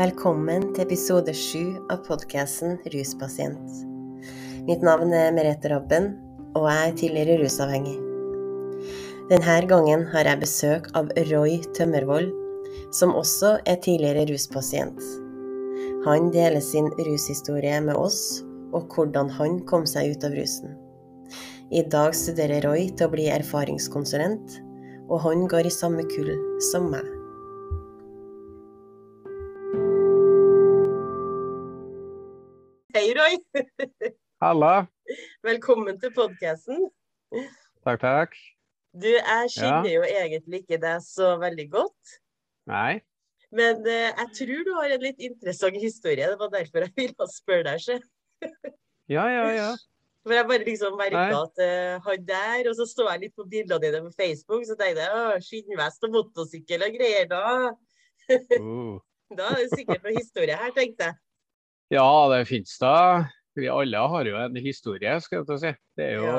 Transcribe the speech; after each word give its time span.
Velkommen 0.00 0.62
til 0.72 0.86
episode 0.86 1.32
sju 1.36 1.74
av 1.92 1.98
podkasten 2.06 2.78
Ruspasient. 2.88 3.82
Mitt 4.64 4.80
navn 4.86 5.10
er 5.12 5.34
Merete 5.36 5.68
Rabben, 5.68 6.06
og 6.56 6.70
jeg 6.70 6.86
er 6.86 6.94
tidligere 7.02 7.36
rusavhengig. 7.42 7.98
Denne 9.28 9.58
gangen 9.68 10.06
har 10.14 10.30
jeg 10.30 10.40
besøk 10.40 10.88
av 10.96 11.12
Roy 11.28 11.58
Tømmervold, 11.76 12.32
som 12.96 13.12
også 13.12 13.58
er 13.68 13.76
tidligere 13.84 14.24
ruspasient. 14.32 15.04
Han 16.08 16.32
deler 16.32 16.64
sin 16.64 16.88
rushistorie 16.96 17.76
med 17.84 18.00
oss, 18.00 18.40
og 18.72 18.88
hvordan 18.96 19.28
han 19.36 19.60
kom 19.68 19.84
seg 19.84 20.14
ut 20.14 20.24
av 20.24 20.40
rusen. 20.40 20.78
I 21.68 21.84
dag 21.84 22.16
studerer 22.16 22.64
Roy 22.70 22.88
til 22.88 23.10
å 23.10 23.12
bli 23.18 23.28
erfaringskonsulent, 23.36 24.62
og 25.12 25.26
han 25.28 25.44
går 25.44 25.68
i 25.68 25.78
samme 25.82 26.08
kull 26.16 26.38
som 26.72 26.88
meg. 26.88 27.19
Roy. 33.20 33.36
Halla. 34.40 34.86
Velkommen 35.44 35.98
til 36.00 36.12
podkasten. 36.16 36.86
Takk, 37.84 38.00
takk. 38.00 38.36
Du, 38.96 39.08
jeg 39.10 39.50
kjenner 39.54 39.90
jo 39.92 40.06
egentlig 40.06 40.62
ikke 40.62 40.78
deg 40.80 41.02
så 41.04 41.34
veldig 41.42 41.66
godt. 41.74 42.14
Nei. 42.70 43.02
Men 43.52 43.84
eh, 43.84 44.08
jeg 44.08 44.32
tror 44.38 44.64
du 44.66 44.72
har 44.78 44.94
en 44.94 45.04
litt 45.04 45.20
interessant 45.26 45.76
historie. 45.82 46.30
Det 46.32 46.38
var 46.40 46.52
derfor 46.54 46.86
jeg 46.86 46.96
ville 46.96 47.28
spørre 47.34 47.66
deg. 47.68 47.84
Ikke? 47.84 48.74
Ja, 49.10 49.26
ja, 49.28 49.46
ja. 49.58 49.70
For 50.24 50.36
jeg 50.36 50.48
bare 50.48 50.64
liksom 50.64 50.96
merka 51.00 51.28
at 51.42 51.62
uh, 51.64 51.94
han 52.04 52.26
der, 52.28 52.68
og 52.70 52.74
så 52.78 52.86
så 52.88 53.08
jeg 53.08 53.24
litt 53.26 53.36
på 53.36 53.48
bildene 53.48 53.80
dine 53.82 54.02
på 54.04 54.12
Facebook, 54.16 54.64
så 54.68 54.76
tenkte 54.80 55.04
jeg 55.04 55.16
å, 55.16 55.40
skinnvest 55.44 56.04
og 56.08 56.16
motorsykkel 56.16 56.88
og 56.88 56.96
greier. 56.96 57.28
Da, 57.30 57.46
Uh. 58.30 59.00
da 59.38 59.48
er 59.50 59.64
det 59.64 59.72
sikkert 59.74 60.04
noe 60.04 60.12
historie 60.14 60.54
her, 60.54 60.70
tenkte 60.76 61.08
jeg. 61.08 61.18
Ja, 61.90 62.28
det 62.30 62.44
fins 62.46 62.76
da. 62.78 62.94
Vi 63.58 63.66
alle 63.68 63.98
har 64.12 64.28
jo 64.28 64.38
en 64.38 64.56
historie, 64.62 65.16
skal 65.24 65.42
jeg 65.42 65.60
si. 65.62 65.74
Det 65.98 66.12
er 66.12 66.20
jo 66.20 66.30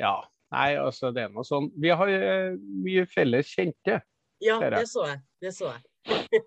Ja. 0.00 0.16
Nei, 0.54 0.76
altså 0.78 1.10
det 1.10 1.24
er 1.24 1.32
noe 1.34 1.42
sånn 1.42 1.66
Vi 1.82 1.90
har 1.90 2.10
eh, 2.12 2.54
mye 2.54 3.02
felles 3.10 3.48
kjente. 3.50 3.98
Ja, 4.44 4.60
det 4.62 4.84
så 4.88 5.08
jeg. 5.10 5.22
Det 5.42 5.52
så 5.56 5.72
jeg. 5.72 5.82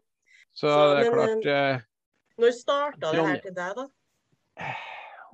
Så, 0.59 0.65
Så, 0.65 0.69
det 0.89 1.01
er 1.05 1.11
men, 1.13 1.13
klart 1.13 1.49
eh, 1.53 1.81
Når 2.41 2.53
starta 2.57 3.11
det 3.13 3.25
her 3.27 3.41
til 3.43 3.53
deg, 3.55 3.77
da? 3.77 4.69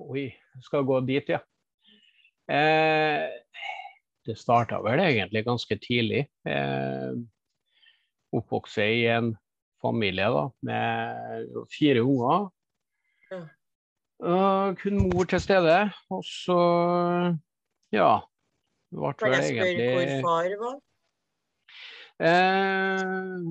Oi, 0.04 0.26
skal 0.62 0.84
gå 0.86 0.98
dit, 1.08 1.30
ja. 1.32 1.40
Eh, 2.52 3.24
det 4.28 4.36
starta 4.38 4.82
vel 4.84 5.00
egentlig 5.02 5.42
ganske 5.46 5.78
tidlig. 5.82 6.26
Eh, 6.46 7.16
oppvokste 8.36 8.86
i 9.00 9.06
en 9.10 9.32
familie 9.82 10.28
da, 10.34 10.44
med 10.68 11.64
fire 11.72 12.04
unger. 12.04 12.50
Og 14.26 14.78
kun 14.80 15.02
mor 15.02 15.28
til 15.28 15.42
stede. 15.42 15.78
Og 16.10 16.24
så, 16.24 16.60
ja 17.94 18.10
ble 18.96 19.12
Kan 19.18 19.34
jeg 19.34 19.48
spørre 19.52 19.86
hvor 19.92 20.12
far 20.26 20.52
var? 20.60 20.76
Eh, 22.26 23.48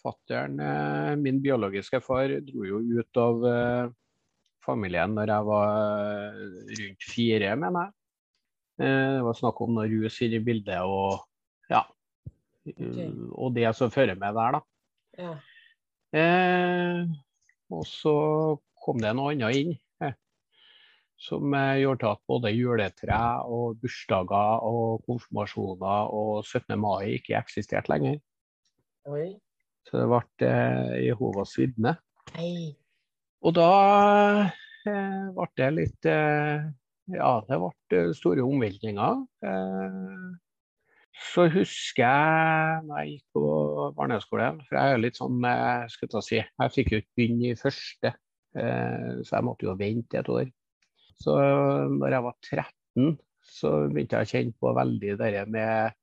fatteren, 0.00 0.60
eh, 0.62 1.14
min 1.18 1.40
biologiske 1.42 2.00
far, 2.04 2.36
dro 2.46 2.66
jo 2.68 2.78
ut 2.78 3.20
av 3.20 3.46
eh, 3.50 3.94
familien 4.64 5.16
når 5.16 5.32
jeg 5.34 5.48
var 5.48 5.72
eh, 6.04 6.44
rundt 6.80 7.08
fire, 7.08 7.54
mener 7.58 7.88
jeg. 7.88 7.96
Eh, 8.80 9.08
det 9.16 9.24
var 9.26 9.40
snakk 9.40 9.64
om 9.64 9.74
noe 9.76 9.88
rus 9.90 10.20
inne 10.22 10.38
i 10.38 10.44
bildet 10.44 10.84
og 10.86 11.26
ja. 11.72 11.82
Okay. 12.70 13.10
Og 13.34 13.54
det 13.56 13.70
som 13.74 13.90
fører 13.90 14.18
med 14.20 14.36
der, 14.36 14.58
da. 14.58 14.62
Ja. 15.18 15.34
Eh, 16.20 17.10
og 17.70 17.84
så 17.88 18.14
kom 18.90 19.00
det 19.02 19.14
noe 19.16 19.32
annet 19.36 19.60
inn. 19.62 19.76
eh, 20.02 20.16
Som 21.20 21.54
eh, 21.54 21.78
gjorde 21.84 22.10
at 22.16 22.22
både 22.28 22.50
juletre 22.56 23.20
og 23.46 23.78
bursdager 23.82 24.64
og 24.66 25.04
konfirmasjoner 25.06 26.10
og 26.16 26.42
17. 26.44 26.74
mai 26.80 27.14
ikke 27.20 27.38
eksisterte 27.38 27.92
lenger. 27.92 28.18
Oi. 29.08 29.30
Så 29.88 29.96
det 30.02 30.08
ble 30.10 30.48
eh, 30.50 30.98
Jehovas 31.06 31.54
vitne. 31.60 31.94
Og 33.40 33.54
da 33.56 33.70
eh, 34.86 35.30
ble 35.36 35.48
det 35.56 35.70
litt 35.78 36.08
eh, 36.10 36.68
Ja, 37.10 37.30
det 37.48 37.56
ble 37.62 38.02
store 38.14 38.44
omveltninger. 38.44 39.22
Eh, 39.42 40.28
så 41.20 41.44
husker 41.52 42.04
jeg 42.04 42.84
da 42.88 43.00
jeg 43.02 43.16
gikk 43.16 43.24
på 43.36 43.42
barneskolen, 43.98 44.60
for 44.68 44.78
jeg 44.78 44.94
er 44.94 45.02
litt 45.02 45.18
sånn 45.18 45.42
eh, 45.44 45.88
skal 45.92 46.12
jeg 46.16 46.26
si, 46.28 46.38
Jeg 46.40 46.74
fikk 46.76 46.92
jo 46.94 47.00
ikke 47.02 47.18
begynne 47.18 47.50
i 47.50 47.58
første, 47.60 48.12
eh, 48.14 48.29
så 48.50 49.30
jeg 49.36 49.46
måtte 49.46 49.66
jo 49.68 49.76
vente 49.78 50.18
et 50.18 50.28
år. 50.32 50.48
Så 51.20 51.36
når 51.92 52.16
jeg 52.16 52.24
var 52.24 52.34
13, 52.42 53.12
så 53.46 53.70
begynte 53.86 54.18
jeg 54.18 54.26
å 54.26 54.30
kjenne 54.32 54.56
på 54.58 54.72
veldig 54.74 55.14
det 55.20 55.44
med 55.52 55.94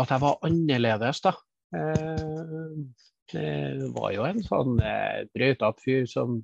at 0.00 0.12
jeg 0.12 0.22
var 0.22 0.44
annerledes, 0.44 1.22
da. 1.24 1.32
Jeg 1.72 2.26
det 3.32 3.90
var 3.94 4.12
jo 4.14 4.26
en 4.26 4.42
sånn 4.44 4.78
eh, 4.82 5.26
brøytete 5.34 5.84
fyr 5.84 6.06
som 6.10 6.40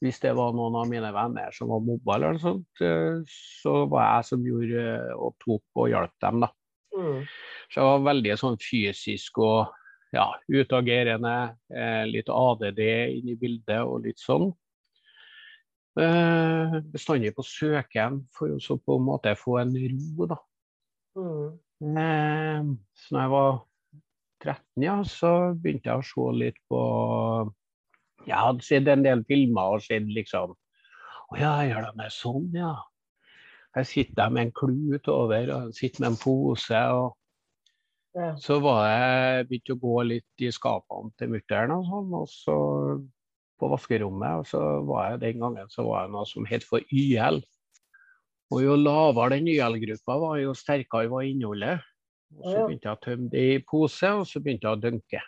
hvis 0.00 0.20
det 0.22 0.32
var 0.36 0.54
noen 0.56 0.78
av 0.80 0.88
mine 0.88 1.10
venner 1.12 1.52
som 1.52 1.68
var 1.74 1.82
mobba 1.84 2.14
eller 2.16 2.36
noe 2.36 2.42
sånt, 2.42 2.84
eh, 2.84 3.20
så 3.60 3.84
var 3.90 4.06
jeg 4.06 4.28
som 4.30 4.46
gjorde 4.48 4.84
eh, 4.94 5.12
og 5.16 5.36
tok 5.44 5.82
og 5.82 5.90
hjalp 5.92 6.14
dem, 6.24 6.46
da. 6.46 6.48
Mm. 6.96 7.20
Så 7.70 7.80
jeg 7.80 7.88
var 7.90 8.06
veldig 8.08 8.38
sånn 8.40 8.56
fysisk 8.64 9.42
og 9.44 9.74
ja, 10.14 10.26
utagerende. 10.48 11.36
Eh, 11.70 12.04
litt 12.10 12.30
ADD 12.32 12.80
inn 13.18 13.30
i 13.30 13.38
bildet 13.38 13.82
og 13.84 14.06
litt 14.06 14.20
sånn. 14.22 14.50
Eh, 16.00 16.76
bestandig 16.92 17.32
på 17.34 17.44
søken 17.46 18.20
for 18.34 18.52
å 18.54 18.76
på 18.78 18.96
en 18.98 19.06
måte 19.06 19.34
få 19.38 19.58
en 19.62 19.74
ro, 19.74 20.28
da. 20.30 20.38
Mm. 21.18 21.48
Eh, 21.98 22.68
så 22.94 23.14
når 23.14 23.24
jeg 23.24 23.32
var 23.34 23.56
13, 24.40 24.84
ja, 24.84 24.98
så 25.04 25.32
begynte 25.58 25.90
jeg 25.90 26.00
å 26.00 26.06
se 26.06 26.36
litt 26.38 26.60
på 26.70 26.82
Jeg 28.28 28.36
hadde 28.36 28.64
sett 28.64 28.88
en 28.88 29.02
del 29.02 29.24
filmer 29.24 29.74
og 29.74 29.82
sett 29.82 30.06
liksom 30.06 30.52
Å 30.54 31.38
ja, 31.40 31.52
gjør 31.66 31.88
de 31.88 32.02
det 32.02 32.08
sånn, 32.14 32.46
ja. 32.54 32.74
Her 33.74 33.86
sitter 33.86 34.16
de 34.18 34.34
med 34.34 34.48
en 34.48 34.54
klut 34.54 35.08
over, 35.08 35.50
og 35.54 35.74
sitter 35.76 36.02
med 36.02 36.12
en 36.12 36.20
pose. 36.20 36.80
og 36.90 37.19
Ja. 38.16 38.32
Så 38.42 38.56
var 38.62 38.82
jeg 38.88 39.46
begynte 39.48 39.76
å 39.76 39.80
gå 39.80 39.96
litt 40.08 40.42
i 40.42 40.50
skapene 40.54 41.12
til 41.20 41.30
mutter'n 41.30 41.74
og 41.76 41.84
sånn, 41.86 42.14
og 42.18 42.28
så 42.32 42.56
på 43.60 43.68
vaskerommet. 43.70 44.40
Og 44.42 44.48
så 44.50 44.60
var 44.88 45.12
jeg 45.12 45.22
den 45.26 45.44
gangen 45.44 45.70
så 45.70 45.84
var 45.86 46.04
jeg 46.06 46.14
noe 46.16 46.26
som 46.28 46.48
het 46.48 46.66
for 46.66 46.82
YL. 46.90 47.42
Og 48.50 48.64
jo 48.64 48.74
lavere 48.74 49.36
den 49.36 49.46
YL-gruppa 49.52 50.16
var, 50.18 50.40
jo 50.42 50.56
sterkere 50.58 51.10
var 51.12 51.26
innholdet. 51.28 51.84
Og 52.34 52.46
så 52.46 52.64
begynte 52.66 52.88
jeg 52.88 52.96
å 52.98 53.04
tømme 53.04 53.30
det 53.30 53.44
i 53.52 53.60
pose, 53.66 54.10
og 54.20 54.26
så 54.26 54.42
begynte 54.42 54.66
jeg 54.66 54.78
å 54.78 54.82
dunke. 54.82 55.20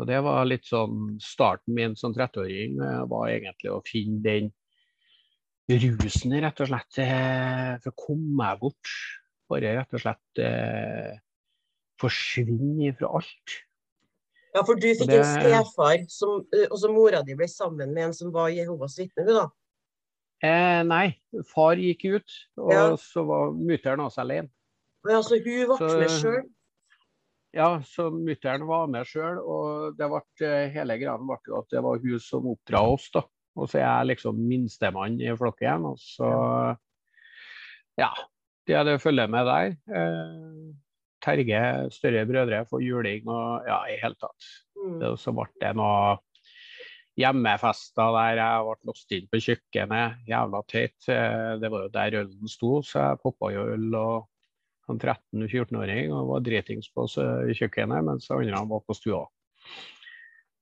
Og 0.00 0.08
det 0.08 0.18
var 0.24 0.46
litt 0.48 0.66
sånn 0.66 1.16
starten 1.22 1.74
min 1.76 1.94
som 1.98 2.14
30-åring, 2.14 2.78
eh, 2.82 3.02
var 3.10 3.28
egentlig 3.30 3.70
å 3.70 3.82
finne 3.86 4.22
den 4.24 4.48
rusen, 5.70 6.34
rett 6.42 6.62
og 6.62 6.70
slett. 6.70 6.98
eh, 6.98 7.74
For 7.82 7.90
å 7.92 7.98
komme 8.06 8.34
meg 8.38 8.58
bort. 8.62 8.94
Bare 9.50 9.76
rett 9.78 9.94
og 9.94 10.00
slett 10.02 10.42
eh, 12.02 12.08
forsvinne 12.08 12.94
fra 12.98 13.08
alt. 13.18 13.58
ja, 14.54 14.62
for 14.64 14.74
du 14.76 14.86
fikk 14.94 15.06
det- 15.08 15.20
en 15.20 15.40
stefar, 15.40 16.04
som, 16.10 16.46
eh, 16.52 16.66
og 16.70 16.78
så 16.78 16.90
mora 16.92 17.22
di 17.22 17.34
ble 17.34 17.46
sammen 17.48 17.94
med 17.94 18.04
en 18.04 18.12
som 18.12 18.30
var 18.32 18.48
Jehovas 18.50 18.98
vitne, 18.98 19.24
du 19.26 19.32
da? 19.32 19.48
Eh, 20.42 20.82
nei, 20.82 21.16
far 21.46 21.76
gikk 21.76 22.04
ut, 22.16 22.30
og 22.58 22.72
Ja. 22.72 22.90
så 22.96 23.24
var 23.24 23.52
mutter'n 23.52 24.00
også 24.02 24.18
alene. 24.20 24.50
Men 25.04 25.16
altså, 25.16 25.38
hun 25.42 25.66
ble 25.66 25.76
Så- 25.78 25.98
med 25.98 26.10
sjøl? 26.10 26.50
Ja, 27.54 27.78
så 27.80 28.10
mutter'n 28.10 28.66
var 28.66 28.86
med 28.88 29.06
sjøl, 29.06 29.38
og 29.38 29.96
det 29.96 30.08
ble, 30.08 30.46
eh, 30.46 30.68
hele 30.70 30.98
greia 30.98 31.16
ble 31.18 31.58
at 31.58 31.68
det 31.70 31.82
var 31.82 31.98
hun 31.98 32.18
som 32.18 32.42
oppdra 32.44 32.80
oss. 32.92 33.10
da. 33.10 33.22
Og 33.56 33.68
så 33.68 33.74
er 33.80 34.04
jeg 34.06 34.16
liksom 34.16 34.36
minstemann 34.36 35.20
i 35.20 35.36
flokken, 35.36 35.84
og 35.84 35.98
så 35.98 36.76
Ja. 37.98 38.10
Det 38.66 38.74
er 38.76 38.84
det 38.84 39.00
følger 39.02 39.28
med 39.28 39.44
der. 39.44 39.76
Eh, 39.94 40.72
Terje, 41.22 41.62
større 41.94 42.26
brødre, 42.28 42.64
for 42.68 42.82
juling 42.82 43.28
og 43.30 43.68
ja, 43.68 43.78
i 43.92 43.98
hele 44.02 44.18
tatt. 44.18 44.50
Mm. 44.76 45.00
Så 45.20 45.34
ble 45.36 45.48
det 45.62 45.72
noe 45.78 46.18
hjemmefester 47.20 48.14
der 48.16 48.40
jeg 48.40 48.66
ble 48.66 48.90
låst 48.90 49.14
inn 49.14 49.30
på 49.30 49.40
kjøkkenet. 49.46 50.20
Jævla 50.28 50.62
teit. 50.70 50.98
Eh, 51.12 51.54
Det 51.60 51.70
var 51.70 51.86
jo 51.86 51.94
der 51.94 52.18
ølen 52.22 52.48
sto, 52.50 52.80
så 52.82 53.06
jeg 53.10 53.22
poppa 53.22 53.52
jo 53.54 53.66
øl 53.76 53.88
og 53.98 54.28
en 54.90 54.98
13-14-åring 54.98 56.12
og 56.12 56.28
var 56.32 56.44
dritings 56.44 56.88
på 56.92 57.06
kjøkkenet, 57.06 58.04
mens 58.04 58.30
andre 58.34 58.64
var 58.68 58.82
på 58.86 58.96
stua. 58.98 59.24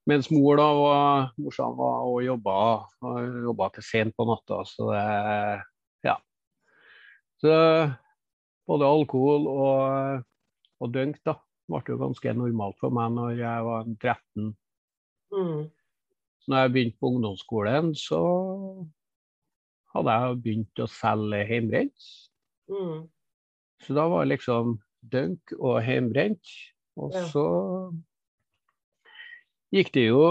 Mens 0.09 0.31
mor 0.33 0.57
da 0.59 0.67
var, 0.75 1.31
morsan 1.39 1.77
var 1.79 2.07
og 2.09 2.23
jobba, 2.25 2.57
og 3.05 3.43
jobba 3.47 3.69
til 3.75 3.85
sent 3.87 4.17
på 4.17 4.27
natta, 4.29 4.63
så 4.67 4.91
det 4.93 5.05
Ja. 6.09 6.17
Så 7.41 7.53
både 8.69 8.89
alkohol 8.89 9.47
og, 9.49 10.25
og 10.81 10.93
dunk 10.95 11.21
da, 11.27 11.37
ble 11.71 11.83
jo 11.87 11.99
ganske 12.01 12.33
normalt 12.35 12.79
for 12.81 12.91
meg 12.95 13.13
når 13.15 13.37
jeg 13.39 13.69
var 13.69 13.85
13 14.01 14.57
Mm. 15.31 15.69
Så 16.43 16.51
når 16.51 16.59
jeg 16.65 16.73
begynte 16.75 16.99
på 16.99 17.07
ungdomsskolen, 17.13 17.93
så 17.95 18.19
hadde 19.95 20.15
jeg 20.17 20.39
begynt 20.43 20.83
å 20.83 20.87
selge 20.91 21.45
hjemmebrent. 21.47 22.07
Mm. 22.67 23.05
Så 23.85 23.95
da 23.95 24.09
var 24.11 24.25
det 24.25 24.33
liksom 24.33 24.73
dunk 25.13 25.55
og 25.61 25.79
hjemmebrent. 25.87 26.51
Og 26.99 27.15
Ja. 27.15 27.23
så 27.31 27.45
gikk 29.73 29.93
det 29.95 30.09
jo 30.09 30.25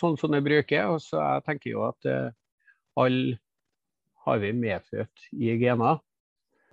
sånn 0.00 0.16
som 0.16 0.32
det 0.32 0.42
bruker. 0.46 0.94
Og 0.94 1.00
så 1.04 1.20
jeg 1.20 1.44
tenker 1.44 1.70
jo 1.74 1.84
at 1.88 2.08
eh, 2.08 2.30
alle 2.96 3.36
har 4.24 4.38
vi 4.38 4.52
medfødt 4.56 5.28
i 5.36 5.56
gener. 5.60 6.00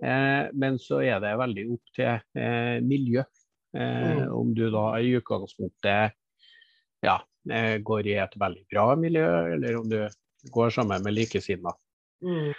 Eh, 0.02 0.48
men 0.54 0.78
så 0.78 1.00
er 1.02 1.18
det 1.22 1.34
veldig 1.40 1.64
opp 1.74 1.92
til 1.96 2.12
eh, 2.38 2.78
miljø. 2.84 3.24
Eh, 3.24 3.34
Mm. 3.68 4.30
Om 4.32 4.54
du 4.56 4.70
da 4.72 4.94
i 4.96 5.10
utgangspunktet 5.18 6.14
ja, 7.04 7.16
eh, 7.52 7.76
går 7.84 8.06
i 8.08 8.14
et 8.16 8.36
veldig 8.40 8.64
bra 8.72 8.86
miljø, 8.96 9.26
eller 9.54 9.76
om 9.76 9.88
du 9.90 9.98
går 10.54 10.70
sammen 10.72 11.04
med 11.04 11.14
likesinnede. 11.14 11.74
Mm. 12.24 12.54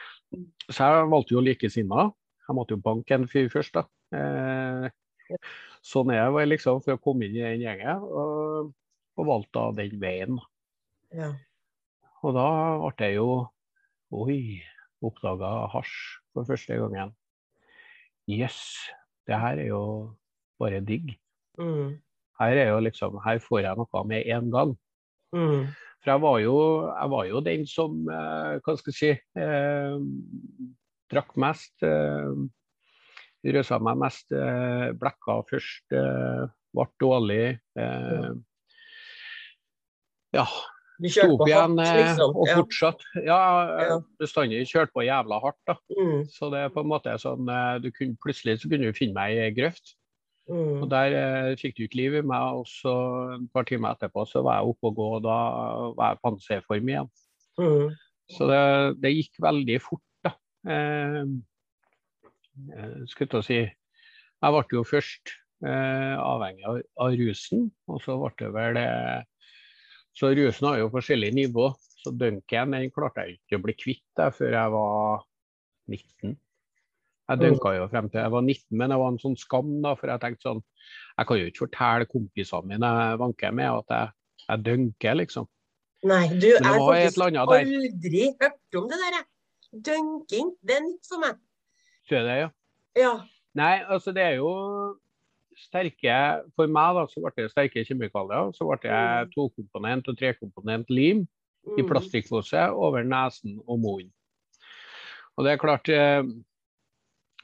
Så 0.69 0.85
jeg 0.85 1.09
valgte 1.09 1.33
jo 1.33 1.43
likesinnede. 1.43 2.11
Jeg 2.45 2.55
måtte 2.55 2.77
jo 2.77 2.83
banke 2.85 3.17
en 3.17 3.27
fyr 3.27 3.49
først, 3.49 3.73
da. 3.73 3.83
Eh, 4.13 5.39
sånn 5.85 6.13
er 6.13 6.29
det 6.37 6.47
liksom 6.47 6.81
for 6.85 6.95
å 6.95 7.01
komme 7.01 7.25
inn 7.25 7.37
i 7.39 7.45
den 7.45 7.65
gjengen, 7.65 8.05
og, 8.05 8.71
og 9.17 9.29
valgte 9.33 9.57
da 9.59 9.67
den 9.81 9.99
veien. 10.01 10.39
Ja. 11.09 11.33
Og 12.21 12.35
da 12.37 12.49
ble 12.85 13.09
jeg 13.09 13.17
jo 13.17 13.31
Oi, 14.09 14.63
oppdaga 15.05 15.67
hasj 15.69 15.91
for 16.33 16.47
første 16.47 16.77
gangen. 16.79 17.11
Jøss, 18.29 18.61
yes, 18.61 18.95
det 19.27 19.39
her 19.41 19.57
er 19.57 19.69
jo 19.71 19.83
bare 20.61 20.81
digg. 20.85 21.15
Mm. 21.57 21.97
Her 22.39 22.61
er 22.61 22.69
jo 22.69 22.79
liksom, 22.85 23.17
her 23.25 23.39
får 23.41 23.63
jeg 23.65 23.79
noe 23.79 24.03
med 24.07 24.29
en 24.29 24.51
gang. 24.53 24.75
Mm. 25.35 25.65
For 25.99 26.13
jeg 26.13 26.21
var 26.23 26.37
jo, 26.43 26.59
jeg 26.93 27.11
var 27.11 27.25
jo 27.27 27.41
den 27.43 27.65
som, 27.67 27.97
eh, 28.07 28.59
hva 28.63 28.75
skal 28.77 28.93
jeg 28.93 28.99
si, 28.99 29.11
eh, 29.41 29.97
drakk 31.11 31.35
mest. 31.41 31.73
Eh, 31.83 32.47
Røsa 33.39 33.79
meg 33.79 33.97
mest, 33.97 34.31
eh, 34.35 34.91
blekka 34.99 35.39
først, 35.49 35.85
eh, 35.95 36.45
ble 36.75 36.85
dårlig. 37.01 37.59
Eh, 37.79 38.31
ja, 40.35 40.45
sto 41.07 41.37
på 41.39 41.47
igjen 41.47 41.77
hardt, 41.79 41.87
eh, 41.87 41.99
liksom. 42.01 42.35
og 42.35 42.49
fortsatt. 42.51 43.05
Ja, 43.23 43.39
Ja. 43.87 43.99
bestandig 44.19 44.65
kjørt 44.67 44.91
på 44.91 45.05
jævla 45.05 45.39
hardt, 45.39 45.59
da. 45.67 45.77
Mm. 45.95 46.25
Så 46.27 46.51
det 46.51 46.59
er 46.59 46.73
på 46.75 46.83
en 46.83 46.91
måte 46.91 47.13
sånn, 47.21 47.47
eh, 47.47 47.79
du 47.79 47.91
kunne, 47.91 48.17
plutselig 48.19 48.59
så 48.59 48.69
kunne 48.69 48.91
du 48.91 48.97
finne 48.97 49.15
meg 49.15 49.37
i 49.37 49.55
grøft. 49.55 49.95
Mm. 50.49 50.81
Og 50.81 50.89
der 50.89 51.13
eh, 51.13 51.55
fikk 51.55 51.77
du 51.77 51.83
ikke 51.85 51.99
liv 52.01 52.15
i 52.19 52.21
meg, 52.25 52.59
og 52.59 52.65
så 52.67 52.93
et 53.37 53.47
par 53.53 53.63
timer 53.69 53.95
etterpå 53.95 54.25
så 54.27 54.43
var 54.43 54.59
jeg 54.59 54.73
oppe 54.73 54.89
og 54.89 54.95
gå, 54.97 55.09
og 55.19 55.23
da 55.23 55.39
var 55.95 56.15
jeg 56.15 56.21
panserform 56.25 56.89
igjen. 56.89 57.09
Mm. 57.59 57.95
Så 58.29 58.47
det, 58.49 58.63
det 59.01 59.15
gikk 59.15 59.39
veldig 59.41 59.77
fort, 59.81 60.03
da. 60.25 60.33
Eh, 60.67 61.23
eh, 62.75 62.97
skulle 63.07 63.29
til 63.29 63.39
å 63.39 63.45
si 63.45 63.59
Jeg 63.59 64.55
ble 64.55 64.63
jo 64.73 64.83
først 64.87 65.31
eh, 65.65 66.15
avhengig 66.17 66.65
av, 66.67 66.81
av 66.97 67.15
rusen, 67.19 67.69
og 67.87 68.01
så 68.03 68.15
ble 68.19 68.31
det 68.39 68.51
vel 68.55 68.79
eh, 68.79 69.23
Så 70.19 70.33
rusen 70.35 70.67
har 70.67 70.81
jo 70.81 70.91
forskjellig 70.91 71.31
nivå. 71.37 71.69
Så 71.99 72.11
dunken 72.15 72.75
den 72.75 72.91
klarte 72.91 73.25
jeg 73.25 73.37
ikke 73.37 73.59
å 73.59 73.63
bli 73.63 73.75
kvitt 73.75 74.05
da, 74.19 74.29
før 74.35 74.55
jeg 74.55 74.71
var 74.75 75.25
19. 75.91 76.37
Jeg 77.29 77.41
dunka 77.43 77.73
jo 77.75 77.87
frem 77.91 78.07
til 78.09 78.23
jeg 78.23 78.33
var 78.33 78.41
19, 78.41 78.77
men 78.79 78.91
det 78.91 78.97
var 78.99 79.11
en 79.13 79.19
sånn 79.21 79.35
skam, 79.37 79.73
da, 79.83 79.93
for 79.99 80.09
jeg 80.09 80.21
tenkte 80.23 80.47
sånn 80.47 80.61
Jeg 81.19 81.27
kan 81.29 81.37
jo 81.37 81.49
ikke 81.49 81.63
fortelle 81.67 82.07
kompisene 82.09 82.71
mine 82.71 82.91
jeg 82.95 83.19
vanker 83.21 83.53
med 83.59 83.69
at 83.69 83.93
jeg, 83.95 84.13
jeg 84.45 84.63
dunker, 84.65 85.19
liksom. 85.19 85.49
Nei, 86.09 86.23
du, 86.31 86.47
er 86.55 86.63
faktisk 86.63 87.19
aldri 87.27 88.23
hørt 88.39 88.79
om 88.79 88.87
det 88.89 89.01
der, 89.03 89.19
jeg. 89.19 89.27
Dunking, 89.85 90.53
det 90.65 90.79
er 90.79 90.85
nytt 90.87 91.11
for 91.11 91.21
meg. 91.21 91.37
Så 92.07 92.17
er 92.17 92.25
det, 92.25 92.37
ja. 92.39 92.49
Ja. 92.97 93.11
Nei, 93.59 93.73
altså 93.83 94.15
det 94.15 94.23
er 94.23 94.39
jo 94.39 94.49
sterke 95.59 96.15
For 96.55 96.67
meg 96.71 96.95
da, 96.95 97.03
så 97.11 97.19
ble 97.23 97.31
det 97.35 97.51
sterke 97.51 97.83
kjemikalier. 97.85 98.53
Så 98.55 98.67
ble 98.69 98.77
det 98.83 98.91
Mm. 98.91 99.31
tokomponent 99.35 100.07
og 100.07 100.17
trekomponent 100.17 100.89
lim 100.89 101.27
i 101.77 101.81
Mm. 101.81 101.87
plastikkpose 101.89 102.69
over 102.71 103.03
nesen 103.03 103.59
og 103.67 103.79
munnen. 103.79 104.11
Og 105.37 105.45
det 105.45 105.51
er 105.53 105.57
klart 105.57 105.89
eh, 105.89 106.23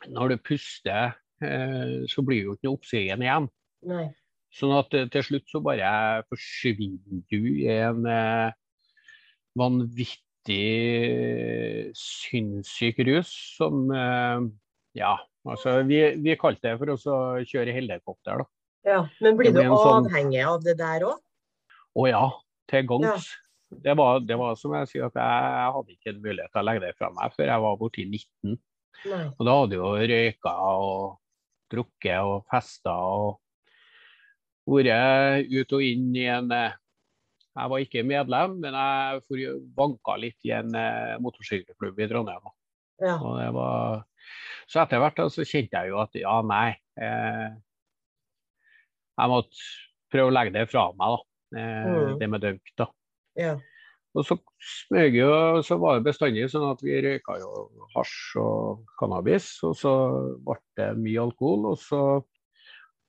Når 0.08 0.28
du 0.30 0.38
puster, 0.38 1.16
eh, 1.42 2.06
så 2.08 2.22
blir 2.26 2.36
det 2.42 2.46
jo 2.46 2.52
ikke 2.54 2.64
noe 2.68 2.78
oksygen 2.78 3.22
igjen. 3.24 3.50
Nei. 3.88 4.14
Sånn 4.54 4.78
at 4.78 4.94
eh, 4.94 5.08
til 5.10 5.24
slutt 5.24 5.48
så 5.50 5.60
bare 5.64 6.24
forsvinner 6.30 7.24
du 7.32 7.64
i 7.64 7.68
en 7.68 8.04
vanvittig 9.58 10.22
sinnssyk 11.96 13.00
rus 13.08 13.32
som 13.58 13.88
Ja, 14.96 15.16
altså 15.48 15.80
vi, 15.88 16.00
vi 16.24 16.36
kalte 16.40 16.72
det 16.72 16.78
for 16.80 16.94
å 16.96 17.16
kjøre 17.44 17.74
helikopter, 17.76 18.44
da. 18.44 18.50
Ja. 18.86 19.00
Men 19.24 19.38
blir 19.40 19.52
du 19.52 19.64
sånn- 19.64 20.06
avhengig 20.06 20.44
av 20.46 20.62
det 20.64 20.78
der 20.80 21.08
òg? 21.08 21.18
Å 21.96 22.08
ja, 22.10 22.24
til 22.70 22.86
gangs. 22.88 23.32
Det, 23.72 23.96
var, 23.98 24.20
det 24.22 24.38
var 24.38 24.56
som 24.60 24.76
jeg 24.78 24.92
sier, 24.92 25.08
at 25.08 25.18
jeg, 25.18 25.52
jeg 25.58 25.76
hadde 25.76 25.96
ikke 25.96 26.14
mulighet 26.22 26.52
til 26.54 26.62
å 26.62 26.66
legge 26.68 26.84
det 26.86 26.96
fra 27.00 27.10
meg 27.16 27.34
før 27.36 27.50
jeg 27.50 27.64
var 27.66 27.80
borti 27.82 28.06
19. 28.06 28.60
Nei. 29.10 29.24
Og 29.34 29.48
da 29.48 29.56
hadde 29.60 29.80
jo 29.80 29.90
røyka 30.12 30.54
og 30.70 31.00
drukket 31.74 32.30
og 32.30 32.46
festa 32.52 32.94
og 32.94 33.40
vært 34.70 35.50
ut 35.52 35.76
og 35.78 35.86
inn 35.86 36.12
i 36.18 36.28
en 36.32 36.52
eh, 36.54 36.78
Jeg 37.56 37.72
var 37.72 37.80
ikke 37.80 38.04
medlem, 38.04 38.58
men 38.60 38.74
jeg 38.76 39.60
banka 39.78 40.18
litt 40.20 40.44
i 40.44 40.52
en 40.52 40.74
eh, 40.76 41.16
motorsykkelklubb 41.24 42.00
i 42.04 42.08
Trondheim. 42.12 42.50
Ja. 43.00 43.16
Og 43.16 43.38
det 43.40 43.52
var, 43.56 44.04
så 44.68 44.82
etter 44.84 45.02
hvert 45.02 45.22
så 45.34 45.46
kjente 45.46 45.78
jeg 45.78 45.92
jo 45.94 46.02
at 46.02 46.18
ja, 46.18 46.36
nei. 46.46 46.74
Eh, 46.98 47.48
jeg 49.16 49.32
måtte 49.32 49.64
prøve 50.12 50.32
å 50.32 50.36
legge 50.36 50.56
det 50.56 50.68
fra 50.72 50.90
meg, 50.98 51.16
da. 51.16 51.24
Eh, 51.56 51.86
Mm. 51.86 52.20
Det 52.20 52.30
med 52.30 52.42
dunk, 52.42 52.72
da. 52.78 52.88
Ja. 53.40 53.56
Og 54.16 54.24
så 54.24 54.38
smøg 54.64 55.18
jo, 55.20 55.30
så 55.68 55.76
var 55.78 55.98
det 55.98 56.08
bestandig 56.08 56.48
sånn 56.52 56.70
at 56.70 56.82
vi 56.84 56.96
røyka 57.04 57.36
jo 57.42 57.50
hasj 57.96 58.40
og 58.40 58.86
cannabis, 59.00 59.50
og 59.68 59.76
så 59.76 59.92
ble 60.46 60.56
det 60.80 60.90
mye 61.04 61.26
alkohol. 61.26 61.66
Og 61.74 61.80
så 61.84 62.02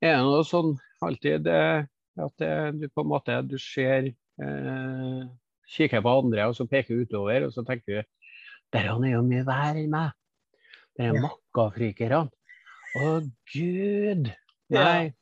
er 0.03 0.17
det 0.17 0.25
noe 0.27 0.43
sånn 0.47 0.75
alltid 1.07 1.47
at 1.47 2.35
det, 2.43 2.53
du 2.81 2.89
på 2.91 3.05
en 3.05 3.11
måte 3.13 3.39
du 3.47 3.55
ser 3.61 4.11
eh, 4.11 5.27
Kikker 5.67 5.99
på 6.03 6.13
andre 6.23 6.45
og 6.47 6.55
så 6.55 6.67
peker 6.71 7.03
utover, 7.03 7.49
og 7.49 7.55
så 7.55 7.65
tenker 7.67 7.87
du 8.03 8.13
der 8.75 8.91
er 8.91 9.11
jo 9.13 9.23
mye 9.23 9.45
verre 9.47 9.81
enn 9.83 9.91
meg. 9.91 10.15
Det 10.97 11.05
er 11.07 11.15
Ja. 11.15 11.21
makkafrikerne. 11.21 12.31
Å 12.97 13.09
gud! 13.53 14.31
Nei, 14.73 15.13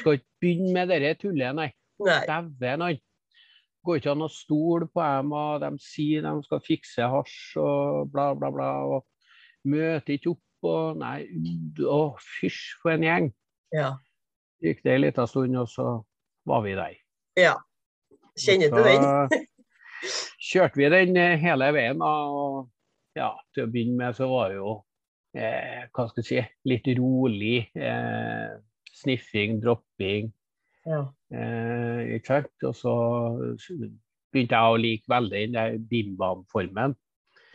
skal 0.00 0.16
ikke 0.18 0.26
begynne 0.42 0.72
med 0.74 0.88
det 0.90 1.18
tullet, 1.22 1.54
nei. 1.54 1.68
Dæven 2.00 2.82
han. 2.82 2.98
Går 3.86 4.00
ikke 4.00 4.10
an 4.10 4.24
å 4.26 4.28
stole 4.28 4.88
på 4.90 5.00
dem, 5.00 5.30
og 5.32 5.60
de 5.62 5.70
sier 5.78 6.22
de 6.26 6.32
skal 6.44 6.60
fikse 6.60 7.06
hasj 7.06 7.56
og 7.62 8.10
bla, 8.12 8.32
bla, 8.34 8.50
bla. 8.50 8.70
Og 8.84 9.06
møter 9.64 10.16
ikke 10.18 10.34
opp 10.34 10.42
og 10.66 10.96
Nei, 10.98 11.28
å 11.86 12.16
fysj, 12.18 12.74
for 12.82 12.90
en 12.96 13.04
gjeng. 13.06 13.28
Ja. 13.72 13.92
Gikk 14.64 14.82
det 14.82 14.94
en 14.96 15.00
liten 15.04 15.26
stund, 15.30 15.56
og 15.60 15.68
så 15.70 16.02
var 16.48 16.62
vi 16.66 16.74
der. 16.74 16.96
ja. 17.38 17.54
Kjenner 18.36 18.68
du 18.68 18.82
den? 18.84 19.46
Kjørte 20.44 20.76
vi 20.76 20.88
den 20.92 21.16
eh, 21.16 21.38
hele 21.40 21.70
veien. 21.72 22.02
og 22.04 22.68
ja, 23.16 23.30
Til 23.54 23.64
å 23.64 23.70
begynne 23.72 23.96
med 23.96 24.16
så 24.18 24.26
var 24.28 24.50
det 24.50 24.58
jo 24.58 24.74
hva 25.36 26.06
skal 26.08 26.22
jeg 26.22 26.28
si, 26.28 26.40
litt 26.70 26.86
rolig. 26.98 27.68
Eh, 27.76 28.56
sniffing, 28.96 29.58
dropping. 29.60 30.30
Ja. 30.86 31.02
Eh, 31.34 32.16
ikke 32.16 32.26
sant? 32.30 32.52
Og 32.64 32.74
så 32.78 32.94
begynte 34.32 34.56
jeg 34.56 34.72
å 34.72 34.78
like 34.80 35.10
veldig 35.10 35.42
den 35.46 35.56
der 35.58 35.76
bimbam-formen. 35.90 36.94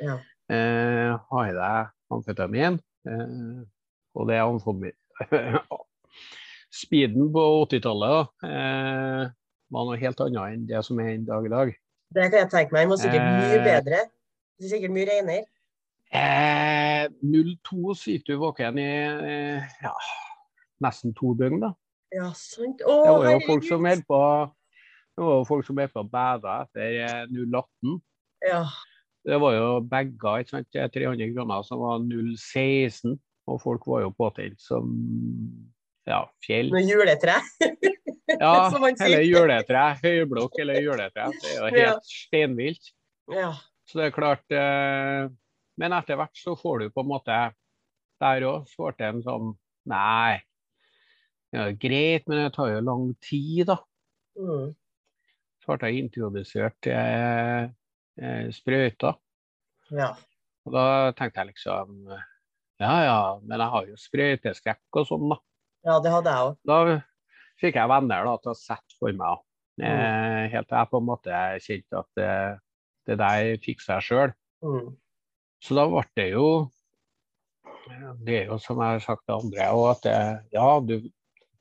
Ja. 0.02 0.20
Eh, 0.52 1.12
har 1.32 1.50
i 1.50 1.56
deg 1.56 1.92
amfetamin, 2.12 2.80
eh, 3.08 3.62
og 4.18 4.28
det 4.28 4.36
er 4.36 4.44
amfetamin 4.50 4.98
Speeden 6.72 7.30
på 7.34 7.42
80-tallet 7.68 8.46
eh, 8.48 9.24
var 9.72 9.88
noe 9.88 10.00
helt 10.00 10.22
annet 10.24 10.56
enn 10.56 10.68
det 10.70 10.82
som 10.88 11.00
er 11.04 11.14
i 11.14 11.22
dag 11.28 11.46
i 11.48 11.52
dag. 11.52 11.72
Det 12.12 12.28
kan 12.32 12.42
jeg 12.42 12.52
tenke 12.52 12.76
meg. 12.76 12.84
Den 12.86 12.92
var 12.94 13.00
sikkert 13.00 13.28
mye 13.28 13.58
Eh. 13.58 13.66
bedre. 13.66 14.00
Det 14.60 14.68
er 14.68 14.72
sikkert 14.76 14.94
mye 14.96 15.08
renere. 15.10 15.46
Eh, 16.12 17.06
02 17.24 17.94
sitter 17.96 18.34
du 18.34 18.40
våken 18.42 18.78
i 18.82 18.88
eh, 18.88 19.76
ja, 19.84 19.94
nesten 20.84 21.14
to 21.16 21.34
døgn, 21.40 21.62
da. 21.64 21.72
Ja, 22.12 22.32
sant. 22.36 22.82
Å, 22.84 22.96
Det 23.06 23.12
var 23.16 23.30
jo 23.32 23.44
folk 23.48 23.68
som 23.68 23.86
holdt 23.88 24.08
på 24.10 24.20
det 25.12 25.26
var 25.28 25.38
jo 25.42 25.46
folk 25.48 25.66
som 25.68 25.80
holdt 25.80 25.94
på 25.96 26.02
å 26.04 26.10
bade 26.12 26.54
etter 26.66 26.98
eh, 27.06 27.24
018. 27.32 27.98
Ja. 28.48 28.64
Det 29.28 29.38
var 29.38 29.54
jo 29.54 29.66
bager, 29.86 30.42
ikke 30.42 30.56
sant. 30.56 30.68
Det 30.74 30.82
er 30.82 30.92
300 30.96 31.34
kroner 31.36 31.66
som 31.68 31.82
var 31.84 32.00
016. 32.04 33.18
Og 33.52 33.60
folk 33.62 33.86
var 33.90 34.04
jo 34.06 34.12
påtent 34.16 34.60
som 34.64 34.88
ja, 36.08 36.24
fjell. 36.46 36.72
Med 36.74 36.88
juletre. 36.90 37.36
Ja, 38.32 38.72
eller 39.06 39.22
juletre. 39.28 39.84
Høyblokk 40.02 40.58
eller 40.64 40.80
juletre. 40.82 41.28
Det 41.38 41.52
er 41.52 41.60
jo 41.60 41.68
helt 41.70 41.82
Ja. 41.84 41.94
steinvilt. 42.08 42.92
Ja. 43.32 43.52
Så 43.86 44.00
det 44.00 44.08
er 44.08 44.16
klart 44.16 44.56
eh, 44.56 45.28
Men 45.80 45.96
etter 45.96 46.20
hvert 46.20 46.38
så 46.38 46.56
får 46.60 46.80
du 46.80 46.94
på 46.94 47.04
en 47.04 47.12
måte 47.12 47.36
Der 48.22 48.46
òg 48.46 48.68
svarte 48.70 49.08
en 49.08 49.22
sånn 49.26 49.54
Nei, 49.90 50.38
ja, 51.52 51.66
greit, 51.74 52.28
men 52.30 52.44
det 52.46 52.52
tar 52.54 52.70
jo 52.70 52.84
lang 52.86 53.08
tid, 53.24 53.66
da. 53.72 53.80
Mm. 54.38 54.76
Så 55.62 55.76
ble 55.76 55.90
jeg 55.90 56.04
introdusert 56.06 56.90
eh, 56.92 57.64
eh, 58.22 58.52
sprøyter. 58.56 59.18
ja. 59.98 60.14
Og 60.62 60.76
da 60.76 60.86
tenkte 61.18 61.42
jeg 61.42 61.56
liksom 61.56 62.04
Ja 62.78 62.94
ja, 63.02 63.22
men 63.42 63.58
jeg 63.58 63.74
har 63.74 63.88
jo 63.90 63.98
sprøyteskrekk 63.98 65.00
og 65.02 65.08
sånn, 65.10 65.32
da. 65.34 65.40
Ja, 65.90 65.96
det 65.98 66.12
hadde 66.14 66.34
jeg 66.36 66.50
òg. 66.52 66.60
Da 66.70 66.78
fikk 67.62 67.78
jeg 67.82 67.90
venner 67.90 68.28
da, 68.30 68.36
til 68.42 68.54
å 68.54 68.58
sette 68.58 68.98
for 69.00 69.18
meg. 69.18 69.42
Eh, 69.82 70.44
helt 70.54 70.70
til 70.70 70.78
jeg 70.78 70.92
på 70.92 71.02
en 71.02 71.08
måte 71.08 71.42
kjente 71.66 72.02
at 72.04 72.20
det, 72.20 72.34
det 73.10 73.18
der 73.22 73.50
fikser 73.66 73.98
jeg 73.98 74.08
sjøl. 74.08 74.36
Mm. 74.62 74.92
Så 75.62 75.78
da 75.78 75.86
ble 75.90 76.04
det 76.18 76.30
jo 76.34 76.46
Det 78.26 78.38
er 78.40 78.52
jo 78.52 78.58
som 78.62 78.80
jeg 78.82 78.98
har 78.98 79.04
sagt 79.04 79.26
til 79.28 79.38
andre 79.38 79.68
òg, 79.74 79.86
at 79.92 80.04
det, 80.06 80.18
ja, 80.56 80.68
du, 80.80 80.96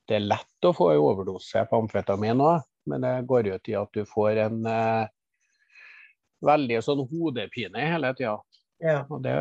det 0.09 0.17
er 0.17 0.27
lett 0.27 0.67
å 0.67 0.73
få 0.75 0.91
en 0.93 1.01
overdose 1.01 1.65
på 1.69 1.81
amfetamin 1.81 2.43
òg, 2.45 2.63
men 2.89 3.03
det 3.05 3.13
går 3.29 3.49
jo 3.51 3.57
til 3.65 3.77
at 3.81 3.91
du 3.97 4.05
får 4.09 4.39
en 4.45 4.61
eh, 4.69 5.09
veldig 6.45 6.79
sånn 6.85 7.03
hodepine 7.09 7.85
hele 7.93 8.13
tida. 8.17 8.37
Ja. 8.81 9.01
Og 9.09 9.21
det 9.25 9.35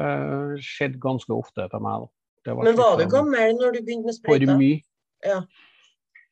skjedde 0.64 1.00
ganske 1.00 1.32
ofte 1.32 1.68
til 1.72 1.84
meg. 1.84 2.04
da. 2.04 2.56
Men 2.56 2.76
var 2.76 2.96
du 2.96 3.04
liksom 3.04 3.14
gammel 3.14 3.56
når 3.56 3.76
du 3.76 3.80
begynte 3.84 4.12
med 4.12 4.20
For 4.26 4.58
mye. 4.60 4.82
Ja. 5.24 5.40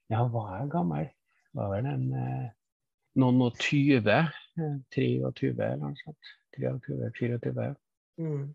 Ja, 0.08 0.24
var 0.32 0.54
jeg 0.56 0.70
gammel? 0.72 1.10
Var 1.56 1.72
vel 1.72 1.88
en 1.88 2.06
eh, 2.16 2.46
noen 3.20 3.42
og 3.48 3.56
tyve? 3.60 4.22
eh, 4.60 4.76
23 4.94 5.52
eller 5.52 5.80
noe 5.82 5.96
sånt. 6.00 6.32
23, 6.58 7.12
24. 7.18 7.68
Mm. 8.18 8.54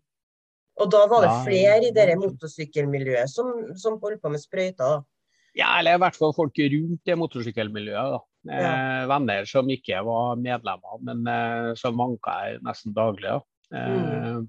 Og 0.82 0.90
da 0.90 1.06
var 1.06 1.22
det 1.22 1.30
Ja, 1.30 1.42
flere 1.46 1.86
i 1.86 1.90
det 1.94 2.08
ja. 2.10 2.16
motorsykkelmiljøet 2.18 3.30
som, 3.30 3.50
som 3.78 3.98
holdt 4.02 4.20
på 4.22 4.30
med 4.30 4.40
sprøyter? 4.42 4.76
da. 4.78 5.04
Ja, 5.54 5.78
eller 5.78 5.94
i 5.94 6.00
hvert 6.02 6.16
fall 6.18 6.32
folk 6.34 6.56
rundt 6.58 7.04
det 7.06 7.16
motorsykkelmiljøet. 7.16 8.16
da. 8.16 8.20
Eh, 8.54 9.06
Venner 9.08 9.46
som 9.46 9.68
ikke 9.70 10.00
var 10.04 10.34
medlemmer, 10.36 10.98
men 11.06 11.22
eh, 11.30 11.74
som 11.78 11.96
vanka 11.96 12.34
her 12.40 12.58
nesten 12.66 12.92
daglig. 12.96 13.30
da. 13.30 13.40
Eh, 13.78 14.42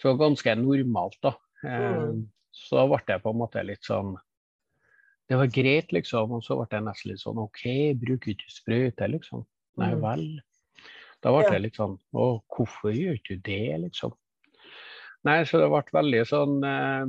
Så 0.00 0.16
ganske 0.18 0.56
normalt, 0.56 1.16
da. 1.22 1.34
Eh, 1.64 1.92
Mm. 2.12 2.26
Så 2.56 2.86
ble 2.88 2.98
det 3.06 3.22
på 3.22 3.30
en 3.30 3.36
måte 3.38 3.62
litt 3.66 3.82
sånn 3.84 4.16
Det 5.28 5.36
var 5.36 5.46
greit, 5.48 5.90
liksom. 5.92 6.30
Og 6.32 6.42
så 6.42 6.56
ble 6.56 6.66
det 6.70 6.84
nesten 6.86 7.10
litt 7.10 7.20
sånn 7.20 7.36
OK, 7.42 7.92
bruker 8.00 8.30
ikke 8.32 8.48
sprøyte, 8.48 9.08
liksom. 9.10 9.44
Nei 9.76 9.92
Mm. 9.94 10.00
vel. 10.00 10.40
Da 11.24 11.32
ble 11.32 11.46
det 11.50 11.60
litt 11.64 11.78
sånn 11.78 11.96
Å, 12.12 12.26
hvorfor 12.52 12.92
gjør 12.94 13.16
ikke 13.18 13.38
du 13.38 13.44
det, 13.48 13.78
liksom? 13.86 14.14
Nei, 15.26 15.40
så 15.48 15.60
det 15.60 15.70
ble 15.72 15.82
veldig 15.96 16.24
sånn 16.28 16.56
eh, 16.66 17.06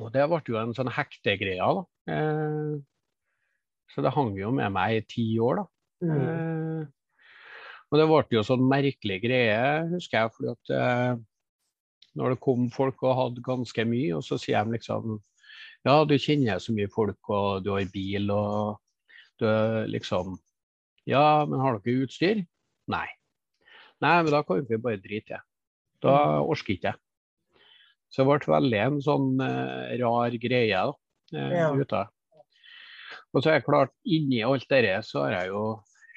Og 0.00 0.10
det 0.14 0.26
ble 0.30 0.40
jo 0.50 0.58
en 0.60 0.74
sånn 0.76 0.92
hektegreie, 0.92 1.58
da. 1.58 1.84
Eh, 2.14 2.74
så 3.94 4.02
det 4.04 4.12
hang 4.14 4.34
jo 4.38 4.50
med 4.54 4.74
meg 4.74 4.98
i 4.98 5.06
ti 5.06 5.26
år, 5.42 5.62
da. 5.62 5.66
Mm. 6.04 6.14
Eh, 6.18 6.82
og 7.90 8.00
det 8.00 8.08
ble 8.10 8.38
jo 8.38 8.42
sånn 8.46 8.64
merkelig 8.66 9.20
greie, 9.22 9.60
husker 9.92 10.24
jeg. 10.24 10.34
fordi 10.34 10.54
at 10.54 11.22
når 12.18 12.34
det 12.34 12.42
kom 12.42 12.66
folk 12.74 13.02
og 13.06 13.18
hadde 13.18 13.44
ganske 13.44 13.84
mye, 13.86 14.16
og 14.16 14.24
så 14.26 14.38
sier 14.40 14.66
de 14.66 14.76
liksom 14.76 15.20
Ja, 15.84 16.00
du 16.08 16.14
kjenner 16.16 16.58
så 16.62 16.72
mye 16.74 16.90
folk, 16.90 17.20
og 17.28 17.64
du 17.64 17.70
har 17.74 17.86
bil, 17.92 18.30
og 18.34 18.80
du 19.42 19.46
liksom 19.90 20.38
Ja, 21.06 21.44
men 21.46 21.60
har 21.60 21.78
dere 21.78 22.06
utstyr? 22.06 22.42
Nei. 22.90 23.06
Nei, 24.04 24.16
men 24.22 24.32
da 24.34 24.42
kan 24.44 24.64
vi 24.68 24.76
bare 24.76 25.00
drite 25.00 25.16
i 25.16 25.34
det. 25.34 25.40
Da 26.04 26.14
orker 26.42 26.74
ikke 26.76 26.90
jeg. 26.92 27.00
Så 28.12 28.22
det 28.22 28.26
ble 28.44 28.52
veldig 28.54 28.80
en 28.82 28.98
sånn 29.02 29.30
uh, 29.40 29.94
rar 30.02 30.34
greie 30.42 30.68
da, 30.74 30.92
uh, 31.34 31.54
Ja. 31.54 31.70
ute. 31.74 32.02
Og 33.34 33.42
så 33.42 33.50
er 33.50 33.58
det 33.58 33.66
klart, 33.66 33.90
inni 34.06 34.42
alt 34.46 34.68
dette 34.70 35.00
så 35.08 35.24
har 35.24 35.32
jeg 35.40 35.48
jo 35.54 35.62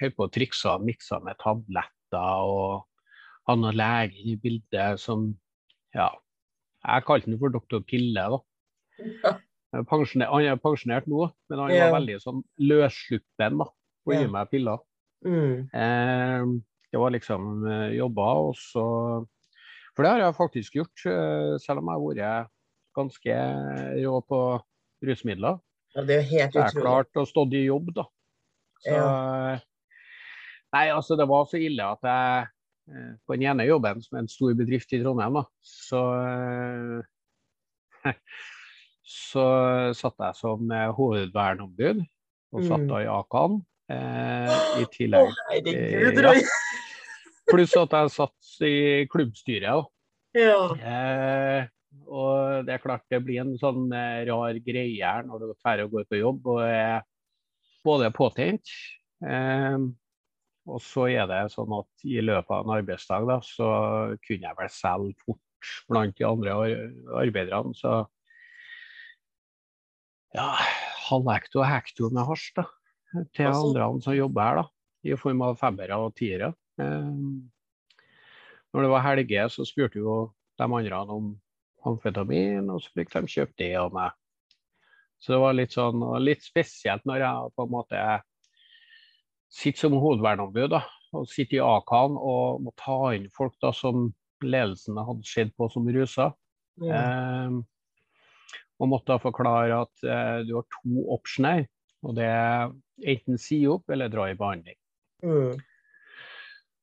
holdt 0.02 0.16
på 0.18 0.28
å 0.28 0.32
trikse 0.34 0.70
og 0.76 0.84
miksa 0.86 1.18
med 1.26 1.40
tabletter 1.42 2.44
og 2.52 2.84
han 3.50 3.64
og 3.66 3.74
legen 3.80 4.34
i 4.34 4.36
bildet 4.38 5.00
som 5.02 5.32
Ja, 5.96 6.12
jeg 6.86 7.06
kalte 7.08 7.32
han 7.32 7.40
for 7.40 7.50
doktor 7.50 7.82
Pille, 7.88 8.22
da. 8.36 8.38
Ja. 9.24 9.32
Han 9.74 9.82
er 9.82 9.88
pensjoner- 9.90 10.30
han 10.30 10.46
er 10.52 10.60
pensjonert 10.62 11.08
nå, 11.08 11.32
men 11.50 11.60
han 11.60 11.72
Ja. 11.74 11.90
var 11.90 12.00
veldig 12.00 12.20
sånn 12.22 12.44
løssluppen 12.60 13.58
da, 13.58 13.66
og 14.06 14.14
gi 14.14 14.28
meg 14.28 14.50
piller. 14.52 14.78
Mm. 15.26 15.70
Eh, 15.74 16.44
det 16.92 17.00
var 17.02 17.14
liksom 17.16 17.66
eh, 17.68 17.96
jobba, 17.98 18.28
og 18.48 18.54
så 18.60 18.84
For 19.96 20.06
det 20.06 20.12
har 20.14 20.20
jeg 20.22 20.38
faktisk 20.38 20.76
gjort, 20.78 21.06
eh, 21.10 21.56
selv 21.64 21.82
om 21.82 21.90
jeg 21.90 21.98
har 21.98 22.04
vært 22.06 22.52
ganske 22.98 23.38
rå 24.04 24.20
på 24.26 24.42
rusmidler. 25.06 25.58
Ja, 25.96 26.04
det 26.06 26.20
er 26.20 26.28
helt 26.30 26.54
utrolig. 26.54 26.62
jeg 26.62 26.64
har 26.64 26.86
klart 26.86 27.18
å 27.18 27.26
stå 27.26 27.46
i 27.54 27.64
jobb, 27.66 27.90
da. 27.96 28.06
Så, 28.84 28.94
Nei, 30.76 30.86
altså 30.94 31.16
det 31.18 31.26
var 31.30 31.48
så 31.50 31.58
ille 31.58 31.86
at 31.86 32.06
jeg 32.06 32.48
eh, 32.94 33.14
på 33.26 33.38
den 33.38 33.48
ene 33.50 33.66
jobben, 33.66 34.02
som 34.06 34.18
er 34.18 34.26
en 34.26 34.32
stor 34.32 34.54
bedrift 34.58 34.94
i 34.94 35.02
Trondheim, 35.02 35.40
da, 35.40 35.46
så 35.66 36.04
eh, 36.22 38.14
så 39.18 39.48
satt 39.98 40.22
jeg 40.28 40.38
som 40.38 40.68
hovedvernombud 40.68 40.98
hovedverneombud, 41.00 42.06
og 42.54 42.64
satt 42.68 42.86
Mm. 42.86 42.90
da 42.92 43.02
i 43.02 43.10
Akan. 43.12 43.62
Eh, 43.88 44.82
I 44.82 44.88
tillegg 44.96 46.22
Roy! 46.26 46.42
Pluss 47.48 47.76
at 47.80 47.94
jeg 47.96 48.12
satt 48.12 48.66
i 48.68 48.78
klubbstyret. 49.12 49.70
òg. 49.72 49.88
Ja. 50.36 50.64
Eh, 50.76 51.70
og 52.08 52.68
det 52.68 52.76
er 52.76 52.84
klart 52.84 53.06
det 53.12 53.22
blir 53.24 53.40
en 53.46 53.56
sånn 53.60 53.88
eh, 53.96 54.26
rar 54.28 54.60
greie 54.66 55.00
her 55.00 55.24
når 55.28 55.46
du 55.46 55.48
er 55.54 55.86
og 55.86 55.88
å 55.88 55.94
gå 55.96 56.04
på 56.12 56.20
jobb 56.20 56.52
og 56.52 56.62
er 56.68 57.08
både 57.88 58.12
påtent. 58.12 58.76
Og 60.68 60.82
så 60.84 61.08
er 61.08 61.30
det 61.32 61.40
sånn 61.54 61.72
at 61.78 62.04
i 62.04 62.20
løpet 62.20 62.52
av 62.52 62.66
en 62.66 62.76
arbeidsdag 62.76 63.28
da, 63.30 63.38
så 63.40 63.70
kunne 64.20 64.50
jeg 64.50 64.58
vel 64.60 64.72
selge 64.76 65.16
fort 65.24 65.72
blant 65.88 66.18
de 66.20 66.28
andre 66.28 66.56
ar 66.58 66.74
arbeiderne. 67.24 67.72
Så 67.78 67.94
ja, 70.36 70.50
halv 71.08 71.32
hekto 71.32 71.64
og 71.64 71.70
hekto 71.72 72.12
med 72.12 72.28
hasj 72.28 72.50
da, 72.60 72.68
til 73.34 73.48
Altså- 73.48 73.68
andre 73.68 74.02
som 74.02 74.16
jobber 74.16 74.42
her, 74.42 74.56
da, 74.62 74.66
i 75.04 75.16
form 75.16 75.42
av 75.42 75.58
femmere 75.60 75.98
og 75.98 76.16
tiere. 76.16 76.54
Eh, 76.80 77.12
når 78.74 78.82
det 78.82 78.90
var 78.92 79.06
helge, 79.06 79.50
så 79.50 79.66
spurte 79.66 80.00
jo 80.00 80.32
de 80.58 80.64
andre 80.64 81.04
om 81.08 81.36
amfetamin, 81.86 82.70
og 82.70 82.82
så 82.82 82.92
fikk 82.94 83.14
de 83.14 83.22
kjøpt 83.28 83.58
det 83.58 83.76
av 83.80 83.94
meg. 83.94 84.12
Så 85.20 85.34
det 85.34 85.40
var 85.42 85.54
litt 85.58 85.74
sånn, 85.74 86.04
litt 86.22 86.44
spesielt 86.46 87.06
når 87.06 87.24
jeg 87.24 87.54
på 87.56 87.66
en 87.66 87.74
måte 87.74 88.02
sitter 89.50 89.80
som 89.80 89.96
hovedverneombud 89.98 90.70
da, 90.76 90.84
og 91.16 91.30
sitter 91.32 91.58
i 91.58 91.64
Akan 91.64 92.18
og 92.20 92.62
må 92.66 92.74
ta 92.78 93.14
inn 93.16 93.30
folk 93.34 93.56
da 93.64 93.72
som 93.74 94.12
ledelsen 94.44 95.00
hadde 95.00 95.26
sett 95.26 95.56
på 95.58 95.70
som 95.72 95.88
rusa. 95.90 96.34
Ja. 96.84 97.00
Eh, 97.02 97.56
og 98.78 98.92
måtte 98.92 99.16
da 99.16 99.18
forklare 99.22 99.80
at 99.88 100.04
eh, 100.06 100.44
du 100.46 100.54
har 100.60 100.68
to 100.76 101.08
optioner, 101.16 101.66
og 102.06 102.14
det 102.20 102.30
enten 103.06 103.38
si 103.42 103.62
opp 103.70 103.90
eller 103.94 104.10
dra 104.10 104.30
i 104.32 104.36
behandling. 104.38 104.78
Mm. 105.24 105.58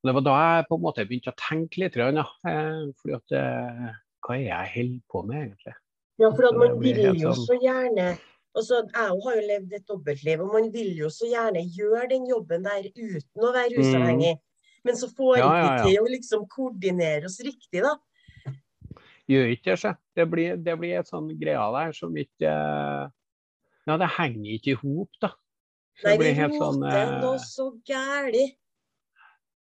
Det 0.05 0.13
var 0.13 0.21
da 0.21 0.35
jeg 0.39 0.67
på 0.69 0.77
en 0.77 0.83
måte 0.83 1.05
begynte 1.09 1.31
å 1.33 1.39
tenke 1.39 1.81
litt. 1.81 1.95
Ja. 1.97 2.09
Eh, 2.47 2.81
fordi 3.01 3.15
at 3.17 3.35
eh, 3.39 3.93
Hva 4.25 4.35
er 4.37 4.45
jeg 4.47 4.71
holder 4.75 5.01
på 5.11 5.21
med, 5.25 5.41
egentlig? 5.43 5.75
Ja, 6.21 6.29
for 6.31 6.57
man 6.57 6.79
vil 6.81 6.97
jo 7.03 7.13
sånn- 7.19 7.45
så 7.45 7.57
gjerne 7.61 8.05
altså, 8.55 8.81
Jeg 8.87 9.21
har 9.25 9.35
jo 9.35 9.47
levd 9.49 9.73
et 9.73 9.85
dobbeltliv, 9.87 10.41
og 10.41 10.53
man 10.53 10.71
vil 10.71 10.93
jo 10.97 11.09
så 11.11 11.27
gjerne 11.27 11.61
gjøre 11.75 12.09
den 12.09 12.25
jobben 12.29 12.63
der 12.63 12.87
uten 12.95 13.43
å 13.43 13.51
være 13.53 13.75
rusavhengig. 13.75 14.37
Men 14.85 14.95
så 14.95 15.09
får 15.09 15.37
Mm. 15.37 15.41
Ja, 15.41 15.49
ikke 15.49 15.65
ja, 15.65 15.77
ja. 15.77 15.83
til 15.83 15.97
å 15.99 16.07
liksom 16.13 16.47
koordinere 16.47 17.25
oss 17.25 17.39
riktig, 17.41 17.81
da. 17.81 17.95
Gjør 19.27 19.47
ikke 19.55 19.71
det, 19.73 19.79
seg. 19.81 19.95
Det 20.15 20.25
blir, 20.29 20.55
det 20.61 20.75
blir 20.77 20.99
et 20.99 21.07
sånn 21.09 21.31
greia 21.39 21.65
der 21.73 21.91
som 21.97 22.13
ikke 22.15 22.45
eh, 22.45 23.09
Ja, 23.87 23.97
det 23.97 24.09
henger 24.17 24.51
ikke 24.53 24.71
i 24.73 24.79
hop, 24.81 25.09
da. 25.21 25.31
Så 25.95 26.07
Nei, 26.09 26.13
det 26.15 26.19
blir 26.19 26.33
helt 26.35 26.55
sånn 26.59 26.81
roter 26.83 27.01
eh, 27.01 27.19
noe 27.23 27.39
så 27.39 27.65
gæli. 27.87 28.45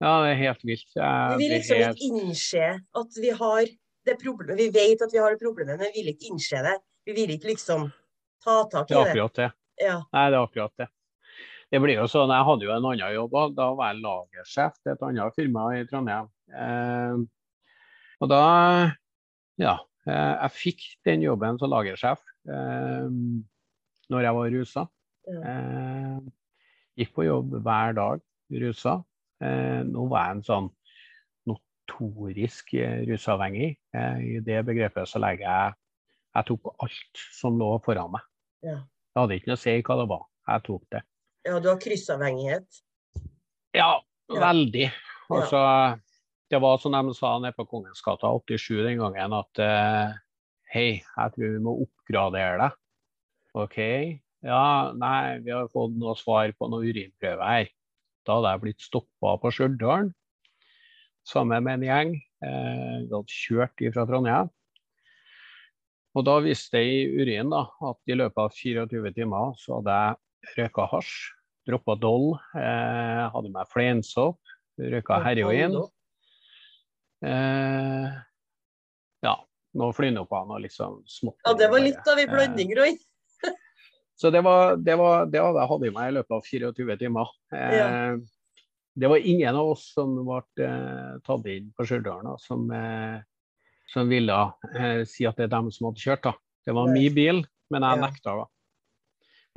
Ja, 0.03 0.13
det 0.25 0.31
er 0.33 0.39
helt 0.41 0.63
vilt. 0.67 0.89
Vi 0.97 1.37
vil 1.43 1.51
liksom 1.53 1.77
helt 1.83 1.99
ikke 2.01 2.21
innse 2.23 2.63
at 3.03 3.19
vi 3.21 3.29
har 3.37 3.69
det 4.09 4.15
problemet. 4.19 4.57
Vi 4.59 4.65
vet 4.75 5.03
at 5.05 5.13
vi 5.13 5.21
har 5.21 5.35
det 5.35 5.39
problemet, 5.43 5.77
men 5.79 5.93
vi 5.93 6.01
vil 6.01 6.09
ikke 6.15 6.31
innse 6.33 6.63
det. 6.65 6.73
Vi 7.07 7.13
vil 7.15 7.35
ikke 7.37 7.51
liksom 7.53 7.85
ta 8.43 8.57
tak 8.71 8.89
Det 8.89 8.97
i 8.97 8.99
er 8.99 9.05
det. 9.05 9.11
akkurat 9.13 9.37
det. 9.39 9.49
Ja. 9.83 9.95
Nei, 10.15 10.25
det 10.33 10.39
er 10.39 10.47
akkurat 10.47 10.75
det. 10.81 10.89
Det 11.73 11.79
blir 11.81 11.95
jo 11.97 12.09
sånn, 12.11 12.29
Jeg 12.29 12.45
hadde 12.49 12.65
jo 12.67 12.73
en 12.73 12.85
annen 12.89 13.15
jobb 13.15 13.37
òg. 13.39 13.53
Da 13.57 13.69
var 13.77 13.93
jeg 13.93 14.03
lagersjef 14.03 14.75
til 14.81 14.91
et 14.93 15.05
annet 15.07 15.37
firma 15.37 15.63
i 15.77 15.85
Trondheim. 15.89 16.27
Eh, 16.53 17.15
og 18.21 18.29
da 18.33 18.41
Ja. 19.61 19.77
Eh, 20.03 20.33
jeg 20.41 20.51
fikk 20.57 20.81
den 21.07 21.21
jobben 21.23 21.55
som 21.61 21.71
lagersjef 21.71 22.19
eh, 22.51 23.07
når 24.11 24.25
jeg 24.27 24.35
var 24.35 24.49
rusa. 24.57 24.83
Ja. 25.31 25.39
Eh, 25.39 25.82
Gikk 26.99 27.13
på 27.15 27.25
jobb 27.25 27.55
hver 27.65 27.95
dag 27.97 28.21
rusa. 28.53 28.99
Eh, 29.43 29.81
nå 29.87 30.05
var 30.11 30.27
jeg 30.27 30.35
en 30.37 30.43
sånn 30.45 30.67
notorisk 31.49 32.73
eh, 32.77 33.01
rusavhengig. 33.09 33.71
Eh, 33.95 34.19
I 34.37 34.41
det 34.45 34.59
begrepet 34.67 35.09
så 35.09 35.21
legger 35.23 35.47
jeg 35.47 35.73
Jeg 36.33 36.45
tok 36.47 36.69
alt 36.81 37.19
som 37.37 37.57
lå 37.61 37.67
foran 37.85 38.09
meg. 38.15 38.23
Ja. 38.65 38.79
Jeg 39.13 39.19
hadde 39.21 39.35
ikke 39.37 39.51
noe 39.51 39.59
å 39.59 39.61
si 39.61 39.73
hva 39.85 39.97
det 39.99 40.05
var. 40.09 40.23
Jeg 40.49 40.63
tok 40.65 40.85
det. 40.95 41.01
Ja, 41.45 41.59
du 41.61 41.67
har 41.69 41.77
kryssavhengighet. 41.83 42.79
Ja, 43.77 43.91
Ja. 44.31 44.39
veldig. 44.39 44.87
Altså, 45.29 45.59
det 46.49 46.59
var 46.61 46.77
som 46.81 46.91
de 46.95 47.13
sa 47.13 47.37
nede 47.39 47.53
på 47.53 47.67
Kongens 47.69 48.01
gate 48.01 48.25
87 48.25 48.81
den 48.87 48.97
gangen, 48.97 49.33
at 49.33 49.61
hei, 50.73 51.03
jeg 51.05 51.33
tror 51.35 51.53
vi 51.53 51.61
må 51.61 51.75
oppgradere 51.85 52.57
deg. 52.63 52.79
OK. 53.53 53.77
Ja, 54.43 54.91
nei, 54.99 55.39
vi 55.39 55.53
har 55.55 55.69
fått 55.71 55.95
noe 55.95 56.17
svar 56.19 56.51
på 56.57 56.67
noe 56.71 56.83
urinprøve 56.83 57.47
her. 57.47 57.69
Da 58.27 58.37
hadde 58.37 58.51
jeg 58.51 58.63
blitt 58.63 58.83
stoppa 58.83 59.37
på 59.39 59.51
Stjørdal 59.55 60.09
sammen 61.27 61.63
med 61.63 61.79
en 61.79 61.85
gjeng. 61.87 62.11
Eh, 62.43 62.97
vi 63.05 63.13
hadde 63.13 63.37
kjørt 63.37 63.83
fra 63.95 64.05
Trondheim. 64.09 64.51
Og 66.13 66.25
da 66.27 66.35
viste 66.43 66.77
det 66.77 66.83
i 66.91 67.21
urin 67.23 67.49
da, 67.53 67.63
at 67.87 68.11
i 68.11 68.17
løpet 68.19 68.43
av 68.43 68.51
24 68.53 69.13
timer 69.15 69.55
så 69.57 69.79
hadde 69.79 69.95
jeg 69.95 70.57
røyka 70.59 70.89
hasj, 70.91 71.13
droppa 71.67 71.95
doll, 71.97 72.33
eh, 72.59 73.23
hadde 73.33 73.53
meg 73.55 73.71
fleinsopp, 73.71 74.53
røyka 74.77 75.21
heroin. 75.23 75.79
Eh, 77.23 78.11
ja, 79.23 79.33
noe 79.79 79.95
flynoppan 79.95 80.51
og 80.51 80.61
liksom 80.67 80.99
smått. 81.07 81.39
Ja, 81.47 81.55
det 81.57 81.71
var 81.71 81.81
litt 81.81 82.03
av 82.03 82.19
en 82.19 82.27
Eh, 82.27 82.35
blanding, 82.35 82.75
Roy. 82.77 82.99
Så 84.23 84.31
det, 84.31 84.39
var, 84.45 84.77
det, 84.79 84.95
var, 84.99 85.25
det 85.27 85.41
hadde 85.43 85.59
jeg 85.59 85.69
hatt 85.73 85.83
i 85.89 85.91
meg 85.97 86.07
i 86.09 86.15
løpet 86.15 86.37
av 86.37 86.47
24 86.47 86.95
timer. 87.03 87.35
Eh, 87.51 87.75
Ja. 87.81 87.91
Det 88.95 89.09
var 89.09 89.17
ingen 89.25 89.55
av 89.57 89.71
oss 89.71 89.87
som 89.95 90.11
ble 90.21 90.35
eh, 90.61 91.13
tatt 91.25 91.47
inn 91.49 91.71
på 91.73 91.81
Stjørdal 91.89 92.27
som, 92.37 92.67
eh, 92.77 93.15
som 93.89 94.05
ville 94.11 94.35
eh, 94.77 94.99
si 95.09 95.25
at 95.25 95.39
det 95.39 95.47
er 95.47 95.53
dem 95.55 95.71
som 95.73 95.87
hadde 95.89 96.03
kjørt. 96.03 96.21
da. 96.27 96.33
Det 96.63 96.75
var 96.77 96.91
min 96.93 97.15
bil, 97.15 97.39
men 97.73 97.81
jeg 97.87 98.01
nekta. 98.03 98.35
da. 98.37 98.45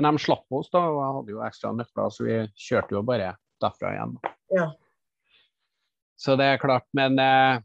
Men 0.00 0.08
de 0.16 0.22
slapp 0.24 0.56
oss, 0.56 0.70
da, 0.72 0.80
og 0.88 0.96
jeg 1.02 1.16
hadde 1.18 1.34
jo 1.36 1.42
ekstra 1.44 1.74
nøkler, 1.76 2.08
så 2.16 2.24
vi 2.24 2.38
kjørte 2.64 2.96
jo 2.96 3.02
bare 3.12 3.28
derfra 3.60 3.92
igjen. 3.92 4.16
Ja. 4.56 4.66
Så 6.16 6.38
det 6.40 6.48
er 6.54 6.62
klart, 6.64 6.88
men 6.96 7.18
eh, 7.20 7.60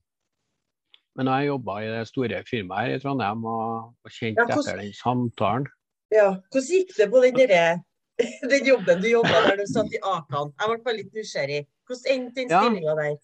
men 1.15 1.27
jeg 1.27 1.49
jobba 1.53 1.73
i 1.83 1.87
det 1.91 2.03
store 2.07 2.43
firmaet 2.47 2.87
her 2.87 2.97
i 2.97 2.99
Trondheim 3.03 3.41
og, 3.47 3.95
og 4.03 4.11
kjente 4.11 4.43
Ja, 4.43 4.45
hvordan- 4.47 4.67
etter 4.67 4.83
den 4.83 4.93
samtalen 4.95 5.65
Ja. 6.11 6.27
Hvordan 6.51 6.69
gikk 6.75 6.95
det 6.97 7.07
på 7.11 7.21
den, 7.23 7.35
derre- 7.39 7.81
den 8.51 8.65
jobben 8.67 9.01
du 9.01 9.09
jobba 9.09 9.43
der 9.47 9.61
du 9.61 9.65
satt 9.69 9.93
i 9.95 9.99
Akan? 10.03 10.51
Jeg 10.59 10.71
ble 10.71 10.79
bare 10.85 10.97
litt 10.99 11.13
nysgjerrig. 11.15 11.61
Hvordan 11.87 12.15
endte 12.15 12.41
den 12.43 12.51
stillinga 12.51 12.95
der? 12.99 13.19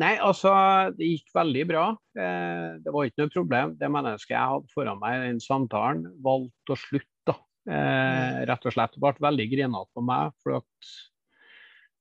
Nei, 0.00 0.14
altså, 0.24 0.50
det 0.96 1.04
gikk 1.04 1.34
veldig 1.36 1.62
bra. 1.68 1.84
Eh, 2.16 2.68
det 2.82 2.92
var 2.94 3.06
ikke 3.06 3.22
noe 3.22 3.32
problem. 3.34 3.74
Det 3.78 3.90
mennesket 3.92 4.32
jeg 4.34 4.50
hadde 4.54 4.72
foran 4.72 5.00
meg 5.02 5.18
i 5.18 5.26
den 5.28 5.40
samtalen, 5.44 6.06
valgte 6.24 6.74
å 6.74 6.78
slutte. 6.80 7.34
Eh, 7.68 8.38
rett 8.48 8.64
og 8.66 8.74
slett. 8.74 8.96
Det 8.96 9.02
ble 9.04 9.12
veldig 9.28 9.46
grinete 9.52 9.92
på 9.94 10.04
meg, 10.08 10.32
for 10.42 10.64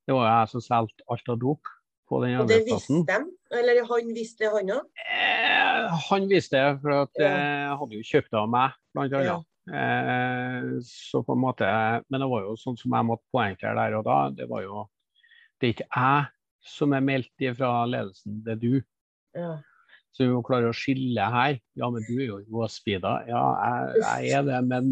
det 0.07 0.15
var 0.15 0.25
jeg 0.31 0.53
som 0.55 0.63
solgte 0.65 1.05
alt 1.13 1.29
av 1.29 1.37
dop 1.43 1.69
på 2.09 2.23
den 2.23 2.39
Og 2.41 2.47
det 2.49 2.63
visste 2.65 3.03
de? 3.07 3.19
Eller 3.59 3.83
han 3.91 4.09
visste 4.15 4.45
det, 4.47 4.53
han 4.55 4.73
òg? 4.79 4.87
Eh, 5.05 5.99
han 6.07 6.25
visste 6.31 6.57
det, 6.57 6.81
for 6.81 6.95
at 7.03 7.21
eh, 7.21 7.37
jeg 7.67 7.77
hadde 7.83 7.99
jo 7.99 8.07
kjøpt 8.15 8.39
av 8.39 8.49
meg, 8.55 8.79
blant 8.95 9.13
annet. 9.19 9.29
Ja. 9.29 9.37
Eh, 9.71 10.69
så 10.83 11.21
på 11.23 11.35
en 11.35 11.39
måte, 11.39 11.65
Men 12.09 12.23
det 12.23 12.27
var 12.27 12.43
jo 12.43 12.57
sånn 12.59 12.75
som 12.79 12.91
jeg 12.91 13.07
måtte 13.07 13.27
poengtere 13.31 13.75
der 13.77 13.97
og 13.99 14.05
da. 14.07 14.19
Det 14.35 14.47
var 14.51 14.65
jo 14.65 14.85
Det 15.59 15.67
er 15.67 15.75
ikke 15.75 15.91
jeg 15.95 16.29
som 16.61 16.93
er 16.93 17.03
meldt 17.05 17.43
ifra 17.43 17.85
ledelsen, 17.89 18.41
det 18.45 18.55
er 18.55 18.59
du. 18.61 18.73
Ja. 19.37 19.51
Så 20.11 20.25
vi 20.25 20.33
må 20.33 20.41
klare 20.45 20.69
å 20.69 20.75
skille 20.75 21.25
her. 21.33 21.55
Ja, 21.79 21.89
men 21.93 22.03
du 22.05 22.15
er 22.19 22.27
jo 22.27 22.39
råspeeda. 22.51 23.13
Ja, 23.29 23.43
jeg, 23.63 24.01
jeg 24.03 24.35
er 24.37 24.45
det, 24.49 24.59
men, 24.67 24.91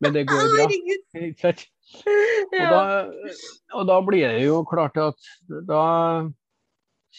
men 0.00 0.16
det 0.16 0.24
går 0.30 0.48
bra. 0.54 0.66
Ikke 1.26 1.42
sant? 1.42 1.66
Og 2.00 2.66
da, 2.70 2.82
og 3.76 3.86
da 3.90 3.98
blir 4.06 4.30
det 4.30 4.44
jo 4.46 4.60
klart 4.68 4.98
at 5.02 5.30
da 5.68 5.84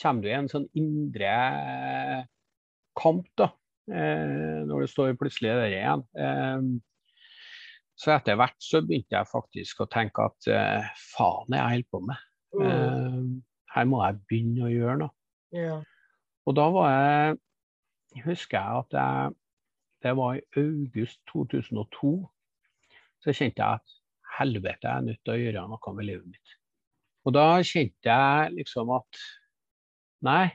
kommer 0.02 0.24
du 0.24 0.30
i 0.32 0.36
en 0.38 0.52
sånn 0.52 0.68
indre 0.80 1.32
kamp, 2.98 3.28
da. 3.40 3.52
Eh, 3.92 4.62
når 4.68 4.86
det 4.86 4.90
står 4.90 5.18
plutselig 5.20 5.52
der 5.52 5.74
igjen. 5.76 6.04
Eh, 6.16 6.66
så 8.00 8.16
etter 8.16 8.38
hvert 8.40 8.58
så 8.64 8.82
begynte 8.86 9.18
jeg 9.18 9.30
faktisk 9.30 9.84
å 9.84 9.90
tenke 9.92 10.26
at 10.32 10.50
eh, 10.50 10.92
faen 11.12 11.54
er 11.54 11.62
jeg 11.62 11.72
holder 11.72 11.90
på 11.92 12.04
med. 12.08 12.28
Mm. 12.52 13.28
Her 13.72 13.88
må 13.88 14.02
jeg 14.04 14.22
begynne 14.28 14.66
å 14.68 14.72
gjøre 14.72 14.98
noe. 15.04 15.16
Ja. 15.56 15.78
Og 16.48 16.58
da 16.58 16.68
var 16.74 16.92
jeg 16.96 17.40
Husker 18.26 18.58
jeg 18.60 18.80
at 18.82 18.96
jeg 18.98 19.36
Det 20.04 20.12
var 20.18 20.36
i 20.36 20.42
august 20.60 21.22
2002. 21.32 22.10
Så 23.24 23.32
kjente 23.38 23.62
jeg 23.62 23.80
at 23.80 23.94
helvete, 24.40 24.88
jeg 24.88 24.98
er 24.98 25.06
nødt 25.06 25.20
til 25.24 25.34
å 25.34 25.38
gjøre 25.40 25.64
noe 25.70 25.94
med 25.96 26.08
livet 26.10 26.26
mitt. 26.28 26.56
Og 27.24 27.36
da 27.38 27.46
kjente 27.62 28.10
jeg 28.10 28.56
liksom 28.58 28.92
at 28.98 29.22
nei, 30.26 30.50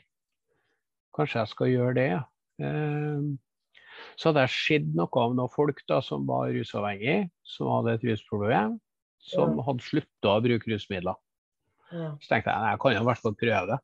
kanskje 1.14 1.44
jeg 1.44 1.52
skal 1.52 1.70
gjøre 1.70 1.94
det, 1.96 2.06
ja. 2.10 2.24
Så 2.60 4.30
hadde 4.30 4.46
jeg 4.46 4.54
sett 4.54 4.88
noe 4.96 5.20
av 5.20 5.34
noen 5.36 5.52
folk 5.52 5.82
da, 5.90 6.00
som 6.04 6.24
var 6.28 6.50
rusavhengige, 6.54 7.28
som 7.44 7.70
hadde 7.74 7.96
et 7.96 8.06
rusproblem, 8.10 8.78
som 9.20 9.58
hadde 9.66 9.84
slutta 9.84 10.36
å 10.36 10.42
bruke 10.44 10.70
rusmidler. 10.72 11.18
Så 11.90 12.30
tenkte 12.30 12.50
jeg 12.50 12.72
jeg 12.72 12.80
kan 12.82 12.96
jo 12.96 13.02
i 13.02 13.06
hvert 13.10 13.22
fall 13.22 13.36
prøve 13.38 13.66
det. 13.70 13.78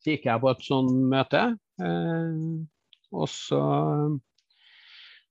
Så 0.00 0.14
gikk 0.14 0.26
jeg 0.30 0.40
på 0.40 0.50
et 0.50 0.64
sånt 0.64 0.94
møte, 1.12 1.42
eh, 1.84 2.42
og 3.12 3.28
så 3.28 3.60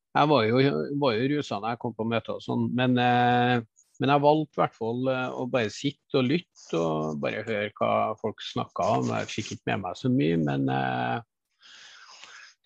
Jeg 0.09 0.25
var 0.25 0.43
jo, 0.43 0.59
var 0.99 1.13
jo 1.13 1.27
rusa 1.35 1.59
når 1.61 1.75
jeg 1.75 1.79
kom 1.83 1.93
på 1.95 2.05
møte 2.09 2.33
og 2.33 2.41
sånn, 2.41 2.63
men, 2.75 2.97
eh, 2.97 3.61
men 4.01 4.11
jeg 4.11 4.23
valgte 4.23 4.57
i 4.57 4.61
hvert 4.63 4.73
fall 4.75 5.09
eh, 5.13 5.35
å 5.37 5.45
bare 5.53 5.69
sitte 5.69 6.17
og 6.17 6.25
lytte 6.31 6.79
og 6.79 7.19
bare 7.21 7.43
høre 7.45 7.69
hva 7.77 7.91
folk 8.17 8.41
snakka 8.41 8.87
om. 8.97 9.11
Jeg 9.13 9.29
fikk 9.29 9.51
ikke 9.53 9.69
med 9.69 9.83
meg 9.83 9.99
så 10.01 10.09
mye, 10.09 10.39
men 10.41 10.65
eh, 10.73 11.21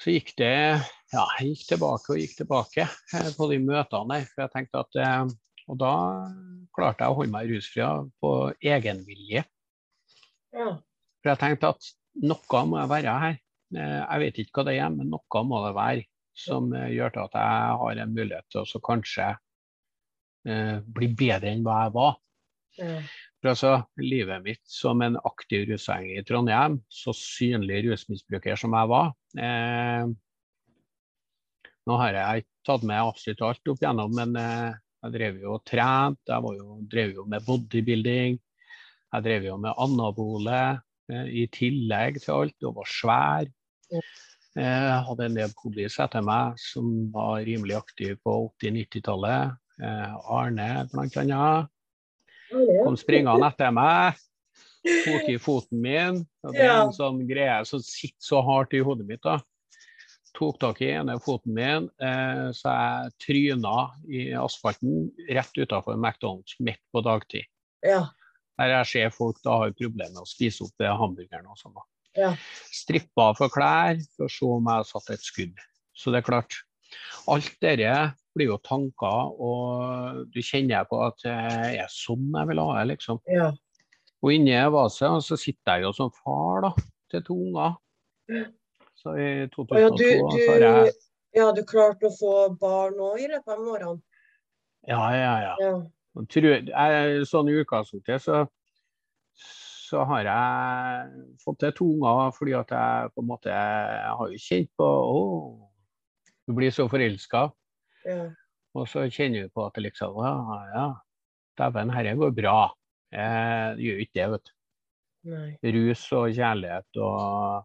så 0.03 0.11
gikk 0.13 0.33
det 0.39 0.53
Ja, 1.13 1.23
jeg 1.39 1.53
gikk 1.53 1.67
tilbake 1.71 2.13
og 2.13 2.19
gikk 2.19 2.35
tilbake 2.41 2.85
eh, 2.85 3.29
på 3.37 3.47
de 3.51 3.59
møtene 3.63 4.17
der. 4.17 4.27
For 4.33 4.43
jeg 4.45 4.53
tenkte 4.55 4.81
at 4.83 4.99
eh, 4.99 5.33
Og 5.71 5.79
da 5.79 5.93
klarte 6.75 7.05
jeg 7.05 7.13
å 7.13 7.17
holde 7.19 7.31
meg 7.31 7.51
rusfri 7.51 7.85
på 8.19 8.31
egenvilje. 8.59 9.45
Ja. 10.53 10.73
For 11.21 11.31
jeg 11.31 11.39
tenkte 11.39 11.71
at 11.75 11.91
noe 12.23 12.63
må 12.67 12.81
jeg 12.81 12.91
være 12.91 13.13
her. 13.23 13.37
Eh, 13.77 14.01
Jeg 14.01 14.23
vet 14.25 14.41
ikke 14.43 14.59
hva 14.59 14.67
det 14.67 14.75
er, 14.81 14.91
men 14.91 15.13
noe 15.13 15.45
må 15.47 15.63
det 15.67 15.75
være 15.77 16.09
som 16.33 16.71
gjør 16.73 17.11
til 17.13 17.27
at 17.27 17.35
jeg 17.37 17.73
har 17.79 17.99
en 18.01 18.13
mulighet 18.17 18.47
til 18.49 18.63
å 18.65 18.79
kanskje 18.81 19.27
eh, 20.49 20.79
bli 20.81 21.11
bedre 21.13 21.51
enn 21.53 21.61
hva 21.65 21.83
jeg 21.83 21.93
var. 21.93 22.15
Ja. 22.79 22.95
For 23.43 23.51
altså, 23.51 23.71
livet 23.99 24.39
mitt 24.45 24.61
som 24.71 25.01
en 25.03 25.17
aktiv 25.27 25.65
rusavhengig 25.67 26.21
i 26.21 26.23
Trondheim, 26.23 26.77
så 26.87 27.11
synlig 27.11 27.81
rusmisbruker 27.89 28.55
som 28.55 28.71
jeg 28.71 28.87
var 28.87 29.09
eh, 29.35 30.05
Nå 31.83 31.97
har 31.99 32.15
jeg 32.15 32.45
ikke 32.45 32.69
tatt 32.69 32.85
med 32.87 33.01
absolutt 33.01 33.43
alt 33.43 33.71
opp 33.73 33.83
igjennom, 33.83 34.13
men 34.15 34.37
eh, 34.39 34.77
jeg 35.03 35.15
drev 35.17 35.41
jo 35.43 35.57
og 35.57 35.65
trente, 35.67 36.31
jeg 36.31 36.61
jo, 36.61 36.77
drev 36.87 37.11
jo 37.17 37.25
med 37.27 37.43
bodybuilding. 37.43 38.37
Jeg 39.11 39.25
drev 39.27 39.49
jo 39.49 39.57
med 39.59 39.75
anabole 39.83 40.61
eh, 41.11 41.27
i 41.43 41.43
tillegg 41.51 42.21
til 42.23 42.37
alt, 42.37 42.55
og 42.63 42.77
var 42.79 42.93
svær. 42.93 43.51
Eh, 43.91 44.07
Jeg 44.55 45.03
hadde 45.09 45.27
en 45.27 45.37
del 45.41 45.57
kompis 45.59 45.99
etter 45.99 46.23
meg 46.23 46.55
som 46.63 46.87
var 47.11 47.43
rimelig 47.43 47.75
aktiv 47.81 48.15
på 48.23 48.39
80-90-tallet. 48.63 49.59
Eh, 49.83 50.17
Arne 50.39 50.71
blant 50.95 51.19
annet 51.19 51.72
kom 52.53 52.97
springende 52.99 53.49
etter 53.49 53.73
meg, 53.75 54.19
tok 54.83 55.31
i 55.31 55.39
foten 55.41 55.81
min. 55.83 56.21
Og 56.43 56.55
det 56.55 56.65
er 56.65 56.75
en 56.75 56.95
sånn 56.95 57.21
greie 57.29 57.61
som 57.69 57.81
sitter 57.83 58.27
så 58.27 58.43
hardt 58.45 58.75
i 58.77 58.83
hodet 58.85 59.07
mitt. 59.09 59.23
da. 59.23 59.39
Tok 60.33 60.57
tak 60.61 60.81
i 60.81 60.89
ene 60.95 61.19
foten 61.21 61.53
min, 61.53 61.89
eh, 62.01 62.47
så 62.57 62.73
jeg 62.73 63.13
tryna 63.21 63.77
i 64.09 64.31
asfalten 64.33 65.11
rett 65.29 65.59
utafor 65.59 65.99
McDonald's 65.99 66.57
midt 66.59 66.81
på 66.91 67.03
dagtid. 67.05 67.45
Ja. 67.85 68.07
Der 68.57 68.77
jeg 68.79 68.89
ser 68.89 69.13
folk 69.13 69.37
da 69.45 69.59
har 69.61 69.75
problemer 69.77 70.13
med 70.13 70.25
å 70.25 70.29
spise 70.29 70.65
opp 70.65 70.73
det 70.81 70.89
hamburgeren 70.89 71.49
og 71.49 71.59
sånn. 71.59 71.75
da. 71.77 71.85
Ja. 72.17 72.33
Strippa 72.73 73.31
for 73.37 73.53
klær 73.53 74.01
for 74.15 74.27
å 74.27 74.33
se 74.33 74.45
om 74.45 74.69
jeg 74.69 74.81
har 74.81 74.89
satt 74.89 75.13
et 75.13 75.25
skudd. 75.25 75.63
Så 75.93 76.13
det 76.13 76.21
er 76.21 76.27
klart, 76.27 76.57
alt 77.33 77.53
dette 77.63 77.93
blir 78.33 78.49
jo 78.49 78.57
tanker, 78.65 79.35
og 79.37 80.23
du 80.33 80.39
kjenner 80.41 80.87
på 80.89 80.99
at 81.05 81.21
jeg 81.27 81.77
er 81.83 81.91
sånn 81.91 82.31
jeg 82.33 82.49
vil 82.49 82.61
ha 82.63 82.79
det, 82.79 82.87
liksom. 82.95 83.21
Ja. 83.29 83.51
Og 84.23 84.33
inni 84.33 84.55
vaset 84.73 85.25
så 85.25 85.37
sitter 85.39 85.79
jeg 85.79 85.87
jo 85.87 85.93
som 85.95 86.11
far 86.15 86.63
da, 86.65 86.73
til 87.11 87.25
to 87.27 87.37
unger. 87.49 87.75
Så 88.97 89.17
i 89.19 89.31
2002 89.53 89.81
ja, 89.81 89.89
du, 89.91 90.05
så 90.39 90.53
har 90.53 90.65
jeg 90.67 90.93
ja, 91.33 91.49
du 91.49 91.63
klarte 91.65 92.07
å 92.07 92.13
få 92.13 92.33
barn 92.61 92.99
òg 93.01 93.21
i 93.23 93.27
løpet 93.31 93.53
av 93.55 93.69
årene? 93.73 93.99
Ja, 94.85 95.03
ja, 95.15 95.33
ja. 95.41 95.53
Ja. 95.61 95.73
Tror, 96.29 96.49
jeg, 96.69 97.23
sånn 97.25 97.49
i 97.49 97.55
utgangspunktet 97.57 98.21
så, 98.21 98.43
så 99.33 100.03
har 100.11 100.27
jeg 100.27 101.23
fått 101.41 101.63
til 101.63 101.73
to 101.79 101.87
unger 101.95 102.35
fordi 102.37 102.53
at 102.59 102.73
jeg 102.75 103.13
på 103.15 103.23
en 103.23 103.29
måte 103.31 103.49
jeg 103.49 104.11
har 104.19 104.29
jo 104.29 104.41
kjent 104.43 104.69
på 104.77 104.85
Å, 104.85 105.23
du 106.47 106.53
blir 106.57 106.71
så 106.75 106.87
forelska. 106.91 107.45
Ja. 108.05 108.23
Og 108.75 108.87
så 108.89 109.05
kjenner 109.13 109.45
du 109.45 109.49
på 109.53 109.65
at 109.67 109.75
det 109.77 109.83
liksom 109.85 110.15
Ja, 110.23 110.33
ja, 110.73 110.85
dæven, 111.59 111.91
herre 111.93 112.15
går 112.17 112.33
bra. 112.35 112.55
Eh, 113.13 113.75
gjør 113.77 114.01
ikke 114.03 114.17
det, 114.17 114.29
vet 114.33 114.45
du. 114.49 114.53
Nei. 115.31 115.49
Rus 115.75 116.01
og 116.17 116.33
kjærlighet 116.35 116.97
og 116.99 117.63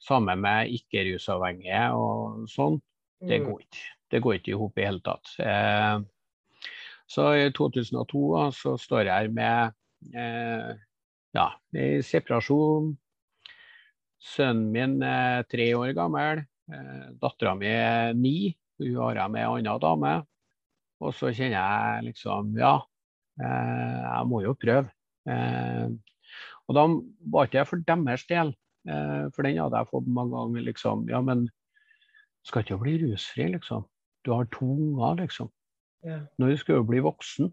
sammen 0.00 0.40
med 0.40 0.70
ikke-rusavhengige 0.72 1.82
og 1.96 2.46
sånn. 2.48 2.80
Det 3.20 3.40
Mm. 3.40 3.46
går 3.50 3.60
ikke. 3.60 3.82
Det 4.10 4.22
går 4.22 4.34
ikke 4.38 4.52
i 4.54 4.58
hop 4.60 4.78
i 4.78 4.84
hele 4.84 5.00
tatt. 5.00 5.34
Eh, 5.40 5.98
så 7.08 7.22
i 7.46 7.50
2002 7.50 8.50
så 8.52 8.76
står 8.78 9.04
jeg 9.04 9.12
her 9.12 9.28
med 9.28 9.74
eh, 10.14 10.74
ja, 11.34 11.48
i 11.74 12.00
separasjon. 12.02 12.96
Sønnen 14.20 14.70
min 14.72 15.02
er 15.02 15.42
tre 15.50 15.72
år 15.76 15.92
gammel. 15.96 16.44
Eh, 16.72 17.08
Dattera 17.20 17.54
mi 17.58 17.68
er 17.68 18.14
ni. 18.16 18.54
Hun 18.80 18.96
har 19.02 19.20
jeg 19.20 19.32
med 19.34 19.42
ei 19.44 19.50
anna 19.60 19.76
dame. 19.82 20.14
Og 21.04 21.14
så 21.14 21.32
kjenner 21.34 21.58
jeg 21.58 22.04
liksom 22.10 22.54
Ja, 22.58 22.76
eh, 23.40 24.00
jeg 24.04 24.28
må 24.30 24.42
jo 24.44 24.54
prøve. 24.54 24.90
Eh, 25.28 25.88
og 26.68 26.76
da 26.78 26.84
var 27.30 27.46
ikke 27.46 27.60
det 27.60 27.68
for 27.68 27.82
deres 27.84 28.24
del, 28.24 28.54
for 29.36 29.44
den 29.44 29.58
hadde 29.60 29.76
jeg 29.76 29.88
fått 29.90 30.06
mange 30.08 30.32
ganger. 30.32 30.62
liksom, 30.64 31.08
Ja, 31.10 31.20
men 31.20 31.50
skal 32.44 32.62
ikke 32.64 32.78
bli 32.80 32.94
rusfri, 33.02 33.50
liksom. 33.52 33.84
Du 34.24 34.32
har 34.32 34.46
to 34.46 34.64
unger, 34.64 35.20
liksom. 35.20 35.50
Ja. 36.04 36.22
Når 36.38 36.56
skal 36.56 36.80
du 36.80 36.88
bli 36.88 37.00
voksen? 37.04 37.52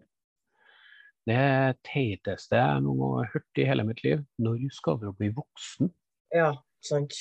Det 1.28 1.76
teiteste 1.84 2.56
jeg 2.56 2.82
noen 2.82 2.98
gang 2.98 3.12
har 3.20 3.30
hørt 3.34 3.60
i 3.60 3.66
hele 3.68 3.84
mitt 3.84 4.02
liv. 4.02 4.24
Når 4.40 4.64
skal 4.72 4.98
du 4.98 5.12
bli 5.12 5.28
voksen? 5.28 5.92
ja, 6.32 6.54
sant. 6.80 7.12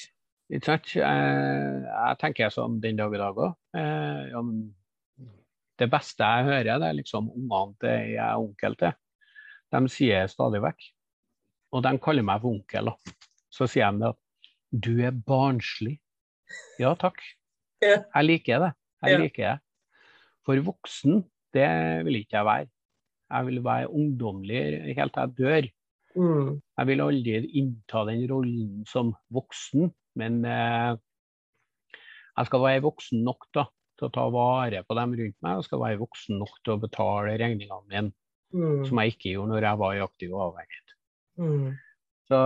Ikke 0.52 0.68
sant? 0.68 0.94
Jeg, 0.98 1.84
jeg 1.88 2.20
tenker 2.20 2.52
sånn 2.52 2.80
den 2.84 3.00
dag 3.00 3.14
i 3.16 3.20
dag 3.22 3.38
òg. 3.40 3.54
Eh, 3.78 4.24
ja, 4.34 4.42
det 5.82 5.88
beste 5.90 6.28
jeg 6.28 6.48
hører, 6.50 6.80
det 6.82 6.90
er 6.90 6.98
liksom 6.98 7.30
ungene 7.32 7.78
til 7.82 8.12
jeg 8.12 8.26
er 8.26 8.42
onkel 8.42 8.76
til. 8.82 8.98
De 9.72 9.82
sier 9.90 10.28
stadig 10.30 10.62
vekk. 10.62 10.90
Og 11.72 11.84
de 11.86 11.94
kaller 12.04 12.28
meg 12.28 12.44
for 12.44 12.58
onkel. 12.58 12.92
da. 12.92 13.16
Så 13.52 13.68
sier 13.72 13.96
de 13.96 14.04
det 14.04 14.12
at 14.12 14.52
du 14.72 14.94
er 15.08 15.16
barnslig. 15.16 15.98
Ja 16.80 16.94
takk. 17.00 17.20
Jeg 17.82 18.24
liker 18.28 18.60
det. 18.62 18.74
Jeg 19.02 19.20
liker 19.24 19.46
det. 19.48 19.56
For 20.46 20.60
voksen, 20.66 21.24
det 21.56 21.70
vil 22.06 22.20
ikke 22.20 22.38
jeg 22.38 22.46
være. 22.46 22.68
Jeg 23.32 23.48
vil 23.48 23.64
være 23.66 23.90
ungdommelig 23.90 24.62
helt 24.98 25.14
til 25.16 25.22
jeg 25.22 25.34
dør. 25.40 25.68
Mm. 26.16 26.52
Jeg 26.78 26.88
vil 26.90 27.04
aldri 27.06 27.40
innta 27.62 28.04
den 28.10 28.22
rollen 28.30 28.86
som 28.90 29.14
voksen, 29.34 29.90
men 30.20 30.42
eh, 30.46 30.96
jeg 32.38 32.50
skal 32.50 32.64
være 32.64 32.84
voksen 32.88 33.24
nok 33.28 33.48
da, 33.56 33.68
til 34.00 34.08
å 34.08 34.14
ta 34.16 34.26
vare 34.34 34.82
på 34.88 34.98
dem 34.98 35.14
rundt 35.20 35.38
meg. 35.44 35.60
Jeg 35.60 35.68
skal 35.68 35.84
være 35.84 36.02
voksen 36.02 36.40
nok 36.42 36.58
til 36.64 36.74
å 36.76 36.82
betale 36.82 37.38
regningene 37.38 37.84
mine, 37.88 38.12
Mm. 38.52 38.82
som 38.84 39.00
jeg 39.00 39.14
ikke 39.14 39.30
gjorde 39.32 39.48
når 39.54 39.64
jeg 39.64 39.80
var 39.80 39.94
i 39.96 40.00
aktiv 40.04 40.32
avhengighet. 40.36 40.90
Mm. 41.40 41.68
Så, 42.28 42.40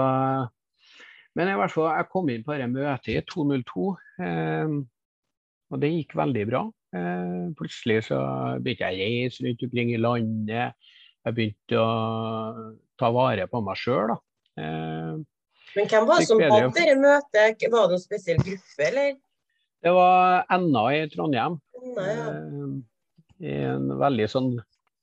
men 1.34 1.50
i 1.50 1.56
hvert 1.58 1.74
fall, 1.74 1.88
jeg 1.98 2.10
kom 2.12 2.30
inn 2.30 2.44
på 2.46 2.54
dette 2.54 2.68
møtet 2.70 3.10
i 3.10 3.24
202, 3.26 3.86
eh, 4.22 4.76
og 5.74 5.82
det 5.82 5.90
gikk 5.96 6.14
veldig 6.20 6.44
bra. 6.52 6.62
Eh, 6.94 7.48
plutselig 7.58 8.04
så 8.12 8.20
begynte 8.62 8.86
jeg 8.86 9.00
å 9.00 9.02
reise 9.02 9.48
rundt 9.48 9.66
omkring 9.66 9.96
i 9.96 9.98
landet. 9.98 10.92
Jeg 11.26 11.38
begynte 11.40 11.82
å 11.82 12.76
ta 13.02 13.10
vare 13.10 13.50
på 13.50 13.64
meg 13.66 13.82
sjøl. 13.82 14.14
Eh, 14.62 15.16
Men 15.76 15.90
hvem 15.92 16.06
var 16.08 16.22
det 16.22 16.28
som 16.30 16.40
hadde 16.40 16.72
dette 16.72 16.96
møtet? 17.02 17.66
Var 17.72 17.88
det 17.92 17.98
en 17.98 18.04
spesiell 18.04 18.38
gruppe, 18.40 18.86
eller? 18.88 19.16
Det 19.86 19.94
var 19.94 20.46
NA 20.62 20.86
i 20.96 21.02
Trondheim. 21.14 21.58
Nei, 21.96 22.06
ja. 22.16 22.30
eh, 22.32 22.76
I 23.46 23.56
en 23.74 23.90
veldig 24.00 24.28
sånn 24.32 24.54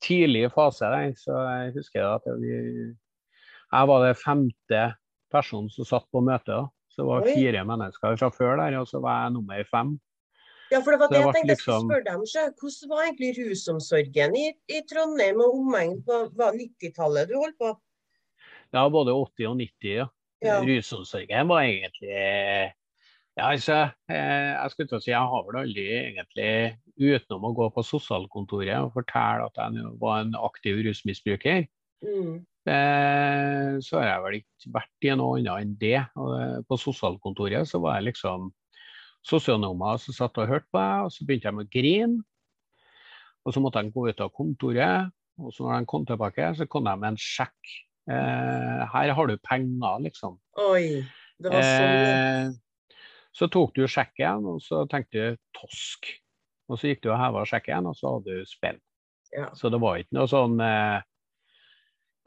tidlig 0.03 0.49
fase. 0.55 0.89
Så 1.21 1.37
jeg 1.37 1.75
husker 1.77 2.07
at 2.09 2.25
vi, 2.41 2.55
jeg 2.89 3.91
var 3.93 4.07
det 4.07 4.17
femte 4.21 4.87
personen 5.33 5.69
som 5.73 5.87
satt 5.89 6.09
på 6.13 6.25
møtet. 6.25 6.73
Så 6.93 7.05
det 7.05 7.09
var 7.09 7.25
Oi. 7.29 7.35
fire 7.37 7.63
mennesker 7.69 8.17
fra 8.21 8.33
før 8.33 8.59
der, 8.61 8.81
og 8.81 8.89
så 8.89 9.01
var 9.01 9.23
jeg 9.27 9.37
nummer 9.37 9.63
fem. 9.71 9.95
Ja, 10.73 10.81
for 10.81 10.95
det 10.95 11.01
var 11.03 11.13
det 11.13 11.21
jeg 11.21 11.35
tenkte 11.37 11.53
jeg 11.53 11.61
skulle 11.61 11.77
liksom- 11.77 11.89
spørre 11.91 12.05
dem. 12.09 12.27
sjø. 12.33 12.43
Hvordan 12.61 12.91
var 12.91 13.05
egentlig 13.05 13.31
rusomsorgen 13.39 14.37
i, 14.41 14.47
i 14.73 14.81
Trondheim 14.89 15.41
og 15.45 15.55
omegn 15.61 15.95
på 16.05 16.19
90-tallet 16.37 17.29
du 17.29 17.37
holdt 17.37 17.59
på? 17.61 17.71
Ja, 18.73 18.89
både 18.89 19.13
80 19.13 19.47
og 19.53 19.57
90. 19.61 19.97
Ja. 20.01 20.07
Ja. 20.43 20.61
Rusomsorgen 20.67 21.51
var 21.51 21.67
egentlig 21.67 22.73
Ja, 23.33 23.47
altså, 23.49 23.77
eh, 24.13 24.51
jeg 24.53 24.73
skulle 24.73 24.91
til 24.91 24.99
å 24.99 25.01
si 25.01 25.13
jeg 25.13 25.31
har 25.33 25.45
vel 25.47 25.63
aldri 25.63 25.87
egentlig, 25.97 26.49
utenom 27.01 27.47
å 27.49 27.55
gå 27.57 27.69
på 27.73 27.85
sosialkontoret 27.87 28.77
og 28.77 28.91
fortelle 28.99 29.47
at 29.47 29.57
jeg 29.57 29.87
var 30.03 30.19
en 30.21 30.35
aktiv 30.37 30.83
rusmisbruker, 30.85 31.63
Mm. 32.03 32.43
Eh, 32.67 33.79
så 33.83 33.99
har 33.99 34.09
jeg 34.09 34.25
vel 34.25 34.37
ikke 34.41 34.73
vært 34.75 35.07
i 35.07 35.15
noe 35.19 35.39
annet 35.39 35.63
enn 35.63 35.77
det. 35.81 36.01
Og 36.19 36.35
eh, 36.39 36.59
på 36.67 36.79
sosialkontoret 36.81 37.69
så 37.69 37.81
var 37.83 37.99
jeg 37.99 38.13
liksom 38.13 38.51
sosionomer 39.27 40.01
som 40.03 40.17
satt 40.17 40.39
og 40.43 40.51
hørte 40.51 40.69
på 40.71 40.81
meg, 40.81 41.07
og 41.07 41.15
så 41.15 41.27
begynte 41.27 41.51
de 41.51 41.63
å 41.63 41.71
grine. 41.71 42.23
Og 43.43 43.55
så 43.55 43.63
måtte 43.63 43.83
de 43.83 43.95
gå 43.95 44.07
ut 44.07 44.23
av 44.23 44.31
kontoret, 44.35 45.11
og 45.43 45.55
så 45.55 45.67
når 45.67 45.83
de 45.83 45.91
kom 45.91 46.05
tilbake, 46.07 46.53
så 46.59 46.67
kom 46.71 46.87
de 46.87 46.95
med 46.99 47.15
en 47.15 47.19
sjekk. 47.19 47.73
Eh, 48.11 48.83
her 48.93 49.13
har 49.15 49.31
du 49.31 49.37
penger, 49.47 50.01
liksom. 50.03 50.39
Oi. 50.59 51.03
Det 51.39 51.53
var 51.53 51.63
sånn. 51.63 51.93
mye 51.93 52.49
Eh, 52.49 52.59
så 53.33 53.49
tok 53.49 53.73
du 53.79 53.87
sjekken, 53.89 54.45
og 54.45 54.61
så 54.61 54.83
tenkte 54.91 55.19
du 55.33 55.39
tosk. 55.57 56.11
Og 56.69 56.79
så 56.79 56.91
gikk 56.91 57.03
du 57.05 57.13
og 57.13 57.21
heva 57.21 57.45
sjekken, 57.49 57.89
og 57.89 57.97
så 57.97 58.17
hadde 58.17 58.43
du 58.43 58.49
spill. 58.49 58.81
Ja. 59.33 59.49
Så 59.57 59.71
det 59.73 59.81
var 59.81 60.01
ikke 60.01 60.19
noe 60.19 60.29
sånn 60.29 60.59
eh, 60.61 61.01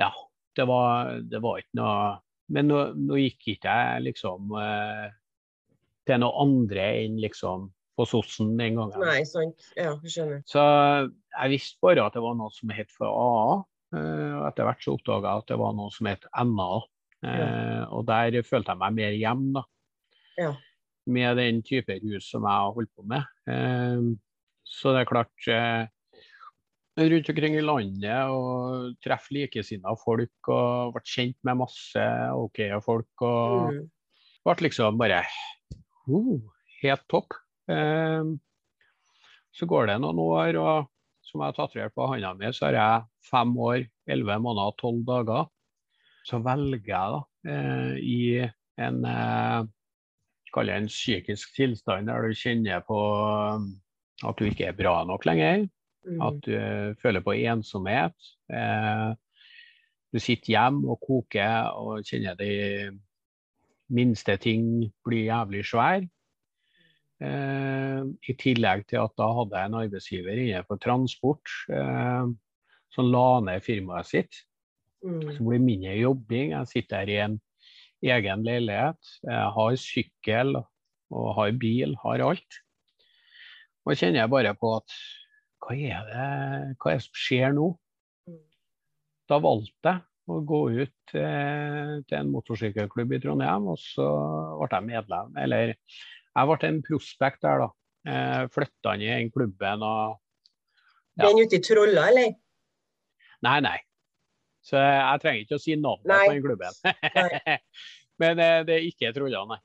Ja, 0.02 0.10
det 0.58 0.66
var, 0.66 1.12
det 1.22 1.38
var 1.44 1.60
ikke 1.62 1.78
noe 1.78 2.08
Men 2.50 2.66
nå, 2.72 2.80
nå 2.98 3.20
gikk 3.20 3.52
ikke 3.54 3.76
jeg 3.78 4.06
liksom 4.08 4.56
eh, 4.58 5.12
til 6.10 6.22
noe 6.22 6.42
andre 6.42 6.88
enn 7.04 7.20
liksom 7.22 7.70
på 7.96 8.06
sossen 8.10 8.52
den 8.60 8.76
gangen. 8.78 9.00
Nei, 9.02 9.22
sant. 9.26 9.70
Ja, 9.78 9.94
skjønner. 10.04 10.42
Så 10.50 10.60
jeg 10.60 11.54
visste 11.54 11.80
bare 11.86 12.04
at 12.04 12.18
det 12.18 12.22
var 12.26 12.36
noe 12.38 12.52
som 12.54 12.74
het 12.76 12.92
for 12.92 13.08
AA. 13.08 13.56
Eh, 13.96 14.34
Og 14.40 14.46
etter 14.50 14.68
hvert 14.68 14.84
så 14.84 14.94
oppdaga 14.98 15.32
jeg 15.32 15.44
at 15.46 15.50
det 15.54 15.58
var 15.64 15.74
noe 15.78 15.94
som 15.96 16.10
het 16.12 16.28
NA. 16.36 16.70
Ja. 17.26 17.50
Og 17.96 18.04
der 18.06 18.36
følte 18.46 18.74
jeg 18.76 18.82
meg 18.84 18.94
mer 19.00 19.16
hjem, 19.18 19.46
da. 19.56 19.64
Ja. 20.38 20.52
Med 21.10 21.38
den 21.40 21.62
type 21.66 21.96
rus 22.04 22.28
som 22.30 22.44
jeg 22.46 22.52
har 22.60 22.74
holdt 22.76 22.92
på 22.98 23.06
med. 23.08 23.26
Eh, 23.50 24.14
Så 24.66 24.92
det 24.94 25.04
er 25.06 25.10
klart 25.10 25.48
eh, 25.48 25.86
Rundt 26.98 27.28
omkring 27.30 27.58
i 27.58 27.62
landet 27.66 28.30
og 28.32 28.94
treffe 29.04 29.34
likesinnede 29.36 29.98
folk 30.00 30.48
og 30.48 30.94
ble 30.96 31.02
kjent 31.04 31.36
med 31.44 31.58
masse 31.60 32.06
OK 32.32 32.62
folk. 32.86 33.12
og 33.22 33.74
Mm. 33.74 33.90
ble 34.46 34.56
liksom 34.70 34.98
bare 34.98 35.24
uh, 36.08 36.40
helt 36.84 37.04
topp. 37.12 37.34
Eh, 37.68 38.24
så 39.52 39.66
går 39.68 39.88
det 39.88 39.98
noen 40.02 40.20
år, 40.24 40.56
og 40.62 40.88
som 41.36 41.44
jeg 41.44 41.52
har 41.52 41.58
tatovert 41.58 41.96
på 41.96 42.08
handa 42.08 42.34
mi, 42.40 42.50
så 42.56 42.70
har 42.70 42.78
jeg 42.80 43.06
fem 43.28 43.52
år, 43.60 43.86
elleve 44.08 44.40
måneder 44.40 44.72
og 44.72 44.78
tolv 44.80 45.04
dager. 45.08 45.48
Så 46.26 46.40
velger 46.42 46.88
jeg 46.88 47.16
da 47.16 47.24
eh, 47.52 47.98
i 48.02 48.20
en 48.82 49.02
eh, 49.10 49.72
Kall 50.56 50.70
det 50.72 50.76
en 50.80 50.86
psykisk 50.88 51.52
tilstand 51.58 52.08
der 52.08 52.24
du 52.24 52.38
kjenner 52.40 52.80
på 52.88 52.96
um, 52.96 53.66
at 54.24 54.38
du 54.40 54.46
ikke 54.48 54.70
er 54.70 54.78
bra 54.78 55.02
nok 55.04 55.26
lenger. 55.28 55.66
Mm. 56.08 56.22
At 56.24 56.38
du 56.46 56.54
eh, 56.56 56.94
føler 57.02 57.20
på 57.26 57.36
ensomhet. 57.36 58.16
Eh, 58.48 59.10
du 60.16 60.22
sitter 60.24 60.54
hjemme 60.54 60.88
og 60.94 61.02
koker 61.04 61.76
og 61.76 62.08
kjenner 62.08 62.40
de 62.40 62.54
minste 63.92 64.38
ting 64.40 64.86
blir 65.04 65.28
jævlig 65.28 65.66
svær. 65.68 66.08
Eh, 67.24 68.02
I 68.04 68.36
tillegg 68.40 68.84
til 68.90 69.00
at 69.00 69.14
da 69.20 69.30
hadde 69.38 69.60
jeg 69.60 69.70
en 69.70 69.78
arbeidsgiver 69.80 70.42
innenfor 70.42 70.80
transport 70.84 71.54
eh, 71.72 72.28
som 72.96 73.12
la 73.12 73.28
ned 73.46 73.64
firmaet 73.64 74.10
sitt. 74.10 74.42
Mm. 75.06 75.22
Så 75.22 75.38
det 75.38 75.48
blir 75.48 75.64
mindre 75.64 75.96
jobbing. 76.00 76.54
Jeg 76.56 76.72
sitter 76.72 77.04
her 77.04 77.12
i 77.14 77.20
en 77.24 77.38
egen 78.16 78.46
leilighet. 78.46 79.12
Jeg 79.24 79.52
har 79.58 79.78
sykkel 79.80 80.58
og 80.60 81.30
har 81.38 81.54
bil, 81.62 81.96
har 82.04 82.24
alt. 82.26 82.60
Og 83.86 83.94
kjenner 83.94 84.24
jeg 84.24 84.34
bare 84.34 84.56
på 84.58 84.74
at 84.80 84.98
hva 85.66 85.76
er 85.78 86.10
det, 86.10 86.28
hva 86.82 86.92
er 86.92 87.00
det 87.00 87.06
som 87.06 87.22
skjer 87.22 87.56
nå? 87.56 87.70
Mm. 88.28 88.44
Da 89.30 89.40
valgte 89.42 89.94
jeg 89.94 90.04
å 90.26 90.40
gå 90.42 90.62
ut 90.82 91.16
eh, 91.18 91.92
til 92.02 92.18
en 92.18 92.32
motorsykkelklubb 92.34 93.14
i 93.14 93.20
Trondheim, 93.22 93.68
og 93.70 93.78
så 93.82 94.08
ble 94.58 94.70
jeg 94.74 94.88
medlem. 94.90 95.36
Eller 95.38 95.76
jeg 96.36 96.50
ble 96.52 96.70
en 96.70 96.82
prospekt 96.86 97.44
der, 97.46 97.64
da. 97.64 97.72
Eh, 98.06 98.46
Flytta 98.54 98.96
inn 98.96 99.06
i 99.06 99.12
den 99.12 99.34
klubben 99.34 99.84
og 99.86 100.22
Ja. 101.16 101.30
Den 101.30 101.46
ute 101.46 101.56
i 101.56 101.64
Trolla, 101.64 102.10
eller? 102.12 102.34
Nei, 103.46 103.60
nei. 103.64 103.78
Så 104.66 104.76
jeg 104.82 105.22
trenger 105.24 105.46
ikke 105.46 105.56
å 105.56 105.62
si 105.64 105.78
navnet 105.80 106.10
Nei. 106.12 106.26
på 106.26 106.34
den 106.34 106.44
klubben. 106.44 106.80
men 108.22 108.42
eh, 108.44 108.64
det 108.68 108.76
er 108.76 108.88
ikke 108.90 109.14
Trolla, 109.16 109.46
nei. 109.54 109.60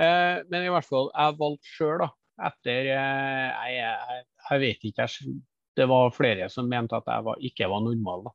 Eh, 0.00 0.38
men 0.48 0.64
i 0.64 0.70
hvert 0.72 0.88
fall, 0.88 1.10
jeg 1.12 1.36
valgte 1.42 1.74
sjøl, 1.74 2.06
da. 2.06 2.08
Etter 2.48 2.88
eh, 2.94 3.50
jeg, 3.50 3.74
jeg, 3.76 4.24
jeg 4.48 4.62
vet 4.64 4.86
ikke, 4.88 5.04
jeg, 5.06 5.36
det 5.76 5.88
var 5.90 6.14
flere 6.14 6.48
som 6.50 6.70
mente 6.70 6.96
at 6.96 7.10
jeg 7.10 7.26
var, 7.28 7.44
ikke 7.50 7.68
var 7.70 7.84
normal 7.84 8.24
da, 8.30 8.34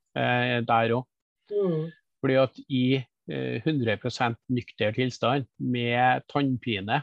der 0.67 0.93
òg. 0.99 1.07
Mm. 1.49 1.89
Fordi 2.21 2.37
at 2.39 2.59
i 2.67 2.83
eh, 2.99 3.63
100% 3.63 4.39
nykter 4.53 4.95
tilstand 4.95 5.47
med 5.57 6.25
tannpine 6.31 7.01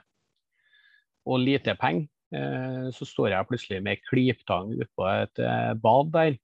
og 1.26 1.42
lite 1.42 1.74
penger, 1.78 2.06
eh, 2.34 2.86
så 2.94 3.08
står 3.08 3.32
jeg 3.32 3.48
plutselig 3.50 3.82
med 3.84 4.02
kliptang 4.06 4.72
oppå 4.76 5.08
et 5.10 5.42
eh, 5.42 5.72
bad 5.82 6.12
der. 6.14 6.38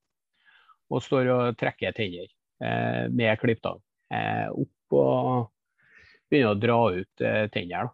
Og 0.93 1.01
står 1.01 1.31
og 1.33 1.57
trekker 1.57 1.95
tenner 1.95 2.27
eh, 2.27 3.07
med 3.09 3.39
klipptang. 3.41 3.79
Eh, 4.13 4.49
opp 4.51 4.97
og 4.99 5.49
begynner 6.29 6.53
å 6.53 6.59
dra 6.59 6.77
ut 6.97 7.23
tenner. 7.53 7.89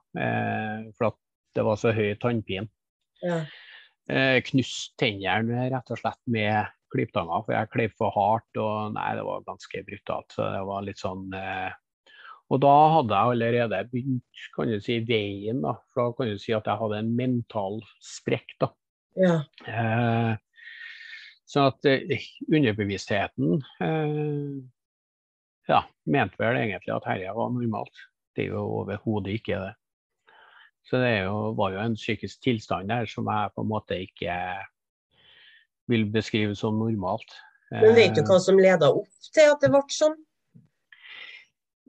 For 0.95 1.10
at 1.10 1.17
det 1.56 1.63
var 1.67 1.80
så 1.80 1.91
høy 1.95 2.13
tannpine. 2.19 2.69
Ja. 3.19 3.41
Knust 4.47 4.95
tennene 4.99 5.67
rett 5.73 5.91
og 5.91 5.99
slett 5.99 6.21
med 6.32 6.69
klipptanger, 6.93 7.43
for 7.45 7.56
jeg 7.56 7.71
kleip 7.73 7.97
for 7.99 8.15
hardt. 8.15 8.60
og 8.60 8.95
Nei, 8.95 9.10
det 9.19 9.25
var 9.28 9.43
ganske 9.47 9.84
brutalt. 9.88 10.32
Så 10.36 10.47
det 10.56 10.63
var 10.71 10.88
litt 10.88 11.04
sånn 11.04 11.28
Og 12.49 12.62
da 12.63 12.73
hadde 12.95 13.13
jeg 13.13 13.35
allerede 13.35 13.79
begynt 13.91 14.43
kan 14.55 14.71
du 14.71 14.79
si, 14.81 14.97
veien, 15.05 15.62
da. 15.62 15.75
For 15.93 16.09
da 16.09 16.17
kan 16.17 16.31
du 16.31 16.41
si 16.41 16.53
at 16.57 16.69
jeg 16.69 16.81
hadde 16.81 17.01
en 17.03 17.12
mental 17.17 17.79
sprekk, 18.03 18.55
da. 18.62 18.71
Ja. 19.19 19.35
Eh, 19.69 20.33
sånn 21.49 21.69
at 21.69 21.89
eh, 21.89 22.25
underbevisstheten 22.47 23.57
eh, 23.83 24.59
ja, 25.69 25.83
mente 26.09 26.39
vel 26.41 26.57
egentlig 26.57 26.93
at 26.95 27.05
dette 27.05 27.35
var 27.38 27.53
normalt. 27.53 28.05
Det 28.35 28.47
er 28.47 28.55
jo 28.55 28.63
overhodet 28.81 29.39
ikke 29.39 29.59
det. 29.62 29.75
Så 30.89 30.97
det 31.01 31.09
er 31.19 31.27
jo, 31.27 31.51
var 31.57 31.75
jo 31.75 31.83
en 31.83 31.97
psykisk 31.99 32.41
tilstand 32.41 32.89
der 32.89 33.05
som 33.09 33.27
jeg 33.29 33.53
på 33.53 33.65
en 33.65 33.69
måte 33.69 33.99
ikke 34.01 34.33
vil 35.89 36.07
beskrive 36.09 36.55
som 36.57 36.79
normalt. 36.81 37.29
Men 37.69 37.93
vet 37.97 38.15
du 38.17 38.23
Eh, 38.23 38.25
hva 38.25 38.39
som 38.41 38.57
leda 38.57 38.89
opp 38.89 39.29
til 39.33 39.51
at 39.51 39.62
det 39.62 39.69
ble 39.73 39.83
sånn? 39.93 40.17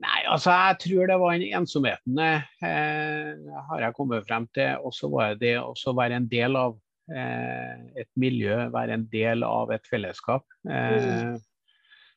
Nei, 0.01 0.21
altså 0.25 0.53
jeg 0.55 0.77
tror 0.81 1.09
det 1.11 1.17
var 1.21 1.35
den 1.37 1.57
ensomheten 1.59 2.21
eh, 2.21 3.35
har 3.67 3.83
jeg 3.83 3.95
kommet 3.97 4.25
frem 4.25 4.47
til. 4.55 4.79
Og 4.81 4.95
så 4.97 5.09
var 5.13 5.35
det 5.37 5.57
å 5.61 5.93
være 5.97 6.17
en 6.17 6.27
del 6.31 6.57
av 6.57 6.77
eh, 7.13 8.01
et 8.01 8.09
miljø, 8.19 8.57
være 8.73 8.97
en 8.97 9.07
del 9.11 9.45
av 9.45 9.73
et 9.75 9.85
fellesskap. 9.89 10.45
Eh, 10.65 11.35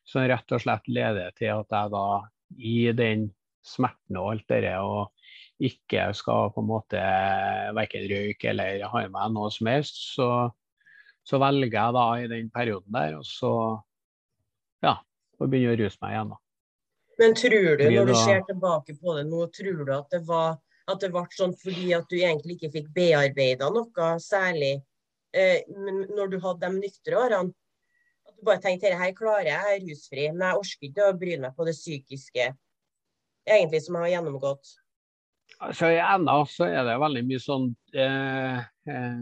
Som 0.09 0.27
rett 0.29 0.53
og 0.53 0.61
slett 0.61 0.89
leder 0.89 1.33
til 1.37 1.53
at 1.55 1.77
jeg 1.77 1.93
da 1.93 2.07
i 2.61 2.79
den 2.97 3.29
smerten 3.65 4.19
og 4.21 4.35
alt 4.35 4.51
det 4.53 4.75
og 4.77 5.65
ikke 5.65 6.11
skal 6.17 6.51
på 6.53 6.61
en 6.61 6.69
måte 6.69 7.01
verken 7.77 8.05
røyke 8.11 8.51
eller 8.51 8.85
ha 8.91 9.05
i 9.05 9.11
meg 9.13 9.33
noe 9.33 9.49
som 9.55 9.71
helst, 9.71 10.01
så, 10.17 10.29
så 11.25 11.41
velger 11.41 11.73
jeg 11.73 11.97
da 11.97 12.07
i 12.21 12.31
den 12.33 12.51
perioden 12.53 12.93
der 12.97 13.17
og 13.21 13.25
så 13.29 13.53
ja, 14.85 14.99
å 15.41 15.49
begynne 15.49 15.77
å 15.77 15.81
ruse 15.81 16.01
meg 16.03 16.17
igjen. 16.17 16.35
da. 16.35 16.44
Men 17.21 17.35
tror 17.39 17.79
du, 17.79 17.85
når 17.95 18.09
du 18.11 18.15
ser 18.19 18.43
tilbake 18.49 18.97
på 18.99 19.17
det 19.19 19.27
nå, 19.29 19.45
tror 19.55 19.85
du 19.87 19.93
at 19.95 20.11
det 20.11 20.23
var 20.27 20.57
at 20.91 21.01
det 21.01 21.11
ble 21.15 21.25
sånn 21.33 21.55
fordi 21.57 21.95
at 21.97 22.09
du 22.11 22.19
egentlig 22.19 22.59
ikke 22.59 22.73
fikk 22.75 22.89
bearbeida 22.97 23.71
noe 23.73 24.09
særlig 24.21 24.75
eh, 25.33 25.63
når 25.71 26.35
du 26.35 26.39
hadde 26.43 26.69
de 26.69 26.83
nyktre 26.83 27.21
årene? 27.23 27.55
At 28.29 28.37
du 28.37 28.45
bare 28.45 28.61
tenkte 28.61 28.91
dette 28.91 29.01
her 29.01 29.15
klarer 29.17 29.49
jeg, 29.49 29.61
jeg 29.65 29.81
er 29.81 29.87
rusfri, 29.89 30.27
men 30.33 30.47
jeg 30.49 30.61
orker 30.61 30.89
ikke 30.91 31.09
å 31.09 31.19
bry 31.21 31.39
meg 31.41 31.57
på 31.57 31.69
det 31.69 31.77
psykiske 31.79 32.49
egentlig 33.45 33.83
som 33.85 33.97
jeg 33.97 34.07
har 34.07 34.15
gjennomgått. 34.19 34.75
Altså 35.65 35.91
I 35.93 36.01
NA 36.21 36.37
så 36.51 36.67
er 36.67 36.87
det 36.89 36.95
veldig 37.01 37.23
mye 37.29 37.41
sånn 37.43 37.67
eh, 37.95 38.61
eh, 38.91 39.19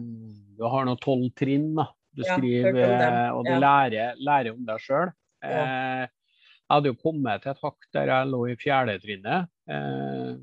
Du 0.57 0.63
har 0.71 0.87
nå 0.87 0.95
tolv 1.03 1.29
trinn. 1.39 1.73
da. 1.79 1.89
Du 2.13 2.23
Ja, 2.25 2.37
skriver 2.37 2.77
eh, 2.77 3.29
og 3.33 3.47
du 3.47 3.53
ja. 3.55 3.61
lærer, 3.63 4.19
lærer 4.21 4.55
om 4.55 4.67
deg 4.69 4.83
sjøl. 4.85 5.13
Ja. 5.43 5.63
Eh, 5.63 6.11
jeg 6.73 6.79
hadde 6.79 6.89
jo 6.95 7.03
kommet 7.05 7.43
til 7.45 7.53
et 7.53 7.59
hakk 7.61 7.87
der 7.93 8.09
jeg 8.09 8.29
lå 8.33 8.39
i 8.49 8.57
fjerdetrinnet. 8.57 9.51
Eh, 9.69 10.37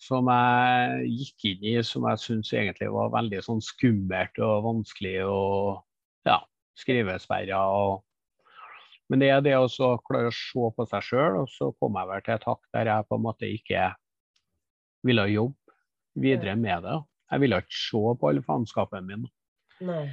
som 0.00 0.30
jeg 0.32 1.10
gikk 1.12 1.44
inn 1.50 1.66
i 1.68 1.74
som 1.84 2.06
jeg 2.08 2.22
syns 2.22 2.52
egentlig 2.54 2.88
var 2.94 3.10
veldig 3.12 3.42
sånn 3.44 3.60
skummelt 3.60 4.40
og 4.40 4.62
vanskelig 4.64 5.18
og 5.26 5.82
ja, 6.28 6.38
skrivesperrer 6.80 7.52
Og... 7.52 7.98
Men 9.12 9.20
det 9.20 9.28
er 9.34 9.44
det 9.44 9.54
å 9.58 9.68
klare 10.08 10.30
å 10.30 10.36
se 10.36 10.70
på 10.76 10.86
seg 10.88 11.04
sjøl, 11.04 11.36
og 11.42 11.52
så 11.52 11.70
kom 11.80 11.96
jeg 12.00 12.08
vel 12.10 12.24
til 12.24 12.34
et 12.38 12.48
hakk 12.48 12.64
der 12.76 12.90
jeg 12.92 13.08
på 13.08 13.18
en 13.18 13.24
måte 13.24 13.48
ikke 13.48 13.90
ville 15.04 15.28
jobbe 15.32 15.76
videre 16.16 16.56
med 16.56 16.88
det. 16.88 16.96
Jeg 17.28 17.44
ville 17.44 17.60
ikke 17.60 17.76
se 17.76 18.02
på 18.20 18.32
all 18.32 18.40
faenskapen 18.44 19.08
min. 19.08 19.28
Nei. 19.84 20.06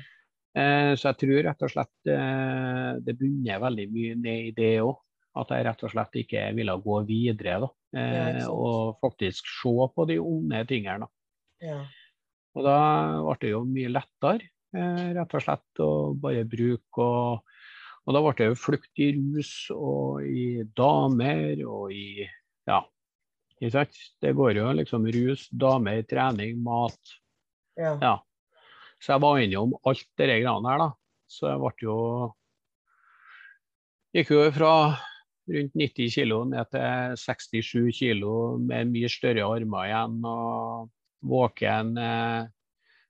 Eh, 0.56 0.94
så 0.96 1.10
jeg 1.10 1.20
tror 1.20 1.42
rett 1.50 1.64
og 1.68 1.72
slett 1.74 2.10
eh, 2.14 2.92
det 3.04 3.18
bunner 3.20 3.60
veldig 3.60 3.86
mye 3.92 4.16
ned 4.22 4.52
i 4.52 4.54
det 4.56 4.72
òg. 4.86 4.96
At 5.36 5.52
jeg 5.52 5.66
rett 5.68 5.82
og 5.84 5.92
slett 5.92 6.14
ikke 6.22 6.46
ville 6.56 6.78
gå 6.80 6.98
videre 7.10 7.58
da. 7.66 7.70
Eh, 8.00 8.42
og 8.48 9.02
faktisk 9.04 9.50
se 9.52 9.74
på 9.96 10.06
de 10.08 10.16
onde 10.24 10.62
tingene. 10.70 11.10
Ja. 11.64 11.82
Og 12.56 12.64
da 12.64 12.78
ble 13.20 13.36
det 13.42 13.52
jo 13.52 13.64
mye 13.68 13.92
lettere, 13.92 14.48
rett 14.76 15.36
og 15.36 15.44
slett, 15.44 15.84
å 15.84 15.90
bare 16.20 16.48
bruke 16.48 17.04
og 17.04 17.56
Og 18.06 18.14
da 18.14 18.20
ble 18.22 18.34
det 18.38 18.48
jo 18.52 18.58
flukt 18.60 19.00
i 19.02 19.08
rus 19.16 19.52
og 19.74 20.22
i 20.30 20.62
damer 20.78 21.64
og 21.66 21.90
i 21.92 22.28
Ja. 22.70 22.84
Ikke 23.58 23.72
sant? 23.74 23.98
Det 24.22 24.36
går 24.38 24.60
jo 24.60 24.72
liksom 24.78 25.08
rus, 25.10 25.48
damer, 25.50 26.04
trening, 26.06 26.60
mat. 26.64 27.16
Ja. 27.76 27.96
Ja. 28.00 28.16
Så 29.06 29.14
jeg 29.14 29.22
var 29.22 29.38
innom 29.38 29.76
alt 29.86 30.08
det 30.18 30.26
greiene 30.42 30.72
her, 30.72 30.82
da. 30.82 30.90
Så 31.30 31.52
jeg 31.52 31.62
ble 31.62 31.86
jo 31.86 31.98
Gikk 34.16 34.30
jo 34.32 34.44
fra 34.56 34.72
rundt 35.52 35.74
90 35.76 36.14
kg 36.16 36.38
ned 36.50 36.70
til 36.72 37.18
67 37.20 37.98
kg 38.00 38.22
med 38.64 38.94
mye 38.94 39.10
større 39.12 39.44
armer 39.44 39.90
igjen 39.90 40.22
og 40.26 40.88
våken. 41.28 41.98
eh, 42.00 42.48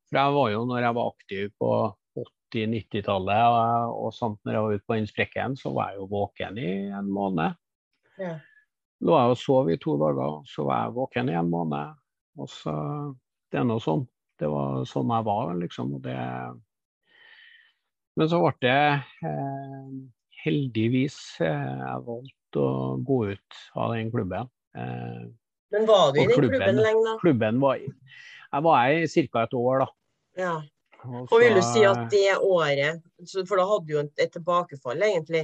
For 0.09 0.19
jeg 0.19 0.33
var 0.35 0.49
jo, 0.51 0.63
når 0.65 0.81
jeg 0.81 0.97
var 0.97 1.11
aktiv 1.13 1.53
på 1.61 1.69
80-90-tallet 2.55 3.45
og, 3.53 4.01
og 4.07 4.17
sånt, 4.17 4.41
når 4.43 4.57
jeg 4.57 4.65
var 4.65 4.73
ute 4.73 4.87
på 4.89 4.97
den 4.97 5.07
sprekken, 5.11 5.55
så 5.59 5.71
var 5.77 5.93
jeg 5.93 6.01
jo 6.01 6.09
våken 6.11 6.57
i 6.57 6.71
en 6.89 7.13
måned. 7.13 7.55
Ja. 8.17 8.35
Lå 9.05 9.15
jeg 9.19 9.35
og 9.35 9.39
sov 9.39 9.69
i 9.69 9.77
to 9.77 9.95
dager, 10.01 10.41
så 10.49 10.65
var 10.65 10.85
jeg 10.87 10.97
våken 10.97 11.31
i 11.31 11.37
en 11.37 11.53
måned. 11.53 12.01
Og 12.41 12.49
så, 12.51 12.75
Det 13.51 13.61
er 13.61 13.69
nå 13.69 13.77
sånn. 13.79 14.07
Det 14.39 14.49
var 14.51 14.83
sånn 14.89 15.11
jeg 15.13 15.25
var, 15.27 15.53
liksom. 15.61 15.95
Og 15.97 16.03
det... 16.05 16.17
Men 18.15 18.29
så 18.31 18.39
ble 18.39 18.53
det 18.63 18.75
eh, 19.27 19.87
heldigvis 20.45 21.17
eh, 21.43 21.73
jeg 21.81 22.03
valgte 22.05 22.61
å 22.61 22.93
gå 23.03 23.17
ut 23.33 23.59
av 23.75 23.95
den 23.95 24.11
klubben. 24.13 24.47
Eh, 24.77 25.25
Men 25.75 25.87
var 25.89 26.13
du 26.13 26.21
i 26.21 26.27
den 26.29 26.37
klubben. 26.37 26.61
klubben 26.61 26.79
lenge, 26.83 27.03
da? 27.07 27.17
klubben 27.23 27.59
var 27.63 27.81
Jeg 27.81 28.63
var 28.67 28.79
her 28.79 29.01
i 29.03 29.27
ca. 29.27 29.43
et 29.43 29.57
år, 29.59 29.83
da. 29.83 29.89
Ja. 30.39 30.55
Og 31.05 31.27
Og 31.31 31.41
vil 31.43 31.53
du 31.53 31.61
si 31.61 31.83
at 31.85 32.07
det 32.09 32.37
året 32.41 33.03
For 33.45 33.59
da 33.59 33.65
hadde 33.69 33.85
du 33.85 33.91
jo 33.93 33.99
et 34.01 34.31
tilbakefall, 34.33 35.03
egentlig. 35.05 35.43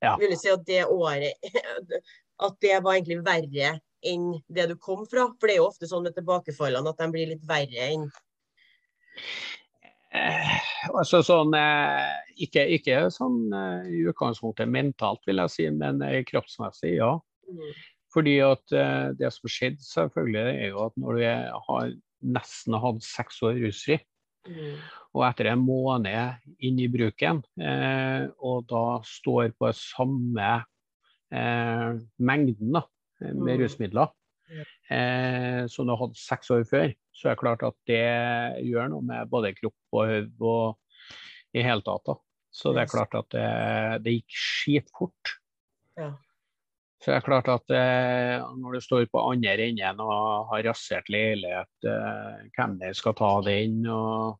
Ja. 0.00 0.14
Vil 0.16 0.32
du 0.32 0.38
si 0.40 0.48
at 0.48 0.62
det 0.66 0.86
året 0.86 1.34
At 2.46 2.56
det 2.64 2.78
var 2.80 2.96
egentlig 2.96 3.18
verre 3.26 3.74
enn 4.06 4.32
det 4.48 4.68
du 4.70 4.76
kom 4.80 5.04
fra? 5.08 5.28
For 5.38 5.48
det 5.48 5.56
er 5.56 5.62
jo 5.62 5.68
ofte 5.70 5.88
sånn 5.90 6.06
med 6.06 6.16
tilbakefallene 6.16 6.92
at 6.92 7.00
de 7.00 7.08
blir 7.12 7.32
litt 7.34 7.46
verre 7.48 7.88
enn 7.92 8.10
Eh, 10.10 10.54
altså 10.90 11.20
sånn, 11.22 11.52
eh, 11.54 12.14
ikke, 12.42 12.64
ikke 12.74 13.04
sånn 13.14 13.52
eh, 13.54 13.90
i 13.94 14.00
utgangspunktet 14.10 14.66
mentalt, 14.66 15.22
vil 15.28 15.38
jeg 15.44 15.52
si, 15.54 15.66
men 15.70 16.02
eh, 16.02 16.24
kroppsmessig, 16.26 16.96
ja. 16.96 17.12
Mm. 17.46 17.68
Fordi 18.10 18.32
at 18.42 18.74
eh, 18.74 19.12
det 19.20 19.30
som 19.36 19.52
skjedde, 19.52 19.84
selvfølgelig, 19.86 20.56
er 20.64 20.72
jo 20.72 20.82
at 20.88 20.98
når 20.98 21.20
du 21.20 21.26
er, 21.28 21.44
har 21.68 21.92
nesten 22.26 22.78
hatt 22.82 23.06
seks 23.06 23.38
år 23.46 23.60
rusfri, 23.62 24.00
Mm. 24.48 24.76
og 25.12 25.24
etter 25.26 25.50
en 25.50 25.60
måned 25.60 26.46
inn 26.64 26.78
i 26.80 26.86
bruken, 26.88 27.42
eh, 27.60 28.22
og 28.40 28.62
da 28.70 28.84
står 29.04 29.50
på 29.52 29.68
samme 29.76 30.46
eh, 31.28 31.98
mengden 32.24 32.72
da, 32.78 32.80
med 33.20 33.34
Mm. 33.56 33.60
rusmidler 33.62 34.08
eh, 34.90 35.66
som 35.70 35.86
du 35.86 35.94
hadde 35.96 36.16
seks 36.18 36.50
år 36.50 36.64
før, 36.66 36.92
så 37.14 37.28
er 37.28 37.34
det 37.36 37.42
klart 37.42 37.62
at 37.62 37.76
det 37.86 38.64
gjør 38.66 38.88
noe 38.90 39.02
med 39.06 39.28
både 39.30 39.52
kropp 39.54 39.76
og 39.92 40.08
hode 40.08 40.40
og 40.40 40.78
i 41.54 41.62
hele 41.62 41.82
tatt. 41.86 42.04
da. 42.06 42.14
Så 42.50 42.72
det 42.74 42.82
er 42.82 42.90
klart 42.90 43.14
at 43.14 43.28
det, 43.30 44.02
det 44.04 44.12
gikk 44.16 44.34
skitfort. 44.34 45.36
Ja. 45.98 46.10
Så 47.00 47.12
det 47.12 47.16
er 47.16 47.24
klart 47.28 47.48
at 47.48 47.70
eh, 47.72 48.42
når 48.58 48.74
du 48.74 48.80
står 48.80 49.06
på 49.10 49.22
andre 49.30 49.54
enden 49.70 50.00
og 50.04 50.48
har 50.50 50.62
rasert 50.66 51.08
leilighet, 51.08 51.70
eh, 51.86 52.42
hvem 52.56 52.78
det 52.82 52.96
skal 52.98 53.14
ta 53.14 53.30
den, 53.46 53.86
og 53.86 54.38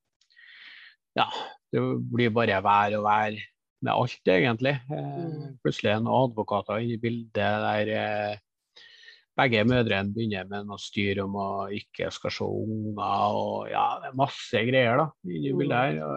ja, 1.16 1.24
det 1.72 1.80
blir 2.12 2.30
bare 2.34 2.58
vær 2.62 2.98
og 2.98 3.04
vær 3.06 3.38
med 3.82 3.92
alt, 3.94 4.20
egentlig. 4.28 4.74
Eh, 4.90 5.16
Mm. 5.20 5.58
plutselig 5.62 5.90
er 5.90 5.96
det 5.98 6.04
noen 6.04 6.30
advokater 6.30 6.82
inne 6.82 6.98
i 6.98 7.00
bildet 7.00 7.32
der 7.34 7.94
eh, 7.96 8.36
begge 9.38 9.62
mødrene 9.68 10.14
begynner 10.14 10.44
med 10.50 10.66
noe 10.68 10.78
styr 10.80 11.16
om 11.24 11.32
å 11.38 11.48
ikke 11.74 12.10
skal 12.14 12.30
se 12.34 12.44
unger 12.46 13.36
og 13.38 13.70
ja, 13.70 13.84
det 14.02 14.08
er 14.10 14.18
masse 14.18 14.58
greier 14.68 14.96
da, 15.00 15.06
inni 15.28 15.52
bildet 15.56 15.78
her. 15.78 15.94
Og, 16.04 16.12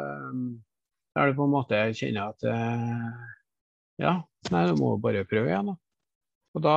da 1.14 1.18
er 1.22 1.28
det 1.30 1.38
på 1.38 1.46
en 1.46 1.54
måte 1.54 1.74
jeg 1.78 1.98
kjenner 2.00 2.24
at 2.34 2.42
eh, 2.50 3.10
ja, 4.02 4.14
nei, 4.50 4.64
du 4.70 4.74
må 4.80 4.88
bare 5.02 5.30
prøve 5.30 5.48
igjen. 5.52 5.68
da. 5.70 5.76
Og 6.54 6.62
da 6.62 6.76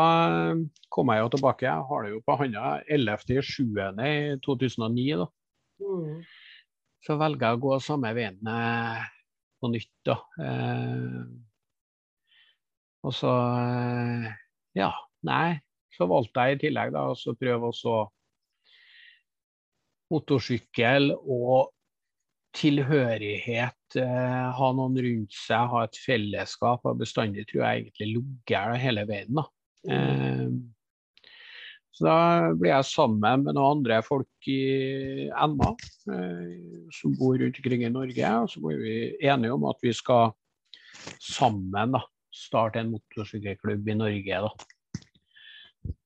kommer 0.92 0.92
kom 0.92 1.09
jeg 1.12 1.20
jo 1.20 1.29
tilbake. 1.35 1.66
Jeg 1.66 1.87
har 1.88 2.01
det 2.05 2.11
jo 2.14 2.20
på 2.25 2.33
handa 2.40 2.62
11.07.2009. 2.92 5.16
da. 5.20 5.27
Mm. 5.85 6.16
Så 7.05 7.12
velger 7.20 7.46
jeg 7.46 7.55
å 7.59 7.64
gå 7.64 7.72
samme 7.85 8.11
veien 8.16 8.38
eh, 8.51 9.03
på 9.61 9.66
nytt, 9.72 9.96
da. 10.09 10.16
Eh, 10.40 11.22
og 13.07 13.12
så 13.14 13.33
eh, 13.61 14.27
ja, 14.81 14.90
nei. 15.29 15.51
Så 15.97 16.09
valgte 16.11 16.45
jeg 16.45 16.59
i 16.59 16.61
tillegg 16.67 16.93
da, 16.95 17.07
å 17.13 17.39
prøve 17.41 17.73
også 17.73 17.97
motorsykkel 20.13 21.11
og 21.17 21.73
tilhørighet. 22.57 23.99
Eh, 23.99 24.47
ha 24.59 24.71
noen 24.77 24.97
rundt 25.03 25.37
seg, 25.37 25.69
ha 25.73 25.85
et 25.87 25.99
fellesskap. 26.01 26.87
Og 26.87 27.03
bestandig 27.03 27.47
tror 27.51 27.65
jeg 27.65 27.85
egentlig 27.85 28.09
ligger 28.15 28.73
der 28.73 28.83
hele 28.83 29.07
veien. 29.09 29.37
da. 29.41 29.47
Eh, 29.91 30.49
så 31.97 32.05
da 32.05 32.17
blir 32.53 32.75
jeg 32.75 32.89
sammen 32.91 33.47
med 33.47 33.55
noen 33.57 33.79
andre 33.79 34.03
folk 34.05 34.51
i 34.53 35.31
NA 35.33 35.71
eh, 36.13 36.91
som 36.93 37.15
bor 37.17 37.39
rundt 37.41 37.61
omkring 37.63 37.87
i 37.87 37.93
Norge. 37.93 38.33
Og 38.43 38.51
så 38.53 38.61
blir 38.65 38.83
vi 38.83 38.97
enige 39.25 39.57
om 39.57 39.65
at 39.71 39.81
vi 39.85 39.95
skal 39.97 40.35
sammen 41.23 41.97
da, 41.97 42.03
starte 42.35 42.83
en 42.83 42.93
motorsykkelklubb 42.93 43.89
i 43.89 43.97
Norge. 43.97 44.43
da. 44.45 44.76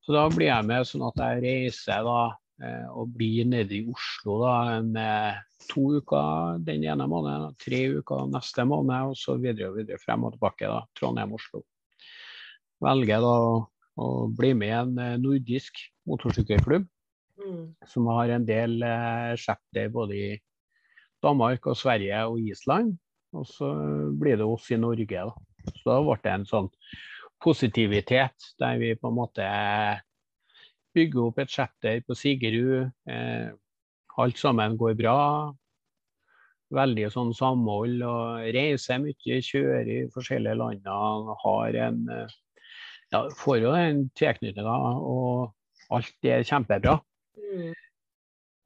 Så 0.01 0.15
da 0.17 0.29
blir 0.33 0.49
jeg 0.49 0.65
med 0.69 0.87
sånn 0.89 1.05
at 1.09 1.21
jeg 1.21 1.43
reiser 1.45 2.05
da 2.07 2.21
eh, 2.65 2.87
og 2.93 3.13
blir 3.17 3.45
nede 3.49 3.77
i 3.77 3.83
Oslo 3.93 4.39
da 4.43 4.55
eh, 4.81 5.41
to 5.71 5.85
uker 6.01 6.59
den 6.65 6.85
ene 6.89 7.07
måneden, 7.09 7.53
tre 7.61 7.83
uker 8.01 8.31
neste 8.33 8.65
måned, 8.69 9.13
og 9.13 9.17
så 9.21 9.37
videre 9.41 9.69
og 9.71 9.77
videre 9.81 10.01
frem 10.03 10.25
og 10.25 10.33
tilbake. 10.35 10.67
da, 10.67 10.81
Trondheim-Oslo. 10.99 11.63
Velger 12.81 13.21
da 13.21 13.35
å- 13.45 13.67
å 14.01 14.07
bli 14.37 14.55
med 14.55 14.69
i 14.69 14.79
en 14.79 14.99
eh, 14.99 15.17
nordisk 15.19 15.77
motorsykkelklubb 16.09 16.89
Mm. 17.41 17.75
som 17.89 18.07
har 18.07 18.29
en 18.29 18.45
del 18.45 18.83
eh, 18.83 19.35
chapter 19.37 19.89
både 19.89 20.13
i 20.15 20.41
Danmark 21.23 21.67
og 21.67 21.77
Sverige 21.77 22.19
og 22.29 22.39
Island. 22.39 22.99
Og 23.33 23.47
så 23.47 24.13
blir 24.21 24.37
det 24.37 24.45
oss 24.45 24.71
i 24.71 24.77
Norge, 24.77 25.07
da. 25.09 25.33
Så 25.79 25.85
da 25.87 26.03
ble 26.03 26.19
det 26.23 26.33
en 26.35 26.45
sånn 26.45 26.69
positivitet 27.41 28.53
der 28.61 28.79
vi 28.81 28.95
på 28.99 29.11
en 29.11 29.17
måte 29.17 29.47
bygger 30.95 31.29
opp 31.29 31.41
et 31.41 31.51
chapter 31.53 32.03
på 32.07 32.17
Sigerud. 32.19 32.91
Eh, 33.09 33.51
alt 34.21 34.39
sammen 34.39 34.77
går 34.81 34.97
bra. 34.99 35.17
Veldig 36.75 37.09
sånn 37.11 37.33
samhold 37.35 38.03
og 38.07 38.47
reiser 38.55 39.01
mye, 39.03 39.41
kjører 39.43 39.91
i 39.91 39.99
forskjellige 40.15 40.59
land. 40.61 40.91
Har 41.45 41.79
en 41.87 42.03
eh, 42.15 42.39
ja, 43.11 43.25
får 43.35 43.59
jo 43.65 43.75
den 43.75 44.05
tilknytninga, 44.19 44.77
og 45.03 45.95
alt 45.95 46.31
er 46.31 46.47
kjempebra. 46.47 46.99
Mm. 47.41 47.73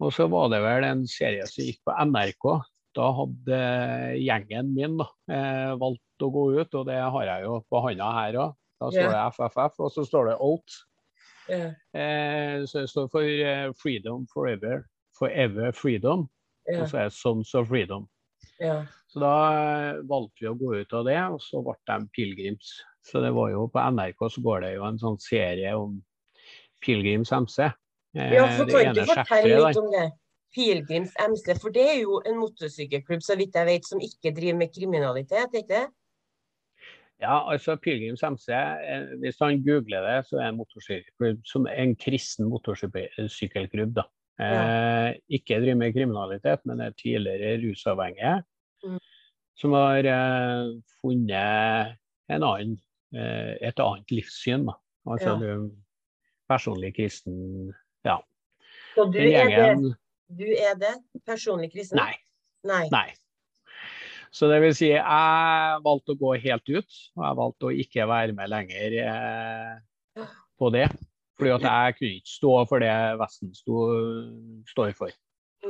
Og 0.05 0.13
så 0.13 0.27
var 0.29 0.51
det 0.53 0.61
vel 0.65 0.85
en 0.85 1.05
serie 1.09 1.47
som 1.49 1.65
gikk 1.65 1.81
på 1.87 1.95
NRK. 2.11 2.49
Da 2.95 3.09
hadde 3.17 3.61
gjengen 4.21 4.75
min 4.75 4.99
da, 5.01 5.09
eh, 5.33 5.73
valgt 5.81 6.25
å 6.25 6.31
gå 6.35 6.45
ut, 6.61 6.77
og 6.77 6.85
det 6.91 7.01
har 7.01 7.31
jeg 7.31 7.47
jo 7.47 7.57
på 7.71 7.81
handa 7.87 8.11
her 8.19 8.41
òg. 8.43 8.61
Da 8.85 8.91
står 8.93 9.13
det 9.15 9.23
FFF, 9.37 9.79
og 9.81 9.93
så 9.95 10.05
står 10.09 10.31
det 10.31 10.41
OAT. 10.45 10.81
Yeah. 11.51 11.71
Eh, 11.93 12.65
så 12.69 12.85
det 12.85 12.91
står 12.93 13.11
for 13.13 13.29
eh, 13.29 13.69
Freedom 13.81 14.25
Forever. 14.33 14.85
Forever 15.19 15.73
Freedom. 15.77 16.27
Yeah. 16.69 16.83
Og 16.83 16.91
så 16.91 17.03
er 17.03 17.11
det 17.11 17.17
Sons 17.19 17.55
of 17.55 17.69
Freedom. 17.69 18.09
Så 19.11 19.21
da 19.23 19.35
eh, 19.53 20.03
valgte 20.09 20.45
vi 20.45 20.51
å 20.51 20.57
gå 20.59 20.75
ut 20.81 20.97
av 20.97 21.07
det, 21.09 21.21
og 21.37 21.41
så 21.43 21.63
ble 21.65 21.77
de 21.91 22.11
pilegrims. 22.17 22.75
Så 23.05 23.21
det 23.21 23.35
var 23.37 23.53
jo 23.53 23.69
på 23.73 23.83
NRK 23.95 24.29
så 24.33 24.43
går 24.45 24.65
det 24.65 24.75
jo 24.77 24.85
en 24.89 25.01
sånn 25.01 25.19
serie 25.21 25.75
om 25.77 25.99
Pilegrims 26.85 27.33
MC. 27.33 27.67
Eh, 28.17 28.37
Ja, 28.37 28.47
for 28.57 28.71
kan 28.71 28.95
du 28.97 29.05
fortelle 29.09 29.59
litt 29.61 29.81
om 29.81 29.91
det? 29.93 30.11
Pilgrims 30.55 31.11
MC, 31.19 31.57
for 31.59 31.75
det 31.75 31.83
er 31.83 31.97
jo 32.05 32.21
en 32.23 32.37
motorsykkelklubb 32.39 33.23
så 33.27 33.35
vidt 33.39 33.57
jeg 33.59 33.67
vet, 33.67 33.87
som 33.89 34.03
ikke 34.03 34.31
driver 34.37 34.61
med 34.61 34.71
kriminalitet, 34.75 35.57
ikke 35.59 35.71
det? 35.73 35.87
Ja, 37.23 37.37
altså 37.51 37.77
Pilegrims 37.79 38.23
MC, 38.27 38.49
eh, 38.53 39.05
hvis 39.23 39.39
han 39.41 39.63
googler 39.65 40.03
det, 40.03 40.17
så 40.27 40.37
er 40.37 40.43
det 40.43 40.49
en 40.53 40.59
motorsykkelklubb 40.59 41.45
som 41.47 41.69
er 41.71 41.83
en 41.85 41.95
kristen 41.97 42.49
motorsykkelklubb. 42.51 43.95
da. 43.95 44.05
Eh, 44.43 45.15
ikke 45.31 45.61
driver 45.63 45.79
med 45.79 45.93
kriminalitet, 45.95 46.65
men 46.67 46.81
er 46.81 46.91
tidligere 46.99 47.61
rusavhengige. 47.63 48.43
Mm. 48.85 48.99
Som 49.57 49.73
har 49.79 50.09
eh, 50.11 50.73
funnet 51.01 51.95
en 52.29 52.43
annen, 52.43 52.77
eh, 53.15 53.55
et 53.63 53.81
annet 53.81 54.11
livssyn. 54.11 54.67
da. 54.67 54.75
Altså 55.07 55.31
Ja. 55.31 55.39
du, 55.39 55.71
personlig 56.51 56.95
kristen 56.97 57.73
Ja. 58.05 58.19
Så 58.95 59.05
du 59.13 59.19
gjengen, 59.19 59.53
er 59.53 59.75
det? 59.75 59.97
Du 60.29 60.45
er 60.45 60.75
det? 60.75 60.95
Personlig 61.27 61.73
kristen? 61.73 61.97
Nei. 61.97 62.15
Nei. 62.65 62.89
Nei. 62.91 63.15
Så 64.35 64.49
det 64.51 64.59
vil 64.65 64.75
si, 64.75 64.89
jeg 64.91 65.83
valgte 65.85 66.15
å 66.15 66.19
gå 66.19 66.33
helt 66.43 66.71
ut, 66.73 66.97
og 67.15 67.23
jeg 67.23 67.39
valgte 67.39 67.69
å 67.69 67.75
ikke 67.85 68.07
være 68.11 68.35
med 68.35 68.51
lenger 68.51 68.97
eh, 69.05 70.25
på 70.59 70.71
det. 70.75 70.89
Fordi 71.39 71.53
at 71.55 71.67
jeg 71.67 71.95
kunne 71.99 72.19
ikke 72.19 72.33
stå 72.33 72.55
for 72.71 72.83
det 72.83 72.95
Vesten 73.21 73.53
sto, 73.55 73.85
står 74.71 74.91
for. 74.99 75.15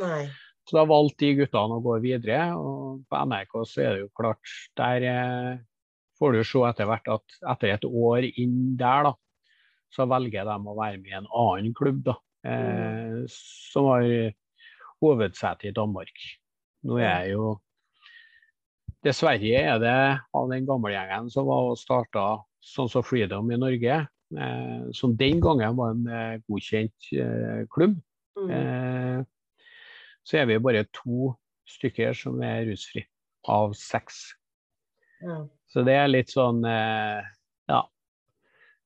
Nei. 0.00 0.24
Så 0.64 0.78
da 0.78 0.84
valgte 0.88 1.26
de 1.26 1.42
guttene 1.42 1.76
å 1.76 1.84
gå 1.84 1.98
videre, 2.04 2.38
og 2.56 3.02
på 3.08 3.20
NRK 3.28 3.52
så 3.68 3.82
er 3.84 3.90
det 3.92 4.04
jo 4.06 4.12
klart 4.16 4.54
Der 4.80 5.06
eh, 5.10 5.50
får 6.16 6.32
du 6.32 6.40
se 6.48 6.62
etter 6.70 6.88
hvert 6.88 7.10
at 7.18 7.36
etter 7.52 7.74
et 7.74 7.84
år 7.84 8.28
inn 8.30 8.78
der, 8.80 9.10
da, 9.10 9.12
så 9.92 10.08
velger 10.08 10.48
de 10.48 10.56
å 10.56 10.78
være 10.78 11.02
med 11.02 11.12
i 11.12 11.18
en 11.20 11.28
annen 11.28 11.76
klubb, 11.76 12.00
da. 12.08 12.16
Eh, 12.48 13.20
som 13.28 13.92
har 13.92 14.08
hovedsete 15.04 15.68
i 15.68 15.76
Danmark. 15.76 16.16
Nå 16.88 16.96
er 17.00 17.26
jeg 17.26 17.36
jo 17.36 17.54
Dessverre 19.04 19.60
er 19.60 19.78
det 19.82 19.96
av 20.32 20.48
den 20.48 20.64
gamle 20.64 20.94
gjengen 20.94 21.28
som 21.32 21.44
var 21.50 21.70
og 21.74 21.80
starta 21.80 22.24
sånn 22.64 22.88
som 22.88 23.04
Freedom 23.04 23.50
i 23.52 23.58
Norge, 23.60 23.98
eh, 24.40 24.84
som 24.96 25.12
den 25.20 25.42
gangen 25.44 25.76
var 25.76 25.92
en 25.92 26.06
eh, 26.08 26.38
godkjent 26.48 27.10
eh, 27.12 27.66
klubb. 27.74 27.98
Mm. 28.40 28.48
Eh, 28.56 29.18
så 30.24 30.40
er 30.40 30.48
vi 30.48 30.62
bare 30.64 30.86
to 30.96 31.34
stykker 31.68 32.16
som 32.16 32.40
er 32.44 32.64
rusfri 32.70 33.04
av 33.52 33.76
seks. 33.76 34.24
Ja. 35.20 35.42
Så 35.68 35.84
det 35.84 35.98
er 36.00 36.12
litt 36.12 36.32
sånn 36.32 36.64
eh, 36.68 37.20
Ja. 37.68 37.82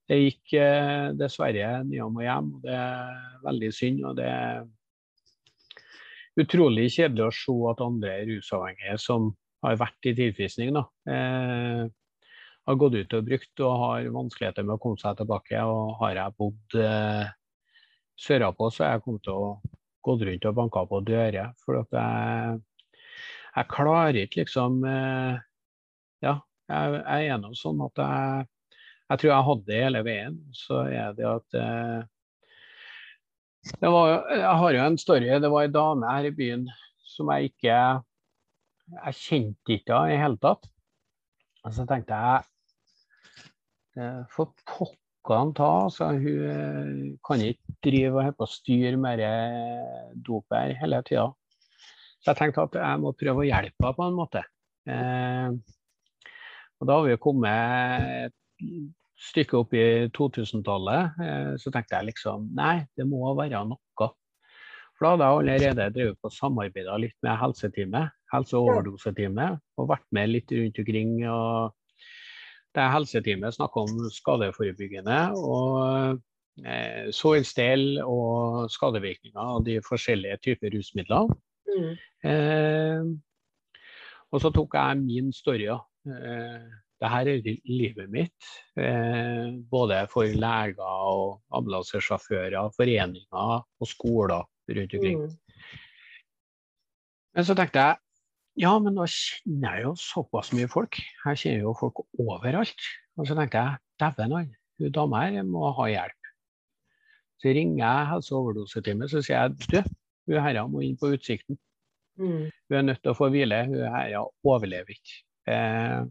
Det 0.09 0.17
gikk 0.19 0.55
eh, 0.57 1.11
dessverre 1.21 1.85
nyom 1.85 2.17
og 2.19 2.25
hjem. 2.25 2.55
og 2.57 2.63
Det 2.65 2.75
er 2.75 3.17
veldig 3.45 3.71
synd. 3.77 4.05
Og 4.09 4.15
det 4.19 4.29
er 4.33 4.63
utrolig 6.41 6.87
kjedelig 6.95 7.27
å 7.27 7.35
se 7.37 7.57
at 7.71 7.83
andre 7.85 8.15
rusavhengige 8.31 8.97
som 9.03 9.35
har 9.65 9.81
vært 9.81 10.11
i 10.11 10.15
tilfrisning, 10.19 10.75
da, 10.77 10.85
eh, 11.11 11.87
har 12.69 12.79
gått 12.79 12.99
ut 12.99 13.17
og 13.17 13.27
brukt 13.27 13.65
og 13.65 13.83
har 13.83 14.11
vanskeligheter 14.13 14.67
med 14.67 14.77
å 14.77 14.83
komme 14.83 15.01
seg 15.01 15.17
tilbake. 15.19 15.61
Og 15.65 15.97
har 16.03 16.19
jeg 16.21 16.37
bodd 16.39 16.79
eh, 16.83 17.31
sørapå, 18.21 18.69
så 18.71 18.85
har 18.85 18.97
jeg 18.97 19.05
kommet 19.07 19.25
til 19.25 19.39
å 19.39 19.53
gått 20.09 20.25
rundt 20.27 20.49
og 20.49 20.57
banke 20.57 20.85
på 20.91 21.01
dører. 21.07 21.55
For 21.65 21.81
at 21.83 21.97
jeg, 21.99 22.61
jeg 23.57 23.71
klarer 23.73 24.21
ikke 24.23 24.43
liksom 24.45 24.83
eh, 24.89 25.41
Ja, 26.25 26.35
jeg, 26.69 27.01
jeg 27.05 27.33
er 27.33 27.41
nå 27.41 27.53
sånn 27.57 27.81
at 27.85 28.01
jeg, 28.03 28.47
jeg 29.09 29.21
tror 29.21 29.33
jeg 29.33 29.49
hadde 29.49 29.69
det 29.69 29.83
hele 29.85 30.05
veien. 30.07 30.39
Så 30.57 30.83
er 30.91 31.17
det 31.17 31.29
at 31.29 31.59
eh, 31.59 32.01
det 33.79 33.93
var, 33.93 34.13
Jeg 34.33 34.59
har 34.63 34.77
jo 34.77 34.85
en 34.85 35.01
story. 35.01 35.33
Det 35.41 35.53
var 35.53 35.67
ei 35.67 35.73
dame 35.73 36.13
her 36.13 36.29
i 36.29 36.35
byen 36.35 36.69
som 37.09 37.33
jeg 37.35 37.53
ikke 37.53 37.79
Jeg 38.93 39.19
kjente 39.19 39.75
ikke 39.75 39.95
henne 39.95 40.13
i 40.13 40.17
det 40.17 40.23
hele 40.23 40.41
tatt. 40.43 40.69
Og 41.67 41.75
så 41.75 41.85
tenkte 41.89 42.17
jeg 42.17 42.47
eh, 43.99 44.21
For 44.33 44.55
pokkene 44.69 45.57
ta, 45.59 45.71
altså. 45.89 46.13
Hun 46.17 46.45
eh, 46.53 47.17
kan 47.27 47.45
ikke 47.45 47.77
drive 47.85 48.25
og 48.25 48.39
på 48.39 48.49
styre 48.51 48.97
med 49.01 49.21
det 49.23 49.35
dopet 50.27 50.79
hele 50.81 51.03
tida. 51.07 51.27
Så 52.19 52.33
jeg 52.33 52.41
tenkte 52.41 52.65
at 52.67 52.79
jeg 52.81 53.03
må 53.03 53.13
prøve 53.17 53.45
å 53.45 53.49
hjelpe 53.49 53.85
henne 53.85 53.99
på 53.99 54.07
en 54.07 54.17
måte. 54.19 54.45
Eh, 54.89 55.51
og 56.79 56.87
da 56.89 56.97
har 56.97 57.09
vi 57.09 57.19
kommet 57.21 58.29
et 58.29 58.35
stykke 59.19 59.59
opp 59.59 59.75
i 59.75 59.85
2000-tallet. 60.15 61.21
Eh, 61.25 61.53
så 61.61 61.73
tenkte 61.75 61.99
jeg 61.99 62.13
liksom 62.13 62.49
nei, 62.57 62.81
det 62.97 63.07
må 63.09 63.35
være 63.39 63.65
noe. 63.69 64.11
For 64.99 65.07
da 65.07 65.29
hadde 65.31 65.47
jeg 65.47 65.63
allerede 65.63 65.93
drevet 65.95 66.19
på 66.23 66.31
samarbeida 66.35 66.97
litt 66.99 67.15
med 67.23 67.39
helseteamet, 67.39 68.15
helse- 68.33 68.59
og 68.59 69.91
vært 69.93 70.07
med 70.11 70.33
litt 70.33 70.51
rundt 70.53 70.81
omkring. 70.83 71.13
og 71.31 71.75
Det 72.75 72.87
helseteamet 72.93 73.55
snakka 73.55 73.85
om 73.87 74.09
skadeforebyggende 74.11 75.21
og 75.39 76.19
eh, 76.67 77.07
sårstell 77.15 78.03
og 78.03 78.67
skadevirkninger 78.75 79.39
av 79.39 79.63
de 79.65 79.79
forskjellige 79.87 80.43
typer 80.49 80.75
rusmidler. 80.75 81.31
Mm. 81.69 81.95
Eh, 82.27 83.07
og 84.35 84.43
så 84.43 84.51
tok 84.53 84.75
jeg 84.75 85.01
min 85.07 85.33
story. 85.33 85.71
Eh, 85.71 86.69
det 86.99 87.09
her 87.15 87.31
er 87.31 87.51
livet 87.71 88.11
mitt. 88.11 88.53
Eh, 88.77 89.55
både 89.71 90.03
for 90.11 90.27
leger 90.27 90.83
og 90.83 91.39
ambulansesjåfører, 91.55 92.75
foreninger 92.75 93.59
og 93.63 93.87
skoler 93.87 94.43
rundt 94.69 94.95
omkring. 94.99 95.25
Mm. 95.25 95.33
Men 97.37 97.47
så 97.47 97.57
tenkte 97.59 97.85
jeg 97.85 97.97
ja, 98.59 98.73
men 98.83 98.97
nå 98.99 99.05
kjenner 99.07 99.77
jeg 99.77 99.85
jo 99.85 99.93
såpass 100.03 100.49
mye 100.57 100.67
folk. 100.71 100.99
Jeg 100.99 101.39
kjenner 101.39 101.69
jo 101.69 101.75
folk 101.79 102.01
overalt. 102.19 102.87
Og 103.19 103.29
så 103.29 103.37
tenkte 103.39 103.61
jeg 103.61 103.79
dæven 104.03 104.35
han, 104.35 104.49
hun 104.83 104.95
dama 104.95 105.21
her 105.29 105.47
må 105.47 105.71
ha 105.77 105.87
hjelp. 105.93 106.31
Så 107.39 107.55
ringer 107.55 107.85
jeg 107.85 108.09
helse- 108.11 108.35
og 108.35 108.41
overdoseteamet 108.41 109.13
så 109.13 109.23
sier 109.23 109.45
jeg 109.47 109.71
du, 109.71 109.93
hun 110.27 110.43
herra 110.43 110.67
må 110.67 110.83
inn 110.83 110.99
på 110.99 111.13
Utsikten. 111.15 111.59
Mm. 112.19 112.51
Hun 112.51 112.79
er 112.81 112.87
nødt 112.89 113.03
til 113.05 113.13
å 113.13 113.19
få 113.19 113.31
hvile. 113.31 113.61
Hun 113.71 113.85
herra 113.95 114.25
overlever 114.43 114.97
ikke. 114.97 115.21
Eh, 115.55 116.03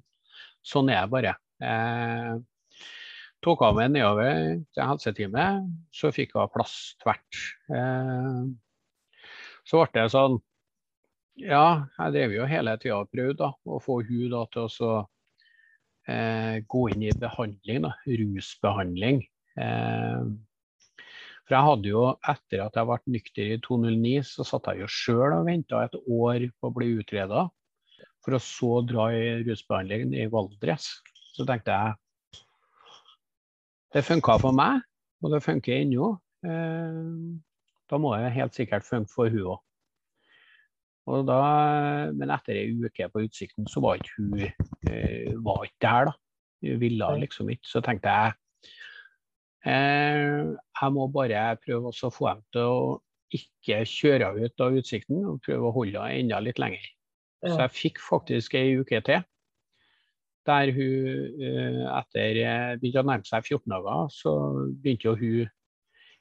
sånn 0.63 0.93
er 0.93 1.03
det 1.03 1.11
bare. 1.11 1.35
Eh, 1.59 2.31
tok 3.45 3.63
av 3.67 3.75
meg 3.77 3.91
nedover 3.93 4.57
til 4.73 4.83
helseteamet, 4.83 5.67
så 5.93 6.11
fikk 6.15 6.35
hun 6.37 6.49
plass 6.53 6.75
tvert. 7.03 7.41
Eh, 7.73 8.41
så 9.67 9.83
ble 9.83 10.05
det 10.05 10.13
sånn 10.13 10.39
Ja, 11.37 11.85
jeg 11.99 12.13
drev 12.15 12.31
jo 12.33 12.47
hele 12.49 12.73
tida 12.81 12.97
og 13.03 13.11
prøvde 13.13 13.37
da, 13.43 13.51
å 13.69 13.77
få 13.83 13.99
hun 14.07 14.31
da 14.33 14.39
til 14.49 14.65
å 14.87 14.93
eh, 16.09 16.63
gå 16.65 16.87
inn 16.95 17.03
i 17.05 17.13
behandling, 17.21 17.83
da, 17.85 17.91
rusbehandling. 18.09 19.21
Eh, 19.61 20.23
for 21.47 21.55
jeg 21.55 21.67
hadde 21.69 21.91
jo, 21.91 22.07
etter 22.33 22.63
at 22.65 22.75
jeg 22.75 22.89
ble 22.89 23.13
nykter 23.13 23.51
i 23.53 23.59
2009, 23.63 24.15
så 24.27 24.47
satt 24.49 24.71
jeg 24.71 24.81
jo 24.81 24.89
sjøl 24.91 25.37
og 25.37 25.45
venta 25.47 25.85
et 25.85 25.93
år 26.01 26.49
på 26.57 26.71
å 26.71 26.73
bli 26.75 26.89
utreda. 26.97 27.45
For 28.25 28.35
å 28.35 28.41
så 28.43 28.81
dra 28.83 29.05
i 29.15 29.37
rusbehandling 29.45 30.11
i 30.17 30.25
Valdres. 30.33 30.89
Så 31.37 31.45
tenkte 31.47 31.71
jeg 31.71 31.95
det 33.93 34.03
funka 34.05 34.37
for 34.41 34.55
meg, 34.55 34.81
og 35.23 35.33
det 35.33 35.43
funker 35.45 35.77
ennå. 35.77 36.11
Eh, 36.45 36.99
da 37.87 37.99
må 38.01 38.13
det 38.15 38.35
helt 38.35 38.57
sikkert 38.57 38.87
funke 38.87 39.11
for 39.13 39.31
hun 39.31 39.55
òg. 39.55 39.63
Men 41.07 42.33
etter 42.35 42.59
ei 42.59 42.73
uke 42.75 43.07
på 43.13 43.23
Utsikten, 43.23 43.67
så 43.71 43.79
var 43.83 43.95
ikke 43.95 44.15
hun 44.17 44.41
eh, 44.43 45.31
var 45.43 45.63
ikke 45.63 45.81
der, 45.85 46.11
da. 46.11 46.17
Hun 46.65 46.81
ville 46.81 47.11
liksom 47.21 47.49
ikke. 47.53 47.69
Så 47.69 47.81
tenkte 47.85 48.11
jeg 48.11 48.33
eh, 49.69 50.51
jeg 50.81 50.93
må 50.93 51.07
bare 51.13 51.55
prøve 51.63 51.93
å 51.93 52.11
få 52.11 52.33
dem 52.33 52.43
til 52.51 52.67
å 52.67 52.97
ikke 53.37 53.81
kjøre 53.87 54.31
henne 54.33 54.47
ut 54.47 54.63
av 54.63 54.77
Utsikten, 54.81 55.23
og 55.31 55.41
prøve 55.45 55.69
å 55.69 55.75
holde 55.75 56.03
henne 56.03 56.25
enda 56.25 56.43
litt 56.43 56.59
lenger. 56.59 56.85
Så 57.45 57.59
jeg 57.61 57.75
fikk 57.75 57.99
faktisk 58.01 58.55
ei 58.57 58.75
uke 58.79 58.99
til. 59.05 59.23
Der 60.47 60.71
hun 60.71 61.43
eh, 61.43 61.83
etter 61.91 62.37
eh, 62.39 62.73
begynte 62.79 63.01
å 63.03 63.07
nærme 63.09 63.27
seg 63.27 63.43
14 63.49 63.67
dager, 63.73 64.07
så 64.15 64.33
begynte 64.79 65.09
jo 65.09 65.15
hun 65.19 65.49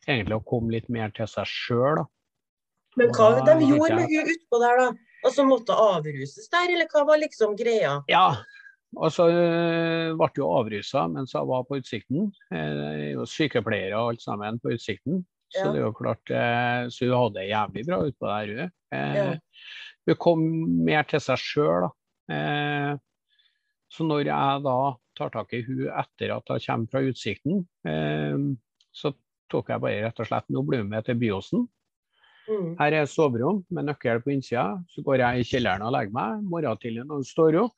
egentlig 0.07 0.37
å 0.39 0.45
komme 0.47 0.75
litt 0.75 0.89
mer 0.93 1.13
til 1.15 1.29
seg 1.31 1.47
sjøl. 1.47 2.03
Men 2.97 3.13
hva 3.15 3.29
Da 3.45 3.55
de 3.61 3.69
gjorde 3.69 3.99
med 4.01 4.11
hun 4.11 4.31
utpå 4.33 4.61
der, 4.63 4.81
da? 4.81 4.89
Altså 5.27 5.45
måtte 5.47 5.75
avruses 5.79 6.51
der, 6.53 6.71
eller 6.75 6.91
hva 6.93 7.05
var 7.09 7.21
liksom 7.23 7.55
greia? 7.59 7.97
Ja, 8.11 8.27
og 8.97 9.11
så 9.13 9.27
øh, 9.31 10.13
ble 10.19 10.29
hun 10.39 10.59
avrusa 10.61 11.07
mens 11.13 11.35
hun 11.37 11.49
var 11.51 11.65
på 11.69 11.79
Utsikten. 11.81 12.31
Eh, 12.51 13.15
er 13.15 13.25
sykepleiere 13.31 13.99
og 13.99 14.15
alt 14.15 14.23
sammen 14.27 14.61
på 14.63 14.75
Utsikten. 14.75 15.25
Så 15.55 15.63
Ja. 15.69 15.73
det 15.73 15.81
er 15.81 15.85
jo 15.87 15.93
klart, 15.95 16.31
eh, 16.31 16.87
så 16.91 17.07
hun 17.07 17.19
hadde 17.21 17.39
det 17.39 17.51
jævlig 17.53 17.87
bra 17.87 17.99
utpå 18.11 18.31
der, 18.33 18.55
hun. 18.55 18.73
Eh, 18.93 19.15
Ja. 19.17 19.27
Hun 20.07 20.17
kom 20.23 20.41
mer 20.87 21.03
til 21.03 21.19
seg 21.21 21.39
sjøl, 21.43 21.87
da. 21.89 22.99
Så 23.97 24.05
når 24.05 24.29
jeg 24.29 24.65
da 24.67 24.79
tar 25.17 25.33
tak 25.33 25.55
i 25.57 25.63
hun 25.65 25.87
etter 25.89 26.35
at 26.35 26.53
hun 26.53 26.61
kommer 26.67 26.93
fra 26.93 27.03
Utsikten, 27.09 27.63
eh, 27.89 28.37
så 28.93 29.13
tok 29.53 29.73
jeg 29.73 29.83
bare 29.83 30.05
rett 30.05 30.21
og 30.21 30.29
slett 30.29 30.53
Nå 30.53 30.63
blir 30.67 30.83
hun 30.85 30.93
med 30.93 31.07
til 31.07 31.19
Byåsen. 31.21 31.65
Mm. 32.47 32.75
Her 32.79 32.95
er 33.01 33.09
soverom 33.11 33.63
med 33.75 33.89
nøkkel 33.89 34.21
på 34.23 34.35
innsida. 34.35 34.77
Så 34.93 35.03
går 35.07 35.23
jeg 35.23 35.41
i 35.41 35.47
kjelleren 35.49 35.85
og 35.87 35.95
legger 35.97 36.15
meg. 36.15 36.45
Morgenen 36.47 36.83
tidlig 36.83 37.07
når 37.07 37.23
hun 37.23 37.31
står 37.31 37.59
opp, 37.65 37.77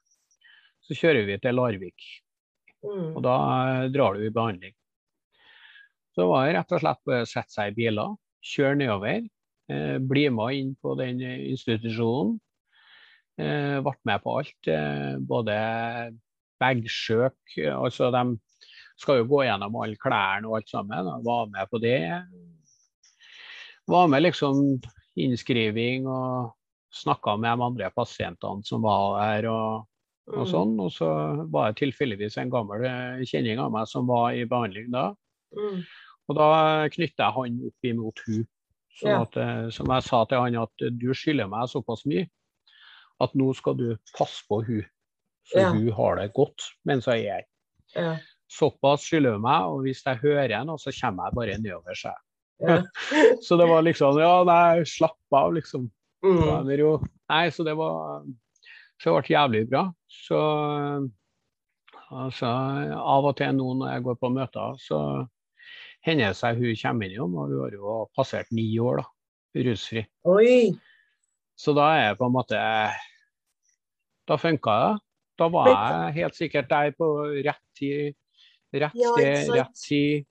så 0.85 0.97
kjører 0.97 1.29
vi 1.29 1.39
til 1.43 1.57
Larvik. 1.57 2.11
Mm. 2.85 3.15
Og 3.15 3.23
da 3.25 3.37
eh, 3.69 3.87
drar 3.95 4.19
du 4.19 4.27
i 4.27 4.35
behandling. 4.35 4.75
Så 6.13 6.25
det 6.25 6.31
var 6.33 6.53
rett 6.57 6.75
og 6.75 6.83
slett 6.83 7.03
bare 7.07 7.25
å 7.25 7.31
sette 7.31 7.55
seg 7.55 7.73
i 7.73 7.77
biler, 7.79 8.15
kjøre 8.53 8.81
nedover. 8.83 9.27
Eh, 9.73 9.97
bli 10.11 10.29
med 10.35 10.59
inn 10.59 10.75
på 10.83 10.95
den 10.99 11.23
eh, 11.25 11.49
institusjonen. 11.53 12.39
Eh, 13.39 13.79
ble 13.85 13.95
med 14.11 14.23
på 14.25 14.37
alt. 14.41 14.71
Eh, 14.71 15.17
både 15.23 15.57
bagsøk, 16.59 17.39
eh, 17.59 17.75
altså 17.75 18.11
de 18.15 18.25
skal 18.99 19.21
jo 19.21 19.29
gå 19.31 19.45
gjennom 19.47 19.77
alle 19.79 19.99
klærne 20.01 20.49
og 20.51 20.57
alt 20.59 20.71
sammen. 20.73 21.07
og 21.07 21.25
Var 21.25 21.51
med 21.55 21.71
på 21.71 21.81
det. 21.83 22.01
Var 23.89 24.09
med 24.11 24.25
liksom 24.27 24.81
innskriving 25.19 26.07
og 26.11 26.51
snakka 26.95 27.37
med 27.39 27.59
de 27.59 27.65
andre 27.69 27.91
pasientene 27.95 28.65
som 28.67 28.83
var 28.83 29.21
her. 29.23 29.49
og 29.51 29.87
og 30.29 30.45
Mm. 30.45 30.51
sånn, 30.53 30.81
og 30.81 30.91
så 30.93 31.07
var 31.49 31.73
det 31.73 31.79
tilfeldigvis 31.81 32.37
en 32.37 32.51
gammel 32.51 32.85
eh, 32.85 33.25
kjenning 33.25 33.59
av 33.59 33.73
meg 33.73 33.87
som 33.89 34.07
var 34.07 34.35
i 34.37 34.45
behandling 34.45 34.91
da. 34.93 35.15
Mm. 35.57 35.79
Og 36.29 36.37
da 36.37 36.49
knytta 36.93 37.25
jeg 37.25 37.33
han 37.33 37.57
opp 37.65 37.89
imot 37.89 38.21
hun. 38.27 38.43
Sånn 39.01 39.23
at, 39.23 39.37
eh, 39.41 39.71
som 39.71 39.87
jeg 39.87 40.03
sa 40.05 40.25
til 40.27 40.39
han 40.39 40.59
at 40.61 40.85
du 41.01 41.15
skylder 41.15 41.49
meg 41.49 41.71
såpass 41.73 42.05
mye 42.05 42.29
at 43.21 43.35
nå 43.39 43.51
skal 43.57 43.77
du 43.79 43.89
passe 44.17 44.45
på 44.49 44.61
hun, 44.67 44.85
så 45.49 45.59
Ja. 45.63 45.71
hun 45.73 45.91
har 45.93 46.17
det 46.17 46.33
godt 46.37 46.63
mens 46.85 47.07
jeg 47.07 47.27
er 47.27 47.33
her. 47.41 47.47
Ja. 47.97 48.17
Såpass 48.49 49.05
skylder 49.05 49.37
hun 49.37 49.43
meg, 49.43 49.65
og 49.69 49.83
hvis 49.85 50.03
jeg 50.05 50.21
hører 50.23 50.57
henne, 50.59 50.79
så 50.79 50.93
kommer 51.01 51.29
jeg 51.29 51.35
bare 51.35 51.59
nedover 51.61 51.95
seg. 51.97 52.17
Ja. 52.61 52.83
Så 53.47 53.57
det 53.57 53.69
var 53.71 53.83
liksom 53.87 54.19
Ja, 54.19 54.43
nei, 54.45 54.83
slapp 54.85 55.19
av, 55.33 55.53
liksom. 55.55 55.91
Mm. 56.25 56.71
Jo, 56.75 56.97
nei, 57.31 57.45
så 57.55 57.63
det 57.63 57.77
var 57.79 58.25
Så 58.99 59.13
det 59.15 59.29
ble 59.29 59.37
jævlig 59.37 59.69
bra. 59.71 59.85
Så 60.11 60.39
altså, 62.11 62.47
av 62.99 63.29
og 63.29 63.37
til 63.39 63.55
nå 63.55 63.69
når 63.79 63.93
jeg 63.93 64.05
går 64.09 64.19
på 64.19 64.31
møter, 64.35 64.81
så 64.83 64.99
hender 66.07 66.33
det 66.33 66.39
seg 66.41 66.59
hun 66.59 66.75
kommer 66.81 67.07
innom, 67.13 67.37
og 67.39 67.53
hun 67.53 67.63
har 67.63 67.77
jo 67.77 67.99
passert 68.17 68.51
ni 68.51 68.67
år, 68.83 69.03
da, 69.05 69.07
rusfri. 69.69 70.05
Oi. 70.27 70.75
Så 71.59 71.75
da 71.77 71.89
er 71.95 72.03
jeg 72.09 72.19
på 72.19 72.27
en 72.29 72.35
måte 72.35 72.59
Da 74.29 74.37
funka 74.41 74.75
det. 74.83 74.95
Da 75.39 75.47
var 75.55 75.69
jeg 75.71 76.15
helt 76.19 76.37
sikkert 76.37 76.69
der 76.71 76.91
på 76.99 77.07
rett 77.47 77.63
tid, 77.79 78.17
rett 78.75 78.97
sted, 78.99 79.53
rett 79.55 79.79
tid. 79.85 80.27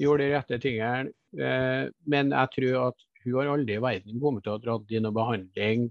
Gjorde 0.00 0.26
de 0.26 0.32
rette 0.34 0.58
tingene. 0.62 1.12
Eh, 1.38 1.88
Men 2.10 2.32
jeg 2.34 2.50
tror 2.56 2.88
at 2.88 3.04
hun 3.24 3.36
har 3.38 3.50
aldri 3.52 3.76
i 3.76 3.82
verden 3.84 4.20
kommet 4.20 4.42
til 4.44 4.52
å 4.52 4.56
ha 4.58 4.62
dratt 4.64 4.90
inn 4.96 5.04
noe 5.06 5.14
behandling 5.14 5.86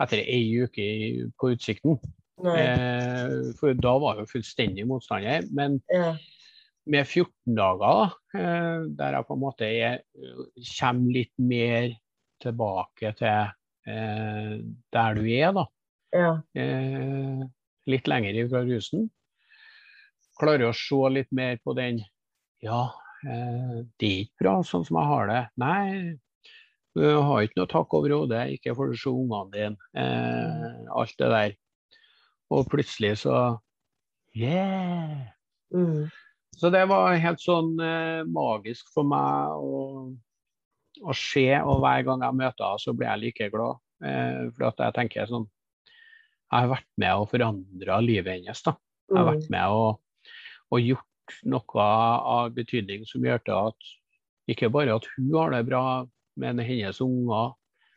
etter 0.00 0.20
ei 0.22 0.44
uke 0.62 0.86
på 1.40 1.50
Utsikten. 1.54 1.98
Nei. 2.44 2.54
Eh, 2.60 3.34
For 3.58 3.74
da 3.78 3.96
var 4.02 4.20
hun 4.20 4.30
fullstendig 4.30 4.86
motstander. 4.86 5.44
Men 5.52 5.80
Ja. 5.90 6.14
med 6.86 7.06
14 7.06 7.54
dager, 7.56 8.12
eh, 8.34 8.86
der 8.94 9.12
jeg 9.18 9.26
på 9.26 9.34
en 9.34 9.40
måte 9.40 9.62
er, 9.68 10.00
kommer 10.78 11.12
litt 11.12 11.32
mer 11.38 11.92
tilbake 12.40 13.14
til 13.16 13.52
der 13.86 15.14
du 15.14 15.24
er, 15.28 15.52
da. 15.52 15.64
Ja. 16.14 16.34
Eh, 16.54 17.44
litt 17.90 18.08
lenger 18.10 18.38
fra 18.50 18.62
rusen. 18.66 19.08
Klarer 20.38 20.68
å 20.68 20.76
se 20.76 21.00
litt 21.14 21.30
mer 21.34 21.58
på 21.62 21.74
den 21.78 22.02
Ja, 22.64 22.94
eh, 23.26 23.82
det 24.00 24.08
er 24.08 24.20
ikke 24.24 24.44
bra 24.44 24.54
sånn 24.66 24.86
som 24.86 24.98
jeg 25.00 25.10
har 25.10 25.28
det. 25.30 25.42
Nei, 25.60 26.14
du 26.94 27.04
har 27.04 27.42
ikke 27.42 27.58
noe 27.60 27.70
takk 27.70 27.94
over 27.98 28.14
hodet, 28.14 28.44
ikke 28.54 28.74
får 28.78 28.92
du 28.92 28.98
se 28.98 29.10
ungene 29.10 29.52
dine. 29.54 29.90
Eh, 29.98 30.84
alt 30.94 31.14
det 31.18 31.30
der. 31.34 31.56
Og 32.54 32.68
plutselig 32.70 33.16
så 33.24 33.58
Yeah! 34.34 35.30
Mm. 35.74 36.10
Så 36.56 36.70
det 36.70 36.84
var 36.90 37.14
helt 37.18 37.42
sånn 37.42 37.74
eh, 37.82 38.22
magisk 38.30 38.90
for 38.94 39.06
meg 39.06 39.58
å, 39.58 39.80
å 41.02 41.14
se, 41.18 41.46
og 41.60 41.82
hver 41.82 42.06
gang 42.06 42.22
jeg 42.22 42.38
møter 42.38 42.66
henne, 42.66 42.82
så 42.82 42.94
blir 42.94 43.10
jeg 43.10 43.22
like 43.22 43.50
glad. 43.54 43.82
Eh, 44.04 44.40
for 44.54 44.68
at 44.70 44.82
jeg 44.82 44.96
tenker 44.98 45.30
sånn 45.30 45.46
Jeg 46.54 46.62
har 46.62 46.70
vært 46.70 46.90
med 47.02 47.18
og 47.18 47.28
forandra 47.32 47.96
livet 48.04 48.36
hennes. 48.36 48.62
da. 48.62 48.76
Jeg 49.10 49.16
har 49.18 49.24
Mm. 49.24 49.32
vært 49.34 49.50
med 49.50 49.68
og, 49.74 50.00
og 50.70 50.80
gjort 50.80 51.34
noe 51.50 51.82
av 51.82 52.54
betydning 52.54 53.04
som 53.06 53.22
gjør 53.22 53.42
til 53.44 53.54
at 53.58 54.54
ikke 54.54 54.70
bare 54.70 54.94
at 54.94 55.06
hun 55.16 55.32
har 55.34 55.50
det 55.50 55.66
bra 55.66 56.06
med 56.36 56.60
hennes 56.64 57.00
unger, 57.00 57.54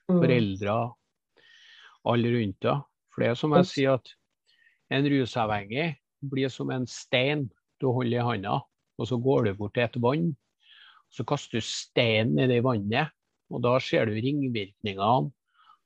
Mm. 0.10 0.22
foreldre, 0.22 0.94
alle 2.08 2.30
rundt 2.32 2.64
henne. 2.64 2.84
For 3.14 3.22
det 3.22 3.30
er 3.30 3.36
som 3.36 3.52
jeg 3.54 3.66
sier, 3.66 3.94
at 3.94 4.14
en 4.92 5.04
rusavhengig 5.06 5.98
blir 6.24 6.50
som 6.50 6.70
en 6.72 6.86
stein 6.88 7.50
du 7.82 7.92
holder 7.92 8.22
i 8.22 8.24
handa, 8.24 8.62
og 8.98 9.08
så 9.08 9.22
går 9.22 9.46
du 9.46 9.54
bort 9.54 9.74
til 9.74 9.84
et 9.84 10.02
vann. 10.02 10.36
Så 11.12 11.26
kaster 11.26 11.58
du 11.58 11.62
steinen 11.62 12.40
i 12.40 12.48
det 12.48 12.64
vannet, 12.64 13.12
og 13.52 13.62
da 13.62 13.78
ser 13.80 14.06
du 14.06 14.14
ringvirkningene 14.14 15.32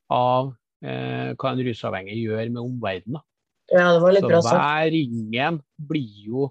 av 0.10 0.56
eh, 0.84 1.34
hva 1.36 1.52
en 1.52 1.62
rusavhengig 1.66 2.18
gjør 2.26 2.50
med 2.52 2.62
omverdenen. 2.64 3.22
Ja, 3.72 3.94
det 3.94 4.02
var 4.04 4.12
litt 4.12 4.24
Så 4.26 4.28
bra 4.30 4.42
sagt. 4.42 4.58
hver 4.60 4.92
ringen 4.92 5.62
blir 5.78 6.26
jo 6.28 6.50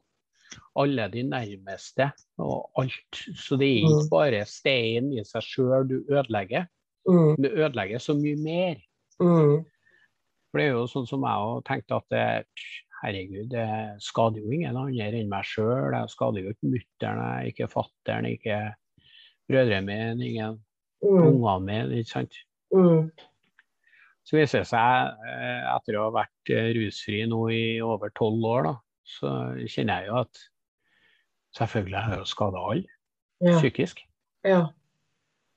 alle 0.77 1.09
de 1.13 1.23
nærmeste 1.23 2.13
og 2.39 2.71
alt. 2.81 3.21
Så 3.37 3.59
det 3.59 3.69
er 3.69 3.81
ikke 3.83 4.05
Mm. 4.05 4.11
bare 4.11 4.45
steinen 4.47 5.13
i 5.19 5.25
seg 5.25 5.43
sjøl 5.43 5.89
du 5.89 6.05
ødelegger, 6.09 6.67
Mm. 7.09 7.37
du 7.37 7.49
ødelegger 7.49 7.99
så 7.99 8.15
mye 8.15 8.37
mer. 8.37 8.77
Mm. 9.21 9.65
For 10.51 10.59
det 10.59 10.67
er 10.67 10.73
jo 10.73 10.87
sånn 10.87 11.07
som 11.07 11.21
jeg 11.23 11.37
òg 11.39 11.65
tenkte 11.65 11.97
at 11.97 12.09
det, 12.11 12.47
herregud, 13.05 13.49
det 13.51 14.01
skader 14.03 14.41
jo 14.43 14.51
ingen 14.51 14.77
andre 14.77 15.13
enn 15.13 15.29
meg 15.29 15.45
sjøl. 15.45 15.93
Jeg 15.93 16.09
skader 16.09 16.43
jo 16.43 16.49
ikke 16.51 16.73
mutter'n, 16.73 17.47
ikke 17.47 17.69
fatter'n, 17.69 18.27
ikke 18.27 18.75
brødrene 19.49 19.87
mine, 19.87 20.25
ingen 20.27 20.61
Mm. 21.03 21.41
ungene 21.43 21.61
mine. 21.65 21.99
ikke 21.99 22.11
sant? 22.11 22.35
Mm. 22.73 23.11
Så 24.29 24.37
viser 24.37 24.63
det 24.63 24.69
seg, 24.71 25.21
eh, 25.27 25.63
etter 25.75 25.97
å 25.99 26.07
ha 26.09 26.13
vært 26.21 26.53
eh, 26.53 26.71
rusfri 26.77 27.23
nå 27.29 27.41
i 27.55 27.63
over 27.83 28.13
tolv 28.15 28.45
år, 28.47 28.69
da, 28.69 28.75
så 29.11 29.31
kjenner 29.65 30.05
jeg 30.05 30.11
jo 30.11 30.19
at 30.21 30.43
selvfølgelig 31.57 31.99
har 32.05 32.15
jeg 32.15 32.23
jo 32.25 32.31
skada 32.31 32.65
alle 32.73 32.87
Ja. 33.41 33.57
psykisk. 33.57 34.05
ja. 34.45 34.61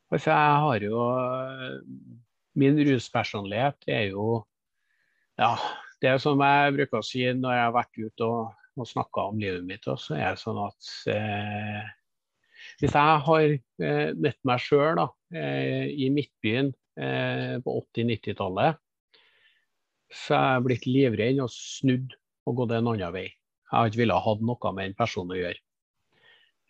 For 0.10 0.18
jeg 0.30 0.58
har 0.64 0.84
jo 0.86 0.98
Min 2.56 2.78
ruspersonlighet 2.78 3.88
er 3.88 4.12
jo 4.14 4.46
Ja, 5.40 5.56
det 6.02 6.10
er 6.10 6.20
som 6.22 6.40
jeg 6.40 6.74
bruker 6.76 7.00
å 7.00 7.06
si 7.06 7.24
når 7.34 7.56
jeg 7.56 7.64
har 7.66 7.74
vært 7.74 7.98
ute 7.98 8.28
og, 8.28 8.54
og 8.78 8.88
snakka 8.88 9.24
om 9.32 9.40
livet 9.42 9.64
mitt, 9.66 9.84
så 9.86 10.14
er 10.16 10.36
det 10.36 10.42
sånn 10.44 10.60
at 10.62 10.90
eh, 11.10 11.88
hvis 12.80 12.94
jeg 12.94 13.20
har 13.26 13.46
eh, 13.50 14.14
møtt 14.14 14.40
meg 14.46 14.62
sjøl 14.62 15.02
eh, 15.34 15.90
i 15.90 16.10
Midtbyen 16.14 16.72
eh, 17.00 17.56
på 17.64 17.78
80-90-tallet, 17.82 18.80
så 20.14 20.38
er 20.38 20.50
jeg 20.52 20.66
blitt 20.68 20.88
livredd 20.90 21.42
og 21.44 21.52
snudd 21.54 22.14
og 22.48 22.60
gått 22.60 22.76
en 22.78 22.92
annen 22.94 23.16
vei. 23.16 23.28
Jeg 23.30 23.74
har 23.74 23.90
ikke 23.90 24.04
villet 24.04 24.26
ha 24.26 24.34
noe 24.40 24.74
med 24.78 24.90
en 24.90 24.98
person 24.98 25.32
å 25.34 25.40
gjøre. 25.40 25.62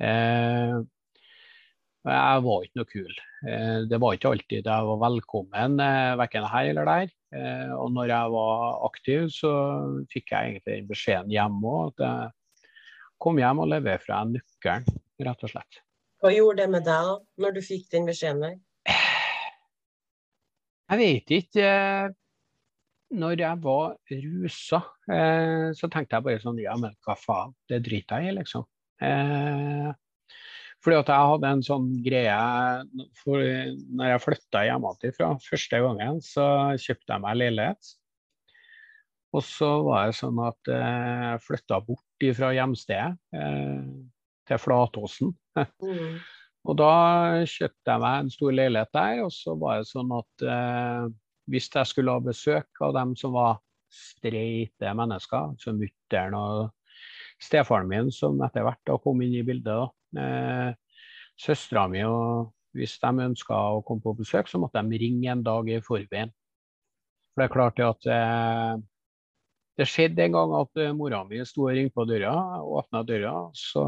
Eh, 0.04 0.78
jeg 2.04 2.44
var 2.44 2.66
ikke 2.66 2.80
noe 2.80 2.90
kul. 2.90 3.20
Eh, 3.48 3.78
det 3.88 4.00
var 4.04 4.16
ikke 4.16 4.32
alltid 4.34 4.68
jeg 4.68 4.88
var 4.90 5.00
velkommen 5.06 5.78
eh, 5.80 6.16
verken 6.20 6.48
her 6.52 6.72
eller 6.72 6.90
der. 6.90 7.14
Eh, 7.36 7.72
og 7.78 7.94
når 7.96 8.12
jeg 8.12 8.34
var 8.36 8.66
aktiv, 8.90 9.30
så 9.32 9.54
fikk 10.12 10.34
jeg 10.34 10.50
egentlig 10.50 10.68
den 10.68 10.90
beskjeden 10.90 11.32
hjemme 11.32 11.72
òg, 11.72 11.94
at 11.94 12.04
jeg 12.04 12.70
kom 13.24 13.40
hjem 13.40 13.64
og 13.64 13.72
leverte 13.72 14.04
fra 14.04 14.20
nøkkelen, 14.28 15.00
rett 15.24 15.48
og 15.48 15.54
slett. 15.54 15.80
Hva 16.20 16.32
gjorde 16.32 16.64
det 16.64 16.70
med 16.76 16.86
deg 16.88 17.08
da, 17.08 17.16
når 17.44 17.56
du 17.56 17.62
fikk 17.64 17.88
den 17.92 18.08
beskjeden 18.08 18.44
der? 18.44 18.60
Jeg 20.92 21.00
vet 21.00 21.34
ikke. 21.40 21.64
eh, 21.64 22.10
Når 23.14 23.36
jeg 23.40 23.60
var 23.62 23.96
rusa, 24.10 24.80
eh, 25.12 25.70
så 25.78 25.90
tenkte 25.92 26.18
jeg 26.18 26.26
bare 26.26 26.42
sånn 26.42 26.60
Ja, 26.64 26.74
men 26.80 26.96
hva 27.06 27.16
faen, 27.20 27.54
det 27.70 27.84
driter 27.86 28.24
jeg 28.24 28.34
i, 28.34 28.38
liksom. 28.40 28.66
Eh, 29.04 29.92
fordi 30.84 30.98
at 31.00 31.12
jeg 31.14 31.30
hadde 31.32 31.52
en 31.54 31.62
sånn 31.64 31.90
greie 32.04 32.38
for 33.22 33.40
Når 33.40 34.10
jeg 34.12 34.24
flytta 34.26 34.64
hjemmefra 34.68 35.30
første 35.46 35.80
gangen, 35.86 36.22
så 36.26 36.48
kjøpte 36.82 37.14
jeg 37.14 37.24
meg 37.24 37.38
leilighet. 37.40 37.94
Og 39.34 39.42
så 39.46 39.70
var 39.86 40.10
det 40.10 40.18
sånn 40.20 40.42
at 40.46 40.70
jeg 40.70 41.40
flytta 41.46 41.80
bort 41.88 42.28
fra 42.38 42.52
hjemstedet 42.54 43.16
til 44.50 44.62
Flatåsen. 44.66 45.34
Mm. 45.84 46.18
Og 46.64 46.78
da 46.80 46.94
kjøpte 47.50 47.92
jeg 47.92 48.02
meg 48.04 48.22
en 48.22 48.32
stor 48.32 48.56
leilighet 48.56 48.94
der, 48.96 49.24
og 49.26 49.34
så 49.36 49.56
var 49.60 49.82
det 49.82 49.90
sånn 49.90 50.14
at 50.16 50.46
eh, 50.48 51.08
hvis 51.52 51.68
jeg 51.74 51.90
skulle 51.90 52.16
ha 52.16 52.24
besøk 52.24 52.84
av 52.86 52.94
dem 52.96 53.18
som 53.20 53.36
var 53.36 53.60
streite 53.94 54.94
mennesker, 54.96 55.58
som 55.60 55.78
mutter'n 55.82 56.38
og 56.38 56.72
stefaren 57.44 57.90
min, 57.90 58.12
som 58.16 58.40
etter 58.46 58.64
hvert 58.66 58.82
da 58.88 58.96
kom 59.04 59.22
inn 59.26 59.36
i 59.36 59.44
bildet, 59.46 59.76
da, 59.76 60.22
eh, 60.24 61.02
søstera 61.40 61.90
mi, 61.92 62.06
og 62.08 62.54
hvis 62.78 62.96
de 63.02 63.28
ønska 63.28 63.60
å 63.76 63.84
komme 63.86 64.06
på 64.06 64.16
besøk, 64.22 64.48
så 64.50 64.62
måtte 64.62 64.82
de 64.88 65.02
ringe 65.02 65.30
en 65.34 65.44
dag 65.46 65.68
i 65.70 65.82
forveien. 65.84 66.32
For 67.34 67.44
det 67.44 67.50
er 67.50 67.54
klart 67.54 67.84
at 67.84 68.10
eh, 68.14 68.74
det 69.78 69.90
skjedde 69.90 70.28
en 70.28 70.36
gang 70.38 70.56
at 70.62 70.82
eh, 70.82 70.96
mora 70.96 71.24
mi 71.28 71.42
sto 71.46 71.68
og 71.68 71.76
ringte 71.76 71.98
på 71.98 72.08
døra, 72.10 72.34
og 72.62 72.80
åpna 72.84 73.04
døra. 73.08 73.36
Så 73.58 73.84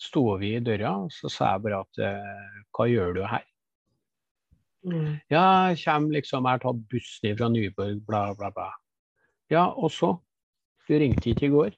sto 0.00 0.24
vi 0.40 0.54
i 0.56 0.62
døra, 0.64 0.94
så 1.12 1.30
sa 1.32 1.54
jeg 1.54 1.64
bare 1.66 1.82
at 1.84 2.02
eh, 2.04 2.58
hva 2.76 2.88
gjør 2.90 3.16
du 3.16 3.22
her? 3.24 3.46
Mm. 4.86 5.16
Ja, 5.32 5.46
jeg 5.72 5.80
kommer 5.82 6.14
liksom, 6.14 6.46
jeg 6.46 6.58
har 6.58 6.62
tatt 6.62 6.84
bussen 6.92 7.38
fra 7.38 7.48
Nyborg, 7.50 8.02
bla, 8.06 8.22
bla, 8.38 8.52
bla. 8.54 8.68
Ja, 9.50 9.66
og 9.72 9.90
så? 9.94 10.12
Du 10.86 10.94
ringte 10.94 11.32
ikke 11.32 11.48
i 11.48 11.54
går. 11.54 11.74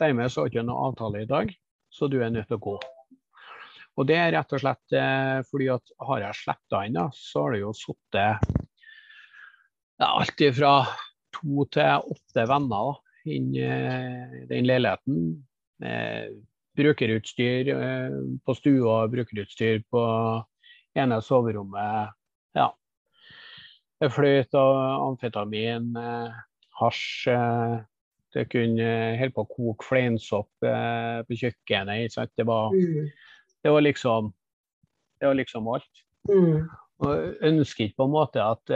Dermed 0.00 0.32
så 0.32 0.42
har 0.42 0.50
du 0.50 0.56
ikke 0.56 0.66
noe 0.66 0.88
avtale 0.88 1.22
i 1.22 1.30
dag, 1.30 1.52
så 1.92 2.08
du 2.10 2.18
er 2.22 2.32
nødt 2.34 2.48
til 2.50 2.58
å 2.58 2.64
gå. 2.64 2.74
Og 3.94 4.08
det 4.08 4.16
er 4.18 4.32
rett 4.34 4.54
og 4.56 4.62
slett 4.62 4.96
eh, 4.98 5.38
fordi 5.46 5.68
at 5.70 5.92
har 6.08 6.24
jeg 6.24 6.40
sluppet 6.40 6.88
inn, 6.88 6.98
så 7.14 7.44
har 7.44 7.54
det 7.54 7.60
jo 7.60 7.74
sittet 7.78 8.48
ja, 10.00 10.08
alt 10.08 10.42
fra 10.56 10.72
to 11.34 11.66
til 11.74 12.08
åtte 12.16 12.46
venner 12.50 12.90
da, 12.90 12.96
inn 13.36 13.52
eh, 13.54 14.40
i 14.40 14.48
den 14.50 14.66
leiligheten. 14.66 15.20
Brukerutstyr 16.74 17.68
eh, 17.70 18.14
på 18.44 18.54
stua, 18.58 19.04
brukerutstyr 19.12 19.82
på 19.90 20.02
ene 20.98 21.20
soverommet. 21.22 22.14
Ja. 22.58 22.70
Fløyt 24.10 24.54
og 24.58 24.78
amfetamin, 25.08 25.92
eh, 25.96 26.38
hasj. 26.80 27.28
Eh, 27.30 27.76
det 28.34 28.48
kunne 28.50 28.86
holde 29.20 29.30
på 29.36 29.44
å 29.44 29.50
koke 29.52 29.86
fleinsopp 29.86 30.48
på 30.58 31.36
kjøkkenet. 31.38 32.16
Det, 32.34 32.42
var, 32.48 32.72
Mm. 32.74 33.04
det 33.62 33.70
var 33.70 33.80
liksom 33.86 34.32
Det 35.20 35.28
var 35.28 35.34
liksom 35.38 35.68
alt. 35.70 36.00
Mm. 36.28 36.66
Og 37.04 37.42
ønsker 37.46 37.84
ikke 37.86 37.96
på 38.02 38.04
en 38.08 38.10
måte 38.10 38.42
at 38.42 38.70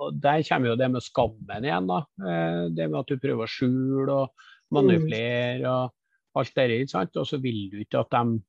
Og 0.00 0.20
der 0.20 0.42
kommer 0.44 0.68
jo 0.68 0.76
det 0.76 0.90
med 0.92 1.00
skammen 1.00 1.64
igjen, 1.64 1.88
da. 1.88 2.04
Eh, 2.20 2.68
det 2.76 2.90
med 2.90 3.00
at 3.00 3.06
du 3.08 3.16
prøver 3.16 3.46
å 3.46 3.48
skjule 3.48 4.12
og 4.12 4.28
manipulere 4.70 5.64
og 5.64 5.90
alt 6.36 6.52
det 6.54 6.66
der, 6.68 6.74
ikke 6.84 6.94
sant. 6.94 7.18
Og 7.20 7.28
så 7.28 7.40
vil 7.42 7.66
du 7.72 7.80
ikke 7.82 8.02
at 8.04 8.12
de 8.14 8.40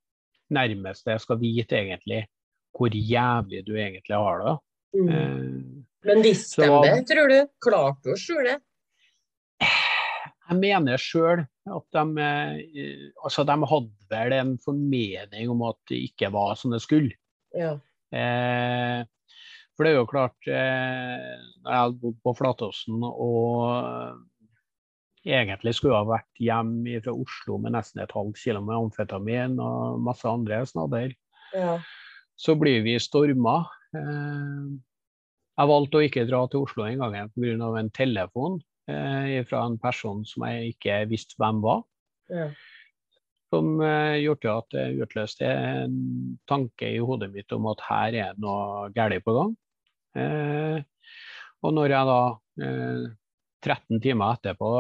nærmeste 0.58 1.18
skal 1.24 1.40
vite 1.42 1.80
egentlig 1.80 2.26
hvor 2.78 2.94
jævlig 2.94 3.64
du 3.66 3.74
egentlig 3.76 4.16
har 4.16 4.44
det. 4.44 4.56
Mm. 4.98 5.10
Eh, 5.10 6.08
Men 6.08 6.24
visste 6.24 6.68
de 6.68 6.82
det, 6.86 6.98
tror 7.10 7.32
du? 7.32 7.40
Klarte 7.64 8.06
du 8.06 8.14
å 8.14 8.20
skjule? 8.22 8.60
jeg 10.48 10.60
mener 10.62 11.02
sjøl 11.02 11.44
at 11.44 11.86
de, 11.98 12.24
eh, 12.24 13.10
altså 13.24 13.44
de 13.48 13.58
hadde 13.72 14.08
vel 14.12 14.36
en 14.38 14.54
formening 14.64 15.52
om 15.52 15.66
at 15.68 15.80
det 15.92 16.00
ikke 16.12 16.32
var 16.32 16.56
som 16.60 16.72
det 16.72 16.82
skulle. 16.84 17.18
Ja. 17.58 17.76
Eh, 18.16 19.04
for 19.76 19.86
det 19.86 19.92
er 19.92 20.00
jo 20.00 20.10
klart, 20.10 20.38
eh, 20.48 21.36
når 21.62 21.74
jeg 21.74 21.84
hadde 21.84 22.00
bodd 22.02 22.22
på 22.24 22.36
Flatåsen 22.40 23.04
og 23.04 24.24
egentlig 25.28 25.76
skulle 25.78 25.98
ha 26.00 26.08
vært 26.08 26.42
hjem 26.42 26.80
fra 27.04 27.14
Oslo 27.14 27.58
med 27.62 27.76
nesten 27.76 28.02
et 28.04 28.14
halvt 28.16 28.40
kilo 28.42 28.62
med 28.64 28.78
amfetamin 28.78 29.58
og 29.64 30.00
masse 30.06 30.28
andre 30.28 30.62
snadder, 30.70 31.14
ja. 31.56 31.78
så 32.40 32.56
blir 32.60 32.84
vi 32.86 32.98
storma. 33.02 33.60
Eh, 33.96 34.64
jeg 35.58 35.72
valgte 35.74 36.00
å 36.00 36.06
ikke 36.06 36.28
dra 36.30 36.46
til 36.48 36.66
Oslo 36.68 36.88
den 36.88 37.04
gangen 37.04 37.32
pga. 37.34 37.70
en 37.80 37.92
telefon 37.92 38.60
eh, 38.90 39.44
fra 39.50 39.66
en 39.66 39.78
person 39.82 40.26
som 40.26 40.48
jeg 40.48 40.76
ikke 40.76 41.04
visste 41.10 41.40
hvem 41.42 41.62
var 41.64 41.82
ja. 42.30 42.50
som 43.54 43.82
eh, 43.82 44.20
gjorde 44.24 44.58
at 44.62 44.76
det 44.76 44.88
utløste 45.02 45.48
en 45.48 46.38
tanke 46.48 46.94
i 46.94 47.00
hodet 47.00 47.32
mitt 47.34 47.52
om 47.56 47.72
at 47.74 47.88
her 47.90 48.22
er 48.28 48.44
noe 48.44 48.92
galt 48.96 49.24
på 49.26 49.36
gang. 49.36 49.56
Og 51.66 51.74
når 51.74 51.92
jeg 51.94 52.08
da 52.10 52.22
13 53.68 54.02
timer 54.04 54.38
etterpå 54.38 54.72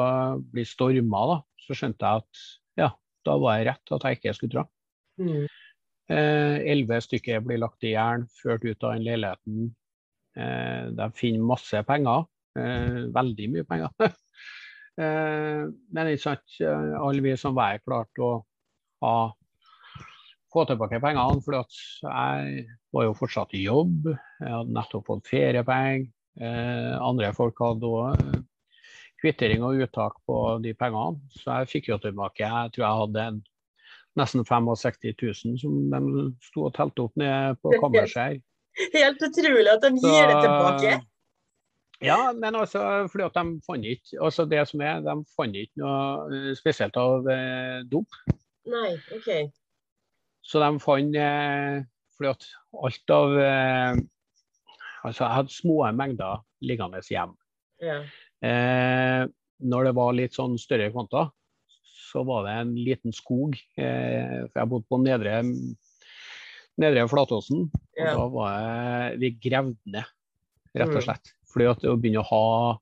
blir 0.54 0.68
storma, 0.68 1.24
da, 1.32 1.38
så 1.66 1.78
skjønte 1.78 2.08
jeg 2.08 2.24
at 2.24 2.44
ja, 2.84 2.92
da 3.28 3.38
var 3.42 3.58
jeg 3.58 3.68
rett 3.70 3.96
at 3.98 4.08
jeg 4.08 4.20
ikke 4.20 4.36
skulle 4.38 4.56
dra. 4.56 4.66
Mm. 5.22 5.48
Eh, 6.08 7.02
stykker 7.04 7.44
blir 7.44 7.60
lagt 7.60 7.84
i 7.84 7.94
jern, 7.96 8.28
ført 8.42 8.64
ut 8.64 8.84
av 8.84 8.96
den 8.96 9.08
leiligheten. 9.08 9.72
Eh, 10.38 10.84
de 10.96 11.10
finner 11.18 11.50
masse 11.52 11.84
penger. 11.88 12.28
Eh, 12.58 13.02
veldig 13.14 13.50
mye 13.54 13.66
penger. 13.68 13.92
eh, 15.04 15.66
men 15.68 16.14
ikke 16.14 16.24
sant, 16.24 16.62
alle 16.62 17.26
vi 17.26 17.36
som 17.40 17.58
var 17.58 17.76
her, 17.76 17.84
klarte 17.84 18.24
å 18.24 18.32
ha 19.04 19.18
få 20.54 20.64
tilbake 20.66 21.02
pengene, 21.04 21.42
for 21.44 21.58
jeg 21.58 22.68
var 22.96 23.08
jo 23.08 23.16
fortsatt 23.18 23.56
i 23.58 23.66
jobb. 23.68 24.08
Jeg 24.42 24.54
hadde 24.54 24.76
nettopp 24.76 25.10
fått 25.10 25.28
feriepenger. 25.30 26.08
Eh, 26.38 26.94
andre 27.02 27.32
folk 27.34 27.58
hadde 27.64 27.90
òg 27.90 28.26
kvittering 29.22 29.64
og 29.66 29.84
uttak 29.86 30.18
på 30.28 30.40
de 30.64 30.74
pengene. 30.78 31.20
Så 31.34 31.60
jeg 31.62 31.72
fikk 31.72 31.92
jo 31.92 32.00
tilbake 32.02 32.46
Jeg 32.46 32.74
tror 32.76 32.86
jeg 32.86 33.02
hadde 33.02 33.28
en, 33.32 33.42
nesten 34.18 34.46
65 34.46 35.14
000 35.22 35.60
som 35.62 35.78
de 35.94 36.26
sto 36.48 36.68
og 36.70 36.74
telte 36.78 37.06
opp 37.06 37.20
ned 37.20 37.60
på 37.62 37.76
kammerset. 37.82 38.42
Helt 38.94 39.22
utrolig 39.26 39.70
at 39.74 39.86
de 39.86 39.94
gir 39.98 40.32
det 40.32 40.42
tilbake. 40.42 40.98
Ja, 42.02 42.32
men 42.34 42.56
altså 42.56 43.08
fordi 43.10 43.26
at 43.26 43.38
de 43.38 43.60
fant 43.66 43.86
ikke 43.90 44.20
altså 44.22 44.46
det 44.46 44.62
som 44.70 44.82
er, 44.86 45.00
de 45.02 45.16
fant 45.34 45.56
ikke 45.58 45.82
noe 45.82 46.28
eh, 46.30 46.52
spesielt 46.58 46.98
av 47.02 47.26
eh, 47.34 47.80
dop. 47.90 48.20
Nei, 48.70 48.92
ok. 49.16 49.32
Så 50.46 50.62
de 50.62 50.70
fant 50.84 51.18
eh, 51.18 51.80
fordi 52.18 52.30
at 52.36 52.48
alt 52.86 53.18
av 53.18 53.40
eh, 53.42 54.06
Altså 55.06 55.24
jeg 55.24 55.34
hadde 55.38 55.54
små 55.54 55.76
mengder 55.96 56.42
liggende 56.66 57.00
hjemme. 57.06 57.38
Ja. 57.80 58.02
Eh, 58.46 59.24
når 59.68 59.88
det 59.90 59.94
var 59.98 60.14
litt 60.18 60.36
sånn 60.38 60.58
større 60.62 60.92
kvanta, 60.94 61.28
så 62.08 62.24
var 62.28 62.46
det 62.46 62.56
en 62.62 62.74
liten 62.78 63.14
skog. 63.16 63.58
Eh, 63.78 64.44
for 64.48 64.62
jeg 64.62 64.72
bodde 64.72 64.88
på 64.92 65.00
nedre, 65.04 65.40
nedre 66.78 67.08
Flatåsen. 67.10 67.68
Og 67.74 68.04
da 68.06 68.28
var 68.34 68.52
jeg, 68.58 69.22
vi 69.24 69.32
gravde 69.50 69.78
ned, 69.98 70.06
rett 70.78 70.92
Mm. 70.92 70.98
og 70.98 71.04
slett. 71.08 71.34
Fordi 71.52 71.70
at 71.72 71.88
å 71.90 71.98
begynne 71.98 72.22
å 72.26 72.30
ha 72.32 72.78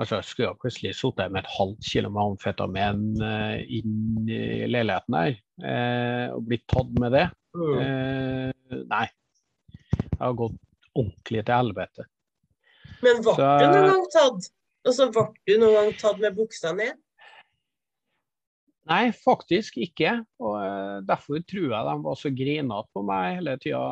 Altså, 0.00 0.16
jeg 0.16 0.24
skulle 0.24 0.56
plutselig 0.58 0.94
sittet 0.96 1.30
med 1.30 1.44
et 1.44 1.50
halvt 1.52 1.84
kilo 1.84 2.08
med 2.10 2.22
amfetamin 2.32 3.02
eh, 3.22 3.58
inn 3.76 4.24
i 4.26 4.64
leiligheten 4.66 5.14
her, 5.14 5.34
eh, 5.62 6.32
og 6.32 6.46
blitt 6.48 6.64
tatt 6.66 6.90
med 6.98 7.12
det. 7.12 7.26
Mm. 7.54 7.76
Eh, 7.78 8.78
nei. 8.88 9.04
Jeg 9.84 10.18
har 10.18 10.32
gått 10.40 10.56
ordentlig 10.96 11.44
til 11.44 11.54
helvete. 11.54 12.06
Men 13.02 13.22
ble 13.22 13.34
så- 13.34 13.54
du 13.60 13.66
noen 13.70 13.88
gang 13.90 14.04
tatt? 14.14 14.50
Altså, 14.86 14.98
så 14.98 15.08
ble 15.14 15.26
du 15.46 15.58
noen 15.62 15.74
gang 15.78 15.92
tatt 15.98 16.20
med 16.22 16.36
buksa 16.36 16.72
ned? 16.76 16.98
Nei, 18.90 19.12
faktisk 19.14 19.76
ikke. 19.78 20.16
Og 20.42 20.56
eh, 20.58 21.00
derfor 21.06 21.38
tror 21.46 21.68
jeg 21.70 21.86
de 21.86 21.96
var 22.02 22.16
så 22.18 22.32
grinete 22.34 22.90
på 22.94 23.04
meg 23.06 23.36
hele 23.38 23.56
tida 23.62 23.82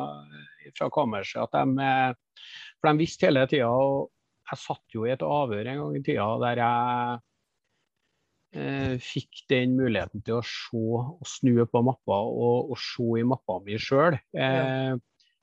fra 0.75 0.89
kammerset. 0.91 1.45
At 1.47 1.55
de, 1.55 1.85
eh, 1.85 2.13
for 2.79 2.91
de 2.91 2.99
visste 2.99 3.29
hele 3.29 3.45
tida 3.47 3.69
Og 3.71 4.09
jeg 4.51 4.59
satt 4.59 4.95
jo 4.95 5.05
i 5.07 5.13
et 5.13 5.23
avhør 5.23 5.69
en 5.71 5.79
gang 5.79 5.95
i 5.95 6.03
tida 6.03 6.25
der 6.43 6.59
jeg 6.59 7.21
eh, 8.59 8.95
fikk 8.99 9.45
den 9.47 9.77
muligheten 9.79 10.23
til 10.27 10.41
å 10.41 10.43
se 10.43 10.81
og 10.81 11.23
snu 11.29 11.53
på 11.71 11.83
mappa 11.87 12.17
og, 12.27 12.73
og 12.73 12.77
se 12.83 13.07
i 13.21 13.23
mappa 13.23 13.61
mi 13.63 13.79
sjøl. 13.79 14.19
Eh, 14.35 14.97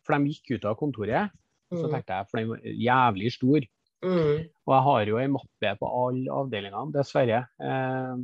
For 0.04 0.16
de 0.18 0.32
gikk 0.34 0.58
ut 0.58 0.68
av 0.68 0.76
kontoret. 0.80 1.32
Så 1.70 1.84
Mm. 1.84 1.90
tenkte 1.92 2.14
jeg, 2.16 2.26
for 2.30 2.38
den 2.38 2.48
var 2.48 2.58
jævlig 2.64 3.32
stor. 3.32 3.60
Mm. 4.02 4.48
Og 4.66 4.72
jeg 4.74 4.82
har 4.86 5.06
jo 5.06 5.18
ei 5.18 5.26
mappe 5.26 5.72
på 5.80 5.88
alle 6.06 6.30
avdelingene, 6.32 6.92
dessverre. 6.94 7.40
Eh, 7.60 8.14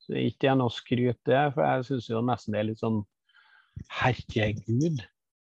så 0.00 0.12
det 0.14 0.22
ikke 0.32 0.54
noe 0.56 0.70
skryt 0.70 1.16
skryte 1.24 1.52
for 1.54 1.62
jeg 1.64 1.84
syns 1.88 2.08
jo 2.08 2.20
nesten 2.22 2.52
det 2.52 2.60
er 2.60 2.68
litt 2.70 2.78
sånn 2.82 3.04
Herregud, 3.90 5.00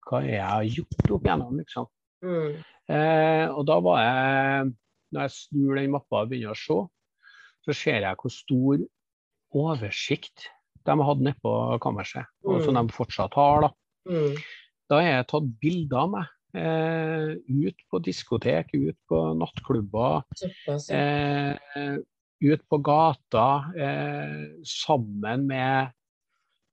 hva 0.09 0.21
er 0.25 0.33
jeg 0.35 0.43
har 0.51 0.65
gjort 0.65 1.11
opp 1.15 1.23
igjennom, 1.29 1.57
liksom. 1.61 1.87
Mm. 2.25 2.57
Eh, 2.91 3.47
og 3.53 3.67
da 3.69 3.79
var 3.85 3.99
jeg 4.03 4.73
Når 5.13 5.21
jeg 5.23 5.31
snur 5.37 5.77
den 5.79 5.93
mappa 5.95 6.25
og 6.25 6.31
begynner 6.31 6.51
å 6.51 6.59
se, 6.59 6.79
så 7.63 7.75
ser 7.75 8.01
jeg 8.03 8.17
hvor 8.19 8.33
stor 8.35 8.81
oversikt 9.55 10.49
de 10.87 10.97
hadde 11.07 11.27
nedpå 11.29 11.53
kammerset, 11.83 12.27
og 12.45 12.63
som 12.65 12.75
de 12.75 12.83
fortsatt 12.95 13.35
har. 13.39 13.61
da. 13.69 13.71
Mm. 14.11 14.35
Da 14.91 14.99
har 14.99 15.07
jeg 15.07 15.29
tatt 15.31 15.47
bilder 15.63 16.03
av 16.03 16.11
meg. 16.11 16.27
Eh, 16.55 17.31
ut 17.49 17.83
på 17.91 17.99
diskotek, 18.05 18.71
ut 18.75 18.99
på 19.09 19.23
nattklubber. 19.37 20.23
Eh, 20.93 21.99
ut 22.41 22.69
på 22.69 22.79
gata 22.79 23.47
eh, 23.77 24.45
sammen 24.65 25.47
med 25.51 25.93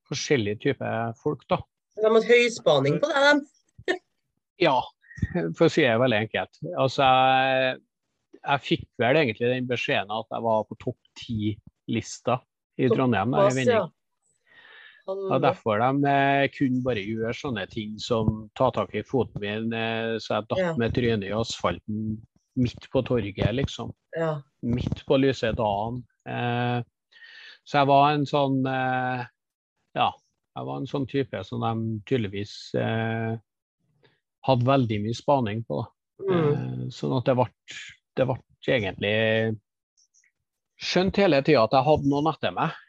forskjellige 0.10 0.62
typer 0.68 1.16
folk, 1.20 1.46
da. 1.50 1.60
De 1.98 2.10
har 2.10 2.30
høyspaning 2.30 3.00
på 3.02 3.10
deg, 3.12 3.42
de. 3.42 3.98
Ja, 4.64 4.78
for 5.58 5.66
å 5.66 5.72
si 5.72 5.82
det 5.84 5.98
veldig 6.00 6.20
enkelt. 6.28 6.62
Altså, 6.78 7.04
jeg, 7.04 7.82
jeg 8.38 8.66
fikk 8.68 8.88
vel 9.02 9.20
egentlig 9.24 9.50
den 9.50 9.70
beskjeden 9.70 10.14
at 10.14 10.30
jeg 10.32 10.46
var 10.46 10.68
på 10.70 10.78
topp 10.84 11.00
ti-lista 11.20 12.38
i 12.78 12.90
Trondheim. 12.92 13.34
vending. 13.34 13.74
ja. 13.74 13.88
Og 15.08 15.42
derfor 15.44 15.82
de 15.82 16.08
eh, 16.08 16.46
kunne 16.56 16.84
bare 16.86 17.02
gjøre 17.04 17.34
sånne 17.36 17.66
ting 17.72 17.98
som 18.00 18.46
ta 18.56 18.70
tak 18.72 18.94
i 18.96 19.04
foten 19.04 19.42
min 19.44 19.74
eh, 19.76 20.14
så 20.24 20.38
jeg 20.38 20.48
datt 20.50 20.62
Ja. 20.62 20.74
med 20.80 20.94
trynet 20.96 21.28
i 21.28 21.34
asfalten 21.36 22.22
midt 22.56 22.86
på 22.94 23.02
torget, 23.04 23.50
liksom. 23.58 23.92
Ja. 24.16 24.42
Midt 24.64 25.02
på 25.08 25.18
lyse 25.20 25.50
dagen. 25.58 26.04
Eh, 26.30 26.80
så 27.66 27.82
jeg 27.82 27.90
var 27.90 28.12
en 28.14 28.26
sånn 28.30 28.62
eh, 28.70 29.26
Ja, 29.98 30.10
jeg 30.56 30.66
var 30.70 30.78
en 30.80 30.88
sånn 30.88 31.08
type 31.10 31.44
som 31.44 31.64
de 31.66 32.00
tydeligvis 32.08 32.54
eh, 32.80 33.36
hadde 34.48 34.68
veldig 34.70 35.02
mye 35.04 35.18
spaning 35.18 35.66
på. 35.68 35.82
Mm. 36.24 36.32
Eh, 36.32 36.88
sånn 36.96 37.18
at 37.18 37.28
det 37.28 37.36
ble, 37.42 37.50
det 38.16 38.30
ble 38.30 38.40
egentlig 38.78 39.60
skjønt 40.84 41.20
hele 41.20 41.42
tida 41.44 41.66
at 41.68 41.76
jeg 41.76 41.88
hadde 41.90 42.10
noen 42.12 42.32
etter 42.32 42.56
meg. 42.56 42.80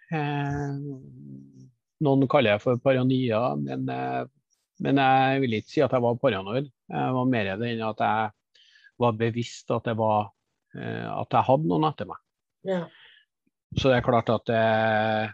Noen 2.05 2.28
kaller 2.30 2.57
det 2.57 2.64
for 2.64 2.80
paranoia, 2.82 3.42
men, 3.61 3.86
eh, 3.88 4.24
men 4.84 5.00
jeg 5.00 5.44
vil 5.44 5.59
ikke 5.59 5.72
si 5.72 5.84
at 5.84 5.94
jeg 5.94 6.05
var 6.05 6.18
paranoid. 6.20 6.68
Jeg 6.90 7.14
var 7.16 7.30
mer 7.30 7.55
enn 7.55 7.84
at 7.88 8.02
jeg 8.05 8.32
var 9.05 9.16
bevisst 9.18 9.72
at, 9.74 9.88
jeg, 9.90 9.98
var, 9.98 10.28
eh, 10.76 11.07
at 11.09 11.38
jeg 11.38 11.48
hadde 11.48 11.70
noen 11.70 11.88
etter 11.88 12.11
meg. 12.11 12.20
Ja. 12.68 12.84
Så 13.74 13.90
det 13.90 13.98
er 13.98 14.07
klart 14.07 14.30
at 14.30 14.50
eh, 14.55 15.32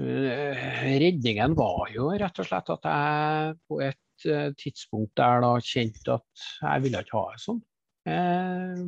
eh, 0.00 0.66
Redningen 1.02 1.56
var 1.58 1.90
jo 1.92 2.10
rett 2.16 2.40
og 2.40 2.48
slett 2.48 2.72
at 2.72 2.88
jeg 2.88 3.56
på 3.68 3.80
et 3.84 4.28
eh, 4.30 4.48
tidspunkt 4.56 5.12
der 5.20 5.44
da 5.44 5.52
kjente 5.60 6.16
at 6.16 6.46
jeg 6.62 6.86
ville 6.86 7.02
ikke 7.04 7.18
ha 7.18 7.34
det 7.34 7.44
sånn. 7.44 7.60
Eh, 8.06 8.86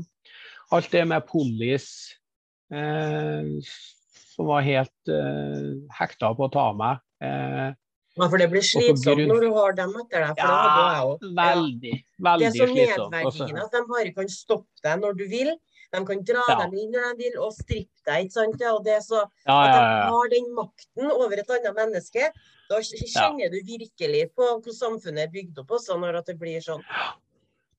alt 0.78 0.90
det 0.94 1.04
med 1.10 1.28
police 1.28 2.16
eh, 2.72 3.52
som 4.38 4.46
var 4.46 4.62
helt 4.62 5.10
uh, 5.10 5.74
hekta 5.98 6.30
på 6.38 6.46
å 6.46 6.52
ta 6.54 6.68
meg. 6.78 7.00
Uh, 7.18 7.72
ja, 8.18 8.26
for 8.26 8.38
det 8.38 8.48
blir 8.50 8.62
slitsomt 8.66 9.02
grunn- 9.06 9.30
når 9.30 9.44
du 9.46 9.48
har 9.54 9.74
dem 9.78 9.94
etter 9.98 10.24
deg. 10.24 10.38
For 10.38 10.46
det 10.46 10.58
hadde 10.58 10.84
jeg 10.84 10.98
ja, 10.98 11.32
Veldig, 11.38 11.94
veldig, 12.26 12.44
Det 12.44 12.46
er 12.48 12.54
så 12.54 12.68
slitsomt. 12.70 13.16
nedverdigende 13.16 13.64
at 13.66 13.74
de 13.74 13.82
bare 13.90 14.12
kan 14.14 14.30
stoppe 14.32 14.86
deg 14.86 15.02
når 15.02 15.18
du 15.18 15.24
vil. 15.30 15.50
De 15.94 16.00
kan 16.04 16.22
dra 16.30 16.42
Ja. 16.50 16.56
deg 16.62 16.74
inn 16.82 16.90
når 16.92 17.06
de 17.16 17.24
vil 17.24 17.38
og 17.42 17.52
strippe 17.56 18.02
deg. 18.06 18.26
ikke 18.26 18.36
sant? 18.38 18.60
Ja, 18.60 18.72
og 18.76 18.84
det 18.84 18.94
er 18.98 19.04
så 19.06 19.20
Ja, 19.46 19.58
At 19.58 19.74
ja, 19.74 19.78
de 19.80 20.10
har 20.14 20.28
den 20.34 20.48
makten 20.54 21.10
over 21.14 21.38
et 21.38 21.50
annet 21.56 21.74
menneske. 21.78 22.30
Da 22.68 22.80
kjenner 22.84 23.50
du 23.54 23.58
virkelig 23.64 24.24
på 24.36 24.44
hvordan 24.60 24.76
samfunnet 24.82 25.26
er 25.26 25.32
bygd 25.32 25.58
opp 25.62 25.70
også, 25.78 25.96
når 25.98 26.22
det 26.26 26.38
blir 26.38 26.60
sånn. 26.60 26.82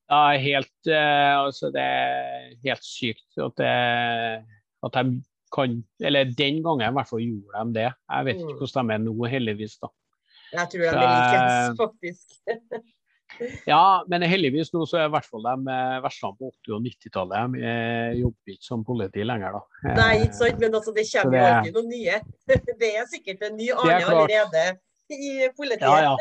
Ja, 0.10 0.24
helt, 0.42 0.88
eh, 0.88 1.36
altså 1.38 1.70
det 1.72 1.84
er 1.86 2.56
helt 2.64 2.82
sykt 2.82 3.38
at, 3.38 3.56
det, 3.62 4.46
at 4.82 4.92
de 4.98 5.22
kan 5.52 5.84
Eller 6.02 6.26
den 6.38 6.62
gangen 6.64 6.90
i 6.92 6.96
hvert 6.98 7.10
fall 7.10 7.24
gjorde 7.24 7.64
de 7.66 7.74
det. 7.80 7.90
Jeg 8.10 8.26
vet 8.26 8.36
ikke 8.38 8.54
Mm. 8.54 8.60
hvordan 8.60 8.88
de 8.88 8.94
er 8.94 9.04
nå, 9.08 9.16
heldigvis. 9.34 9.78
da. 9.82 9.88
Jeg 10.54 10.70
tror 10.70 10.80
de 10.80 10.88
er 10.88 11.02
eh, 11.02 11.18
likens, 11.18 11.78
faktisk. 11.78 12.40
Ja, 13.70 14.02
men 14.10 14.24
heldigvis 14.26 14.72
nå 14.74 14.82
så 14.90 14.98
er 15.00 15.06
i 15.06 15.12
hvert 15.14 15.26
fall 15.30 15.44
de 15.46 15.72
eh, 15.72 16.00
verstene 16.04 16.36
på 16.40 16.50
80- 16.66 16.74
og 16.76 16.82
90-tallet 16.84 17.54
de 17.54 17.62
eh, 17.62 18.14
jobber 18.20 18.54
ikke 18.56 18.66
som 18.66 18.82
politi 18.84 19.24
lenger, 19.24 19.54
da. 19.54 19.62
Eh, 19.86 19.94
Nei, 20.00 20.16
ikke 20.26 20.34
sant, 20.40 20.58
men 20.60 20.74
altså, 20.80 20.92
det 20.98 21.06
kommer 21.14 21.38
jo 21.38 21.46
alltid 21.46 21.78
noen 21.78 21.92
nye. 21.94 22.18
Det 22.82 22.90
er 22.98 23.06
sikkert 23.12 23.46
en 23.48 23.56
ny 23.60 23.70
Arne 23.78 24.00
allerede 24.10 24.66
i 25.14 25.48
politiet. 25.56 25.86
Ja, 25.86 26.10
ja. 26.10 26.16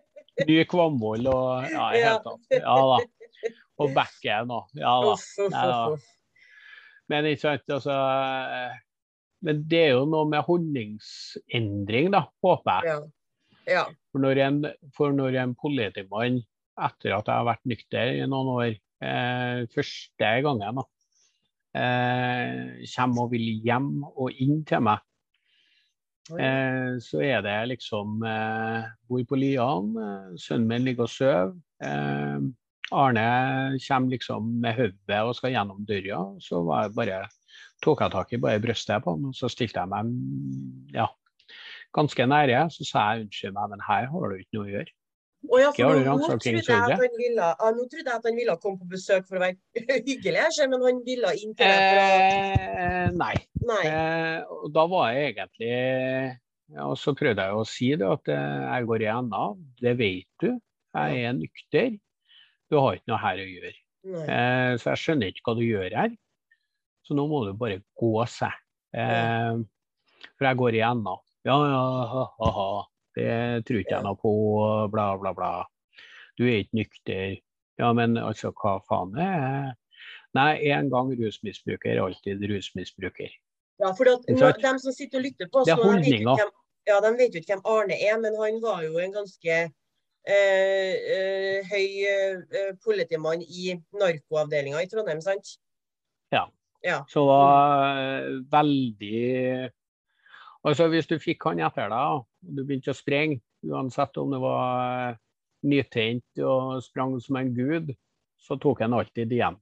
Ny 0.48 0.60
Kvamvoll 0.70 1.26
og 1.32 1.66
Ja, 1.72 1.88
i 1.92 1.98
Ja. 2.00 2.12
hele 2.12 2.20
tatt. 2.28 2.54
Ja 2.60 2.76
da. 2.92 3.50
Og 3.80 3.90
Bekken 3.96 4.52
og 4.54 4.68
Ja 4.76 4.94
da. 5.04 5.16
Nei 5.56 5.66
da. 5.72 5.80
Men 7.10 7.26
sant, 7.40 7.66
altså 7.72 7.96
eh, 7.96 8.78
Men 9.46 9.64
det 9.70 9.80
er 9.88 9.94
jo 9.96 10.06
noe 10.10 10.28
med 10.30 10.44
holdningsendring, 10.46 12.10
da, 12.14 12.26
håper 12.44 12.86
jeg. 12.86 12.92
Ja. 12.92 13.74
ja. 13.74 13.84
For 14.12 14.22
når 14.22 14.42
en, 14.44 14.62
for 14.96 15.16
når 15.16 15.38
en 15.40 15.54
politimann, 15.58 16.40
etter 16.80 17.16
at 17.16 17.28
jeg 17.28 17.34
har 17.34 17.48
vært 17.48 17.68
nykter 17.68 18.14
i 18.20 18.26
noen 18.28 18.50
år, 18.52 18.74
eh, 19.04 19.62
første 19.72 20.32
gangen 20.44 20.80
da, 20.82 20.84
eh, 21.80 22.84
kommer 22.94 23.24
og 23.24 23.32
vil 23.32 23.48
hjem 23.64 23.92
og 24.10 24.42
inn 24.44 24.60
til 24.68 24.84
meg, 24.84 25.00
eh, 26.36 27.00
så 27.00 27.24
er 27.24 27.40
det 27.46 27.58
liksom 27.72 28.20
eh, 28.28 28.90
Bor 29.08 29.24
på 29.24 29.40
Lian, 29.40 29.94
eh, 29.96 30.32
sønnen 30.36 30.68
min 30.68 30.88
ligger 30.90 31.08
og 31.08 31.14
sover. 31.16 31.54
Eh, 31.80 32.50
Arne 32.90 33.24
kommer 33.86 34.14
liksom 34.14 34.52
med 34.62 34.76
hodet 34.78 35.20
og 35.22 35.34
skal 35.38 35.54
gjennom 35.54 35.84
døra. 35.88 36.22
Så 36.42 36.62
var 36.66 36.86
jeg 36.86 36.96
bare, 36.98 37.18
tok 37.84 38.04
jeg 38.04 38.14
tak 38.14 38.32
i 38.34 38.40
bare 38.42 38.62
brystet 38.62 39.04
på 39.04 39.16
han, 39.16 39.30
og 39.30 39.36
så 39.36 39.50
stilte 39.52 39.82
jeg 39.82 39.92
meg 39.92 40.94
ja, 40.96 41.06
ganske 41.96 42.26
nære. 42.32 42.64
Så 42.74 42.88
sa 42.88 43.10
jeg 43.12 43.26
unnskyld 43.26 43.54
meg, 43.58 43.74
men 43.74 43.84
her 43.88 44.10
har 44.12 44.32
du 44.32 44.40
ikke 44.40 44.58
noe 44.58 44.66
å 44.66 44.74
gjøre. 44.74 44.94
Oh, 45.48 45.56
ja, 45.56 45.70
nå, 45.72 46.02
nå, 46.04 46.26
trodde 46.28 46.50
jeg 46.52 46.66
at 46.68 47.00
han 47.00 47.14
ville, 47.16 47.46
ja, 47.48 47.68
nå 47.72 47.86
trodde 47.88 48.10
jeg 48.10 48.18
at 48.18 48.26
han 48.28 48.36
ville 48.36 48.56
komme 48.60 48.76
på 48.82 48.90
besøk 48.90 49.24
for 49.24 49.38
å 49.38 49.44
være 49.46 49.56
hyggelig, 50.08 50.42
men 50.68 50.84
han 50.84 51.00
ville 51.06 51.32
inn 51.40 51.54
til 51.56 51.64
deg 51.64 52.66
Eh, 53.00 53.06
nei. 53.16 53.32
Nei. 53.64 53.80
Eh, 53.88 54.52
og 54.52 54.68
da 54.74 54.84
var 54.90 55.14
jeg 55.14 55.32
egentlig 55.32 55.70
ja, 56.70 56.84
og 56.86 56.98
Så 57.00 57.14
prøvde 57.18 57.46
jeg 57.46 57.56
å 57.56 57.64
si 57.66 57.88
det 57.98 58.06
at 58.06 58.30
eh, 58.30 58.60
jeg 58.66 58.86
går 58.90 59.06
i 59.06 59.10
NA. 59.26 59.46
Det 59.80 59.94
vet 59.98 60.44
du. 60.44 60.50
Jeg 60.94 61.24
er 61.24 61.34
nykter. 61.38 61.90
Du 62.70 62.78
har 62.78 62.98
ikke 62.98 63.10
noe 63.10 63.20
her 63.20 63.42
å 63.42 63.46
gjøre. 63.48 63.72
Eh, 64.06 64.72
så 64.80 64.92
jeg 64.92 65.02
skjønner 65.02 65.32
ikke 65.32 65.44
hva 65.48 65.56
du 65.58 65.64
gjør 65.66 65.96
her. 65.98 66.14
Så 67.06 67.16
nå 67.18 67.26
må 67.30 67.42
du 67.46 67.52
bare 67.58 67.80
gå, 67.98 68.12
seg. 68.30 68.54
Eh, 68.94 69.58
for 70.36 70.48
jeg 70.48 70.60
går 70.60 70.78
igjen 70.78 71.00
enda. 71.00 71.16
Ja, 71.48 71.56
ja, 71.72 71.82
ha, 72.12 72.24
ha, 72.38 72.50
ha. 72.56 72.70
Det 73.16 73.66
tror 73.66 73.80
ikke 73.80 73.96
jeg 73.96 74.06
noe 74.06 74.18
på, 74.20 74.32
bla, 74.92 75.10
bla, 75.18 75.34
bla. 75.34 75.50
Du 76.38 76.46
er 76.46 76.62
ikke 76.62 76.78
nykter. 76.78 77.38
Ja, 77.80 77.90
men 77.96 78.18
altså, 78.20 78.52
hva 78.54 78.78
faen 78.86 79.16
er 79.18 79.70
Nei, 80.36 80.60
en 80.70 80.86
gang 80.92 81.08
rusmisbruker, 81.18 81.98
alltid 81.98 82.44
rusmisbruker. 82.46 83.32
Ja, 83.82 83.88
for 83.98 84.06
at, 84.12 84.28
dem 84.62 84.78
som 84.78 84.94
sitter 84.94 85.18
og 85.18 85.24
lytter 85.26 85.48
på 85.50 85.62
oss 85.62 85.66
Det 85.66 85.74
er 85.74 85.80
de 85.80 85.82
vet 85.82 85.88
jo 85.88 85.96
holdninger. 85.96 86.20
ikke 86.20 86.44
hvem, 86.44 86.52
ja, 86.86 86.98
de 87.02 87.10
vet 87.18 87.34
jo 87.34 87.40
ikke 87.42 87.56
hvem 87.56 87.64
Arne 87.72 87.96
er, 87.96 88.20
men 88.22 88.36
han 88.38 88.60
var 88.62 88.84
jo 88.84 89.00
en 89.02 89.16
ganske 89.16 89.56
høy 91.70 91.86
eh, 92.06 92.72
politimann 92.84 93.40
i 93.42 93.72
narkoavdelinga 93.96 94.82
i 94.84 94.88
Trondheim, 94.90 95.22
sant? 95.24 95.56
Ja, 96.84 97.04
Så 97.08 97.20
det 97.20 97.28
var 97.28 97.98
eh, 98.00 98.28
veldig 98.52 99.70
Altså 100.64 100.88
Hvis 100.92 101.08
du 101.08 101.18
fikk 101.20 101.44
han 101.48 101.60
etter 101.64 101.88
deg 101.92 102.14
og 102.16 102.26
du 102.40 102.62
begynte 102.64 102.92
å 102.92 102.96
sprenge, 102.96 103.40
uansett 103.64 104.16
om 104.20 104.32
det 104.32 104.40
var 104.40 105.10
eh, 105.10 105.18
nytent 105.68 106.40
og 106.44 106.80
sprang 106.84 107.18
som 107.20 107.36
en 107.40 107.52
gud, 107.56 107.92
så 108.40 108.56
tok 108.60 108.80
han 108.84 108.96
alltid 108.96 109.28
det. 109.32 109.42
Ja. 109.44 109.52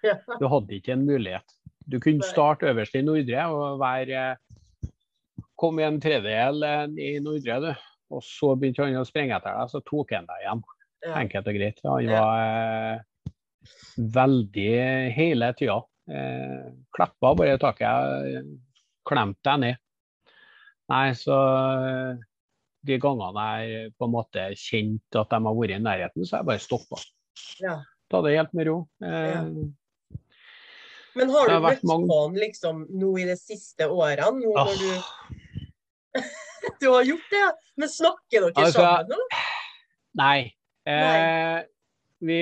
Du 0.40 0.46
hadde 0.48 0.78
ikke 0.78 0.94
en 0.94 1.04
mulighet. 1.04 1.56
Du 1.84 1.98
kunne 2.00 2.24
starte 2.24 2.70
øverst 2.70 2.96
i 2.96 3.02
Nordre 3.04 3.48
og 3.52 3.80
være 3.82 4.38
Kom 5.60 5.76
i 5.76 5.84
en 5.84 5.98
tredjedel 6.00 6.64
eh, 6.64 6.86
i 7.04 7.10
Nordre, 7.20 7.58
du. 7.60 7.72
Og 8.10 8.22
så 8.26 8.54
begynte 8.58 8.82
han 8.86 8.96
å 9.00 9.06
springe 9.06 9.36
etter 9.36 9.54
deg, 9.54 9.70
så 9.70 9.80
tok 9.86 10.14
han 10.16 10.26
deg 10.28 10.42
igjen. 10.44 10.62
Ja. 11.06 11.12
Enkelt 11.22 11.46
og 11.48 11.56
greit. 11.56 11.78
Han 11.86 12.08
var 12.10 12.40
eh, 12.40 13.34
veldig 13.96 14.72
hele 15.16 15.52
tida. 15.58 15.76
Eh, 16.10 16.66
klappa 16.96 17.34
bare 17.38 17.54
taket, 17.62 18.34
eh, 18.40 18.50
klemte 19.06 19.46
deg 19.46 19.62
ned. 19.62 19.80
Nei, 20.90 21.04
så 21.14 21.36
eh, 21.86 22.24
de 22.88 22.96
gangene 22.98 23.46
jeg 23.62 23.92
på 24.00 24.08
en 24.08 24.14
måte 24.16 24.48
kjente 24.58 25.20
at 25.22 25.30
de 25.30 25.38
har 25.46 25.56
vært 25.60 25.76
i 25.76 25.80
nærheten, 25.84 26.26
så 26.26 26.36
har 26.36 26.42
jeg 26.42 26.50
bare 26.50 26.64
stoppa. 26.66 27.00
Ja. 27.62 27.76
Ta 28.10 28.20
det 28.26 28.34
helt 28.36 28.56
med 28.58 28.70
ro. 28.72 28.80
Eh, 29.04 29.30
Ja. 29.36 29.44
Men 31.18 31.26
har 31.34 31.48
du 31.48 31.52
har 31.56 31.62
møtt 31.64 31.80
mange- 31.90 32.16
han 32.22 32.36
liksom 32.38 32.84
nå 32.94 33.08
i 33.18 33.24
de 33.26 33.34
siste 33.34 33.82
årene? 33.90 34.30
Nå 34.44 34.52
åh, 34.54 34.68
når 34.70 35.00
du, 36.80 36.86
du 36.86 36.92
har 36.94 37.06
gjort 37.08 37.28
det? 37.32 37.44
Men 37.80 37.92
snakker 37.92 38.46
dere 38.46 38.64
Altså, 38.64 38.80
sammen 38.80 39.12
nå? 39.12 39.42
Nei. 40.20 40.38
Eh, 40.88 41.58
vi, 42.24 42.40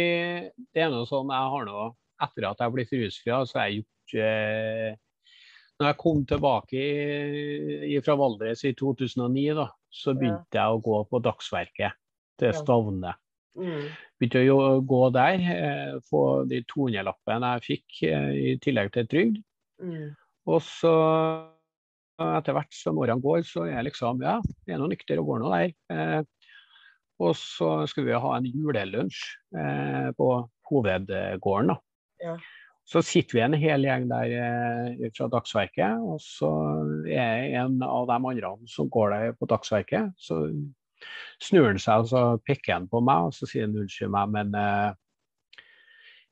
det 0.74 0.84
er 0.84 0.92
noe 0.94 1.06
sånn 1.10 1.30
jeg 1.34 1.52
har 1.52 1.64
nå 1.66 1.88
Etter 2.22 2.46
at 2.48 2.60
jeg 2.60 2.66
har 2.66 2.74
blitt 2.74 2.92
rusfri, 2.94 3.34
så 3.46 3.58
har 3.58 3.68
jeg 3.68 3.80
gjort 3.82 4.14
eh, 4.24 4.92
Når 5.78 5.90
jeg 5.90 5.98
kom 6.00 6.24
tilbake 6.26 6.84
fra 8.06 8.16
Valdres 8.18 8.64
i 8.66 8.72
2009, 8.78 9.44
da, 9.58 9.68
så 9.94 10.14
begynte 10.18 10.58
jeg 10.58 10.74
å 10.74 10.80
gå 10.82 11.02
på 11.10 11.20
dagsverket 11.22 11.94
til. 12.38 12.54
Stavne. 12.58 13.12
Mm. 13.58 13.86
Begynte 14.18 14.42
å 14.54 14.80
gå 14.86 15.02
der, 15.14 15.44
eh, 15.54 15.92
få 16.10 16.22
de 16.50 16.62
200-lappene 16.70 17.52
jeg 17.54 17.66
fikk 17.68 18.02
eh, 18.10 18.32
i 18.34 18.56
tillegg 18.62 18.90
til 18.94 19.06
trygd. 19.10 19.38
Mm. 19.82 20.10
Og 20.48 20.62
så 20.64 20.94
etter 22.18 22.56
hvert 22.56 22.74
som 22.74 22.98
årene 22.98 23.22
går, 23.22 23.42
så 23.46 23.66
er 23.66 23.76
jeg 23.76 23.88
liksom 23.90 24.22
Ja, 24.24 24.38
jeg 24.66 24.76
er 24.76 24.82
nå 24.82 24.90
nykter 24.90 25.20
og 25.22 25.32
går 25.32 25.42
nå 25.42 25.52
der. 25.54 25.74
Eh, 25.94 26.22
og 27.18 27.34
så 27.34 27.72
skulle 27.90 28.12
vi 28.12 28.22
ha 28.22 28.36
en 28.36 28.46
julelunsj 28.46 29.20
eh, 29.58 30.08
på 30.18 30.28
hovedgården. 30.70 31.74
da. 31.74 31.78
Ja. 32.22 32.36
Så 32.88 33.02
sitter 33.04 33.36
vi 33.36 33.42
en 33.44 33.56
hel 33.60 33.84
gjeng 33.84 34.06
der 34.08 34.30
eh, 34.32 35.08
fra 35.16 35.26
Dagsverket, 35.28 36.00
og 36.00 36.22
så 36.24 36.50
er 37.04 37.42
jeg 37.42 37.56
en 37.60 37.82
av 37.84 38.06
de 38.08 38.16
andre 38.16 38.54
som 38.70 38.88
går 38.88 39.12
der 39.12 39.34
på 39.36 39.48
Dagsverket. 39.50 40.14
Så 40.16 40.46
snur 41.42 41.68
han 41.68 41.82
seg 41.82 42.06
og 42.06 42.08
så 42.10 42.22
peker 42.46 42.78
han 42.78 42.88
på 42.88 43.02
meg, 43.04 43.28
og 43.28 43.36
så 43.36 43.48
sier 43.50 43.66
han 43.66 43.76
unnskyld 43.82 44.14
meg, 44.14 44.32
men 44.32 44.56
eh, 44.56 45.66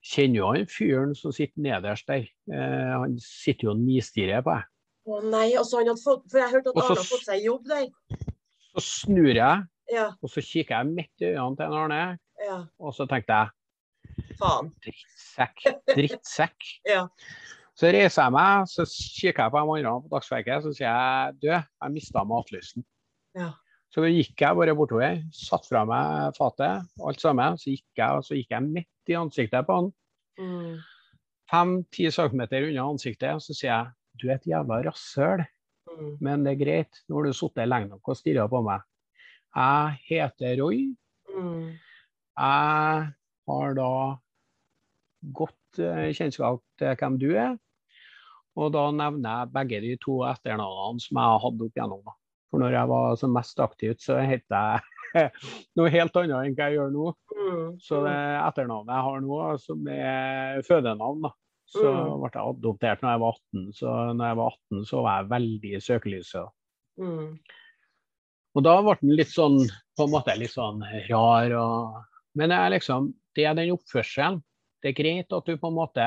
kjenner 0.07 0.41
jo 0.41 0.49
han 0.55 0.71
fyren 0.71 1.13
som 1.19 1.35
sitter 1.35 1.67
nederst 1.67 2.09
der. 2.09 2.25
Eh, 2.49 2.95
han 2.95 3.19
sitter 3.23 3.69
jo 3.69 3.75
og 3.75 3.83
nistirrer 3.83 4.47
på 4.47 4.57
deg. 4.57 4.73
Å 5.07 5.21
nei, 5.23 5.53
altså 5.55 5.79
han 5.81 5.91
hadde 5.93 6.03
fått, 6.03 6.25
for 6.33 6.41
jeg 6.43 6.51
hørte 6.57 6.73
at 6.73 6.79
Arne 6.83 6.99
har 6.99 7.07
fått 7.07 7.27
seg 7.29 7.45
jobb 7.47 7.67
der. 7.71 7.85
Så 8.75 8.83
snur 8.85 9.31
jeg, 9.35 9.67
Ja, 9.93 10.07
og 10.19 10.31
så 10.33 10.43
kikker 10.43 10.81
jeg 10.81 10.89
midt 10.97 11.23
i 11.23 11.29
øynene 11.31 11.57
til 11.61 11.67
en 11.69 11.77
Arne, 11.79 11.99
ja, 12.43 12.57
og 12.83 12.95
så 12.97 13.07
tenkte 13.07 13.37
jeg 13.37 14.33
faen. 14.41 14.73
drittsekk, 14.83 15.63
drittsekk. 15.93 16.67
Ja. 16.97 17.05
Så 17.77 17.91
reiser 17.93 18.25
jeg 18.25 18.33
meg, 18.33 18.67
så 18.73 18.87
kikker 18.89 19.43
jeg 19.45 19.53
på 19.53 19.61
de 19.63 19.77
andre 19.77 19.95
på 20.03 20.11
dagsverket, 20.17 20.65
så 20.65 20.71
sier 20.73 20.89
jeg 20.89 21.35
du, 21.43 21.49
jeg 21.53 21.93
mista 21.93 22.23
matlysten. 22.25 22.85
Ja. 23.37 23.51
Så 23.93 24.03
gikk 24.11 24.41
jeg 24.43 24.57
bare 24.59 24.75
bortover, 24.77 25.21
satte 25.37 25.69
fra 25.71 25.83
meg 25.89 26.35
fatet, 26.37 26.89
alt 27.05 27.21
sammen. 27.23 27.55
Så 27.61 27.71
gikk 27.77 28.01
jeg, 28.01 28.09
og 28.19 28.25
så 28.27 28.35
gikk 28.41 28.51
jeg 28.57 28.65
midt 28.67 29.13
i 29.13 29.19
ansiktet 29.21 29.69
på 29.69 29.79
han, 29.83 29.93
Mm. 30.37 30.81
fem-ti 31.49 32.11
centimeter 32.13 32.67
unna 32.69 32.83
ansiktet, 32.91 33.31
og 33.39 33.41
så 33.41 33.55
sier 33.57 33.71
jeg 33.71 33.87
du 34.21 34.29
er 34.31 34.39
et 34.39 34.49
jævla 34.53 34.83
rasshøl, 34.89 35.45
Mm. 35.87 36.17
men 36.21 36.43
det 36.45 36.51
er 36.53 36.59
greit, 36.61 36.99
nå 37.09 37.17
har 37.17 37.25
du 37.29 37.33
sittet 37.33 37.69
lenge 37.71 37.89
nok 37.89 38.09
og 38.11 38.17
stirra 38.19 38.49
på 38.51 38.59
meg. 38.67 38.83
Jeg 39.55 40.01
heter 40.09 40.57
Roy. 40.61 40.81
Mm. 41.31 41.71
Jeg 42.37 43.07
har 43.49 43.77
da 43.79 43.91
godt 45.39 45.79
eh, 45.81 46.11
kjennskap 46.17 46.61
til 46.79 46.99
hvem 47.01 47.17
du 47.23 47.31
er. 47.39 47.55
Og 48.57 48.73
da 48.75 48.87
nevner 48.91 49.45
jeg 49.45 49.53
begge 49.55 49.81
de 49.85 49.95
to 50.03 50.19
etternavnene 50.27 51.01
som 51.07 51.17
jeg 51.21 51.31
har 51.31 51.41
hatt 51.47 51.65
opp 51.65 51.79
igjennom. 51.79 52.13
For 52.51 52.63
når 52.63 52.77
jeg 52.77 52.91
var 52.93 53.17
som 53.23 53.35
mest 53.37 53.61
aktiv, 53.61 53.97
så 54.03 54.19
het 54.27 54.45
jeg 54.51 54.85
noe 55.79 55.93
helt 55.93 56.17
annet 56.21 56.37
enn 56.51 56.57
hva 56.59 56.69
jeg 56.71 56.79
gjør 56.81 56.93
nå. 56.95 57.09
Mm. 57.37 57.67
Så 57.81 58.03
det 58.05 58.17
etternavnet 58.43 58.93
jeg 58.97 59.09
har 59.09 59.25
nå, 59.25 59.41
som 59.65 59.91
er 59.93 60.63
fødenavn, 60.67 61.25
da. 61.29 61.33
Så 61.67 61.83
Mm. 61.83 62.21
ble 62.23 62.31
jeg 62.31 62.43
adoptert 62.47 63.01
når 63.03 63.11
jeg 63.15 63.21
var 63.21 63.39
18. 63.39 63.73
Så 63.75 63.93
når 64.15 64.27
jeg 64.29 64.37
var 64.39 64.51
18, 64.53 64.85
så 64.87 65.03
var 65.03 65.17
jeg 65.17 65.31
veldig 65.33 65.73
i 65.75 65.81
søkelyset. 65.83 66.53
Mm. 67.03 67.39
Og 68.57 68.65
da 68.65 68.75
ble 68.83 68.95
den 69.03 69.17
litt 69.19 69.33
sånn, 69.33 69.59
på 69.99 70.07
en 70.07 70.13
måte 70.15 70.37
litt 70.39 70.55
sånn 70.55 70.81
rar. 71.11 71.53
Og... 71.59 71.99
Men 72.39 72.53
det 72.53 72.59
er 72.63 72.71
liksom, 72.77 73.11
det 73.37 73.45
er 73.45 73.59
den 73.59 73.75
oppførselen. 73.75 74.43
Det 74.81 74.93
er 74.93 74.99
greit 75.03 75.33
at 75.35 75.49
du 75.49 75.57
på 75.59 75.69
en 75.73 75.77
måte 75.77 76.07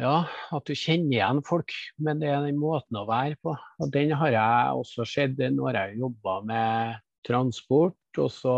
Ja, 0.00 0.14
at 0.56 0.64
du 0.64 0.72
kjenner 0.72 1.18
igjen 1.18 1.42
folk, 1.44 1.72
men 2.00 2.20
det 2.22 2.30
er 2.32 2.46
den 2.46 2.56
måten 2.60 2.96
å 2.96 3.04
være 3.08 3.36
på. 3.44 3.52
Og 3.80 3.90
den 3.92 4.14
har 4.16 4.30
jeg 4.32 4.78
også 4.80 5.04
sett 5.08 5.36
når 5.36 5.76
jeg 5.76 5.98
jobba 6.00 6.38
med 6.48 7.02
transport. 7.28 7.98
Og 8.18 8.30
så 8.32 8.54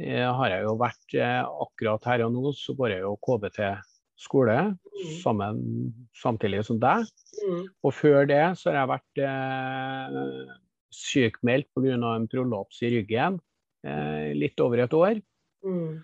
har 0.00 0.48
jeg 0.52 0.64
jo 0.64 0.76
vært 0.80 1.16
eh, 1.18 1.42
akkurat 1.42 2.06
her 2.08 2.24
og 2.26 2.32
nå, 2.34 2.52
så 2.56 2.74
går 2.78 2.96
jeg 2.96 3.04
jo 3.04 3.16
KBT 3.22 3.60
skole 4.22 4.56
sammen, 5.22 5.58
samtidig 6.16 6.62
som 6.66 6.78
deg. 6.82 7.06
Mm. 7.42 7.64
Og 7.82 7.94
før 7.96 8.26
det 8.28 8.42
så 8.60 8.70
har 8.70 8.80
jeg 8.80 8.92
vært 8.92 9.22
eh, 9.26 10.56
sykmeldt 10.92 11.70
pga. 11.74 11.96
en 12.14 12.28
prolaps 12.30 12.82
i 12.82 12.92
ryggen 12.96 13.40
eh, 13.86 14.32
litt 14.38 14.60
over 14.60 14.84
et 14.84 14.96
år. 14.96 15.22
Mm. 15.66 16.02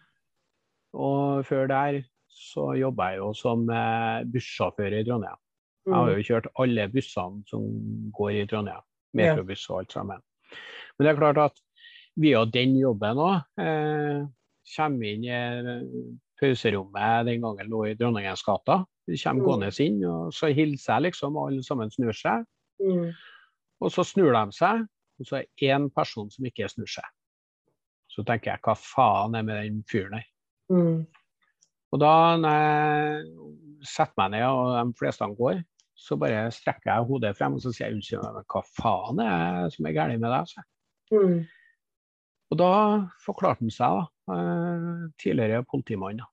Og 0.99 1.45
før 1.47 1.68
der 1.70 2.03
så 2.28 2.72
jobba 2.78 3.12
jeg 3.12 3.22
jo 3.22 3.32
som 3.36 3.68
eh, 3.70 4.24
bussjåfør 4.32 5.01
i 5.01 5.05
Trondheim. 5.07 5.41
Jeg 5.89 5.97
har 5.97 6.11
jo 6.12 6.24
kjørt 6.26 6.51
alle 6.61 6.84
bussene 6.93 7.47
som 7.49 7.64
går 8.12 8.43
i 8.43 8.47
Trondheim. 8.51 8.84
Metrobuss 9.16 9.64
og 9.70 9.82
alt 9.82 9.95
sammen. 9.97 10.24
Men 10.97 11.07
det 11.07 11.12
er 11.12 11.20
klart 11.20 11.41
at 11.41 11.62
via 12.18 12.44
den 12.50 12.76
jobben 12.80 13.20
òg 13.22 13.62
eh, 13.62 14.24
kommer 14.74 15.08
inn 15.08 15.24
i 15.26 15.32
eh, 15.32 15.82
pauserommet 16.38 17.26
den 17.28 17.42
gangen 17.44 17.70
lå 17.70 17.84
i 17.88 17.94
Dronningens 17.98 18.42
gata. 18.46 18.82
De 19.08 19.16
kommer 19.22 19.40
Mm. 19.42 19.46
gående 19.46 19.70
inn, 19.84 20.00
og 20.04 20.32
så 20.36 20.50
hilser 20.54 20.94
jeg 20.98 21.02
liksom, 21.08 21.36
og 21.36 21.48
alle 21.48 21.62
sammen 21.64 21.90
snur 21.90 22.12
seg. 22.12 22.44
Mm. 22.82 23.12
Og 23.80 23.90
så 23.94 24.04
snur 24.04 24.32
de 24.36 24.52
seg, 24.52 24.84
og 25.18 25.26
så 25.26 25.38
er 25.38 25.46
det 25.46 25.70
én 25.70 25.88
person 25.94 26.30
som 26.30 26.44
ikke 26.44 26.68
snur 26.68 26.86
seg. 26.90 27.06
Så 28.12 28.24
tenker 28.26 28.52
jeg, 28.52 28.60
hva 28.66 28.74
faen 28.76 29.34
er 29.38 29.42
med 29.46 29.62
den 29.62 29.80
fyren 29.90 30.18
der? 30.18 30.26
Mm. 30.70 31.06
Og 31.92 32.00
da 32.02 32.12
når 32.36 32.56
jeg 32.58 33.24
setter 33.88 34.14
meg 34.20 34.30
ned, 34.36 34.44
og 34.50 34.74
de 34.92 34.98
fleste 34.98 35.24
går, 35.38 35.64
Så 35.98 36.14
bare 36.16 36.44
strekker 36.54 36.92
jeg 36.92 37.06
hodet 37.08 37.36
frem 37.36 37.54
og 37.56 37.60
så 37.60 37.72
sier 37.74 37.88
jeg 37.88 37.96
unnskyld, 37.96 38.22
men 38.22 38.44
hva 38.46 38.60
faen 38.62 39.18
er 39.18 39.64
det 39.64 39.72
som 39.74 39.86
er 39.88 39.94
galt 39.96 40.20
med 40.22 40.30
deg? 40.30 40.52
Mm. 41.10 41.40
Og 42.51 42.59
da 42.61 42.68
forklarte 43.24 43.61
han 43.64 43.70
seg, 43.74 43.99
da. 43.99 44.34
eh, 44.34 45.09
Tidligere 45.20 45.64
politimann, 45.68 46.20
da, 46.22 46.28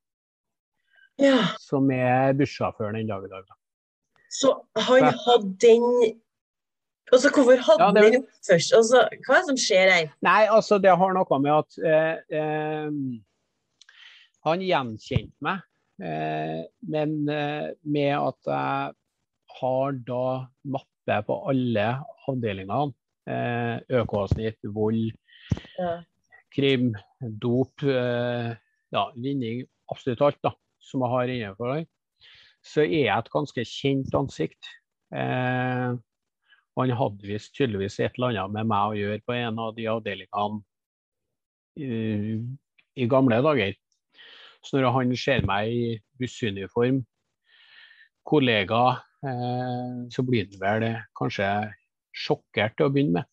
Ja, 1.19 1.37
som 1.63 1.89
er 1.95 2.33
bussjåføren 2.35 2.97
den 2.99 3.07
dag 3.07 3.23
i 3.23 3.31
dag. 3.31 3.43
Da. 3.47 3.55
så 4.29 4.49
han 4.77 5.03
hadde 5.03 5.57
den 5.63 6.21
Altså, 7.13 7.29
hvorfor 7.29 7.59
hadde 7.61 7.83
Ja, 7.85 7.91
det- 7.91 8.13
den 8.13 8.23
først? 8.49 8.73
Altså, 8.73 9.07
hva 9.27 9.35
er 9.35 9.41
det 9.41 9.45
som 9.45 9.57
skjer 9.61 9.91
her? 9.93 10.07
Nei, 10.25 10.47
altså 10.49 10.79
det 10.81 10.89
har 10.97 11.13
noe 11.13 11.39
med 11.39 11.51
at 11.53 11.77
eh, 11.77 12.17
eh, 12.33 12.89
han 14.43 14.59
gjenkjente 14.65 15.31
meg, 15.45 15.61
eh, 16.01 16.63
men 16.81 17.29
eh, 17.29 17.69
med 17.85 18.11
at 18.17 18.49
jeg 18.49 18.95
har 19.61 19.91
da 20.07 20.47
mappe 20.65 21.19
på 21.27 21.37
alle 21.49 21.85
avdelingene. 22.27 22.93
Eh, 23.27 23.79
økoavsnitt, 24.01 24.57
vold, 24.73 25.11
Ja. 25.79 26.03
krim, 26.55 26.93
dop, 27.19 27.83
eh, 27.83 28.55
ja, 28.95 29.03
vinning, 29.15 29.65
absolutt 29.91 30.21
alt 30.23 30.41
da, 30.45 30.53
som 30.79 31.03
jeg 31.03 31.11
har 31.11 31.31
innenfor 31.33 31.73
der. 31.73 31.87
Så 32.65 32.85
er 32.85 33.05
jeg 33.05 33.17
et 33.17 33.31
ganske 33.33 33.65
kjent 33.67 34.15
ansikt. 34.17 34.69
Eh, 35.13 35.95
og 36.75 36.81
han 36.83 36.95
hadde 36.99 37.27
visst 37.29 37.53
tydeligvis 37.55 37.99
et 37.99 38.17
eller 38.17 38.33
annet 38.33 38.55
med 38.55 38.69
meg 38.71 38.91
å 38.91 38.97
gjøre 38.99 39.23
på 39.27 39.35
en 39.35 39.59
av 39.63 39.75
de 39.77 39.85
avdelingene 39.91 40.63
i, 41.79 42.39
i 42.95 43.07
gamle 43.11 43.39
dager. 43.45 43.75
Så 44.65 44.79
når 44.79 44.95
han 44.95 45.13
ser 45.19 45.45
meg 45.45 45.71
i 45.71 45.85
bussuniform, 46.19 47.03
kollega, 48.25 48.81
eh, 49.27 49.99
så 50.11 50.25
blir 50.25 50.47
han 50.49 50.63
vel 50.63 50.87
kanskje 51.19 51.49
sjokkert 52.15 52.75
til 52.77 52.87
å 52.87 52.95
begynne 52.95 53.21
med. 53.21 53.31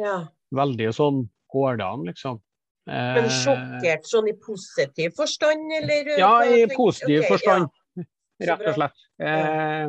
ja. 0.00 0.18
Veldig 0.54 0.92
sånn 0.94 1.24
går 1.56 1.80
det 1.80 1.88
an, 1.88 2.04
liksom. 2.08 2.40
Eh, 2.86 3.14
Men 3.18 3.30
sjokkert 3.34 4.06
sånn 4.06 4.30
i 4.30 4.34
positiv 4.38 5.14
forstand, 5.18 5.70
eller? 5.80 6.12
Ja, 6.20 6.34
i 6.46 6.66
positiv 6.70 7.22
okay, 7.24 7.30
forstand, 7.32 7.70
ja. 7.98 8.04
rett 8.52 8.68
og 8.70 8.76
slett. 8.76 9.06
Ja. 9.16 9.88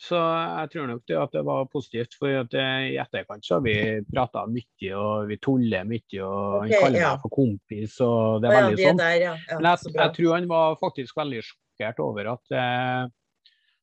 så 0.00 0.18
jeg 0.20 0.68
tror 0.72 0.86
nok 0.88 1.00
det 1.08 1.16
at 1.16 1.32
det 1.34 1.42
var 1.44 1.66
positivt, 1.72 2.14
for 2.20 2.28
eh, 2.30 2.84
i 2.92 2.98
etterkant 3.00 3.44
så 3.44 3.58
har 3.58 3.64
vi 3.64 3.74
prata 4.08 4.46
mye, 4.48 4.92
og 4.96 5.28
vi 5.28 5.40
tuller 5.42 5.88
mye, 5.88 6.20
og 6.24 6.60
han 6.62 6.74
kaller 6.76 7.00
ja. 7.00 7.14
meg 7.14 7.24
for 7.24 7.34
kompis, 7.34 7.96
og 8.06 8.44
det 8.44 8.52
er 8.52 8.56
ja, 8.56 8.68
veldig 8.68 8.86
sånn. 8.86 9.02
ja. 9.24 9.34
Men 9.56 9.70
jeg, 9.72 9.94
jeg 9.96 10.14
tror 10.18 10.36
han 10.36 10.52
var 10.52 10.78
faktisk 10.80 11.18
veldig 11.20 11.42
sjokkert 11.48 12.04
over 12.04 12.32
at 12.36 12.56
eh, 12.62 13.02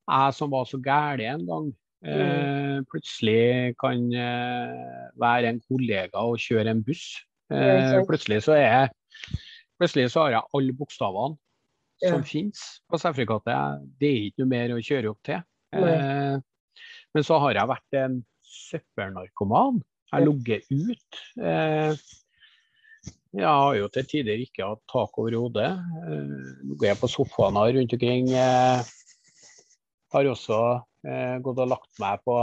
jeg 0.07 0.37
som 0.39 0.53
var 0.53 0.69
så 0.69 0.79
gæren 0.79 1.27
en 1.27 1.45
gang, 1.49 1.69
eh, 2.05 2.77
plutselig 2.91 3.75
kan 3.81 4.03
eh, 4.13 5.09
være 5.19 5.49
en 5.53 5.61
kollega 5.65 6.21
og 6.21 6.37
kjøre 6.41 6.73
en 6.75 6.83
buss. 6.85 7.05
Eh, 7.53 7.97
plutselig 8.07 8.43
så 8.47 8.57
er 8.59 8.89
Plutselig 9.77 10.09
så 10.09 10.23
har 10.25 10.31
jeg 10.33 10.49
alle 10.57 10.73
bokstavene 10.73 11.37
Ja. 12.01 12.09
som 12.13 12.23
finnes 12.25 12.59
på 12.89 12.97
sertifikatet. 12.97 13.83
Det 13.99 14.09
er 14.09 14.23
ikke 14.27 14.41
noe 14.43 14.49
mer 14.49 14.73
å 14.73 14.81
kjøre 14.81 15.11
opp 15.11 15.21
til. 15.25 15.41
Nei. 15.73 16.41
Men 17.13 17.25
så 17.25 17.37
har 17.41 17.57
jeg 17.57 17.69
vært 17.69 17.97
en 17.97 18.15
søppelnarkoman. 18.45 19.79
Jeg 20.11 20.13
har 20.13 20.25
ligget 20.25 20.63
ut. 20.71 21.19
Jeg 23.37 23.45
har 23.45 23.75
jo 23.77 23.87
til 23.93 24.09
tider 24.09 24.41
ikke 24.41 24.65
hatt 24.65 24.81
tak 24.89 25.17
over 25.17 25.37
hodet. 25.37 25.71
Ligget 26.69 27.01
på 27.01 27.09
sofaen 27.11 27.57
her 27.57 27.73
rundt 27.77 27.93
omkring. 27.97 28.29
Har 30.13 30.29
også 30.33 30.61
eh, 31.07 31.37
gått 31.43 31.61
og 31.63 31.71
lagt 31.71 31.99
meg 32.03 32.21
på 32.27 32.37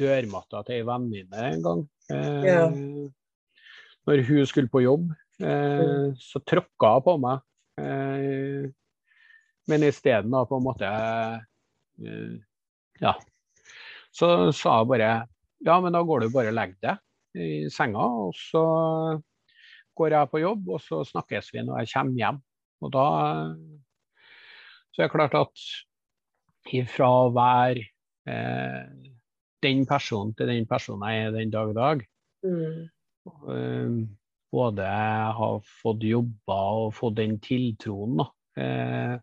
dørmatta 0.00 0.62
til 0.66 0.80
ei 0.80 0.86
venninne 0.86 1.46
en 1.52 1.64
gang. 1.66 1.86
Eh, 2.12 2.44
Ja. 2.48 2.66
Når 4.08 4.22
hun 4.26 4.46
skulle 4.48 4.72
på 4.72 4.80
jobb, 4.82 5.10
eh, 5.44 6.10
så 6.18 6.40
tråkka 6.40 6.94
hun 6.96 7.04
på 7.06 7.16
meg. 7.20 7.42
Eh, 7.78 8.70
men 9.68 9.84
isteden 9.86 10.32
da 10.32 10.44
på 10.48 10.56
en 10.58 10.64
måte 10.66 10.88
eh, 12.00 12.38
Ja. 13.00 13.14
Så 14.12 14.50
sa 14.56 14.80
jeg 14.80 14.88
bare 14.90 15.10
ja, 15.60 15.76
men 15.80 15.92
da 15.92 16.00
går 16.02 16.24
du 16.24 16.30
bare 16.32 16.48
og 16.50 16.56
legger 16.56 16.80
deg 16.80 17.40
i 17.40 17.68
senga, 17.70 18.00
og 18.00 18.32
så 18.34 18.62
går 19.94 20.14
jeg 20.16 20.30
på 20.32 20.40
jobb, 20.40 20.70
og 20.72 20.80
så 20.80 21.02
snakkes 21.04 21.52
vi 21.52 21.62
når 21.62 21.82
jeg 21.82 21.92
kommer 21.92 22.16
hjem. 22.22 22.38
Og 22.80 22.92
da 22.94 23.04
Så 24.90 25.02
er 25.02 25.06
det 25.06 25.12
klart 25.12 25.36
at 25.38 25.66
ifra 26.68 27.08
å 27.24 27.32
være 27.34 27.84
eh, 28.28 28.84
den 29.62 29.84
personen 29.88 30.34
til 30.36 30.46
den 30.50 30.66
personen 30.68 31.08
jeg 31.08 31.26
er 31.26 31.36
den 31.36 31.50
dag 31.50 31.70
i 31.70 31.78
dag, 31.78 32.06
Mm. 32.40 32.88
eh, 33.52 34.06
både 34.52 34.84
har 35.36 35.58
fått 35.82 36.02
jobba 36.08 36.56
og 36.86 36.94
fått 36.96 37.16
den 37.18 37.38
tiltroen 37.38 38.16
da, 38.16 38.26
eh, 38.56 39.18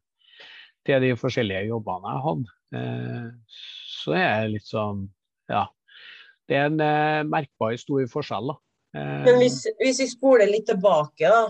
til 0.85 1.01
de 1.01 1.15
forskjellige 1.17 1.67
jobbene 1.71 2.13
jeg 2.13 2.23
hadde, 2.27 2.53
eh, 2.77 3.31
så 4.03 4.13
er 4.13 4.43
det 4.43 4.51
litt 4.57 4.69
sånn 4.69 5.09
Ja. 5.49 5.65
Det 6.47 6.55
er 6.55 6.65
en 6.67 7.29
merkbar 7.29 7.75
stor 7.79 8.05
forskjell, 8.07 8.47
da. 8.47 8.55
Eh, 8.95 9.23
Men 9.25 9.39
hvis, 9.41 9.65
hvis 9.81 9.99
vi 9.99 10.07
spoler 10.07 10.47
litt 10.47 10.65
tilbake 10.67 11.27
da, 11.27 11.47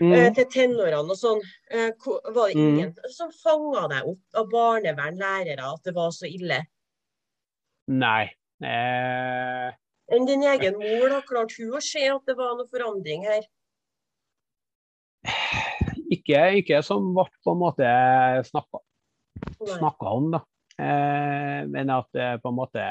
mm, 0.00 0.12
eh, 0.12 0.28
til 0.36 0.46
tenårene 0.52 1.10
og 1.10 1.18
sånn, 1.18 1.40
eh, 1.70 1.90
var 2.34 2.48
det 2.48 2.56
Mm. 2.56 2.68
ingen 2.68 2.94
som 3.10 3.30
fanga 3.32 3.88
deg 3.88 4.08
opp 4.12 4.40
av 4.40 4.50
barnevern, 4.50 5.18
lærere, 5.18 5.72
at 5.74 5.82
det 5.84 5.94
var 5.94 6.10
så 6.10 6.26
ille? 6.28 6.62
Nei. 7.88 8.30
Eh, 8.62 9.72
Enn 10.12 10.26
din 10.26 10.42
egen 10.42 10.74
mor, 10.78 11.08
da 11.08 11.20
klarte 11.22 11.56
hun 11.58 11.72
å 11.78 11.82
se 11.82 12.06
at 12.08 12.24
det 12.26 12.36
var 12.36 12.56
noe 12.56 12.68
forandring 12.68 13.24
her? 13.24 13.42
ikke, 16.12 16.40
ikke 16.62 16.82
som 16.84 17.12
ble 17.14 17.26
på 17.44 17.54
en 17.54 17.62
måte 17.62 17.92
snakka 18.48 18.82
snakka 19.62 20.12
om, 20.18 20.30
da. 20.34 20.40
Eh, 20.78 21.62
men 21.68 21.90
at 21.90 22.08
det 22.16 22.42
på 22.42 22.48
en 22.48 22.56
måte 22.56 22.82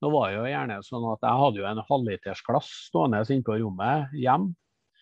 Nå 0.00 0.08
var 0.14 0.30
det 0.30 0.36
jo 0.38 0.44
gjerne 0.48 0.76
sånn 0.86 1.06
at 1.12 1.24
jeg 1.26 1.40
hadde 1.42 1.60
jo 1.60 1.64
en 1.68 1.82
halvlitersglass 1.90 2.68
stående 2.86 3.18
inne 3.28 3.44
på 3.44 3.58
rommet 3.60 4.14
hjemme. 4.16 4.54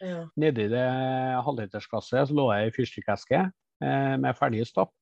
Ja. 0.05 0.23
Nedi 0.39 0.69
det 0.71 0.87
halvlitersglasset 1.47 2.31
så 2.31 2.37
lå 2.37 2.47
det 2.53 2.59
ei 2.63 2.75
fyrstikkeske 2.75 3.41
eh, 3.43 4.15
med 4.21 4.37
ferdig 4.39 4.67
stapp. 4.69 4.93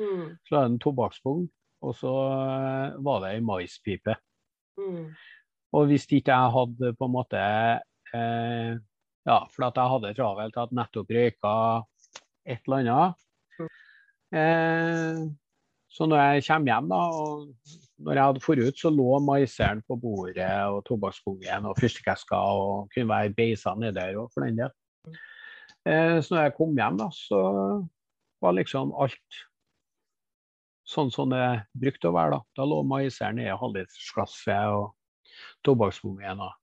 Mm. 0.00 0.38
Så 0.46 0.54
var 0.54 0.64
det 0.64 0.72
en 0.72 0.80
tobakkspung, 0.82 1.42
og 1.84 1.96
så 1.98 2.12
eh, 2.32 2.98
var 3.04 3.24
det 3.24 3.34
ei 3.34 3.42
maispipe. 3.44 4.16
Mm. 4.78 5.10
Og 5.76 5.90
hvis 5.90 6.06
ikke 6.08 6.32
jeg 6.32 6.54
hadde 6.54 6.94
på 6.96 7.08
en 7.08 7.16
måte 7.16 7.40
eh, 8.14 8.76
Ja, 9.28 9.42
for 9.52 9.66
at 9.66 9.76
jeg 9.76 9.92
hadde 9.92 10.14
travelt, 10.16 10.56
hadde 10.56 10.76
nettopp 10.78 11.10
røyka 11.12 11.54
et 12.48 12.62
eller 12.64 12.78
annet. 12.78 13.26
Eh, 14.32 15.20
så 15.92 16.06
når 16.08 16.22
jeg 16.22 16.46
kommer 16.46 16.72
hjem, 16.72 16.88
da, 16.88 17.00
og 17.12 17.87
når 17.98 18.14
jeg 18.14 18.24
hadde 18.28 18.40
forut, 18.44 18.78
så 18.78 18.90
lå 18.94 19.18
maiseren 19.26 19.80
på 19.88 19.96
bordet 19.98 20.50
og 20.70 20.84
tobakkspungen 20.86 21.66
og 21.66 21.76
fyrstikkeska 21.80 22.38
og 22.38 22.90
kunne 22.94 23.08
være 23.10 23.32
beisa 23.34 23.74
nedi 23.74 23.94
der 23.96 24.18
òg, 24.20 24.28
for 24.34 24.46
den 24.46 24.60
del. 24.60 24.70
Eh, 25.88 26.18
så 26.22 26.34
når 26.34 26.42
jeg 26.46 26.54
kom 26.58 26.76
hjem, 26.78 26.98
da, 27.00 27.08
så 27.14 27.40
var 28.42 28.54
liksom 28.54 28.92
alt 28.94 29.40
sånn 30.88 31.10
som 31.12 31.32
det 31.34 31.42
brukte 31.76 32.08
å 32.08 32.14
være. 32.14 32.38
Da 32.38 32.62
Da 32.62 32.68
lå 32.70 32.78
maiseren 32.86 33.36
nedi 33.40 33.50
halvlitersglasset 33.50 34.72
og 34.78 34.94
tobakkspungen. 35.66 36.40
og 36.46 36.54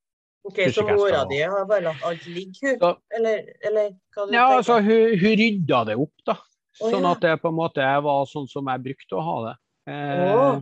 Ok, 0.46 0.60
Så 0.70 0.84
mora 0.86 1.24
di 1.26 1.40
har 1.42 1.66
bare 1.66 1.82
latt 1.88 2.04
alt 2.06 2.26
ligge, 2.30 2.76
hun? 2.80 2.96
Eller, 3.18 3.48
eller 3.66 3.88
hva 4.14 4.26
du 4.28 4.34
Ja, 4.34 4.44
tenker? 4.46 4.58
altså 4.60 4.76
hun, 4.86 5.20
hun 5.20 5.36
rydda 5.42 5.80
det 5.90 5.96
opp, 5.98 6.14
da. 6.26 6.36
Sånn 6.76 7.06
at 7.10 7.22
det 7.24 7.42
på 7.42 7.50
en 7.50 7.56
måte 7.58 7.82
var 8.04 8.26
sånn 8.30 8.48
som 8.52 8.68
jeg 8.68 8.84
brukte 8.84 9.16
å 9.18 9.24
ha 9.26 9.36
det. 9.48 9.54
Eh. 9.90 10.62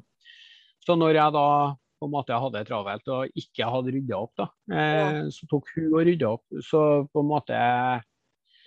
Så 0.84 0.98
når 1.00 1.18
jeg 1.18 1.36
da 1.36 1.48
på 2.04 2.10
en 2.10 2.12
måte 2.12 2.36
hadde 2.36 2.60
det 2.60 2.68
travelt 2.68 3.12
og 3.16 3.38
ikke 3.40 3.68
hadde 3.72 3.94
rydda 3.96 4.18
opp, 4.20 4.34
da, 4.40 4.48
eh, 4.76 5.20
så 5.32 5.48
tok 5.52 5.70
hun 5.78 5.94
og 5.94 6.02
rydda 6.10 6.32
opp. 6.36 6.58
Så 6.68 6.82
på 7.12 7.24
en 7.24 7.30
måte 7.30 7.60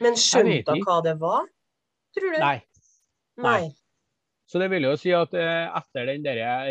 Men 0.01 0.17
skjønte 0.21 0.77
hun 0.77 0.87
hva 0.87 1.01
det 1.05 1.19
var? 1.21 1.51
Tror 2.17 2.33
du? 2.33 2.39
Nei. 2.41 2.57
Nei. 3.45 3.61
Så 4.47 4.61
det 4.62 4.69
vil 4.71 4.87
jo 4.87 4.93
si 4.99 5.11
at 5.11 5.33
eh, 5.35 5.67
etter 5.75 6.07
den 6.12 6.27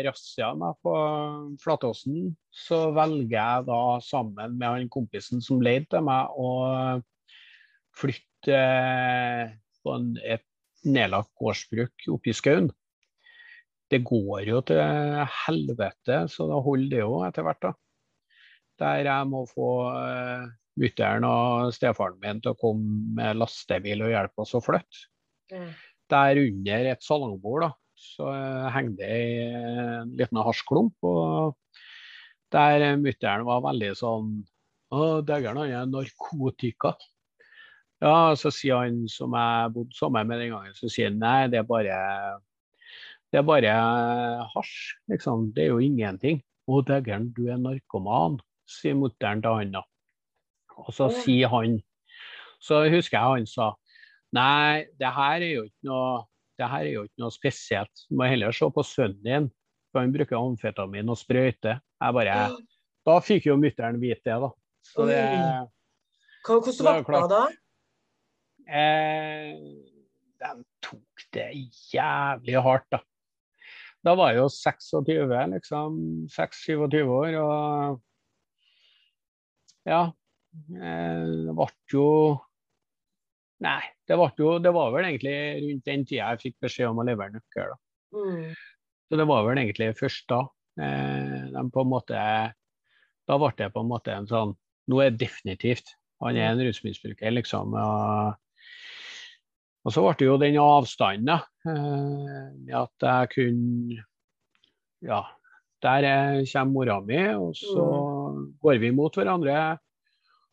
razziaen 0.06 0.64
på 0.82 0.94
Flatåsen, 1.60 2.32
så 2.48 2.86
velger 2.96 3.36
jeg 3.36 3.66
da 3.68 3.80
sammen 4.02 4.56
med 4.56 4.66
han 4.66 4.88
kompisen 4.92 5.44
som 5.44 5.60
leide 5.62 5.90
til 5.92 6.06
meg, 6.08 6.32
å 6.32 7.02
flytte 7.96 8.56
eh, 8.56 9.52
på 9.84 9.92
en, 9.92 10.14
et 10.24 10.44
nedlagt 10.88 11.30
gårdsbruk 11.38 12.08
oppe 12.14 12.32
i 12.32 12.36
skauen. 12.36 12.72
Det 13.92 14.00
går 14.06 14.48
jo 14.48 14.60
til 14.66 14.80
helvete, 15.46 16.22
så 16.32 16.46
da 16.50 16.60
holder 16.62 16.92
det 16.92 17.02
jo 17.04 17.18
etter 17.26 17.46
hvert, 17.46 17.60
da. 17.62 17.72
Der 18.82 19.08
jeg 19.08 19.28
må 19.30 19.44
få 19.48 19.68
uh, 19.94 20.46
mutter'n 20.76 21.24
og 21.24 21.72
stefaren 21.72 22.18
min 22.20 22.42
til 22.44 22.52
å 22.52 22.58
komme 22.60 23.14
med 23.16 23.38
lastebil 23.40 24.02
og 24.04 24.12
hjelpe 24.12 24.44
oss 24.44 24.56
å 24.58 24.64
flytte 24.64 25.06
Mm. 25.46 25.68
der 26.10 26.38
under 26.42 26.86
et 26.90 27.04
salongbord, 27.06 27.62
da, 27.62 27.68
så 27.94 28.32
uh, 28.34 28.64
henger 28.74 28.96
det 28.98 29.10
en 29.46 30.08
liten 30.18 30.40
hasjklump. 30.42 30.96
Og 31.06 31.54
der 32.50 32.96
mutter'n 32.98 33.46
var 33.46 33.62
veldig 33.68 33.92
sånn 33.98 34.32
Å, 34.90 35.20
dægger'n, 35.26 35.58
han 35.58 35.72
er 35.74 35.86
narkotika. 35.90 36.92
Ja, 38.02 38.34
så 38.38 38.52
sier 38.54 38.84
han 38.84 39.00
som 39.10 39.32
jeg 39.34 39.72
bodde 39.74 39.96
sammen 39.98 40.28
med 40.30 40.38
den 40.42 40.52
gangen, 40.54 40.76
så 40.78 40.86
sier 40.90 41.10
han 41.10 41.18
nei, 41.18 41.48
det 41.50 41.58
er 41.58 41.66
bare 41.66 41.96
det 43.36 43.42
er 43.42 43.48
bare 43.50 43.72
hasj, 44.54 44.76
liksom. 45.12 45.50
Det 45.52 45.66
er 45.66 45.74
jo 45.74 45.80
ingenting. 45.84 46.38
Å, 46.64 46.78
dægeren, 46.88 47.26
du 47.36 47.50
er 47.52 47.58
narkoman, 47.60 48.38
sier 48.64 48.96
mutter'n 48.96 49.42
til 49.44 49.58
han 49.58 49.74
da. 49.74 49.82
Og 50.80 50.88
så 50.96 51.10
sier 51.12 51.52
han 51.52 51.76
Så 52.64 52.80
husker 52.90 53.18
jeg 53.18 53.42
han 53.42 53.46
sa 53.48 53.74
nei, 54.36 54.86
det 54.98 55.10
her 55.12 55.44
er 55.44 55.52
jo 55.52 55.66
ikke 55.68 55.88
noe 55.88 56.24
det 56.56 56.68
her 56.72 56.86
er 56.86 56.92
jo 56.94 57.02
ikke 57.04 57.20
noe 57.20 57.34
spesielt. 57.34 58.04
Du 58.08 58.16
må 58.16 58.28
heller 58.30 58.54
se 58.56 58.68
på 58.72 58.84
sønnen 58.88 59.20
din, 59.24 59.48
for 59.92 60.00
han 60.00 60.14
bruker 60.14 60.38
amfetamin 60.38 61.12
og 61.12 61.18
sprøyte. 61.20 61.74
Jeg 61.76 62.16
bare, 62.16 62.36
Da 63.06 63.16
fikk 63.20 63.50
jo 63.50 63.58
mutter'n 63.60 64.00
vite 64.00 64.24
det, 64.24 64.38
da. 64.40 64.48
Så 64.88 65.04
det, 65.10 65.20
hvordan 66.48 67.04
ble 67.04 67.20
det 67.20 67.28
da? 67.34 67.42
Eh, 68.80 69.52
de 70.40 70.54
tok 70.88 71.26
det 71.36 71.50
jævlig 71.92 72.64
hardt, 72.64 72.88
da. 72.96 73.02
Da 74.06 74.14
var 74.14 74.30
jeg 74.30 74.38
jo 74.38 74.48
26, 74.54 75.32
liksom. 75.50 75.96
26-27 76.30 77.10
år, 77.10 77.38
og 77.42 78.02
ja. 79.86 80.02
Eh, 80.72 81.24
det 81.46 81.54
ble 81.54 81.66
jo 81.92 82.06
Nei, 83.64 83.80
det, 84.04 84.16
ble 84.20 84.28
jo, 84.36 84.50
det 84.60 84.70
var 84.76 84.90
vel 84.92 85.06
egentlig 85.08 85.36
rundt 85.64 85.86
den 85.88 86.02
tida 86.04 86.32
jeg 86.34 86.42
fikk 86.42 86.56
beskjed 86.66 86.90
om 86.90 86.98
å 87.00 87.06
levere 87.08 87.38
nøkkel. 87.38 87.70
Da. 87.72 87.76
Mm. 88.16 88.50
Så 89.08 89.18
det 89.20 89.26
var 89.30 89.46
vel 89.46 89.60
egentlig 89.62 89.88
først 89.96 90.26
da. 90.28 90.40
Eh, 90.76 91.36
de 91.54 91.62
på 91.72 91.84
en 91.86 91.88
måte, 91.88 92.24
da 93.26 93.38
ble 93.40 93.52
det 93.56 93.70
på 93.72 93.80
en 93.80 93.90
måte 93.90 94.12
en 94.12 94.28
sånn 94.28 94.52
Nå 94.86 95.00
er 95.02 95.08
det 95.10 95.24
definitivt. 95.24 95.88
Han 96.22 96.36
er 96.38 96.52
en 96.52 96.60
rusmisbruker, 96.62 97.32
liksom. 97.34 97.72
Og, 97.74 98.36
og 99.86 99.92
så 99.94 100.02
ble 100.02 100.14
det 100.18 100.26
jo 100.26 100.36
den 100.42 100.56
avstanden, 100.58 101.28
da. 101.30 101.38
Eh, 101.70 102.76
at 102.82 103.06
jeg 103.06 103.32
kunne 103.36 104.04
Ja, 105.06 105.20
der 105.84 106.06
er, 106.08 106.38
kommer 106.50 106.72
mora 106.72 107.00
mi, 107.04 107.20
og 107.36 107.52
så 107.54 107.84
går 108.64 108.80
vi 108.82 108.90
mot 108.96 109.14
hverandre. 109.14 109.76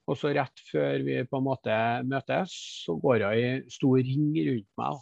Og 0.04 0.18
så 0.20 0.34
rett 0.36 0.60
før 0.68 1.00
vi 1.06 1.22
på 1.24 1.40
en 1.40 1.46
måte 1.48 1.76
møtes, 2.06 2.52
så 2.84 2.98
går 3.00 3.24
hun 3.24 3.40
i 3.40 3.72
stor 3.72 4.02
ring 4.04 4.34
rundt 4.50 4.70
meg. 4.82 5.00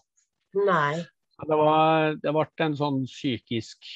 Nei. 0.61 1.01
Det, 1.41 1.57
var, 1.57 2.13
det 2.21 2.33
ble 2.37 2.45
en 2.67 2.77
sånn 2.77 2.99
psykisk, 3.09 3.89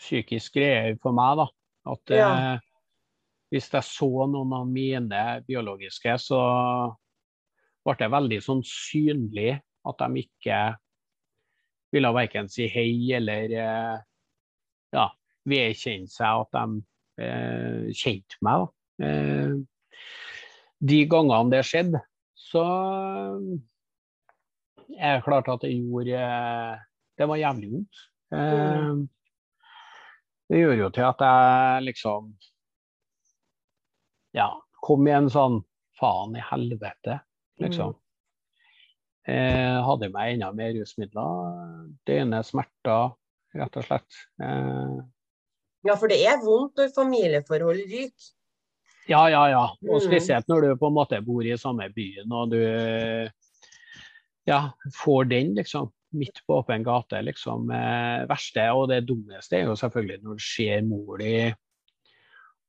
psykisk 0.00 0.56
greie 0.56 0.96
for 1.04 1.12
meg, 1.14 1.42
da. 1.42 1.46
At 1.92 2.14
Ja. 2.16 2.30
eh, 2.32 2.60
hvis 3.52 3.68
jeg 3.68 3.84
så 3.84 4.08
noen 4.32 4.54
av 4.56 4.66
mine 4.72 5.22
biologiske, 5.44 6.16
så 6.18 6.40
ble 7.82 7.96
det 7.98 8.10
veldig 8.12 8.38
sånn 8.44 8.62
synlig 8.66 9.56
at 9.88 9.98
de 10.02 10.22
ikke 10.22 10.60
ville 11.92 12.12
verken 12.14 12.48
si 12.50 12.68
hei 12.72 13.12
eller 13.16 13.56
eh, 13.58 13.96
ja, 14.96 15.08
vedkjenne 15.48 16.10
seg 16.10 16.44
at 16.44 16.56
de 16.56 17.24
eh, 17.24 17.90
kjente 17.96 18.38
meg. 18.44 18.68
Eh, 19.02 19.58
de 20.82 21.02
gangene 21.10 21.52
det 21.52 21.62
skjedde, 21.68 22.00
så 22.38 22.64
er 24.98 25.18
det 25.18 25.26
klart 25.26 25.50
at 25.52 25.62
det 25.64 25.74
gjorde 25.74 26.16
eh, 26.18 26.80
Det 27.18 27.28
var 27.28 27.38
jævlig 27.38 27.68
vondt. 27.72 28.00
Eh, 28.32 28.94
det 30.52 30.62
gjør 30.62 30.74
jo 30.80 30.88
til 30.92 31.06
at 31.08 31.22
jeg 31.26 31.84
liksom 31.88 32.32
Ja, 34.36 34.48
kom 34.82 35.06
i 35.06 35.14
en 35.14 35.28
sånn 35.32 35.60
faen 36.00 36.34
i 36.36 36.42
helvete, 36.42 37.20
liksom. 37.62 37.94
Eh, 39.28 39.78
hadde 39.86 40.08
meg 40.12 40.34
enda 40.34 40.50
mer 40.56 40.72
rusmidler. 40.74 41.90
Døgne 42.08 42.40
smerter, 42.46 43.12
rett 43.54 43.76
og 43.80 43.84
slett. 43.88 44.22
Eh, 44.42 45.00
Ja, 45.84 45.96
for 45.98 46.06
det 46.06 46.20
er 46.22 46.38
vondt 46.44 46.76
når 46.78 46.92
familieforhold 46.94 47.80
ryker. 47.90 48.28
Ja, 49.10 49.24
ja, 49.26 49.46
ja. 49.50 49.62
Og 49.90 49.98
Mm. 49.98 50.04
spesielt 50.06 50.46
når 50.46 50.60
du 50.62 50.76
på 50.78 50.86
en 50.86 50.94
måte 50.94 51.18
bor 51.26 51.42
i 51.42 51.56
samme 51.58 51.88
byen 51.92 52.30
og 52.30 52.50
du 52.52 52.60
ja, 54.46 54.60
får 55.02 55.28
den, 55.30 55.54
liksom. 55.58 55.90
Midt 56.14 56.42
på 56.46 56.58
åpen 56.60 56.84
gate, 56.84 57.22
liksom. 57.24 57.70
Eh, 57.72 58.26
verste 58.28 58.66
og 58.76 58.88
det 58.90 59.06
dummeste 59.08 59.56
er 59.56 59.64
jo 59.64 59.74
selvfølgelig 59.74 60.22
når 60.22 60.34
du 60.38 60.44
ser 60.44 60.82
mor 60.82 61.18
di 61.18 61.52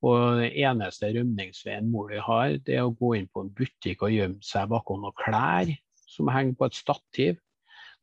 og 0.04 0.42
den 0.42 0.52
eneste 0.66 1.10
rømningsveien 1.16 1.88
Molly 1.92 2.20
har, 2.20 2.58
det 2.68 2.76
er 2.76 2.84
å 2.84 2.96
gå 3.00 3.14
inn 3.18 3.30
på 3.32 3.46
en 3.46 3.54
butikk 3.56 4.04
og 4.04 4.12
gjemme 4.12 4.44
seg 4.44 4.68
bakom 4.74 5.04
noen 5.04 5.16
klær 5.22 5.72
som 6.12 6.32
henger 6.32 6.58
på 6.60 6.68
et 6.68 6.78
stativ. 6.78 7.40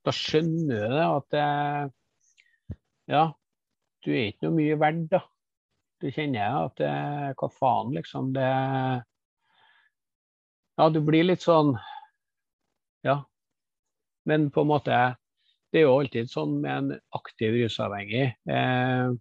Da 0.07 0.14
skjønner 0.16 0.88
du 0.88 1.01
at 1.05 1.26
det, 1.34 1.44
ja, 3.12 3.26
du 4.01 4.11
er 4.14 4.30
ikke 4.30 4.48
noe 4.48 4.57
mye 4.57 4.78
verdt, 4.80 5.07
da. 5.12 5.20
Du 6.01 6.09
kjenner 6.09 6.62
at 6.64 6.80
det, 6.80 6.90
hva 7.36 7.48
faen, 7.53 7.92
liksom. 7.96 8.32
Det 8.36 8.48
Ja, 10.80 10.86
du 10.88 11.03
blir 11.05 11.26
litt 11.28 11.44
sånn 11.44 11.74
Ja. 13.05 13.18
Men 14.24 14.48
på 14.51 14.64
en 14.64 14.70
måte 14.70 15.01
Det 15.70 15.82
er 15.82 15.84
jo 15.84 15.98
alltid 16.01 16.30
sånn 16.32 16.57
med 16.62 16.72
en 16.72 17.03
aktiv 17.14 17.53
rusavhengig. 17.55 18.32
Eh, 18.48 19.12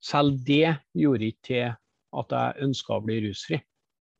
selv 0.00 0.38
det 0.46 0.76
gjorde 0.96 1.28
ikke 1.32 1.46
til 1.48 1.64
at 2.18 2.34
jeg 2.34 2.66
ønska 2.68 2.96
å 2.96 3.04
bli 3.04 3.20
rusfri. 3.26 3.58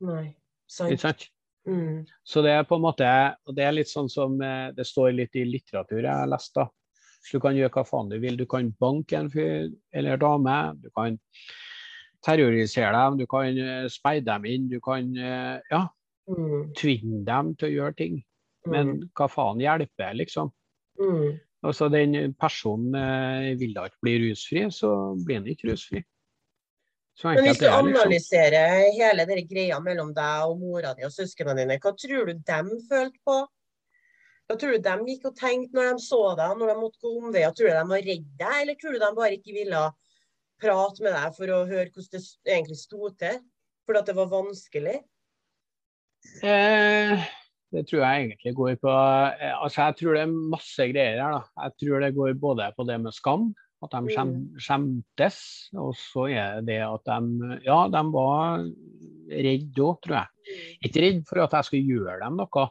Nei, 0.05 0.25
sant. 0.71 1.01
sant? 1.01 1.29
Mm. 1.69 2.07
Så 2.25 2.41
det 2.45 2.53
er 2.55 2.65
på 2.65 2.79
en 2.79 2.85
måte 2.87 3.07
og 3.45 3.55
det 3.57 3.65
er 3.67 3.75
litt 3.77 3.91
sånn 3.91 4.09
som 4.09 4.39
eh, 4.41 4.71
det 4.77 4.87
står 4.89 5.13
litt 5.17 5.37
i 5.37 5.45
litteratur 5.45 6.01
jeg 6.01 6.13
har 6.13 6.29
lest. 6.31 6.55
da. 6.57 6.69
Du 7.33 7.41
kan 7.43 7.57
gjøre 7.57 7.73
hva 7.75 7.85
faen 7.85 8.09
du 8.09 8.17
vil. 8.23 8.39
Du 8.39 8.47
kan 8.49 8.71
banke 8.81 9.19
en 9.19 9.29
fyr 9.31 9.69
eller 9.93 10.21
dame. 10.21 10.55
Du 10.81 10.89
kan 10.97 11.19
terrorisere 12.25 12.93
dem, 12.95 13.19
du 13.21 13.27
kan 13.31 13.59
eh, 13.59 13.87
speide 13.93 14.27
dem 14.31 14.47
inn. 14.49 14.69
Du 14.71 14.81
kan 14.85 15.15
eh, 15.17 15.61
ja, 15.71 15.87
Mm. 16.29 16.75
tvinge 16.77 17.23
dem 17.25 17.55
til 17.57 17.71
å 17.71 17.73
gjøre 17.73 17.97
ting. 17.97 18.17
Mm. 18.67 18.73
Men 18.73 18.89
hva 19.17 19.31
faen 19.33 19.63
hjelper, 19.63 20.13
liksom? 20.13 20.51
Mm. 21.01 21.39
Altså, 21.67 21.89
den 21.91 22.35
personen 22.39 22.95
eh, 22.95 23.59
vil 23.59 23.75
da 23.75 23.89
ikke 23.89 24.05
bli 24.07 24.15
rusfri, 24.29 24.69
så 24.71 24.93
blir 25.25 25.41
han 25.41 25.51
ikke 25.51 25.73
rusfri. 25.73 26.05
Så 27.19 27.33
Men 27.33 27.49
hvis 27.49 27.59
du 27.59 27.65
liksom. 27.67 27.89
analyserer 27.89 28.93
hele 28.95 29.25
den 29.27 29.47
greia 29.51 29.81
mellom 29.83 30.13
deg 30.15 30.43
og 30.47 30.61
mora 30.61 30.93
di 30.95 31.03
og 31.03 31.11
søsknene 31.11 31.57
dine, 31.59 31.79
hva 31.83 31.91
tror 31.99 32.29
du 32.29 32.37
dem 32.47 32.69
følte 32.87 33.19
på? 33.27 33.39
Hva 34.47 34.57
tror 34.57 34.77
du 34.77 34.85
dem 34.85 35.03
gikk 35.09 35.27
og 35.33 35.35
tenkte 35.37 35.75
når 35.75 35.97
de 35.97 36.05
så 36.05 36.21
deg, 36.39 36.55
når 36.61 36.71
de 36.71 36.77
måtte 36.79 37.03
gå 37.03 37.11
omveier? 37.19 37.57
Tror 37.59 37.73
du 37.73 37.75
de 37.75 37.91
var 37.91 38.07
redd 38.07 38.29
deg, 38.39 38.55
eller 38.63 38.79
tror 38.79 38.95
du 38.95 39.03
de 39.03 39.11
bare 39.19 39.35
ikke 39.35 39.57
ville 39.57 39.83
prate 40.63 41.05
med 41.05 41.17
deg 41.19 41.35
for 41.41 41.55
å 41.57 41.59
høre 41.67 41.91
hvordan 41.91 42.23
det 42.23 42.55
egentlig 42.55 42.79
sto 42.85 43.11
til? 43.19 43.43
Fordi 43.89 44.03
at 44.05 44.13
det 44.13 44.17
var 44.21 44.31
vanskelig? 44.31 44.97
Eh, 46.47 47.27
det 47.75 47.85
tror 47.89 48.01
jeg 48.01 48.25
egentlig 48.25 48.55
går 48.57 48.77
på 48.81 48.93
eh, 48.93 49.55
Altså, 49.59 49.89
jeg 49.89 49.97
tror 49.99 50.17
det 50.17 50.23
er 50.25 50.37
masse 50.55 50.87
greier 50.91 51.21
her, 51.21 51.35
da. 51.37 51.65
Jeg 51.67 51.75
tror 51.83 52.05
det 52.05 52.15
går 52.17 52.39
både 52.41 52.69
på 52.77 52.87
det 52.89 52.97
med 53.03 53.17
skam, 53.17 53.51
at 53.85 53.93
de 53.95 54.15
skjem, 54.15 54.33
skjemtes. 54.59 55.39
Og 55.77 55.93
så 55.99 56.27
er 56.33 56.65
det 56.67 56.81
at 56.87 57.05
de 57.11 57.61
Ja, 57.67 57.83
de 57.93 58.03
var 58.15 58.65
redde 59.29 59.85
òg, 59.85 60.01
tror 60.05 60.21
jeg. 60.23 60.59
Ikke 60.89 61.05
redd 61.05 61.23
for 61.29 61.45
at 61.45 61.59
jeg 61.59 61.69
skulle 61.69 61.97
gjøre 61.99 62.21
dem 62.25 62.41
noe. 62.41 62.67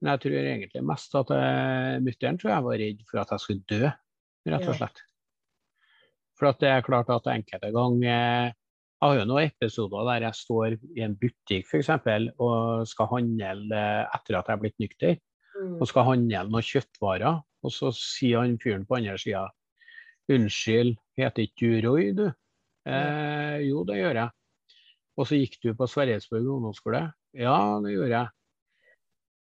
Men 0.00 0.14
jeg 0.14 0.22
tror 0.24 0.38
egentlig 0.40 0.86
mest 0.88 1.16
at 1.18 1.32
uh, 1.36 1.96
mutter'n 2.00 2.38
tror 2.40 2.54
jeg 2.54 2.66
var 2.66 2.78
redd 2.80 3.02
for 3.08 3.20
at 3.20 3.32
jeg 3.34 3.42
skulle 3.42 3.66
dø, 3.68 3.90
rett 4.48 4.68
og 4.68 4.78
slett. 4.78 5.02
For 6.40 6.48
at 6.48 6.60
det 6.62 6.70
er 6.72 6.86
klart 6.86 7.12
at 7.12 7.28
enkelte 7.28 7.68
ganger 7.74 8.54
Jeg 9.00 9.08
har 9.08 9.16
jo 9.16 9.24
noen 9.30 9.46
episoder 9.48 10.04
der 10.10 10.26
jeg 10.26 10.36
står 10.36 10.74
i 10.98 11.00
en 11.06 11.14
butikk 11.16 11.64
f.eks. 11.70 11.88
og 12.36 12.82
skal 12.88 13.08
handle 13.14 13.76
eh, 13.76 14.02
etter 14.12 14.36
at 14.36 14.50
jeg 14.50 14.56
er 14.58 14.64
blitt 14.66 14.80
nykter, 14.82 15.18
Mm. 15.60 15.80
og 15.82 15.88
skal 15.90 16.04
handle 16.06 16.44
noen 16.46 16.62
kjøttvarer. 16.64 17.40
Og 17.66 17.72
så 17.74 17.90
sier 17.92 18.38
han 18.40 18.54
fyren 18.62 18.84
på 18.88 18.96
andre 18.96 19.16
sida 19.18 19.42
Unnskyld, 20.30 20.94
heter 21.18 21.42
ikke 21.42 21.58
du 21.82 21.88
Roy, 21.88 22.04
du? 22.16 22.28
Eh, 22.86 23.56
jo, 23.66 23.82
det 23.84 23.96
gjør 23.98 24.20
jeg. 24.20 24.30
Og 25.18 25.26
så 25.26 25.36
gikk 25.40 25.58
du 25.64 25.72
på 25.76 25.88
Sverresborg 25.90 26.46
ungdomsskole? 26.54 27.02
Ja, 27.36 27.56
det 27.82 27.92
gjorde 27.96 28.14
jeg. 28.14 28.30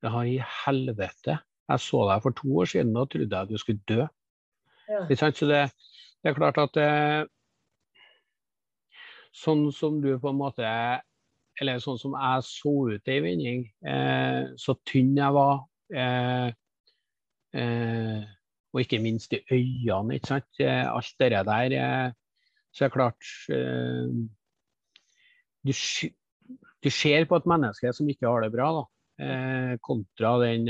Det 0.03 0.11
har 0.17 0.25
i 0.33 0.39
helvete. 0.65 1.37
Jeg 1.71 1.85
så 1.85 2.01
deg 2.09 2.25
for 2.25 2.39
to 2.41 2.49
år 2.65 2.73
siden 2.73 2.97
og 2.99 3.11
trodde 3.13 3.43
jeg 3.43 3.53
du 3.53 3.61
skulle 3.61 3.85
dø. 3.87 4.07
Ja. 4.89 5.05
Så 5.13 5.47
det, 5.47 5.61
det 6.25 6.33
er 6.33 6.39
klart 6.41 6.59
at 6.59 6.81
eh, 6.81 7.21
sånn 9.33 9.67
som 9.75 10.01
du 10.03 10.13
på 10.21 10.31
en 10.31 10.39
måte 10.41 10.69
Eller 11.61 11.81
sånn 11.85 11.99
som 12.01 12.15
jeg 12.17 12.45
så 12.49 12.73
ut 12.95 13.11
i 13.13 13.19
vinning, 13.21 13.67
eh, 13.85 14.55
så 14.57 14.73
tynn 14.89 15.11
jeg 15.19 15.35
var, 15.37 15.59
eh, 15.93 16.49
eh, 17.61 18.23
og 18.73 18.81
ikke 18.81 19.01
minst 19.05 19.35
i 19.37 19.43
øynene. 19.53 20.17
ikke 20.17 20.31
sant? 20.31 20.49
Eh, 20.59 20.87
alt 20.89 21.13
det 21.21 21.29
der. 21.51 21.75
Eh, 21.77 22.09
så 22.73 22.87
er 22.87 22.89
det 22.89 22.97
klart 22.97 23.29
eh, 23.53 24.17
du, 25.61 25.75
du, 26.81 26.91
ser 26.91 27.29
på 27.29 27.37
et 27.37 27.47
menneske 27.53 27.93
som 27.93 28.09
ikke 28.09 28.33
har 28.33 28.47
det 28.47 28.53
bra, 28.57 28.73
da, 28.81 29.77
kontra 29.85 30.33
den 30.41 30.65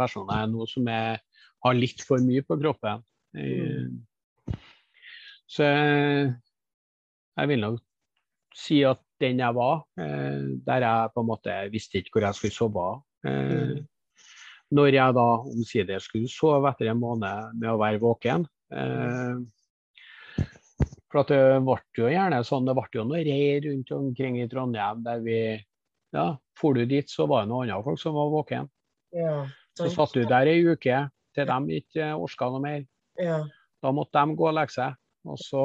personen 0.00 0.40
jeg 0.40 0.50
nå 0.50 0.66
som 0.72 0.88
er, 0.88 1.20
har 1.68 1.76
litt 1.76 2.00
for 2.02 2.24
mye 2.24 2.42
på 2.48 2.56
kroppen. 2.64 3.04
Mm. 3.36 4.00
Så 5.46 5.68
jeg 7.38 7.50
vil 7.52 7.62
nok 7.62 7.82
si 8.56 8.80
at 8.86 9.00
den 9.22 9.40
jeg 9.42 9.54
var, 9.54 9.82
der 9.96 10.84
jeg 10.84 11.12
på 11.14 11.22
en 11.22 11.28
måte 11.28 11.54
visste 11.72 11.98
ikke 11.98 12.16
hvor 12.16 12.26
jeg 12.28 12.38
skulle 12.38 12.54
sove. 12.54 12.86
Mm. 13.26 13.80
Når 14.78 14.90
jeg 14.94 15.16
da 15.16 15.26
omsider 15.40 16.02
skulle 16.02 16.30
sove 16.30 16.70
etter 16.70 16.90
en 16.92 17.00
måned 17.00 17.54
med 17.58 17.70
å 17.72 17.78
være 17.80 18.00
våken. 18.02 18.44
Eh, 18.68 20.44
for 21.08 21.22
at 21.22 21.32
det 21.32 21.40
ble 21.64 21.78
jo 21.96 22.10
gjerne 22.12 22.42
sånn, 22.44 22.68
det 22.68 22.76
ble 22.76 22.98
jo 22.98 23.06
noe 23.08 23.22
reir 23.24 23.62
rundt 23.64 23.92
omkring 23.96 24.36
i 24.42 24.48
Trondheim 24.50 25.00
der 25.06 25.22
vi 25.24 25.38
ja, 26.12 26.30
For 26.56 26.76
du 26.76 26.84
dit, 26.88 27.08
så 27.08 27.26
var 27.28 27.44
det 27.44 27.52
noen 27.52 27.68
andre 27.68 27.84
folk 27.84 28.00
som 28.00 28.16
var 28.16 28.30
våken. 28.32 28.68
Ja, 29.16 29.42
så 29.76 29.88
satt 29.92 30.14
du 30.16 30.24
der 30.28 30.48
ei 30.48 30.62
uke 30.64 31.02
til 31.36 31.48
de 31.48 31.80
ikke 31.80 32.12
orka 32.16 32.48
noe 32.52 32.62
mer. 32.64 32.86
Ja. 33.20 33.42
Da 33.82 33.92
måtte 33.94 34.20
de 34.20 34.36
gå 34.36 34.48
og 34.48 34.56
legge 34.56 34.74
seg. 34.74 34.96
Og 35.26 35.38
så 35.42 35.62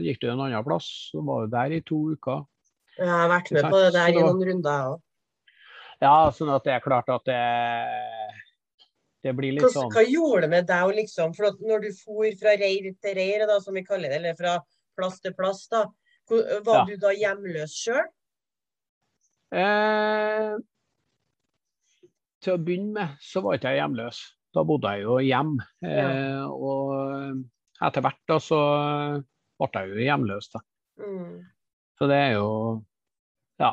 gikk 0.00 0.22
du 0.22 0.30
en 0.30 0.44
annen 0.46 0.64
plass, 0.66 0.88
så 1.12 1.22
var 1.26 1.44
du 1.44 1.52
der 1.52 1.76
i 1.76 1.82
to 1.86 2.00
uker. 2.14 2.46
Jeg 2.96 3.10
har 3.10 3.28
vært 3.30 3.50
med 3.54 3.68
på 3.68 3.82
det 3.82 3.92
der 3.96 4.14
i 4.14 4.22
noen 4.22 4.42
runder, 4.48 4.78
jeg 4.78 4.94
òg. 4.94 5.02
Ja, 6.02 6.14
sånn 6.34 6.50
at 6.54 6.64
det 6.66 6.74
er 6.74 6.82
klart 6.84 7.10
at 7.12 7.28
det 7.28 7.42
det 9.24 9.32
blir 9.32 9.54
litt 9.56 9.72
sånn 9.72 9.88
Hva 9.92 10.02
gjorde 10.04 10.44
det 10.44 10.50
med 10.52 10.66
deg 10.68 10.90
liksom, 10.98 11.32
for 11.36 11.56
når 11.64 11.86
du 11.86 11.90
for 11.96 12.26
fra 12.40 12.52
reir 12.60 12.90
til 12.92 13.16
reir, 13.16 13.46
da, 13.48 13.56
som 13.64 13.76
vi 13.76 13.84
kaller 13.86 14.12
det, 14.12 14.18
eller 14.20 14.36
fra 14.36 14.58
plass 14.98 15.16
til 15.24 15.32
plass, 15.36 15.64
da, 15.72 15.86
var 16.28 16.82
ja. 16.82 16.84
du 16.90 16.98
da 17.00 17.12
hjemløs 17.16 17.76
sjøl? 17.86 18.04
Eh, 19.54 20.52
til 22.44 22.56
å 22.56 22.60
begynne 22.60 22.92
med 22.98 23.24
så 23.24 23.40
var 23.44 23.56
ikke 23.56 23.72
jeg 23.72 23.80
hjemløs. 23.80 24.20
Da 24.54 24.62
bodde 24.66 24.92
jeg 24.92 25.06
jo 25.06 25.16
hjemme. 25.24 25.66
Eh. 25.88 26.44
Og 26.44 27.40
etter 27.82 28.04
hvert 28.04 28.20
da 28.30 28.38
så 28.42 28.60
ble 29.58 29.80
jeg 29.80 29.90
jo 29.90 30.04
hjemløs, 30.06 30.50
da. 30.52 30.60
Mm. 31.00 31.40
Så 31.98 32.08
det 32.10 32.18
er 32.18 32.32
jo 32.36 32.48
Ja. 33.60 33.72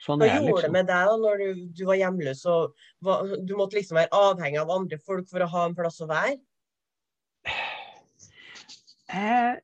Sånn 0.00 0.20
Hva 0.20 0.28
gjorde 0.28 0.46
liksom. 0.50 0.62
det 0.66 0.72
med 0.76 0.88
deg 0.90 1.08
da 1.08 1.14
når 1.20 1.42
du, 1.42 1.62
du 1.76 1.84
var 1.88 1.96
hjemløs 2.00 2.42
og 2.52 2.76
var, 3.04 3.30
du 3.48 3.54
måtte 3.56 3.78
liksom 3.78 3.96
være 3.96 4.12
avhengig 4.12 4.60
av 4.60 4.72
andre 4.74 4.98
folk 5.00 5.28
for 5.30 5.44
å 5.44 5.48
ha 5.52 5.64
en 5.68 5.76
plass 5.76 6.00
å 6.04 6.08
være? 6.10 6.36
Jeg, 9.06 9.60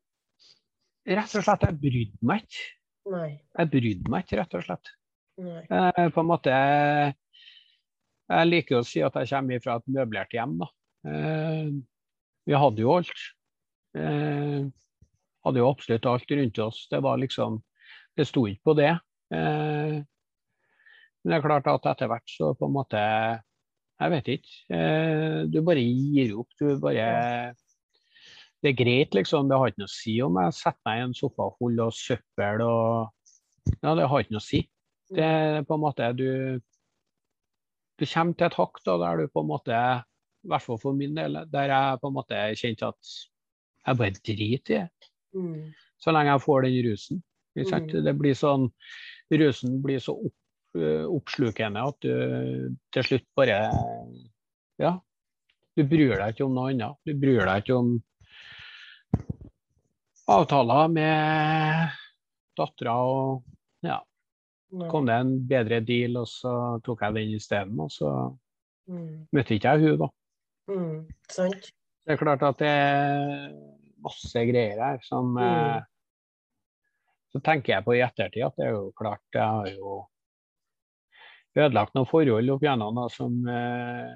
rett 1.12 1.36
og 1.36 1.44
slett, 1.44 1.66
jeg 1.66 1.78
brydde 1.82 2.28
meg 2.30 2.44
ikke. 2.46 2.66
Nei. 3.12 3.30
Jeg 3.58 3.70
brydde 3.72 4.12
meg 4.12 4.24
ikke, 4.24 4.38
rett 4.38 4.56
og 4.56 4.64
slett. 4.68 4.92
Jeg, 5.42 6.12
på 6.12 6.20
en 6.20 6.28
måte 6.28 6.52
Jeg 6.52 8.48
liker 8.48 8.78
å 8.78 8.86
si 8.86 9.00
at 9.02 9.16
jeg 9.18 9.30
kommer 9.32 9.62
fra 9.64 9.78
et 9.80 9.88
møblert 9.96 10.36
hjem. 10.36 10.58
da. 10.60 10.68
Eh, 11.08 11.72
vi 12.46 12.56
hadde 12.58 12.84
jo 12.84 12.92
alt. 12.98 13.24
Eh, 13.98 14.64
hadde 15.44 15.60
jo 15.60 15.68
absolutt 15.68 16.08
alt 16.08 16.30
rundt 16.30 16.58
oss. 16.64 16.86
Det 16.90 17.02
var 17.02 17.20
liksom 17.20 17.62
Det 18.16 18.26
sto 18.28 18.44
ikke 18.46 18.68
på 18.68 18.74
det. 18.76 18.92
Eh, 19.32 20.02
men 21.22 21.30
det 21.30 21.38
er 21.38 21.44
klart 21.44 21.68
at 21.70 21.86
etter 21.92 22.10
hvert 22.10 22.28
så 22.28 22.52
på 22.58 22.68
en 22.68 22.76
måte 22.76 23.00
Jeg 24.02 24.10
vet 24.10 24.28
ikke. 24.36 24.54
Eh, 24.74 25.38
du 25.48 25.60
bare 25.62 25.82
gir 25.82 26.36
opp. 26.40 26.50
Du 26.58 26.78
bare 26.82 27.54
Det 28.62 28.70
er 28.70 28.78
greit, 28.78 29.14
liksom. 29.14 29.48
Det 29.48 29.58
har 29.58 29.72
ikke 29.72 29.82
noe 29.82 29.90
å 29.90 29.96
si 29.96 30.18
om 30.22 30.38
jeg 30.42 30.58
setter 30.58 30.82
meg 30.86 30.98
i 30.98 31.06
en 31.06 31.16
sofa 31.16 31.48
av 31.48 31.96
søppel 31.96 32.66
og 32.66 33.10
Ja, 33.82 33.94
det 33.94 34.08
har 34.10 34.22
ikke 34.22 34.36
noe 34.36 34.42
å 34.42 34.50
si. 34.50 34.68
Det 35.12 35.24
er 35.24 35.64
på 35.68 35.76
en 35.76 35.84
måte 35.84 36.12
du 36.16 36.60
Du 38.00 38.06
kommer 38.06 38.34
til 38.34 38.46
et 38.46 38.54
hakk 38.58 38.80
da, 38.84 38.96
der 38.98 39.22
du 39.22 39.28
på 39.28 39.42
en 39.42 39.50
måte 39.50 39.72
I 39.72 40.48
hvert 40.48 40.62
fall 40.62 40.78
for 40.82 40.92
min 40.92 41.14
del, 41.14 41.38
der 41.52 41.70
jeg 41.70 42.00
på 42.02 42.08
en 42.08 42.16
måte 42.16 42.38
kjente 42.58 42.88
at 42.88 43.12
jeg 43.86 43.98
bare 43.98 44.18
driter 44.18 44.74
i 44.76 44.80
det. 44.82 45.10
Mm. 45.34 45.72
Så 46.02 46.12
lenge 46.14 46.34
jeg 46.34 46.44
får 46.44 46.66
den 46.66 46.78
rusen. 46.86 47.22
Mm. 47.56 47.88
Det 48.04 48.14
blir 48.16 48.36
sånn 48.36 48.70
Rusen 49.32 49.74
blir 49.84 50.00
så 50.00 50.12
opp 50.16 50.36
Eh, 50.72 51.04
oppslukende 51.04 51.80
at 51.84 51.98
du 52.00 52.12
til 52.94 53.04
slutt 53.04 53.26
bare 53.36 53.58
Ja. 54.80 54.96
Du 55.76 55.84
bryr 55.84 56.16
deg 56.16 56.32
ikke 56.32 56.46
om 56.46 56.54
noe 56.56 56.70
annet. 56.72 56.96
Du 57.04 57.12
bryr 57.16 57.44
deg 57.44 57.60
ikke 57.60 57.76
om 57.76 57.90
avtaler 60.32 60.88
med 60.92 61.92
dattera 62.56 62.96
og 63.04 63.44
ja. 63.84 64.00
Kom 64.88 65.04
det 65.04 65.18
en 65.20 65.34
bedre 65.48 65.82
deal, 65.84 66.16
og 66.16 66.28
så 66.28 66.52
tok 66.84 67.02
jeg 67.04 67.14
den 67.18 67.34
isteden. 67.36 67.80
Og 67.80 67.92
så 67.92 68.08
mm. 68.88 69.28
møtte 69.36 69.58
ikke 69.58 69.74
jeg 69.76 69.92
hun 69.92 69.98
da. 70.00 70.08
Mm, 70.72 70.98
sant. 71.28 71.68
Det 72.02 72.14
er 72.14 72.20
klart 72.20 72.42
at 72.46 72.58
det 72.58 72.68
er 72.68 73.52
masse 74.02 74.44
greier 74.48 74.80
her 74.82 75.02
som 75.06 75.34
mm. 75.36 75.42
eh, 75.46 75.82
Så 77.32 77.40
tenker 77.44 77.76
jeg 77.76 77.86
på 77.86 77.94
i 77.96 78.02
ettertid 78.04 78.46
at 78.46 78.58
det 78.58 78.66
er 78.68 78.74
jo 78.76 78.88
klart 78.98 79.22
jeg 79.38 79.46
har 79.46 79.70
jo 79.70 80.00
ødelagt 81.52 81.94
noen 81.94 82.08
forhold 82.08 82.50
opp 82.54 82.64
gjennom 82.64 82.98
da, 82.98 83.06
som 83.12 83.38
eh, 83.48 84.12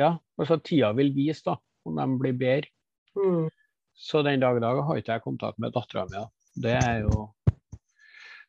ja, 0.00 0.14
altså 0.38 0.58
tida 0.60 0.92
vil 0.96 1.12
vise 1.16 1.44
da, 1.46 1.56
om 1.88 1.98
de 1.98 2.06
blir 2.20 2.36
bedre. 2.36 2.70
Mm. 3.16 3.46
Så 3.94 4.24
den 4.26 4.42
dag 4.42 4.58
i 4.58 4.62
dag 4.62 4.80
har 4.84 5.00
ikke 5.00 5.16
jeg 5.16 5.24
kontakt 5.24 5.60
med 5.62 5.72
dattera 5.74 6.04
mi. 6.10 6.24
Det 6.64 6.74
er 6.76 7.04
jo 7.04 7.28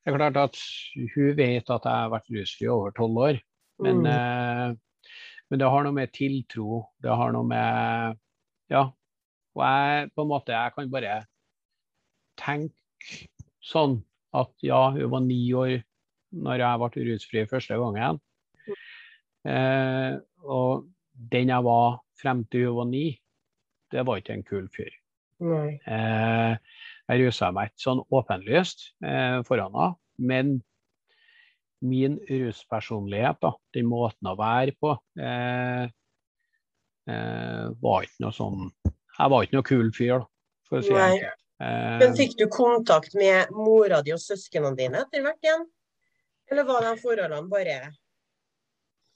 det 0.06 0.14
er 0.14 0.18
klart 0.20 0.38
at 0.38 0.58
hun 1.16 1.32
vet 1.38 1.70
at 1.74 1.86
jeg 1.88 1.98
har 1.98 2.12
vært 2.14 2.28
rusfri 2.30 2.68
over 2.70 2.92
tolv 2.94 3.22
år. 3.26 3.40
Men, 3.82 4.04
mm. 4.04 4.10
eh, 4.12 5.16
men, 5.50 5.62
det 5.62 5.70
har 5.74 5.84
noe 5.84 5.96
med 5.98 6.14
tiltro 6.16 6.84
Det 7.04 7.12
har 7.12 7.34
noe 7.36 7.44
med 7.50 8.20
Ja. 8.72 8.90
Og 9.56 9.64
jeg 9.64 10.12
på 10.16 10.26
en 10.26 10.32
måte 10.32 10.56
jeg 10.56 10.76
kan 10.76 10.92
bare 10.92 11.20
tenke 12.40 13.22
sånn 13.64 14.00
at 14.36 14.52
ja, 14.66 14.90
hun 14.96 15.12
var 15.14 15.24
ni 15.24 15.40
år 15.56 15.78
når 16.36 16.64
jeg 16.64 16.82
ble 16.82 17.06
rusfri 17.10 17.46
første 17.48 17.78
gangen. 17.80 18.20
Eh, 19.48 20.18
og 20.44 20.90
den 21.32 21.54
jeg 21.54 21.66
var 21.66 22.00
frem 22.20 22.44
til 22.52 22.70
hun 22.70 22.80
var 22.82 22.90
ni, 22.92 23.06
det 23.94 24.04
var 24.08 24.20
ikke 24.20 24.36
en 24.36 24.48
kul 24.48 24.68
fyr. 24.74 24.92
Eh, 25.40 26.56
jeg 27.06 27.22
rusa 27.22 27.52
meg 27.56 27.72
ikke 27.72 27.86
sånn 27.86 28.04
åpenlyst 28.18 28.90
eh, 29.06 29.40
foran 29.48 29.76
henne, 29.76 29.92
men 30.18 30.56
min 31.86 32.18
ruspersonlighet, 32.26 33.38
da, 33.44 33.52
den 33.76 33.88
måten 33.90 34.32
å 34.32 34.38
være 34.40 34.74
på, 34.80 34.96
eh, 35.22 35.86
eh, 37.10 37.66
var 37.82 38.06
ikke 38.06 38.26
noe 38.26 38.36
sånn 38.36 38.70
Jeg 38.86 39.32
var 39.32 39.46
ikke 39.46 39.58
noe 39.58 39.68
kul 39.68 39.92
fyr, 39.96 40.14
da, 40.20 40.30
for 40.70 40.82
å 40.82 40.86
si 40.86 40.94
det 40.96 41.10
enkelt. 41.10 41.42
Men 41.56 42.16
fikk 42.18 42.34
du 42.36 42.50
kontakt 42.52 43.14
med 43.16 43.52
mora 43.56 44.02
di 44.04 44.12
og 44.12 44.20
søsknene 44.20 44.76
dine 44.76 45.06
etter 45.06 45.24
hvert 45.24 45.46
igjen? 45.46 45.64
Eller 46.52 46.68
var 46.68 46.84
de 46.84 46.98
forholdene 47.00 47.48
bare 47.50 47.78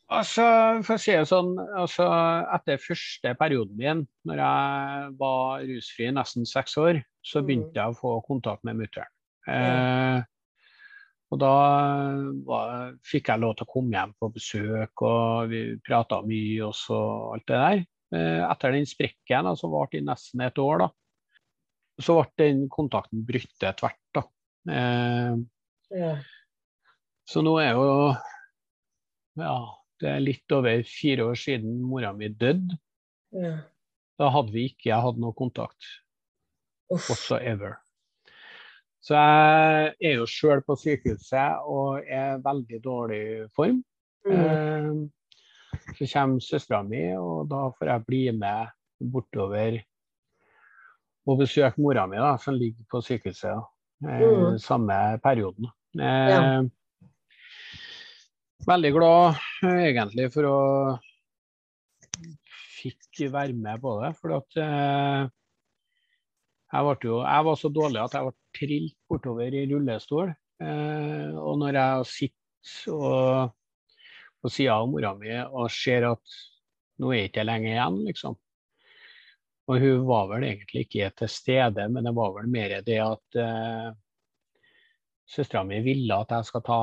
Altså, 0.10 0.44
for 0.88 0.96
å 0.96 1.02
si 1.02 1.14
det 1.14 1.28
sånn, 1.30 1.52
altså, 1.78 2.08
Etter 2.56 2.82
første 2.82 3.34
perioden 3.38 3.76
min, 3.78 4.02
når 4.26 4.42
jeg 4.42 5.12
var 5.20 5.68
rusfri 5.70 6.08
i 6.10 6.16
nesten 6.16 6.48
seks 6.50 6.74
år, 6.82 7.04
så 7.22 7.44
mm. 7.44 7.46
begynte 7.46 7.78
jeg 7.78 7.94
å 7.94 8.00
få 8.00 8.16
kontakt 8.26 8.66
med 8.66 8.80
mutter'n. 8.80 9.12
Eh, 9.54 10.24
og 11.30 11.38
da 11.42 11.54
var, 12.48 12.96
fikk 13.06 13.30
jeg 13.30 13.42
lov 13.44 13.54
til 13.58 13.68
å 13.68 13.70
komme 13.70 13.94
hjem 13.94 14.16
på 14.18 14.32
besøk, 14.34 15.04
og 15.06 15.52
vi 15.52 15.62
prata 15.86 16.24
mye 16.26 16.64
og 16.66 16.74
så 16.78 17.00
alt 17.36 17.46
det 17.52 17.60
der. 17.62 17.84
Eh, 18.18 18.42
etter 18.48 18.74
den 18.74 18.90
sprekken, 18.90 19.52
som 19.60 19.76
varte 19.76 20.00
i 20.00 20.06
nesten 20.06 20.42
et 20.42 20.58
år, 20.62 20.86
da, 20.86 20.90
så 22.02 22.18
ble 22.18 22.30
den 22.42 22.64
kontakten 22.74 23.22
brutt 23.28 23.54
tvert. 23.62 24.02
da. 24.18 24.26
Eh, 24.74 25.38
ja. 26.00 26.14
Så 27.30 27.46
nå 27.46 27.60
er 27.62 27.78
jo 27.78 27.90
ja, 29.38 29.58
det 30.02 30.10
er 30.10 30.24
litt 30.24 30.56
over 30.56 30.82
fire 30.88 31.30
år 31.30 31.38
siden 31.38 31.78
mora 31.86 32.12
mi 32.16 32.32
døde. 32.34 32.80
Ja. 33.36 33.60
Da 34.20 34.32
hadde 34.34 34.56
vi 34.56 34.66
ikke 34.72 34.98
hatt 35.00 35.20
noe 35.22 35.36
kontakt 35.38 35.94
whatsoever. 36.90 37.78
Så 39.00 39.16
jeg 39.16 39.94
er 40.10 40.18
jo 40.20 40.28
sjøl 40.28 40.62
på 40.66 40.76
sykehuset 40.80 41.64
og 41.72 42.02
er 42.04 42.42
veldig 42.44 42.82
dårlig 42.84 43.24
form. 43.56 43.80
Mm. 44.28 44.34
Eh, 44.36 44.90
så 45.96 46.08
kommer 46.12 46.44
søstera 46.44 46.82
mi, 46.84 47.06
og 47.16 47.48
da 47.50 47.70
får 47.78 47.94
jeg 47.94 48.06
bli 48.08 48.24
med 48.36 48.74
bortover 49.00 49.80
og 51.30 51.40
besøke 51.40 51.80
mora 51.82 52.08
mi, 52.10 52.20
da, 52.20 52.34
som 52.42 52.58
ligger 52.58 52.84
på 52.92 53.02
sykehuset. 53.06 53.70
Eh, 54.04 54.26
mm. 54.26 54.60
Samme 54.64 55.00
perioden. 55.24 55.72
Eh, 55.96 56.34
ja 56.34 56.44
veldig 58.68 58.92
glad 58.94 59.40
egentlig 59.66 60.30
for 60.34 60.48
å 60.48 60.58
fikk 62.80 63.24
være 63.32 63.56
med 63.56 63.82
på 63.84 63.96
det. 64.02 64.12
For 64.20 64.36
at 64.38 64.60
jeg, 64.60 65.30
jo, 67.08 67.16
jeg 67.24 67.48
var 67.50 67.56
så 67.60 67.70
dårlig 67.74 68.04
at 68.04 68.14
jeg 68.18 68.28
ble 68.28 68.36
trilt 68.56 68.98
bortover 69.10 69.56
i 69.56 69.66
rullestol. 69.70 70.34
Eh, 70.60 71.32
og 71.40 71.60
når 71.62 71.80
jeg 71.80 72.10
sitter 72.14 72.94
og, 72.94 73.56
på 74.40 74.52
sida 74.52 74.76
av 74.80 74.90
mora 74.92 75.14
mi 75.20 75.32
og 75.36 75.72
ser 75.72 76.08
at 76.10 76.38
nå 77.00 77.14
er 77.16 77.30
ikke 77.30 77.48
lenge 77.48 77.72
igjen, 77.72 78.02
liksom. 78.08 78.36
Og 79.70 79.84
hun 79.84 80.06
var 80.08 80.30
vel 80.32 80.48
egentlig 80.48 80.88
ikke 80.88 81.12
til 81.22 81.32
stede, 81.32 81.86
men 81.94 82.08
det 82.08 82.16
var 82.18 82.34
vel 82.36 82.50
mer 82.52 82.80
det 82.86 82.98
at 83.04 83.40
eh, 83.40 83.90
søstera 85.30 85.64
mi 85.68 85.80
ville 85.86 86.18
at 86.18 86.34
jeg 86.34 86.64
ta, 86.66 86.80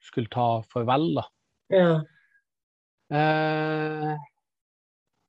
skulle 0.00 0.32
ta 0.32 0.48
farvel, 0.72 1.10
da. 1.20 1.26
Ja. 1.72 1.94
Eh, 3.12 4.12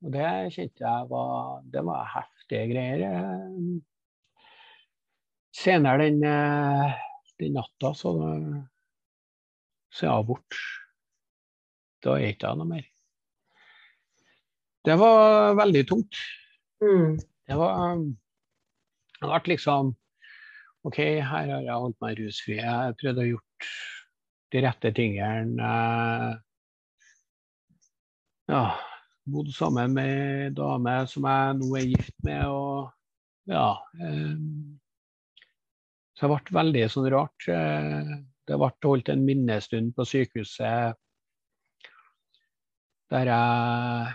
og 0.04 0.12
det 0.12 0.28
kjente 0.54 0.84
jeg 0.84 1.08
var 1.10 1.60
Det 1.72 1.82
var 1.84 2.08
heftige 2.14 2.68
greier. 2.72 3.04
Senere 5.54 6.08
den, 6.08 6.22
eh, 6.26 6.96
den 7.38 7.54
natta 7.54 7.92
så, 7.94 8.12
så 9.94 10.06
er 10.08 10.16
hun 10.18 10.28
bort. 10.32 10.58
Da 12.04 12.18
er 12.18 12.34
ikke 12.34 12.50
jeg 12.50 12.60
noe 12.60 12.68
mer. 12.68 12.88
Det 14.84 14.96
var 15.00 15.54
veldig 15.56 15.84
tungt. 15.88 16.18
Mm. 16.84 17.14
Det 17.48 17.56
var 17.56 18.02
Det 19.20 19.28
ble 19.30 19.54
liksom 19.54 19.94
OK, 20.84 20.98
her 21.00 21.22
har 21.48 21.62
jeg 21.64 21.80
holdt 21.80 22.00
meg 22.04 22.18
rusfri. 22.18 22.58
Jeg 22.58 22.68
har 22.68 22.96
prøvd 23.00 23.22
å 23.22 23.28
gjort 23.30 23.68
de 24.52 24.60
rette 24.66 24.90
tingene. 24.92 25.70
Ja, 28.52 28.64
bodd 29.24 29.48
sammen 29.56 29.94
med 29.96 30.10
ei 30.12 30.50
dame 30.52 30.98
som 31.08 31.24
jeg 31.30 31.56
nå 31.62 31.70
er 31.80 31.86
gift 31.88 32.16
med, 32.26 32.44
og 32.52 32.92
ja. 33.48 33.70
eh, 34.04 34.34
Så 36.14 36.28
det 36.28 36.34
ble 36.34 36.58
veldig 36.58 36.84
sånn 36.92 37.08
rart. 37.12 37.48
eh, 37.48 38.12
Det 38.46 38.58
ble 38.60 38.70
holdt 38.84 39.08
en 39.08 39.24
minnestund 39.24 39.94
på 39.96 40.04
sykehuset 40.04 40.98
der 43.12 43.28
jeg 43.28 44.14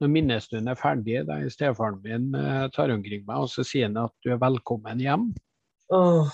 når 0.00 0.08
minnestunden 0.14 0.70
er 0.72 0.78
ferdig, 0.80 1.18
der 1.28 1.48
stefaren 1.52 1.98
min 2.00 2.30
eh, 2.34 2.68
tar 2.72 2.92
omkring 2.94 3.26
meg 3.28 3.44
og 3.44 3.50
så 3.52 3.64
sier 3.66 3.90
han 3.90 3.98
at 4.00 4.14
du 4.24 4.30
er 4.32 4.40
velkommen 4.40 5.02
hjem. 5.02 5.26
Åh. 5.92 6.30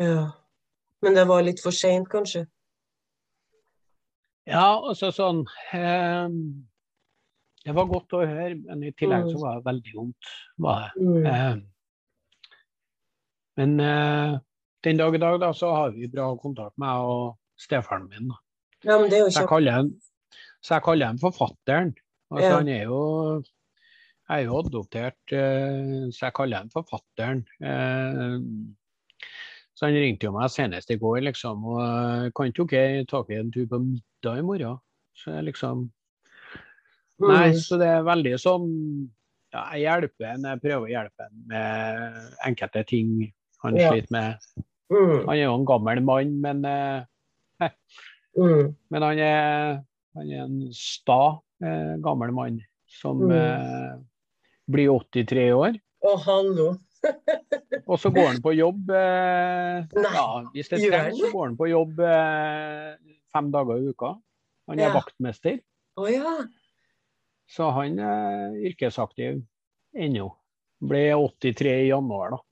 Ja. 0.00 0.32
Men 1.04 1.14
det 1.14 1.26
var 1.30 1.44
litt 1.46 1.62
for 1.62 1.76
seint, 1.76 2.08
kanskje? 2.10 2.46
Ja, 4.46 4.74
altså 4.78 5.12
sånn 5.14 5.44
eh, 5.74 6.26
Det 7.66 7.74
var 7.74 7.88
godt 7.90 8.14
å 8.14 8.22
høre, 8.22 8.54
men 8.62 8.84
i 8.86 8.92
tillegg 8.94 9.26
så 9.32 9.40
var 9.42 9.56
det 9.58 9.66
veldig 9.66 9.94
vondt. 9.96 10.28
Var 10.62 10.84
det. 10.84 10.90
Mm. 11.02 11.24
Eh, 11.26 11.56
men 13.58 13.72
eh, 13.82 14.36
den 14.86 15.00
dag 15.00 15.16
i 15.16 15.22
dag 15.22 15.38
da, 15.42 15.50
så 15.56 15.72
har 15.74 15.94
vi 15.96 16.06
bra 16.12 16.28
kontakt 16.38 16.76
med 16.76 16.86
meg 16.86 17.10
og 17.10 17.24
stefaren 17.58 18.06
min. 18.12 18.30
Ja, 18.84 19.00
men 19.00 19.10
det 19.10 19.24
jo 19.24 19.30
Så 19.32 19.42
jeg 19.42 19.50
kaller 19.50 19.78
han, 19.80 19.90
så 20.62 20.76
jeg 20.76 20.86
kaller 20.86 21.10
ham 21.10 21.18
forfatteren. 21.22 21.94
Altså, 22.30 22.46
Ja. 22.46 22.56
Han 22.58 22.68
er 22.68 22.82
jo 22.84 23.02
Jeg 24.26 24.42
er 24.42 24.44
jo 24.48 24.56
adoptert, 24.58 25.32
eh, 25.32 26.06
så 26.10 26.26
jeg 26.26 26.34
kaller 26.34 26.56
ham 26.58 26.70
forfatteren. 26.70 27.44
Eh, 27.62 28.38
så 29.76 29.86
han 29.86 29.94
ringte 29.94 30.26
jo 30.26 30.32
meg 30.34 30.50
senest 30.50 30.90
i 30.90 30.96
går, 30.98 31.20
liksom. 31.28 31.62
Og 31.62 31.82
eh, 31.82 32.30
kan 32.34 32.50
ikke 32.50 32.66
dere 32.72 33.04
ta 33.06 33.22
en 33.22 33.52
tur 33.54 33.68
på 33.70 33.78
middag 33.78 34.40
i 34.40 34.42
morgen? 34.42 34.80
Så 35.14 35.30
jeg 35.30 35.44
liksom 35.52 35.90
Nei, 37.20 37.48
Mm. 37.50 37.60
så 37.64 37.78
det 37.80 37.86
er 37.88 38.02
veldig 38.04 38.34
sånn 38.38 38.66
ja, 39.54 39.62
Jeg 39.72 39.82
hjelper 39.86 40.26
en, 40.34 40.42
jeg 40.50 40.60
prøver 40.60 40.84
å 40.84 40.90
hjelpe 40.90 41.24
en 41.24 41.44
med 41.48 42.32
enkelte 42.44 42.82
ting 42.86 43.32
han 43.62 43.76
Ja. 43.76 43.90
sliter 43.90 44.10
med. 44.12 44.38
Mm. 44.92 45.24
Han 45.24 45.30
er 45.34 45.40
jo 45.46 45.54
en 45.54 45.64
gammel 45.64 46.02
mann, 46.04 46.40
men 46.40 46.64
eh, 46.64 47.04
Mm. 48.36 48.74
men 48.90 49.02
han 49.02 49.18
er, 49.18 49.78
han 50.14 50.30
er 50.30 50.42
en 50.44 50.58
sta 50.76 51.38
eh, 51.64 51.94
gammel 52.04 52.32
mann 52.36 52.58
som 53.00 53.22
eh, 53.32 53.94
blir 54.68 54.90
83 54.92 55.46
år. 55.56 55.78
Å, 56.04 56.12
hallo. 56.26 56.74
Og 57.88 57.96
så 58.02 58.10
går 58.12 58.26
han 58.34 58.42
på 58.42 58.52
jobb 58.56 58.90
eh, 58.90 59.86
Nei, 59.94 60.12
ja, 60.12 60.26
Hvis 60.52 60.68
det 60.68 60.82
trengs, 60.90 61.16
så 61.20 61.30
går 61.32 61.46
han 61.48 61.56
på 61.56 61.68
jobb 61.70 62.00
eh, 62.02 62.96
fem 63.32 63.50
dager 63.54 63.80
i 63.80 63.88
uka. 63.94 64.12
Han 64.68 64.80
er 64.80 64.88
Ja. 64.90 64.94
vaktmester, 65.00 65.60
Å 65.96 66.08
ja. 66.12 66.36
Så 67.50 67.70
han 67.76 67.98
er 68.02 68.58
yrkesaktiv 68.70 69.40
ennå. 69.96 70.28
Ble 70.86 71.08
83 71.14 71.72
i 71.86 71.88
januar, 71.88 72.36
da. 72.36 72.42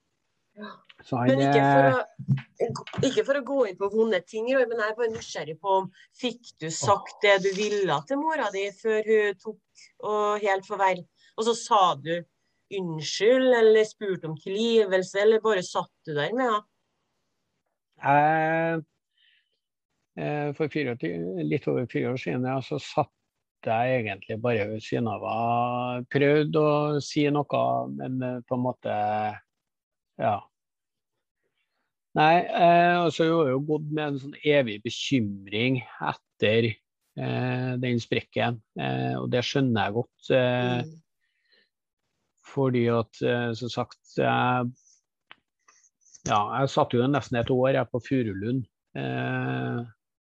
Ja. 0.60 0.72
Så 1.04 1.18
han 1.20 1.32
Men 1.32 1.40
ikke 1.42 1.64
for, 1.64 1.86
er 1.86 2.68
å, 2.70 2.82
ikke 3.08 3.24
for 3.26 3.38
å 3.38 3.44
gå 3.44 3.56
inn 3.68 3.78
på 3.80 3.88
vonde 3.92 4.20
ting, 4.24 4.46
Roy, 4.54 4.64
men 4.70 4.80
jeg 4.80 4.92
er 4.92 4.98
bare 5.00 5.12
nysgjerrig 5.12 5.56
på 5.60 5.72
om 5.80 5.88
fikk 6.16 6.54
du 6.62 6.68
sagt 6.72 7.18
det 7.24 7.34
du 7.44 7.50
ville 7.56 7.98
til 8.08 8.20
mora 8.22 8.46
di 8.54 8.68
før 8.78 9.10
hun 9.10 9.40
tok 9.42 9.82
og 10.06 10.46
helt 10.46 10.68
farvel? 10.68 11.02
Og 11.34 11.48
så 11.48 11.56
sa 11.58 11.82
du 11.98 12.14
unnskyld, 12.74 13.50
eller 13.58 13.84
spurte 13.84 14.30
om 14.30 14.38
tilgivelse, 14.40 15.18
eller 15.20 15.42
bare 15.44 15.66
satt 15.66 15.92
du 16.06 16.14
der 16.14 16.32
med 16.32 16.46
henne? 16.46 16.62
jeg, 18.04 18.84
eh, 20.18 20.48
For 20.56 20.68
24, 20.68 21.44
litt 21.44 21.68
over 21.70 21.86
fire 21.90 22.14
år 22.14 22.20
siden 22.20 22.48
ja, 22.48 22.58
så 22.64 22.80
satt 22.82 23.12
jeg 23.70 24.00
egentlig 24.04 24.36
bare 24.42 24.66
henne. 24.80 25.14
Prøvde 26.12 26.60
å 26.60 27.00
si 27.04 27.24
noe, 27.32 27.62
men 27.96 28.18
eh, 28.22 28.40
på 28.48 28.58
en 28.58 28.64
måte 28.66 28.96
Ja. 30.20 30.40
Nei, 32.14 32.44
eh, 32.46 32.96
og 33.02 33.08
så 33.10 33.24
har 33.26 33.48
jeg 33.48 33.54
jo 33.56 33.62
gått 33.72 33.86
med 33.90 34.04
en 34.04 34.18
sånn 34.22 34.36
evig 34.46 34.76
bekymring 34.84 35.80
etter 35.98 36.68
eh, 36.70 37.72
den 37.82 37.98
sprekken. 38.02 38.60
Eh, 38.78 39.16
og 39.18 39.26
det 39.34 39.42
skjønner 39.46 39.88
jeg 39.88 39.96
godt. 39.98 40.30
Eh, 40.30 40.84
Mm. 40.84 41.00
fordi 42.54 42.84
at, 42.92 43.22
eh, 43.26 43.50
som 43.58 43.68
sagt, 43.72 43.98
jeg, 44.16 44.68
ja, 46.28 46.38
jeg 46.60 46.68
satt 46.70 46.94
jo 46.94 47.02
nesten 47.10 47.40
et 47.40 47.50
år 47.50 47.72
jeg 47.74 47.90
på 47.90 48.00
Furulund, 48.06 48.62
eh, 48.94 49.80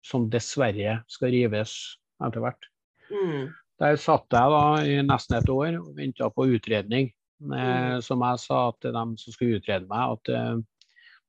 som 0.03 0.27
dessverre 0.30 0.97
skal 1.07 1.31
rives 1.31 1.77
etter 2.19 2.43
hvert. 2.43 2.68
Mm. 3.11 3.53
Der 3.79 3.95
satt 4.01 4.25
jeg 4.34 4.53
da 4.53 4.63
i 4.81 4.97
nesten 5.05 5.38
et 5.38 5.49
år 5.53 5.77
og 5.79 5.93
venta 5.97 6.29
på 6.34 6.47
utredning. 6.57 7.11
Eh, 7.38 7.97
Mm. 7.97 8.01
som 8.01 8.21
jeg 8.25 8.39
sa 8.39 8.71
til 8.81 8.93
dem 8.93 9.11
som 9.17 9.34
skulle 9.34 9.59
utrede 9.59 9.85
meg, 9.85 10.17
at 10.17 10.29
eh, 10.34 10.55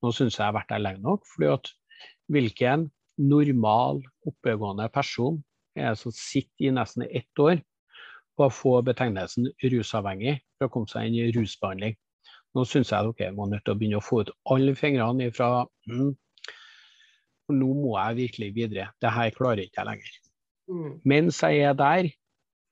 nå 0.03 0.13
syns 0.13 0.39
jeg 0.39 0.41
jeg 0.41 0.47
har 0.47 0.55
vært 0.57 0.71
der 0.71 0.79
lenge 0.81 1.03
nok. 1.03 1.27
fordi 1.29 1.53
at 1.53 1.69
hvilken 2.33 2.91
normal, 3.19 4.03
oppegående 4.25 4.89
person 4.89 5.45
er 5.77 5.91
det 5.91 5.99
som 5.99 6.13
sitter 6.13 6.69
i 6.69 6.71
nesten 6.71 7.05
ett 7.11 7.39
år 7.39 7.61
på 8.39 8.47
å 8.47 8.53
få 8.53 8.81
betegnelsen 8.87 9.51
rusavhengig 9.63 10.41
for 10.57 10.69
å 10.69 10.73
komme 10.73 10.89
seg 10.89 11.07
inn 11.11 11.15
i 11.15 11.33
rusbehandling? 11.37 11.97
Nå 12.57 12.65
syns 12.65 12.89
jeg 12.91 13.13
dere 13.19 13.35
må 13.37 13.45
nødt 13.47 13.67
til 13.67 13.75
å 13.75 13.79
begynne 13.79 14.01
å 14.01 14.05
få 14.09 14.23
ut 14.23 14.33
alle 14.49 14.75
fingrene 14.75 15.29
ifra 15.29 15.67
mm, 15.91 16.17
Nå 17.49 17.69
må 17.73 17.95
jeg 17.97 18.17
virkelig 18.17 18.49
videre. 18.55 18.91
Det 19.01 19.11
her 19.13 19.31
klarer 19.33 19.63
ikke 19.63 19.81
jeg 19.81 19.89
lenger. 19.89 20.17
Mm. 20.69 20.99
Mens 21.09 21.41
jeg 21.43 21.65
er 21.65 21.77
der, 21.79 22.11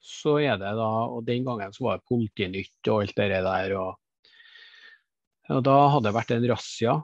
så 0.06 0.36
er 0.38 0.58
det 0.60 0.74
da 0.78 0.90
Og 1.10 1.24
den 1.26 1.46
gangen 1.46 1.72
så 1.74 1.82
var 1.86 1.98
det 1.98 2.06
Politinytt 2.08 2.90
og 2.92 3.02
alt 3.02 3.16
det 3.16 3.30
der. 3.46 3.74
Og, 3.80 3.96
og 5.50 5.62
da 5.64 5.76
hadde 5.94 6.08
det 6.08 6.16
vært 6.16 6.34
en 6.36 6.48
razzia 6.52 6.98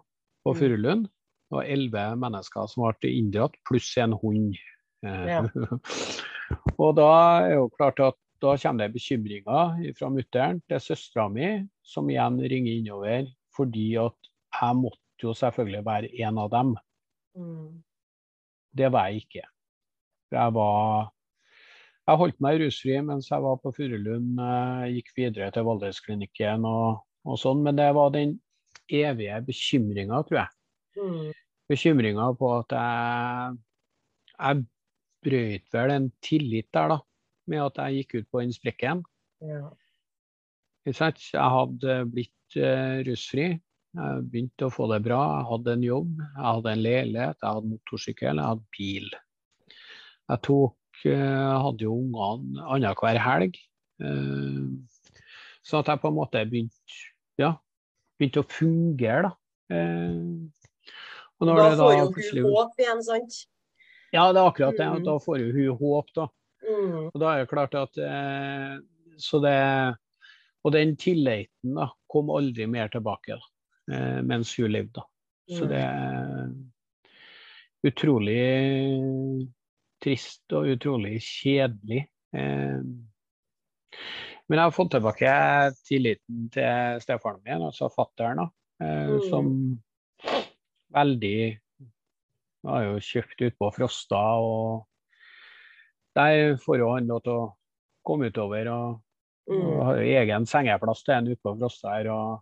på 0.44 0.54
Mm. 0.54 0.58
Furulund. 0.58 1.04
Det 1.06 1.58
var 1.58 1.68
elleve 1.68 2.16
mennesker 2.16 2.68
som 2.70 2.86
ble 2.88 3.10
inndratt, 3.12 3.56
pluss 3.68 3.96
en 4.00 4.16
hund. 4.16 4.56
Eh, 5.04 5.26
Ja. 5.28 5.42
og 6.82 6.96
da 6.96 7.10
er 7.42 7.54
jo 7.56 7.68
klart 7.76 8.00
at 8.00 8.16
da 8.42 8.56
kommer 8.58 8.88
det 8.88 8.96
bekymringer 8.96 9.92
fra 9.94 10.08
mutter'n 10.10 10.60
til 10.66 10.80
søstera 10.82 11.28
mi, 11.30 11.68
som 11.82 12.08
igjen 12.10 12.40
ringer 12.40 12.72
innover 12.72 13.28
fordi 13.54 13.92
at 14.00 14.16
jeg 14.52 14.76
måtte 14.80 15.22
jo 15.22 15.34
selvfølgelig 15.36 15.84
være 15.86 16.10
en 16.24 16.38
av 16.38 16.50
dem. 16.50 16.74
Mm. 17.36 17.82
Det 18.74 18.88
var 18.92 19.08
jeg 19.08 19.22
ikke. 19.26 19.44
Jeg 20.32 20.54
var 20.56 21.10
Jeg 22.08 22.18
holdt 22.18 22.40
meg 22.42 22.58
rusfri 22.58 22.96
mens 23.06 23.28
jeg 23.30 23.44
var 23.44 23.60
på 23.62 23.70
Furulund. 23.76 24.40
eh, 24.42 24.86
Gikk 24.96 25.12
videre 25.16 25.52
til 25.54 25.66
Valdresklinikken 25.68 26.66
og, 26.66 27.04
og 27.24 27.38
sånn. 27.38 27.62
Men 27.62 27.78
det 27.78 27.92
var 27.94 28.10
den 28.14 28.34
evige 28.90 29.38
bekymringa, 29.46 30.22
tror 30.26 30.40
jeg. 30.42 30.50
Mm. 30.98 31.30
Bekymringa 31.70 32.32
på 32.36 32.50
at 32.58 32.74
jeg 32.76 33.60
Jeg 34.42 34.64
brøyt 35.22 35.68
vel 35.70 35.90
en 35.94 36.10
tillit 36.24 36.68
der, 36.74 36.96
da. 36.96 36.98
Med 37.46 37.62
at 37.62 37.78
jeg 37.78 38.02
gikk 38.02 38.14
ut 38.18 38.30
på 38.32 38.42
den 38.42 38.54
sprekken. 38.54 39.04
Ja. 39.42 39.68
Jeg 40.86 41.52
hadde 41.54 41.98
blitt 42.10 42.56
eh, 42.58 43.02
rusfri. 43.06 43.46
Jeg 43.92 44.24
begynte 44.32 44.66
å 44.66 44.72
få 44.72 44.88
det 44.90 45.02
bra. 45.04 45.20
Jeg 45.36 45.48
hadde 45.50 45.76
en 45.76 45.84
jobb, 45.86 46.12
jeg 46.18 46.46
hadde 46.48 46.72
en 46.72 46.82
leilighet, 46.82 47.38
jeg 47.38 47.48
hadde 47.48 47.70
motorsykkel, 47.74 48.40
jeg 48.40 48.50
hadde 48.50 48.70
bil. 48.74 49.10
Jeg 50.30 50.42
tok, 50.46 51.04
eh, 51.08 51.52
hadde 51.64 51.86
jo 51.86 51.96
ungene 51.98 52.64
annenhver 52.66 53.20
helg. 53.22 53.58
Eh, 54.02 54.66
så 55.62 55.80
at 55.80 55.90
jeg 55.92 56.02
på 56.02 56.10
en 56.10 56.18
måte 56.18 56.42
begynte, 56.48 56.98
ja, 57.40 57.54
begynte 58.18 58.42
å 58.42 58.50
fungere, 58.50 59.30
da. 59.30 59.32
Eh, 59.72 60.62
da, 61.42 61.54
da 61.58 61.70
får 61.74 61.96
jo 61.96 62.06
hun 62.14 62.52
håp 62.52 62.78
igjen, 62.78 63.02
sant? 63.02 63.38
Ja, 64.12 64.28
det 64.30 64.42
er 64.42 64.46
akkurat 64.46 64.78
det. 64.78 64.86
Mm. 64.86 65.04
Da 65.08 65.16
får 65.24 65.40
jo 65.40 65.52
hun 65.56 65.78
håp, 65.80 66.12
da. 66.14 66.26
Mm. 66.62 66.98
Og 67.08 67.16
da 67.18 67.32
er 67.32 67.42
det 67.42 67.50
klart 67.50 67.72
at 67.74 67.96
eh, 67.98 68.76
Så 69.18 69.40
det 69.42 69.56
Og 70.62 70.70
den 70.70 70.92
tilliten 70.94 71.74
da, 71.74 71.88
kom 72.06 72.30
aldri 72.30 72.68
mer 72.70 72.92
tilbake 72.92 73.34
da, 73.34 73.48
eh, 73.90 74.20
mens 74.22 74.52
hun 74.54 74.70
levde. 74.70 75.00
da. 75.00 75.08
Så 75.50 75.66
det 75.66 75.80
er 75.82 76.52
utrolig 77.82 78.38
trist 80.02 80.54
og 80.56 80.68
utrolig 80.74 81.16
kjedelig. 81.22 82.04
Eh, 82.34 82.82
men 84.48 84.58
jeg 84.58 84.64
har 84.66 84.74
fått 84.74 84.94
tilbake 84.96 85.32
tilliten 85.86 86.48
til 86.52 87.02
stefaren 87.04 87.40
min, 87.44 87.64
altså 87.68 87.90
fattern, 87.92 88.44
eh, 88.82 89.12
mm. 89.12 89.20
som 89.30 89.52
veldig 90.92 91.36
har 92.68 92.86
jo 92.86 92.98
kjøpt 93.02 93.42
ut 93.42 93.58
på 93.58 93.70
Frosta, 93.74 94.20
og 94.38 94.84
der 96.18 96.58
får 96.62 96.78
jo 96.78 96.92
han 96.92 97.08
lov 97.10 97.22
til 97.24 97.38
å 97.38 97.50
komme 98.06 98.28
utover. 98.30 98.68
og, 98.70 99.00
mm. 99.50 99.60
og 99.66 99.84
har 99.88 100.06
egen 100.22 100.46
sengeplass 100.46 101.02
til 101.06 101.16
han 101.16 101.30
utpå 101.32 101.56
Frosta 101.58 101.96
her. 101.96 102.10
og 102.12 102.40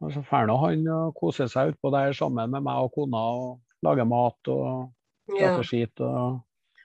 og 0.00 0.14
så 0.14 0.22
drar 0.24 0.48
han 0.62 0.86
og 0.88 1.16
koser 1.18 1.48
seg 1.52 1.74
utpå 1.74 1.90
der 1.92 2.14
sammen 2.16 2.52
med 2.54 2.64
meg 2.64 2.86
og 2.86 2.94
kona 2.94 3.20
og 3.36 3.84
lager 3.84 4.06
mat 4.08 4.48
og 4.52 4.92
prater 5.32 5.66
skit. 5.66 6.02
Og... 6.06 6.40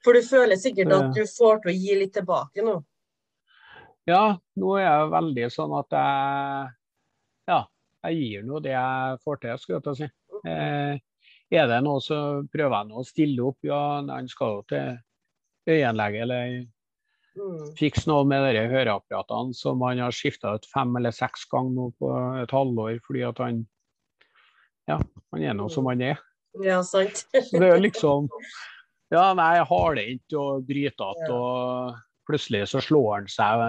For 0.05 0.17
du 0.17 0.25
føler 0.25 0.59
sikkert 0.61 0.93
at 0.95 1.15
du 1.15 1.23
får 1.29 1.63
til 1.63 1.73
å 1.73 1.77
gi 1.77 1.97
litt 2.01 2.13
tilbake 2.15 2.65
nå? 2.65 2.79
Ja, 4.05 4.37
nå 4.61 4.75
er 4.77 4.85
jeg 4.85 5.13
veldig 5.15 5.47
sånn 5.53 5.73
at 5.79 5.95
jeg 5.97 6.73
ja, 7.49 7.59
jeg 8.05 8.21
gir 8.21 8.45
nå 8.45 8.61
det 8.61 8.75
jeg 8.75 9.17
får 9.25 9.41
til, 9.41 9.57
skulle 9.61 9.79
jeg 9.79 9.85
til 9.85 9.93
å 9.93 9.99
si. 9.99 10.09
Eh, 10.45 11.01
er 11.55 11.67
det 11.69 11.81
noe, 11.85 12.01
så 12.03 12.19
prøver 12.51 12.77
jeg 12.77 12.89
nå 12.89 13.01
å 13.01 13.07
stille 13.07 13.49
opp. 13.49 13.59
Ja, 13.65 13.81
han 14.09 14.29
skal 14.29 14.59
jo 14.59 14.63
til 14.69 14.95
øyenlege 15.69 16.21
eller 16.25 16.55
mm. 17.37 17.73
fikse 17.77 18.09
noe 18.09 18.25
med 18.29 18.45
de 18.57 18.65
høreapparatene 18.69 19.57
som 19.57 19.81
han 19.85 20.03
har 20.05 20.13
skifta 20.13 20.55
ut 20.57 20.67
fem 20.69 20.93
eller 20.99 21.15
seks 21.15 21.47
ganger 21.49 21.77
nå 21.77 21.89
på 22.01 22.11
et 22.43 22.53
halvår, 22.53 22.99
fordi 23.05 23.25
at 23.29 23.41
han 23.41 23.63
ja, 24.89 24.99
han 25.33 25.41
er 25.41 25.57
nå 25.57 25.69
som 25.73 25.87
han 25.89 26.03
er. 26.05 26.21
Ja, 26.63 26.79
sant. 26.85 27.25
så 27.33 27.59
det 27.61 27.67
er 27.67 27.81
liksom 27.83 28.29
Ja, 29.13 29.33
nei, 29.37 29.51
jeg 29.59 29.67
har 29.69 29.97
det 29.97 30.05
ikke 30.15 30.39
og 30.41 30.63
bryter 30.67 31.11
att, 31.11 31.27
ja. 31.27 31.35
og 31.35 31.99
plutselig 32.25 32.63
så 32.71 32.81
slår 32.81 33.11
han 33.13 33.27
seg 33.29 33.61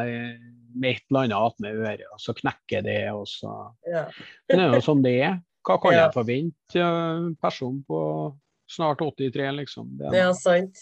med 0.76 0.96
et 0.96 1.02
eller 1.10 1.26
annet 1.26 1.36
attmed 1.36 1.82
øret, 1.82 2.06
og 2.12 2.22
så 2.22 2.34
knekker 2.36 2.84
det, 2.86 3.02
og 3.12 3.26
så 3.28 3.52
ja. 3.84 4.06
Men 4.48 4.58
det 4.58 4.64
er 4.66 4.74
jo 4.78 4.86
sånn 4.86 5.04
det 5.04 5.14
er. 5.28 5.38
Hva 5.66 5.76
kan 5.82 5.94
ja. 5.94 6.04
jeg 6.04 6.14
forvente? 6.14 6.82
En 6.82 7.32
person 7.42 7.80
på 7.88 8.00
snart 8.70 9.02
83, 9.02 9.48
liksom. 9.60 9.90
Det 9.98 10.08
er, 10.10 10.18
ja, 10.20 10.30
sant. 10.36 10.80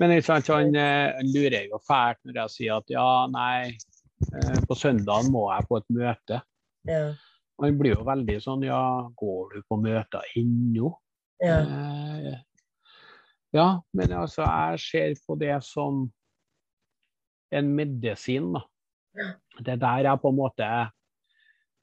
Men 0.00 0.14
sant, 0.24 0.48
han, 0.50 0.74
eh, 0.74 1.10
han, 1.16 1.28
lurer 1.34 1.68
jo 1.70 1.78
fælt 1.86 2.22
når 2.26 2.40
jeg 2.42 2.54
sier 2.56 2.80
at 2.80 2.90
ja, 2.90 3.08
nei, 3.30 3.74
eh, 4.32 4.62
på 4.68 4.78
søndag 4.78 5.28
må 5.30 5.44
jeg 5.52 5.68
på 5.68 5.82
et 5.82 5.92
møte. 5.98 6.40
Ja. 6.88 7.04
Han 7.62 7.78
blir 7.78 7.96
jo 7.96 8.06
veldig 8.06 8.38
sånn 8.42 8.64
ja, 8.66 8.82
går 9.18 9.54
du 9.54 9.62
på 9.68 9.78
møter 9.82 10.26
ennå? 10.38 10.90
Ja. 11.42 11.60
Eh, 11.62 12.40
ja, 13.52 13.68
men 13.92 14.14
altså, 14.16 14.46
jeg 14.46 14.82
ser 14.82 15.14
på 15.26 15.36
det 15.40 15.54
som 15.66 16.06
en 17.52 17.72
medisin, 17.76 18.52
da. 18.56 18.64
Det 19.60 19.74
er 19.74 19.80
der 19.80 20.06
jeg 20.08 20.20
på 20.22 20.30
en 20.32 20.38
måte 20.38 20.68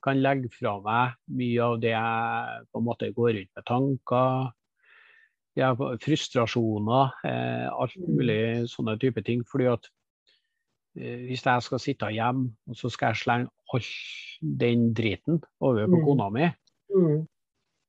kan 0.02 0.22
legge 0.24 0.50
fra 0.56 0.78
meg 0.82 1.18
mye 1.38 1.66
av 1.66 1.76
det 1.84 1.92
jeg 1.92 2.64
på 2.72 2.80
en 2.80 2.88
måte 2.88 3.12
går 3.14 3.36
rundt 3.36 3.52
med 3.60 3.68
tanker 3.68 4.48
ja, 5.60 5.74
frustrasjoner, 6.04 7.14
eh, 7.28 7.68
alt 7.70 7.96
mm. 7.98 8.10
mulig 8.16 8.42
sånne 8.72 8.96
type 9.02 9.22
ting. 9.26 9.44
fordi 9.48 9.70
at 9.74 9.90
hvis 10.98 11.44
jeg 11.46 11.66
skal 11.66 11.82
sitte 11.82 12.10
hjemme 12.12 12.50
og 12.70 12.78
så 12.78 12.90
skal 12.92 13.14
jeg 13.14 13.24
slenge 13.24 13.52
all 13.74 13.90
den 14.62 14.90
driten 14.98 15.42
over 15.60 15.86
på 15.86 16.00
mm. 16.00 16.06
kona 16.08 16.30
mi, 16.34 16.48
mm. 16.96 17.20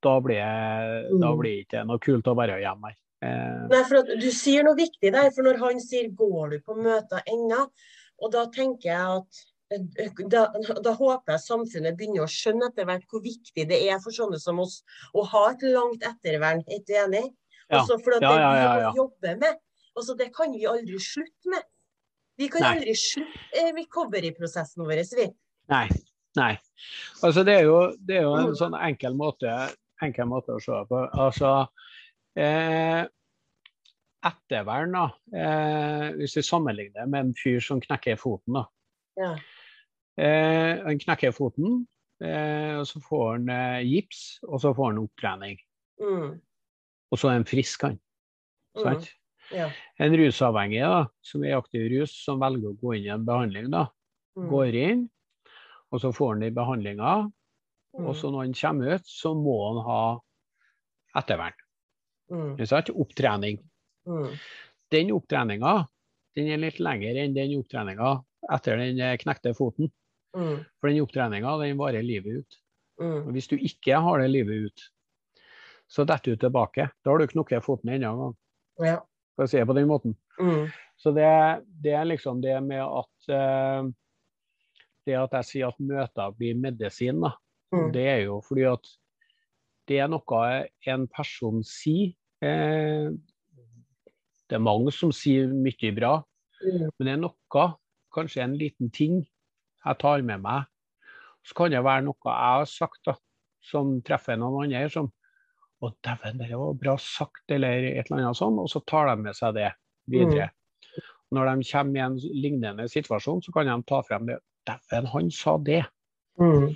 da 0.04 0.16
blir 0.20 0.40
det 0.40 1.20
mm. 1.20 1.46
ikke 1.62 1.84
noe 1.88 2.02
kult 2.02 2.28
å 2.30 2.36
være 2.38 2.58
hjemme 2.60 2.90
her. 2.92 2.98
Eh. 3.20 3.62
Nei, 3.70 3.80
for 3.88 4.12
Du 4.20 4.28
sier 4.32 4.64
noe 4.64 4.78
viktig 4.78 5.12
der, 5.12 5.30
for 5.34 5.46
når 5.46 5.60
han 5.60 5.80
sier 5.82 6.08
'går 6.08 6.56
du 6.56 6.58
på 6.64 6.76
møter 6.76 7.24
ennå', 7.28 7.66
og 8.20 8.32
da 8.32 8.46
tenker 8.52 8.90
jeg 8.90 9.20
at 9.20 9.44
da, 9.70 10.48
da, 10.82 10.92
håper 10.98 11.36
jeg 11.36 11.42
samfunnet 11.44 11.94
begynner 11.98 12.24
å 12.24 12.30
skjønne 12.30 12.72
etter 12.72 12.88
hvert 12.88 13.04
hvor 13.06 13.22
viktig 13.22 13.68
det 13.70 13.78
er 13.86 14.00
for 14.02 14.10
sånne 14.10 14.40
som 14.42 14.58
oss 14.58 14.80
å 15.14 15.22
ha 15.30 15.44
et 15.52 15.62
langt 15.62 16.02
ettervern. 16.02 16.64
Er 16.66 16.82
du 16.82 16.96
enig? 17.04 17.26
Også 17.70 18.00
for 18.02 18.16
at 18.16 18.24
ja, 18.26 18.32
ja, 18.34 18.48
ja, 18.50 18.72
det 18.74 18.80
vi 18.80 18.98
jobber 18.98 19.36
med, 19.44 19.60
også 19.94 20.16
det 20.18 20.32
kan 20.34 20.50
vi 20.50 20.66
aldri 20.66 20.98
slutte 20.98 21.52
med. 21.52 21.62
Vi 22.40 22.48
kan 22.52 22.64
Nei. 22.64 22.70
aldri 22.76 22.96
slutte 22.96 23.60
eh, 23.60 23.70
recovery-prosessen 23.76 24.84
vår, 24.86 25.02
vi. 25.18 25.28
Nei. 25.72 25.84
Nei. 26.38 26.52
Altså, 27.26 27.42
det 27.46 27.56
er 27.58 27.64
jo, 27.66 27.78
det 28.06 28.20
er 28.20 28.26
jo 28.26 28.34
en 28.38 28.50
mm. 28.52 28.58
sånn 28.60 28.76
enkel 28.78 29.16
måte, 29.18 29.54
enkel 30.04 30.28
måte, 30.30 30.56
å 30.56 30.62
se 30.62 30.78
på. 30.88 31.00
Altså, 31.20 31.52
eh, 32.38 33.02
ettervern, 34.30 34.94
da, 34.94 35.06
eh, 35.34 36.06
hvis 36.20 36.38
vi 36.38 36.46
sammenligner 36.46 37.08
med 37.10 37.26
en 37.26 37.32
fyr 37.38 37.58
som 37.64 37.80
knekker 37.82 38.20
foten 38.20 38.60
da. 38.60 38.66
Ja. 39.20 39.32
Eh, 40.20 40.84
han 40.86 41.00
knekker 41.02 41.34
foten, 41.34 41.82
eh, 42.22 42.78
og 42.78 42.86
så 42.88 43.02
får 43.04 43.26
han 43.32 43.50
eh, 43.56 43.88
gips, 43.88 44.22
og 44.46 44.62
så 44.62 44.72
får 44.76 44.92
han 44.92 45.02
opptrening. 45.02 45.58
Mm 46.00 46.38
og 47.10 47.18
så 47.18 47.30
er 47.30 47.40
han 47.40 47.48
frisk, 47.48 47.82
han. 47.82 47.98
Mm. 48.78 49.06
Ja. 49.54 49.68
En 49.98 50.16
rusavhengig 50.16 50.82
da, 50.84 51.04
som 51.26 51.44
er 51.44 51.52
i 51.54 51.58
aktiv 51.58 51.88
rus, 51.92 52.14
som 52.24 52.40
velger 52.42 52.70
å 52.70 52.78
gå 52.78 52.94
inn 52.96 53.08
i 53.08 53.14
en 53.14 53.26
behandling, 53.26 53.70
da, 53.72 53.86
mm. 54.38 54.48
går 54.52 54.78
inn, 54.78 55.04
og 55.90 56.02
så 56.02 56.12
får 56.14 56.34
han 56.36 56.46
i 56.46 56.54
behandlinga. 56.54 57.14
Mm. 57.98 58.06
Og 58.06 58.14
så 58.16 58.30
når 58.30 58.46
han 58.46 58.58
kommer 58.60 58.96
ut, 58.96 59.08
så 59.10 59.34
må 59.34 59.56
han 59.64 59.80
ha 59.88 60.02
ettervern. 61.18 61.56
Mm. 62.30 62.52
Opptrening. 62.94 63.58
Mm. 64.06 64.28
Den 64.94 65.10
opptreninga 65.14 65.74
den 66.38 66.52
er 66.54 66.60
litt 66.62 66.78
lengre 66.78 67.24
enn 67.24 67.34
den 67.34 67.56
opptreninga 67.58 68.12
etter 68.54 68.78
den 68.78 69.00
knekte 69.18 69.52
foten. 69.58 69.90
Mm. 70.36 70.62
For 70.78 70.90
den 70.90 71.02
opptreninga 71.02 71.56
den 71.64 71.78
varer 71.80 72.06
livet 72.06 72.44
ut. 72.44 72.60
Mm. 73.02 73.26
Og 73.26 73.32
Hvis 73.34 73.50
du 73.50 73.56
ikke 73.58 73.98
har 74.04 74.22
det 74.22 74.30
livet 74.30 74.70
ut, 74.70 74.86
så 75.90 76.06
detter 76.06 76.36
du 76.36 76.44
tilbake. 76.44 76.86
Da 77.02 77.10
har 77.10 77.18
du 77.18 77.32
knukket 77.32 77.66
foten 77.66 77.90
enda 77.90 78.12
en 78.12 78.22
gang. 78.22 78.36
Ja. 78.86 78.98
For 79.40 79.48
å 79.48 79.48
si 79.48 79.56
det 79.56 79.64
på 79.64 79.72
den 79.72 79.88
måten. 79.88 80.12
Mm. 80.36 80.66
Så 81.00 81.14
det, 81.16 81.24
det, 81.80 81.94
er 81.96 82.04
liksom 82.04 82.42
det 82.44 82.58
med 82.60 82.82
at 82.84 83.30
uh, 83.32 83.86
Det 85.08 85.16
at 85.16 85.36
jeg 85.38 85.48
sier 85.48 85.70
at 85.72 85.78
møter 85.80 86.34
blir 86.36 86.58
medisin, 86.60 87.22
da, 87.24 87.30
mm. 87.72 87.86
det 87.94 88.02
er 88.04 88.18
jo 88.26 88.42
fordi 88.44 88.66
at 88.68 88.90
det 89.88 89.96
er 90.04 90.10
noe 90.12 90.42
en 90.92 91.06
person 91.08 91.64
sier. 91.66 92.12
Eh, 92.44 93.08
det 94.46 94.58
er 94.58 94.62
mange 94.62 94.92
som 94.94 95.10
sier 95.10 95.48
mye 95.48 95.90
bra, 95.96 96.12
mm. 96.60 96.84
men 96.84 97.08
det 97.08 97.14
er 97.16 97.22
noe, 97.24 97.64
kanskje 98.14 98.44
en 98.44 98.54
liten 98.60 98.92
ting, 98.92 99.24
jeg 99.80 100.00
tar 100.04 100.22
med 100.28 100.44
meg. 100.44 100.68
Så 101.48 101.56
kan 101.56 101.72
det 101.72 101.80
være 101.82 102.04
noe 102.06 102.20
jeg 102.28 102.52
har 102.60 102.68
sagt 102.70 103.00
da, 103.08 103.16
som 103.64 103.96
treffer 104.04 104.38
noen 104.38 104.68
andre. 104.68 104.84
som 104.92 105.10
og 105.80 105.96
dæven, 106.04 106.40
det 106.42 106.56
var 106.58 106.76
bra 106.76 106.96
sagt, 107.00 107.44
eller 107.48 107.86
et 107.88 108.10
eller 108.10 108.20
annet 108.20 108.38
sånt. 108.38 108.60
Og 108.60 108.68
så 108.68 108.82
tar 108.88 109.08
de 109.08 109.16
med 109.24 109.36
seg 109.36 109.56
det 109.56 109.70
videre. 110.12 110.50
Mm. 110.50 111.08
Når 111.36 111.48
de 111.48 111.66
kommer 111.70 111.96
i 111.96 112.04
en 112.04 112.18
lignende 112.34 112.86
situasjon, 112.90 113.42
så 113.44 113.54
kan 113.54 113.70
de 113.70 113.76
ta 113.88 114.02
frem 114.06 114.28
det. 114.28 114.40
Dæven, 114.68 115.08
han 115.14 115.30
sa 115.32 115.56
det. 115.64 115.82
Mm. 116.40 116.68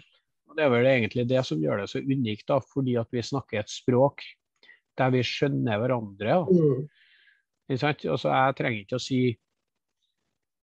Og 0.48 0.56
Det 0.56 0.64
er 0.64 0.72
vel 0.72 0.88
egentlig 0.88 1.26
det 1.28 1.44
som 1.44 1.60
gjør 1.60 1.82
det 1.82 1.90
så 1.92 2.00
unikt, 2.00 2.46
da, 2.48 2.60
fordi 2.72 2.96
at 3.00 3.10
vi 3.12 3.24
snakker 3.24 3.60
et 3.60 3.72
språk 3.72 4.24
der 4.98 5.10
vi 5.10 5.24
skjønner 5.26 5.80
hverandre. 5.82 6.40
Mm. 6.48 6.84
Altså, 7.68 7.94
jeg 8.30 8.56
trenger 8.58 8.84
ikke 8.84 9.00
å 9.00 9.02
si 9.02 9.20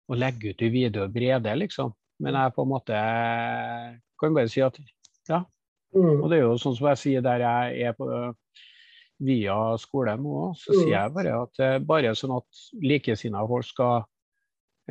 å 0.09 0.17
legge 0.17 0.53
ut 0.53 0.63
i 0.65 0.71
video 0.73 1.07
brede, 1.11 1.53
liksom. 1.59 1.93
Men 2.23 2.37
jeg 2.39 2.53
på 2.55 2.63
en 2.63 2.71
måte 2.71 2.99
kan 4.19 4.35
bare 4.35 4.51
si 4.51 4.63
at 4.63 4.77
ja, 5.29 5.41
Mm. 5.95 6.17
Og 6.19 6.29
det 6.29 6.37
er 6.37 6.43
jo 6.43 6.57
sånn 6.59 6.75
som 6.77 6.89
jeg 6.91 7.01
sier 7.01 7.23
der 7.25 7.43
jeg 7.45 7.89
er 7.89 7.95
på, 7.95 8.07
via 9.25 9.57
skolen 9.79 10.23
nå, 10.25 10.49
så 10.59 10.73
mm. 10.73 10.79
sier 10.81 10.93
jeg 10.93 11.13
bare 11.15 11.35
at 11.45 11.61
eh, 11.63 11.77
bare 11.79 12.15
sånn 12.19 12.33
at 12.35 12.63
likesinnede 12.83 13.47
folk 13.47 13.67
skal 13.69 13.93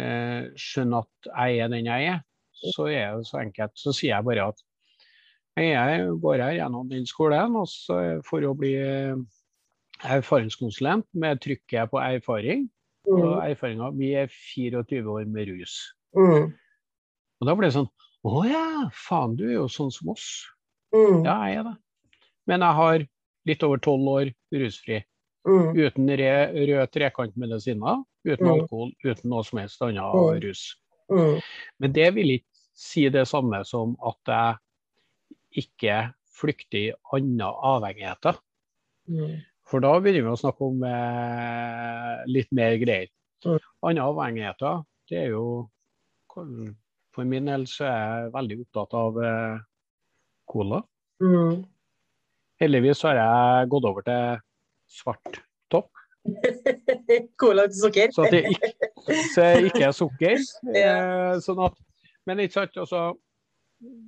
eh, 0.00 0.46
skjønne 0.56 1.02
at 1.04 1.28
jeg 1.28 1.64
er 1.64 1.74
den 1.74 1.90
jeg 1.90 2.14
er, 2.14 2.22
så 2.72 2.88
er 2.88 3.18
det 3.18 3.28
så 3.28 3.42
enkelt. 3.42 3.74
Så 3.76 3.92
sier 3.92 4.14
jeg 4.14 4.26
bare 4.26 4.48
at 4.52 4.64
Jeg 5.54 6.08
går 6.18 6.40
her 6.42 6.56
gjennom 6.56 6.88
den 6.90 7.04
skolen 7.06 7.54
og 7.60 7.68
så 7.70 7.98
for 8.26 8.42
å 8.42 8.56
bli 8.58 8.72
erfaringskonsulent 10.02 11.06
med 11.14 11.42
trykket 11.44 11.92
på 11.92 12.00
erfaring. 12.02 12.64
Og 13.06 13.20
Mm. 13.20 13.50
erfaringa 13.52 13.90
mi 13.92 14.14
er 14.14 14.26
24 14.26 15.06
år 15.06 15.26
med 15.28 15.48
rus. 15.48 15.92
Mm. 16.16 16.54
Og 17.40 17.46
da 17.46 17.54
ble 17.54 17.68
det 17.68 17.76
sånn 17.76 17.90
Å 18.24 18.40
ja, 18.48 18.88
faen, 18.90 19.36
du 19.36 19.44
er 19.44 19.58
jo 19.58 19.68
sånn 19.68 19.92
som 19.92 20.08
oss. 20.08 20.46
Mm. 20.94 21.24
Ja, 21.26 21.34
jeg 21.48 21.56
er 21.58 21.66
det. 21.68 21.74
Men 22.46 22.60
jeg 22.62 22.78
har 22.78 23.04
litt 23.50 23.62
over 23.66 23.80
tolv 23.82 24.08
år 24.14 24.30
rusfri. 24.54 25.00
Mm. 25.44 25.74
Uten 25.76 26.08
re, 26.16 26.30
rød 26.54 26.90
trekantmedisiner, 26.94 28.04
uten 28.24 28.46
Mm. 28.46 28.52
alkohol, 28.54 28.92
uten 29.04 29.30
noe 29.30 29.44
som 29.44 29.58
helst 29.58 29.82
annet 29.82 30.14
Mm. 30.14 30.40
rus. 30.46 30.62
Mm. 31.10 31.40
Men 31.80 31.92
det 31.92 32.14
vil 32.14 32.30
ikke 32.38 32.62
si 32.74 33.08
det 33.08 33.26
samme 33.28 33.64
som 33.66 33.96
at 34.06 34.16
jeg 34.26 35.64
ikke 35.64 36.14
flykter 36.34 36.78
i 36.78 36.92
andre 37.12 37.52
avhengigheter. 37.62 38.38
For 39.66 39.80
da 39.80 39.92
begynner 40.00 40.22
vi 40.24 40.32
å 40.32 40.40
snakke 40.40 40.60
om 40.64 40.82
eh, 40.84 42.24
litt 42.26 42.50
mer 42.52 42.76
greier. 42.78 43.08
Andre 43.82 44.02
avhengigheter, 44.02 44.84
det 45.10 45.18
er 45.26 45.30
jo 45.30 45.68
For 47.14 47.22
min 47.24 47.44
del 47.46 47.62
så 47.70 47.84
er 47.86 48.24
jeg 48.24 48.32
veldig 48.32 48.56
opptatt 48.64 48.94
av 48.98 49.18
eh, 49.22 49.58
cola. 50.54 50.80
Mm. 51.22 51.64
Heldigvis 52.62 53.02
har 53.06 53.18
jeg 53.18 53.70
gått 53.74 53.88
over 53.90 54.06
til 54.06 54.40
svart 54.94 55.40
topp, 55.72 55.90
Cola 57.40 57.66
uten 57.66 57.76
sukker? 57.76 58.12
så 58.14 58.24
det 58.32 58.44
ikke, 58.48 58.70
så 59.34 59.44
det 59.44 59.68
ikke 59.68 59.84
er 59.88 59.96
sukker. 59.96 60.38
ja. 60.78 60.96
sånn 61.44 61.60
at, 61.66 61.76
men 62.28 62.44
ikke 62.44 62.60
sant, 62.60 62.78
altså, 62.80 63.02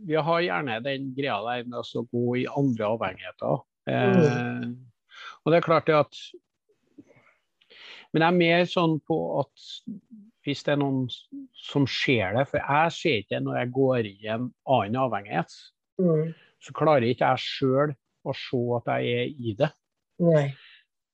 vi 0.06 0.16
har 0.16 0.44
gjerne 0.44 0.81
den 0.85 1.10
greia 1.16 1.40
der 1.44 1.66
med 1.68 1.81
å 1.82 2.05
gå 2.09 2.39
i 2.40 2.47
andre 2.48 2.93
avhengigheter. 2.94 3.64
Eh, 3.90 4.68
og 5.44 5.52
det 5.52 5.59
er 5.59 5.66
klart 5.66 5.86
det 5.86 5.94
at 5.94 6.16
Men 8.10 8.24
jeg 8.24 8.27
er 8.27 8.39
mer 8.39 8.64
sånn 8.66 8.97
på 9.06 9.16
at 9.43 9.64
hvis 10.47 10.62
det 10.64 10.73
er 10.73 10.78
noen 10.81 11.05
som 11.59 11.85
ser 11.90 12.36
det, 12.39 12.47
for 12.48 12.62
jeg 12.62 12.94
ser 12.94 13.16
ikke 13.20 13.35
det 13.35 13.40
når 13.44 13.59
jeg 13.59 13.73
går 13.77 14.09
i 14.09 14.28
en 14.32 14.47
annen 14.73 14.98
avhengighet, 15.02 15.56
Mm. 16.01 16.35
så 16.60 16.73
klarer 16.77 17.06
ikke 17.09 17.28
jeg 17.31 17.39
sjøl 17.44 17.94
å 18.27 18.35
se 18.35 18.59
at 18.77 18.90
jeg 19.01 19.14
er 19.16 19.27
i 19.39 19.55
det. 19.59 19.70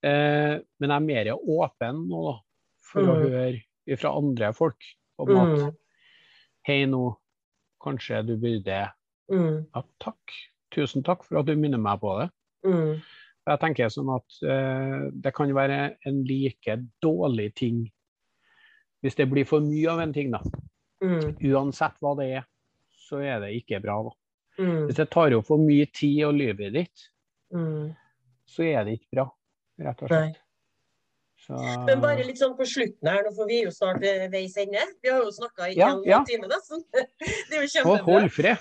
Eh, 0.02 0.60
men 0.80 0.90
jeg 0.90 0.96
er 0.96 1.06
mer 1.06 1.32
åpen 1.38 2.09
nå 2.09 2.22
da, 2.32 2.38
for 2.82 3.00
å 3.02 3.14
Mm. 3.16 3.30
høre 3.30 3.98
fra 3.98 4.16
andre 4.18 4.52
folk 4.54 4.82
om 5.18 5.30
at 5.36 5.59
Mm. 5.59 5.76
hei 6.66 6.84
nå, 6.86 7.16
kanskje 7.80 8.26
du 8.26 8.36
burde 8.36 8.92
Mm. 9.30 9.66
Ja, 9.74 9.82
takk. 10.00 10.18
Tusen 10.72 11.02
takk 11.04 11.22
for 11.24 11.38
at 11.38 11.46
du 11.46 11.54
minner 11.56 11.78
meg 11.78 12.00
på 12.00 12.18
det. 12.20 12.30
Mm. 12.64 13.00
Jeg 13.46 13.59
tenker 13.60 13.86
sånn 13.88 14.14
at 14.14 14.42
eh, 14.42 15.10
det 15.14 15.34
kan 15.34 15.48
være 15.54 15.96
en 16.06 16.24
like 16.24 16.76
dårlig 17.02 17.54
ting 17.54 17.90
hvis 19.02 19.16
det 19.16 19.28
blir 19.30 19.44
for 19.46 19.60
mye 19.60 19.88
av 19.90 20.00
en 20.00 20.12
ting, 20.12 20.30
da. 20.30 20.38
Mm. 21.02 21.36
Uansett 21.40 21.94
hva 22.00 22.16
det 22.16 22.28
er, 22.36 22.44
så 23.09 23.18
er 23.22 23.40
det 23.40 23.62
ikke 23.64 23.80
bra. 23.82 24.02
da. 24.04 24.10
Mm. 24.60 24.86
Hvis 24.88 24.96
det 24.98 25.08
tar 25.10 25.32
opp 25.38 25.46
for 25.48 25.58
mye 25.62 25.86
tid 25.96 26.24
og 26.28 26.34
livet 26.36 26.72
ditt, 26.74 27.08
Mm. 27.52 27.94
så 28.48 28.64
er 28.64 28.84
det 28.84 28.98
ikke 28.98 29.10
bra, 29.16 29.24
rett 29.80 30.02
og 30.02 30.08
slett. 30.08 30.38
Så, 31.42 31.56
Men 31.86 32.00
bare 32.00 32.22
litt 32.24 32.38
sånn 32.38 32.52
på 32.56 32.62
slutten 32.68 33.08
her, 33.10 33.24
nå 33.26 33.32
får 33.34 33.48
vi 33.48 33.62
jo 33.64 33.70
snart 33.74 33.98
ved 34.00 34.30
veis 34.30 34.54
ende. 34.62 34.78
Vi 35.02 35.10
har 35.10 35.24
jo 35.24 35.30
snakka 35.34 35.70
i 35.72 35.74
Ja, 35.76 35.88
en 35.96 36.04
ja. 36.06 36.20
time 36.24 36.46
nesten. 36.48 36.84
Det 36.92 37.56
er 37.56 37.64
jo 37.64 37.64
Og 37.66 37.72
kjempebra. 37.74 38.04
hold 38.06 38.30
fred. 38.30 38.58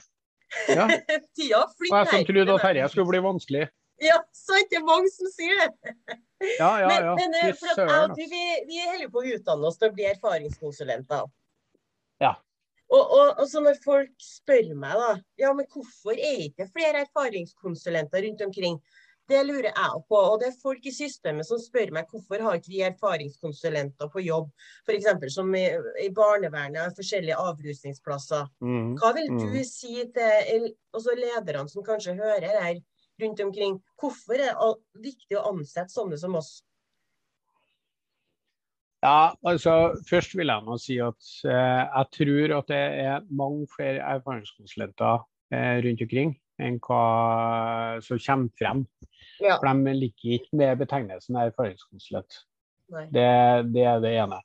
Ja. 0.68 0.86
Og 0.90 1.28
Tida 1.38 1.62
jeg 1.62 2.08
som 2.10 2.26
trodde 2.26 2.56
at 2.58 2.66
dette 2.76 2.90
skulle 2.92 3.08
bli 3.12 3.22
vanskelig. 3.22 3.68
Ja, 4.02 4.18
sant, 4.34 4.66
det 4.72 4.80
er 4.80 4.84
mange 4.88 5.12
som 5.14 5.30
sier 5.30 5.62
det. 5.62 5.94
Ja, 6.58 6.72
ja, 6.82 6.90
ja. 6.90 7.14
Men, 7.16 7.30
men 7.30 7.52
eh, 7.52 7.54
for 7.54 7.70
at 7.70 7.84
og 7.86 7.92
altså. 8.10 8.26
vi, 8.34 8.42
vi 8.66 8.80
holder 8.82 9.12
på 9.14 9.22
å 9.22 9.30
utdanne 9.38 9.68
oss 9.70 9.78
til 9.78 9.92
å 9.92 9.94
bli 9.94 10.08
erfaringskonsulenter. 10.10 11.28
Ja. 12.26 12.34
Og, 12.92 13.04
og, 13.16 13.28
og 13.40 13.46
så 13.48 13.62
når 13.64 13.78
folk 13.84 14.12
spør 14.20 14.74
meg 14.76 14.98
da, 15.00 15.12
ja, 15.40 15.54
men 15.56 15.68
hvorfor 15.72 16.18
er 16.18 16.42
ikke 16.50 16.68
flere 16.74 17.06
erfaringskonsulenter 17.06 18.26
rundt 18.28 18.44
omkring? 18.50 18.82
Det 19.32 19.46
lurer 19.48 19.70
jeg 19.70 20.00
på. 20.10 20.18
Og 20.18 20.42
det 20.42 20.50
er 20.50 20.58
folk 20.60 20.86
i 20.90 20.92
systemet 20.92 21.48
som 21.48 21.60
spør 21.62 21.94
meg 21.96 22.10
hvorfor 22.12 22.42
har 22.44 22.58
ikke 22.60 22.74
vi 22.74 22.82
erfaringskonsulenter 22.84 24.10
på 24.12 24.24
jobb? 24.26 24.50
F.eks. 24.84 25.08
som 25.32 25.54
i, 25.56 25.64
i 26.04 26.10
barnevernet 26.16 26.82
har 26.82 26.96
forskjellige 26.98 27.38
avrusningsplasser. 27.40 28.50
Mm. 28.60 28.98
Hva 29.00 29.14
vil 29.16 29.30
du 29.32 29.46
Mm. 29.46 29.64
si 29.68 29.94
til 30.18 30.68
altså 30.92 31.16
lederne 31.16 31.70
som 31.72 31.86
kanskje 31.88 32.18
hører 32.20 32.50
her 32.60 32.82
rundt 33.24 33.40
omkring? 33.46 33.80
Hvorfor 34.02 34.36
er 34.36 34.52
det 34.52 35.06
viktig 35.08 35.40
å 35.40 35.48
ansette 35.54 35.94
sånne 35.96 36.20
som 36.20 36.36
oss? 36.36 36.58
Ja, 39.02 39.34
altså 39.48 39.96
Først 40.10 40.36
vil 40.38 40.52
jeg 40.52 40.66
nå 40.66 40.78
si 40.78 41.00
at 41.02 41.32
eh, 41.50 41.84
jeg 41.88 42.06
tror 42.18 42.56
at 42.60 42.70
det 42.70 42.82
er 43.02 43.26
mange 43.34 43.66
flere 43.76 44.04
erfaringskonsulenter 44.18 45.24
eh, 45.54 45.82
rundt 45.86 46.06
omkring 46.06 46.36
enn 46.62 46.78
hva 46.86 47.02
som 48.06 48.20
kommer 48.22 48.52
frem. 48.60 48.86
Ja. 49.42 49.58
For 49.58 49.66
de 49.66 49.96
liker 49.98 50.38
ikke 50.38 50.60
med 50.62 50.78
betegnelsen 50.84 51.40
erfaringskonsulent. 51.42 52.44
Det, 53.10 53.28
det 53.74 53.86
er 53.88 54.02
det 54.04 54.12
ene. 54.20 54.42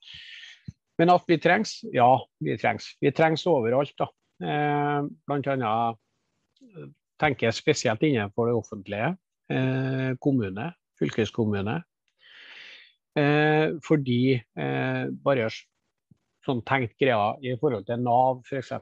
Men 0.97 1.12
at 1.12 1.27
vi 1.28 1.37
trengs? 1.43 1.83
Ja, 1.93 2.09
vi 2.41 2.57
trengs. 2.57 2.95
Vi 3.03 3.12
trengs 3.12 3.45
overalt. 3.51 3.93
da. 3.99 4.09
Eh, 4.41 5.01
blant 5.28 5.49
annet 5.53 5.99
eh, 6.62 6.89
tenker 7.20 7.49
jeg 7.49 7.59
spesielt 7.59 8.07
innenfor 8.07 8.49
det 8.49 8.57
offentlige. 8.57 9.12
Eh, 9.53 10.15
kommune, 10.20 10.70
fylkeskommune. 10.99 11.83
Eh, 13.16 13.72
fordi 13.84 14.36
eh, 14.36 15.02
bare 15.24 15.48
sånn 16.44 16.60
tenkt 16.68 16.98
greia 17.01 17.32
i 17.40 17.55
forhold 17.60 17.86
til 17.88 18.02
Nav 18.05 18.43
f.eks. 18.44 18.74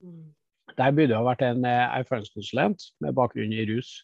Mm. 0.00 0.32
Der 0.76 0.94
burde 0.96 1.12
det 1.12 1.18
ha 1.18 1.26
vært 1.26 1.44
en 1.44 1.66
eh, 1.68 1.98
erfaringskonsulent 2.00 2.88
med 3.04 3.16
bakgrunn 3.18 3.52
i 3.52 3.66
rus. 3.68 3.98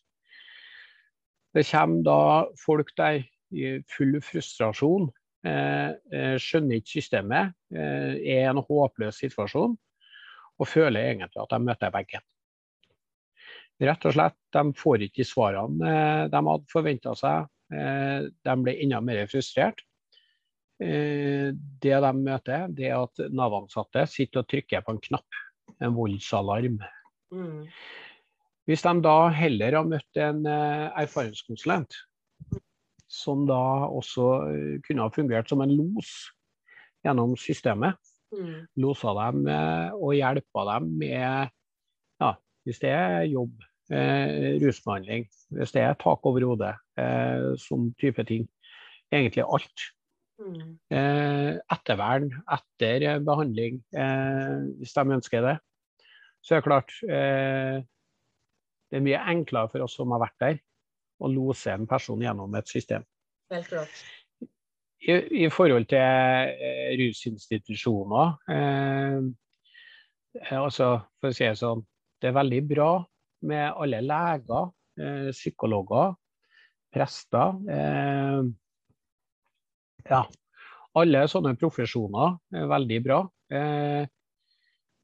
Det 1.56 1.64
kommer 1.68 2.04
da 2.04 2.20
folk 2.60 2.92
der 2.96 3.22
i 3.52 3.74
full 3.92 4.16
frustrasjon, 4.24 5.10
skjønner 5.42 6.78
ikke 6.78 6.94
systemet, 6.94 7.50
eh, 7.74 8.14
er 8.14 8.44
i 8.44 8.46
en 8.46 8.60
håpløs 8.62 9.18
situasjon 9.24 9.74
og 9.74 10.68
føler 10.70 11.10
egentlig 11.10 11.42
at 11.42 11.50
de 11.50 11.58
møter 11.66 11.92
veggen. 11.92 12.24
Rett 13.82 14.06
og 14.06 14.14
slett, 14.14 14.38
de 14.54 14.62
får 14.78 15.08
ikke 15.08 15.24
de 15.24 15.26
svarene 15.26 15.92
de 16.30 16.42
hadde 16.48 16.72
forventa 16.72 17.16
seg. 17.18 17.50
Eh, 17.72 18.28
de 18.44 18.54
blir 18.62 18.82
enda 18.84 19.00
mer 19.04 19.24
frustrert. 19.30 19.80
Eh, 20.82 21.52
det 21.82 21.98
de 22.04 22.12
møter, 22.18 22.68
det 22.74 22.90
er 22.90 23.00
at 23.00 23.22
Nav-ansatte 23.32 24.04
sitter 24.10 24.42
og 24.42 24.50
trykker 24.50 24.84
på 24.84 24.96
en 24.96 25.02
knapp, 25.08 25.40
en 25.80 25.96
voldsalarm. 25.96 26.80
Mm. 27.32 27.66
Hvis 28.68 28.84
de 28.84 28.94
da 29.02 29.16
heller 29.34 29.78
har 29.78 29.88
møtt 29.88 30.20
en 30.20 30.44
eh, 30.46 30.88
erfaringskonsulent, 31.04 31.96
som 33.12 33.44
da 33.48 33.60
også 33.92 34.26
kunne 34.86 35.04
ha 35.04 35.12
fungert 35.12 35.50
som 35.50 35.60
en 35.60 35.74
los 35.76 36.32
gjennom 37.04 37.36
systemet, 37.36 37.98
Mm. 38.32 38.62
losa 38.80 39.10
dem 39.12 39.42
og 40.00 40.14
hjelpa 40.16 40.62
dem 40.70 40.86
med, 40.96 41.50
ja, 42.16 42.30
hvis 42.64 42.78
det 42.80 42.88
er 42.96 43.26
jobb, 43.28 43.58
eh, 43.92 44.58
rusbehandling, 44.62 45.26
hvis 45.56 45.74
det 45.74 45.82
er 45.84 45.98
tak 46.00 46.24
over 46.28 46.46
hodet, 46.48 46.74
eh, 46.98 47.52
sånn 47.60 47.90
type 48.00 48.24
ting. 48.28 48.46
Egentlig 49.12 49.44
alt. 49.44 49.88
Mm. 50.42 50.78
Eh, 50.90 51.50
ettervern 51.70 52.30
etter 52.50 53.04
eh, 53.06 53.20
behandling, 53.22 53.82
eh, 53.94 54.64
hvis 54.80 54.96
de 54.96 55.16
ønsker 55.18 55.44
det. 55.46 55.56
Så 56.42 56.56
er 56.56 56.62
det 56.62 56.66
klart 56.66 56.94
eh, 57.06 57.82
Det 58.90 58.98
er 58.98 59.04
mye 59.06 59.20
enklere 59.30 59.70
for 59.72 59.84
oss 59.84 59.94
som 59.96 60.10
har 60.12 60.24
vært 60.24 60.40
der, 60.42 60.58
å 61.22 61.30
lose 61.30 61.70
en 61.72 61.86
person 61.88 62.20
gjennom 62.20 62.58
et 62.58 62.68
system. 62.68 63.06
Helt 63.52 63.70
klart. 63.70 64.02
I, 65.02 65.14
i 65.44 65.48
forhold 65.50 65.86
til 65.90 65.98
eh, 65.98 66.92
rusinstitusjoner 67.00 68.36
eh, 68.54 69.16
altså, 70.54 70.92
For 71.18 71.32
å 71.32 71.34
si 71.34 71.46
det 71.48 71.56
sånn, 71.58 71.82
det 72.22 72.30
er 72.30 72.36
veldig 72.36 72.60
bra 72.70 72.90
med 73.42 73.72
alle 73.76 74.00
leger, 74.04 74.70
eh, 75.00 75.30
psykologer, 75.34 76.14
prester. 76.92 77.58
Eh, 77.70 78.42
ja, 80.10 80.22
alle 80.98 81.24
sånne 81.30 81.54
profesjoner 81.60 82.38
er 82.52 82.70
veldig 82.70 83.00
bra. 83.04 83.20
Eh, 83.52 84.06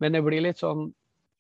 men 0.01 0.15
det 0.15 0.23
blir 0.25 0.45
litt 0.45 0.61
sånn 0.63 0.93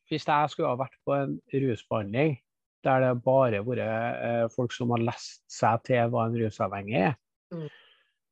Hvis 0.09 0.25
jeg 0.25 0.49
skulle 0.49 0.71
ha 0.71 0.77
vært 0.81 0.95
på 1.05 1.13
en 1.13 1.35
rusbehandling 1.53 2.39
der 2.83 3.03
det 3.03 3.11
bare 3.21 3.59
har 3.61 3.67
vært 3.67 4.55
folk 4.55 4.73
som 4.73 4.89
har 4.95 5.03
lest 5.05 5.43
seg 5.53 5.83
til 5.85 6.09
hva 6.09 6.23
en 6.25 6.39
rusavhengig 6.41 6.97
er, 7.11 7.17
Mm. 7.53 7.69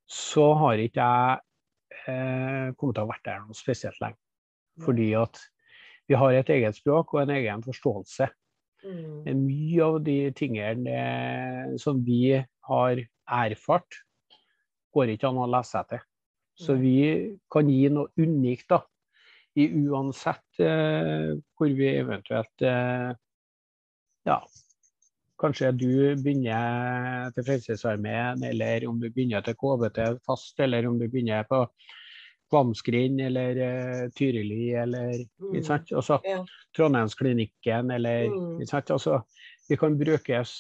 så 0.09 0.55
har 0.61 0.81
ikke 0.81 1.05
jeg 1.05 1.41
eh, 2.07 2.73
kommet 2.77 2.97
til 2.97 3.03
å 3.03 3.07
ha 3.07 3.13
vært 3.13 3.25
der 3.25 3.45
noe 3.45 3.57
spesielt 3.57 4.01
lenge. 4.01 4.19
Fordi 4.85 5.13
at 5.17 5.41
vi 6.09 6.15
har 6.21 6.33
et 6.33 6.51
eget 6.53 6.77
språk 6.77 7.15
og 7.15 7.23
en 7.23 7.33
egen 7.37 7.63
forståelse. 7.65 8.29
Mm. 8.87 9.23
Men 9.27 9.45
mye 9.47 9.87
av 9.87 10.01
de 10.07 10.19
tingene 10.39 10.97
eh, 10.97 11.77
som 11.83 12.03
vi 12.07 12.37
har 12.69 13.03
erfart, 13.27 14.03
går 14.95 15.13
ikke 15.13 15.31
an 15.31 15.41
å 15.43 15.49
lese 15.51 15.75
seg 15.75 15.89
til. 15.91 16.05
Så 16.57 16.77
vi 16.81 16.99
kan 17.53 17.69
gi 17.69 17.89
noe 17.93 18.09
unikt, 18.17 18.71
da. 18.73 18.81
I 19.57 19.69
uansett 19.89 20.61
eh, 20.61 21.33
hvor 21.57 21.73
vi 21.79 21.89
eventuelt 21.97 22.65
eh, 22.65 23.13
Ja, 24.27 24.41
kanskje 25.41 25.71
du 25.77 25.91
begynner 26.19 27.31
til 27.35 27.47
Frelsesarmeen, 27.47 28.43
eller 28.45 28.89
om 28.89 28.99
du 29.01 29.07
begynner 29.07 29.45
til 29.47 29.57
KBT 29.61 30.01
fast, 30.27 30.59
eller 30.61 30.89
om 30.89 30.99
du 30.99 31.07
begynner 31.07 31.47
på 31.49 31.63
Kvamskrind 32.51 33.21
eller 33.21 33.59
uh, 33.59 34.03
Tyrili, 34.17 34.73
eller 34.79 35.25
Mm. 35.41 35.57
Altså, 35.97 36.21
Ja. 36.25 36.45
Trondheimsklinikken, 36.77 37.91
eller 37.91 38.29
Mm. 38.29 38.61
Altså, 38.61 39.21
vi 39.69 39.77
kan 39.77 39.99
brukes 39.99 40.53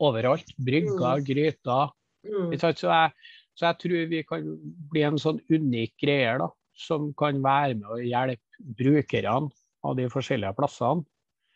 overalt. 0.00 0.46
Brygger, 0.64 1.20
gryter. 1.26 1.90
Mm. 2.24 2.52
Ikke 2.52 2.60
sant? 2.60 2.78
Så, 2.78 2.88
jeg, 2.88 3.10
så 3.58 3.66
jeg 3.66 3.78
tror 3.82 4.08
vi 4.10 4.22
kan 4.22 4.44
bli 4.92 5.02
en 5.06 5.18
sånn 5.18 5.40
unik 5.50 5.94
greie 6.02 6.38
da, 6.38 6.48
som 6.78 7.12
kan 7.18 7.40
være 7.42 7.74
med 7.80 7.88
å 7.90 7.98
hjelpe 7.98 8.74
brukerne 8.78 9.50
av 9.84 9.96
de 9.98 10.08
forskjellige 10.10 10.54
plassene. 10.58 11.04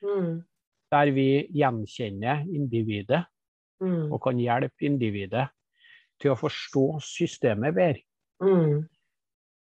Mm. 0.02 0.40
Der 0.92 1.10
vi 1.14 1.28
gjenkjenner 1.54 2.42
individet 2.52 3.24
Mm. 3.82 4.12
og 4.12 4.20
kan 4.22 4.38
hjelpe 4.38 4.84
individet 4.86 5.48
til 6.20 6.30
å 6.30 6.36
forstå 6.38 7.00
systemet 7.02 7.74
bedre. 7.74 8.02
Mm. 8.42 8.82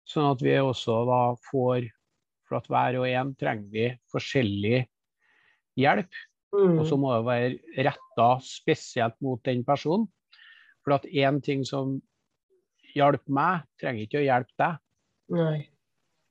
Sånn 0.08 0.30
at 0.32 0.44
vi 0.44 0.56
også 0.62 1.02
da 1.10 1.22
får 1.50 1.90
For 2.48 2.62
at 2.62 2.70
hver 2.72 2.96
og 3.02 3.10
en 3.10 3.34
trenger 3.36 3.72
vi 3.74 3.88
forskjellig 4.14 4.86
hjelp. 5.76 6.20
Mm. 6.56 6.78
Og 6.80 6.86
så 6.88 6.96
må 6.96 7.12
det 7.12 7.26
være 7.28 7.88
retta 7.90 8.28
spesielt 8.46 9.18
mot 9.20 9.42
den 9.44 9.66
personen. 9.68 10.08
For 10.86 10.96
at 10.96 11.10
én 11.12 11.42
ting 11.44 11.66
som 11.68 11.98
hjelper 12.96 13.36
meg, 13.36 13.68
trenger 13.82 14.06
ikke 14.06 14.22
å 14.22 14.24
hjelpe 14.24 14.56
deg. 14.64 14.80
Nei. 15.36 15.58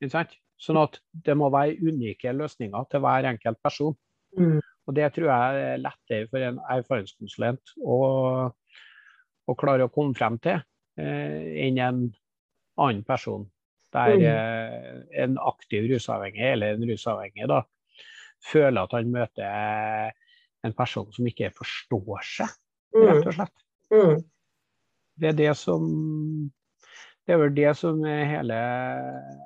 Ikke 0.01 0.13
sant? 0.15 0.33
Sånn 0.57 0.81
at 0.81 0.97
det 1.13 1.35
må 1.37 1.51
være 1.53 1.77
unike 1.85 2.33
løsninger 2.33 2.89
til 2.89 3.03
hver 3.05 3.29
enkelt 3.29 3.61
person. 3.61 3.93
Mm. 4.37 4.57
Og 4.87 4.95
det 4.97 5.11
tror 5.13 5.29
jeg 5.29 5.65
er 5.67 5.81
lettere 5.83 6.29
for 6.31 6.43
en 6.47 6.57
erfaringskonsulent 6.73 7.75
å, 7.77 7.97
å 9.45 9.55
klare 9.59 9.85
å 9.85 9.93
komme 9.93 10.17
frem 10.17 10.39
til 10.41 10.57
eh, 10.97 11.67
enn 11.67 11.77
en 11.83 12.01
annen 12.77 13.03
person. 13.03 13.49
Der 13.93 14.17
Mm. 14.17 14.23
eh, 14.25 15.23
en 15.23 15.37
aktiv 15.39 15.87
rusavhengig, 15.93 16.43
eller 16.53 16.73
en 16.75 16.83
rusavhengig, 16.89 17.47
da, 17.47 17.61
føler 18.51 18.83
at 18.83 18.91
han 18.91 19.11
møter 19.11 20.11
en 20.63 20.73
person 20.73 21.11
som 21.13 21.25
ikke 21.25 21.51
forstår 21.55 22.21
seg, 22.23 22.49
rett 22.93 23.23
Mm. 23.23 23.27
og 23.27 23.33
slett. 23.33 23.57
Mm. 23.91 24.23
Det 25.19 25.29
er 25.29 25.37
det 25.37 25.57
som 25.57 26.51
det 27.27 27.33
er 27.33 27.37
vel 27.41 27.55
det 27.55 27.71
som 27.75 28.03
hele 28.03 28.55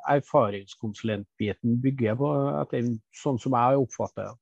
erfaringskonsulentbiten 0.10 1.80
bygger 1.82 2.16
på, 2.20 2.30
etter, 2.62 2.91
sånn 3.24 3.40
som 3.41 3.56
jeg 3.58 3.82
oppfatter 3.82 4.30
det. 4.30 4.38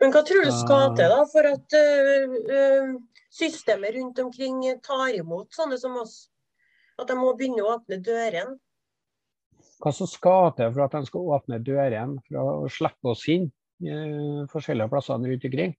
Men 0.00 0.12
hva 0.14 0.22
tror 0.24 0.44
du 0.44 0.52
skal 0.52 0.94
til 0.96 1.08
da 1.12 1.24
for 1.28 1.48
at 1.48 1.76
øh, 1.76 2.36
øh, 2.56 2.92
systemet 3.32 3.96
rundt 3.96 4.18
omkring 4.22 4.62
tar 4.84 5.16
imot 5.16 5.52
sånne 5.56 5.78
som 5.80 5.96
oss? 6.00 6.30
At 7.00 7.10
de 7.10 7.16
må 7.18 7.32
begynne 7.38 7.64
å 7.64 7.74
åpne 7.74 7.98
dørene? 8.04 8.58
Hva 9.82 9.90
som 9.92 10.08
skal 10.08 10.52
til 10.56 10.70
for 10.72 10.84
at 10.86 10.94
de 10.94 11.08
skal 11.08 11.32
åpne 11.36 11.58
dørene 11.64 12.22
for 12.28 12.66
å 12.66 12.70
slippe 12.72 13.10
oss 13.10 13.24
inn 13.32 13.48
eh, 13.82 14.44
forskjellige 14.52 14.92
plasser 14.92 15.18
rundt 15.18 15.48
omkring? 15.48 15.74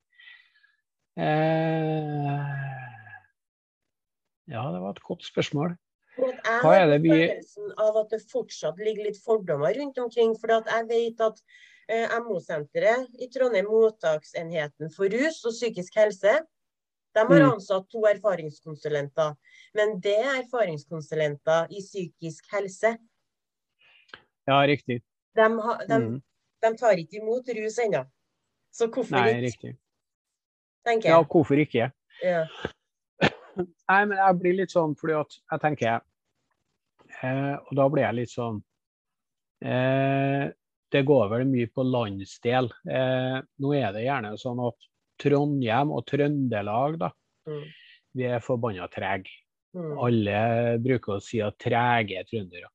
Eh, 1.16 2.32
ja, 4.52 4.64
det 4.74 4.82
var 4.84 4.92
et 4.92 5.06
godt 5.08 5.24
spørsmål. 5.26 5.78
Jeg 6.16 6.60
har 6.64 6.92
følelsen 6.92 7.72
av 7.82 7.98
at 8.04 8.12
det 8.14 8.22
fortsatt 8.32 8.78
ligger 8.80 9.10
litt 9.10 9.20
fordommer 9.24 9.76
rundt 9.80 9.98
omkring. 10.00 10.36
For 10.40 10.52
jeg 10.52 10.88
vet 10.92 11.24
at 11.24 11.42
eh, 11.92 12.12
MO-senteret 12.24 13.24
i 13.24 13.30
Trondheim, 13.32 13.68
mottaksenheten 13.72 14.92
for 14.96 15.12
rus 15.12 15.42
og 15.48 15.56
psykisk 15.56 15.98
helse, 16.00 16.38
de 17.16 17.20
har 17.24 17.40
Mm. 17.42 17.52
ansatt 17.54 17.88
to 17.90 18.02
erfaringskonsulenter. 18.10 19.36
Men 19.74 20.00
det 20.04 20.18
er 20.20 20.42
erfaringskonsulenter 20.44 21.68
i 21.72 21.80
psykisk 21.82 22.50
helse. 22.52 22.98
Ja, 24.48 24.60
riktig. 24.68 25.02
De, 25.36 25.42
har, 25.62 25.86
de, 25.88 25.94
Mm. 26.00 26.22
de 26.62 26.76
tar 26.78 26.98
ikke 27.00 27.22
imot 27.22 27.48
rus 27.48 27.80
ennå. 27.80 28.06
Så 28.72 28.88
hvorfor 28.92 29.12
Nei, 29.16 29.30
ikke, 29.34 29.42
riktig. 29.48 29.78
tenker 30.86 31.10
Ja, 31.10 31.24
hvorfor 31.24 31.56
ikke? 31.58 31.92
Ja. 32.24 32.46
Nei, 33.90 34.06
men 34.06 34.18
jeg 34.18 34.40
blir 34.40 34.54
litt 34.58 34.70
sånn 34.72 34.96
fordi 35.00 35.14
at 35.20 35.32
jeg 35.52 35.62
tenker 35.62 36.02
eh, 37.24 37.56
Og 37.56 37.76
da 37.76 37.88
blir 37.90 38.04
jeg 38.04 38.16
litt 38.16 38.30
sånn 38.30 38.62
eh, 39.64 40.52
Det 40.92 41.06
går 41.06 41.30
vel 41.32 41.46
mye 41.48 41.68
på 41.74 41.84
landsdel. 41.84 42.70
Eh, 42.88 43.42
nå 43.60 43.72
er 43.76 43.92
det 43.96 44.04
gjerne 44.06 44.36
sånn 44.38 44.60
at 44.68 44.76
Trondheim 45.22 45.92
og 45.96 46.06
Trøndelag, 46.10 47.00
da, 47.00 47.12
Mm. 47.48 47.64
vi 48.16 48.24
er 48.26 48.40
forbanna 48.42 48.88
trege. 48.90 49.30
Mm. 49.76 49.98
Alle 50.02 50.40
bruker 50.82 51.18
å 51.18 51.22
si 51.22 51.42
at 51.42 51.58
trege 51.60 52.18
er 52.18 52.24
trøndere. 52.26 52.70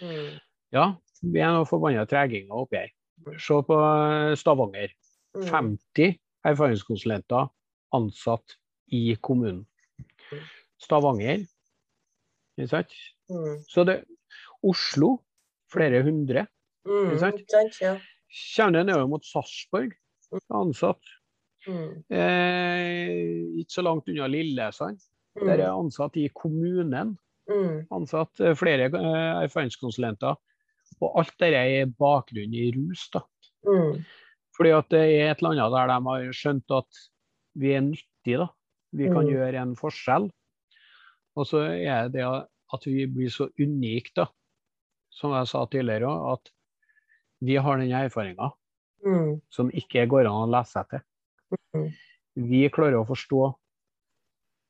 Mm. 0.00 0.40
Ja, 0.72 0.84
vi 1.22 1.40
er 1.40 1.52
noen 1.56 1.66
forbanna 1.66 2.04
treginger 2.06 2.52
oppi 2.54 2.76
her. 2.76 2.92
Se 3.38 3.54
på 3.66 3.78
eh, 3.82 4.34
Stavanger. 4.36 4.92
Mm. 5.34 5.46
50 5.48 6.18
erfaringskonsulenter 6.44 7.48
ansatt 7.94 8.56
i 8.92 9.14
kommunen. 9.22 9.64
Mm. 10.30 10.42
Stavanger, 10.82 11.44
ikke 12.58 12.68
sant? 12.68 12.94
Mm. 13.30 13.62
Så 13.68 13.84
det 13.88 14.04
Oslo, 14.62 15.16
flere 15.72 16.02
hundre. 16.04 16.46
Mm. 16.86 17.10
Ikke 17.16 17.18
sant? 17.18 17.42
Kommer 18.56 18.78
det 18.78 18.86
nedover 18.86 19.08
mot 19.08 19.24
Sarpsborg, 19.26 19.92
ansatt. 20.54 21.00
Mm. 21.68 22.02
Eh, 22.10 23.60
ikke 23.62 23.70
så 23.76 23.84
langt 23.86 24.08
unna 24.10 24.26
Lillesand. 24.30 24.98
Der 25.38 25.58
er 25.62 25.70
ansatt 25.72 26.16
i 26.20 26.26
kommunen. 26.36 27.14
Mm. 27.50 27.86
Ansatt 27.94 28.40
eh, 28.40 28.54
flere 28.58 28.88
eh, 28.90 29.44
erfaringskonsulenter. 29.46 30.36
Og 31.02 31.16
alt 31.18 31.32
dette 31.40 31.60
er 31.80 31.86
bakgrunn 31.98 32.54
i 32.54 32.68
rus. 32.76 33.08
da. 33.14 33.22
Mm. 33.66 34.02
Fordi 34.56 34.72
at 34.76 34.88
det 34.92 35.00
er 35.00 35.30
et 35.32 35.40
eller 35.42 35.54
annet 35.54 35.72
der 35.72 35.92
de 35.92 35.98
har 36.10 36.36
skjønt 36.36 36.74
at 36.76 37.02
vi 37.58 37.72
er 37.76 37.80
nyttige. 37.86 38.38
da. 38.44 38.48
Vi 38.92 39.06
kan 39.08 39.24
Mm. 39.24 39.30
gjøre 39.32 39.62
en 39.62 39.76
forskjell. 39.76 40.30
Og 41.36 41.46
så 41.48 41.62
er 41.72 42.08
det 42.12 42.24
at 42.26 42.84
vi 42.86 43.06
blir 43.06 43.30
så 43.32 43.48
unike, 43.58 44.12
da. 44.16 44.26
Som 45.10 45.32
jeg 45.32 45.46
sa 45.48 45.64
tidligere 45.66 46.08
òg, 46.08 46.32
at 46.34 46.50
vi 47.40 47.56
har 47.56 47.76
den 47.78 47.90
erfaringa 47.90 48.50
Mm. 49.04 49.40
som 49.50 49.70
ikke 49.70 50.06
går 50.08 50.26
an 50.28 50.46
å 50.48 50.50
lese 50.52 50.72
seg 50.72 50.88
til. 50.90 51.00
Mm. 51.76 51.88
Vi 52.48 52.62
klarer 52.72 53.00
å 53.00 53.06
forstå 53.08 53.42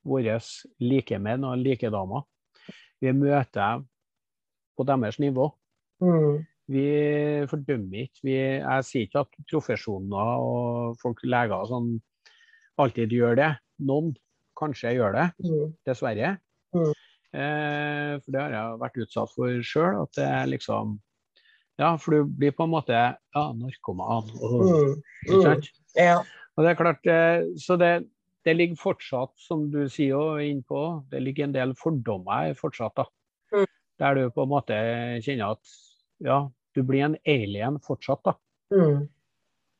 våre 0.07 0.37
likemenn 0.83 1.45
og 1.47 1.61
likedamer. 1.63 2.25
Vi 3.03 3.11
møter 3.15 3.59
dem 3.59 3.85
på 4.77 4.85
deres 4.87 5.19
nivå. 5.21 5.49
Mm. 6.03 6.41
Vi 6.73 6.83
fordømmer 7.51 8.05
ikke. 8.05 8.21
Vi, 8.23 8.35
jeg 8.63 8.87
sier 8.87 9.07
ikke 9.07 9.23
at 9.25 9.39
profesjoner 9.51 10.33
og 10.43 10.97
folk, 11.01 11.23
leger 11.27 11.55
og 11.57 11.69
sånn, 11.71 11.89
alltid 12.79 13.11
gjør 13.15 13.35
det. 13.39 13.49
Noen 13.83 14.13
kanskje 14.59 14.93
gjør 14.97 15.15
det, 15.17 15.25
Mm. 15.43 15.73
dessverre. 15.87 16.37
Mm. 16.75 16.93
Eh, 17.33 18.13
for 18.21 18.31
det 18.31 18.41
har 18.41 18.51
jeg 18.53 18.79
vært 18.79 18.97
utsatt 19.03 19.31
for 19.33 19.61
sjøl. 19.65 20.01
At 20.03 20.11
det 20.19 20.27
er 20.27 20.45
liksom 20.47 20.99
Ja, 21.79 21.95
for 21.97 22.11
du 22.11 22.25
blir 22.29 22.51
på 22.53 22.63
en 22.67 22.69
måte 22.69 22.93
ja, 22.93 23.17
narkoman. 23.57 24.27
Mm. 24.29 25.01
ikke 25.25 25.41
sant? 25.41 25.69
Ja. 25.97 26.19
Og 26.53 26.63
det 26.63 26.71
er 26.71 26.77
klart, 26.77 27.07
eh, 27.09 27.45
så 27.57 27.77
det, 27.81 27.91
det 28.45 28.53
ligger 28.57 28.77
fortsatt, 28.77 29.33
som 29.41 29.69
du 29.73 29.87
sier 29.89 30.41
innpå, 30.43 31.03
det 31.09 31.21
ligger 31.23 31.47
en 31.47 31.55
del 31.55 31.73
fordommer 31.79 32.53
fortsatt. 32.59 32.95
da. 32.99 33.05
Mm. 33.53 33.65
Der 34.01 34.15
du 34.17 34.23
på 34.33 34.43
en 34.43 34.51
måte 34.51 34.77
kjenner 35.23 35.55
at 35.55 35.73
ja, 36.23 36.39
du 36.75 36.81
blir 36.85 37.05
en 37.07 37.17
alien 37.25 37.79
fortsatt 37.83 38.23
da, 38.25 38.37
Mm. 38.73 39.07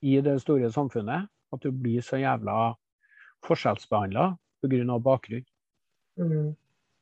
i 0.06 0.20
det 0.22 0.36
store 0.44 0.70
samfunnet. 0.70 1.30
At 1.54 1.62
du 1.62 1.72
blir 1.72 2.02
så 2.02 2.18
jævla 2.18 2.76
forskjellsbehandla 3.46 4.38
pga. 4.62 4.98
bakgrunn. 5.00 5.46
Mm. 6.18 6.56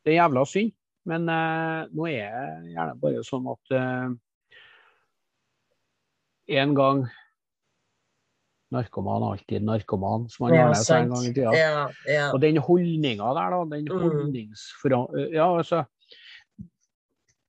Det 0.03 0.13
er 0.13 0.17
jævla 0.23 0.45
synd, 0.45 0.71
men 1.05 1.29
eh, 1.29 1.87
nå 1.91 2.07
er 2.07 2.31
det 2.63 2.73
gjerne 2.75 2.99
bare 2.99 3.23
sånn 3.23 3.47
at 3.51 3.75
eh, 3.75 4.15
en 6.61 6.75
gang 6.75 7.05
narkoman, 8.71 9.23
alltid 9.23 9.63
narkoman, 9.63 10.29
som 10.29 10.45
han 10.47 10.55
Ja, 10.55 10.61
gjerne 10.65 10.75
sa 10.83 10.97
en 11.01 11.09
gang 11.09 11.25
i 11.27 11.33
tida. 11.33 11.53
Ja, 11.57 11.87
ja. 12.07 12.31
Og 12.33 12.41
den 12.41 12.57
holdninga 12.57 13.33
der, 13.37 13.49
da. 13.55 13.63
Den 13.75 13.85
Mm. 13.87 15.33
Ja, 15.33 15.47
altså 15.57 15.85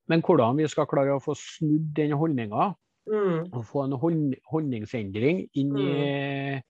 Men 0.09 0.20
hvordan 0.20 0.57
vi 0.59 0.66
skal 0.69 0.86
klare 0.86 1.15
å 1.16 1.23
få 1.23 1.35
snudd 1.39 1.93
den 1.94 2.12
holdninga, 2.12 2.74
Mm. 3.05 3.51
Å 3.51 3.65
få 3.66 3.82
en 3.82 4.36
holdningsendring 4.47 5.49
inn 5.59 5.73
i 5.77 6.62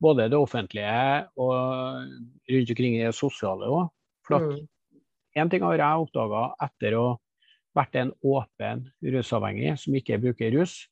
både 0.00 0.30
det 0.30 0.38
offentlige 0.38 1.26
og 1.36 1.52
rundt 2.48 2.70
omkring 2.70 2.94
i 2.96 3.04
det 3.04 3.12
sosiale 3.14 3.68
òg. 3.68 3.90
For 4.24 4.36
at 4.36 4.42
Mm. 4.42 4.68
en 5.36 5.50
ting 5.50 5.60
har 5.60 5.76
jeg 5.76 6.08
oppdaga 6.08 6.54
etter 6.62 6.92
å 6.96 7.18
ha 7.18 7.18
vært 7.76 7.94
en 7.96 8.12
åpen 8.24 8.90
rusavhengig 9.04 9.78
som 9.78 9.92
ikke 9.92 10.18
bruker 10.18 10.50
rus, 10.58 10.88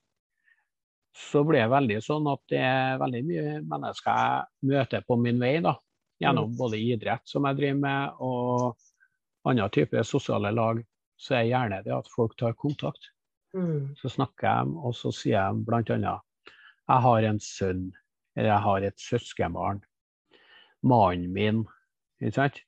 så 1.14 1.44
blir 1.46 1.62
det 1.62 1.70
veldig 1.70 2.00
sånn 2.02 2.26
at 2.30 2.42
det 2.50 2.60
er 2.66 2.98
veldig 2.98 3.22
mye 3.28 3.58
mennesker 3.70 4.16
jeg 4.18 4.70
møter 4.72 5.04
på 5.06 5.16
min 5.20 5.38
vei, 5.42 5.56
da. 5.62 5.76
Gjennom 6.22 6.54
både 6.58 6.78
idrett 6.78 7.22
som 7.28 7.46
jeg 7.48 7.58
driver 7.58 7.80
med, 7.82 8.20
og 8.22 9.48
andre 9.50 9.68
typer 9.74 10.06
sosiale 10.06 10.50
lag. 10.54 10.80
Så 11.20 11.36
er 11.38 11.48
gjerne 11.48 11.80
det 11.86 11.94
at 11.94 12.10
folk 12.10 12.34
tar 12.38 12.56
kontakt. 12.58 13.10
Mm. 13.54 13.94
Så 13.98 14.10
snakker 14.10 14.48
jeg, 14.48 14.74
og 14.82 14.96
så 14.98 15.12
sier 15.14 15.36
jeg 15.38 15.64
bl.a.: 15.66 16.14
Jeg 16.18 17.04
har 17.06 17.28
en 17.28 17.40
sønn, 17.40 17.84
eller 18.36 18.50
jeg 18.50 18.64
har 18.66 18.86
et 18.88 19.00
søskenbarn. 19.00 19.82
Mannen 20.82 21.32
min. 21.32 21.64
Ikke 22.20 22.34
sant? 22.34 22.58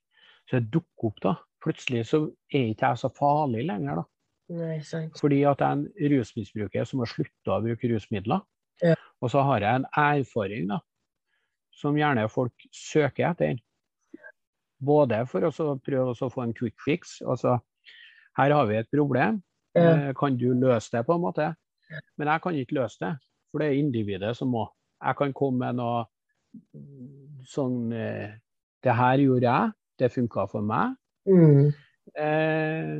Så 0.46 0.60
jeg 0.60 0.70
dukker 0.72 1.10
opp, 1.10 1.22
da. 1.22 1.34
Plutselig 1.62 2.06
så 2.12 2.22
er 2.54 2.70
ikke 2.70 2.92
jeg 2.92 3.02
så 3.02 3.10
farlig 3.10 3.66
lenger, 3.66 4.02
da. 4.02 4.06
Nei, 4.54 4.78
sant. 4.86 5.16
Fordi 5.18 5.40
at 5.48 5.62
jeg 5.62 5.66
er 5.66 5.78
en 5.78 5.86
rusmisbruker 6.12 6.86
som 6.86 7.02
har 7.02 7.10
slutta 7.10 7.56
å 7.56 7.62
bruke 7.64 7.90
rusmidler. 7.90 8.44
Ja. 8.84 8.94
Og 9.24 9.32
så 9.32 9.42
har 9.42 9.64
jeg 9.64 9.80
en 9.80 9.88
erfaring 9.98 10.68
da, 10.70 10.78
som 11.74 11.96
gjerne 11.98 12.28
folk 12.30 12.66
søker 12.74 13.30
etter. 13.32 13.58
Både 14.86 15.22
for 15.26 15.46
å 15.48 15.52
prøve 15.80 16.12
å 16.12 16.30
få 16.30 16.44
en 16.44 16.54
quick 16.54 16.76
fix. 16.84 17.18
Altså, 17.24 17.56
her 18.36 18.52
har 18.52 18.66
vi 18.68 18.78
et 18.78 18.90
problem. 18.92 19.40
Ja. 19.76 20.08
Eh, 20.08 20.12
Kan 20.16 20.36
du 20.40 20.52
løse 20.54 20.92
det, 20.92 21.06
på 21.08 21.16
en 21.16 21.24
måte? 21.24 21.54
Men 22.18 22.28
jeg 22.28 22.42
kan 22.42 22.54
ikke 22.58 22.78
løse 22.80 23.00
det, 23.02 23.12
for 23.50 23.62
det 23.62 23.70
er 23.70 23.80
individet 23.80 24.36
som 24.36 24.50
må. 24.52 24.66
Jeg 25.02 25.18
kan 25.18 25.34
komme 25.36 25.64
med 25.64 25.78
noe 25.80 26.04
sånn 27.46 27.92
eh, 27.92 28.32
Det 28.82 28.94
her 28.96 29.20
gjorde 29.20 29.44
jeg, 29.44 29.72
det 30.00 30.12
funka 30.14 30.46
for 30.50 30.64
meg. 30.64 30.94
Mm. 31.26 31.72
Eh, 32.16 32.92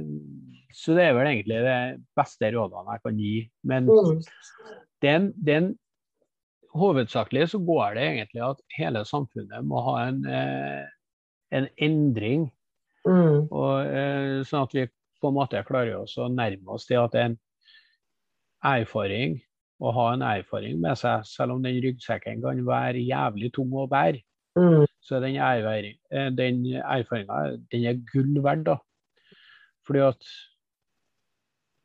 så 0.77 0.93
det 0.97 1.07
er 1.07 1.15
vel 1.16 1.28
egentlig 1.31 1.62
det 1.65 1.77
beste 2.19 2.51
rådene 2.53 2.93
jeg 2.97 3.03
kan 3.07 3.20
gi. 3.23 3.35
Men 3.65 3.86
Mm. 3.89 4.19
den, 5.03 5.32
den 5.47 5.70
hovedsakelig 6.77 7.47
så 7.55 7.59
går 7.65 7.94
det 7.97 8.05
egentlig 8.05 8.43
at 8.44 8.61
hele 8.77 9.05
samfunnet 9.09 9.65
må 9.65 9.81
ha 9.86 9.94
en, 10.09 10.19
eh, 10.28 10.85
en 11.57 11.69
endring. 11.78 12.51
Mm. 13.07 13.47
Og, 13.48 13.86
eh, 13.86 14.43
sånn 14.44 14.66
at 14.66 14.74
vi 14.77 14.86
på 15.23 15.31
en 15.31 15.35
måte 15.39 15.65
klarer 15.65 16.03
oss 16.03 16.19
å 16.20 16.28
nærme 16.28 16.74
oss 16.74 16.85
til 16.86 17.01
at 17.01 17.12
det 17.15 17.20
er 17.23 17.31
en 17.31 17.39
erfaring 18.66 19.39
å 19.81 19.93
ha 19.93 20.07
en 20.12 20.24
erfaring 20.24 20.78
med 20.81 20.97
seg, 20.98 21.24
selv 21.28 21.53
om 21.57 21.62
den 21.65 21.81
ryggsekken 21.85 22.43
kan 22.44 22.61
være 22.66 23.01
jævlig 23.05 23.53
tung 23.57 23.73
å 23.77 23.86
bære. 23.89 24.23
Mm. 24.57 24.85
Så 25.05 25.20
den, 25.20 25.36
erfaring, 25.36 25.97
eh, 26.11 26.31
den 26.32 26.62
erfaringa 26.81 27.57
den 27.70 27.85
er 27.89 27.98
gull 28.12 28.43
verdt. 28.43 28.65
da. 28.65 28.77
Fordi 29.86 30.01
at 30.09 30.28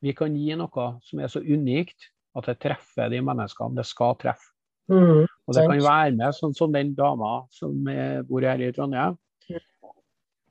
vi 0.01 0.13
kan 0.17 0.35
gi 0.35 0.55
noe 0.57 0.87
som 1.05 1.21
er 1.21 1.29
så 1.31 1.41
unikt 1.41 2.09
at 2.37 2.47
det 2.47 2.59
treffer 2.63 3.11
de 3.11 3.19
menneskene 3.23 3.77
det 3.77 3.85
skal 3.89 4.15
treffe. 4.19 4.51
Mm. 4.91 5.27
Og 5.27 5.55
det 5.55 5.65
kan 5.67 5.83
være 5.83 6.15
med, 6.17 6.35
sånn 6.35 6.55
som 6.57 6.73
den 6.73 6.93
dama 6.97 7.43
som 7.53 7.87
eh, 7.91 8.21
bor 8.27 8.43
her 8.43 8.59
i 8.59 8.71
Trondheim, 8.75 9.17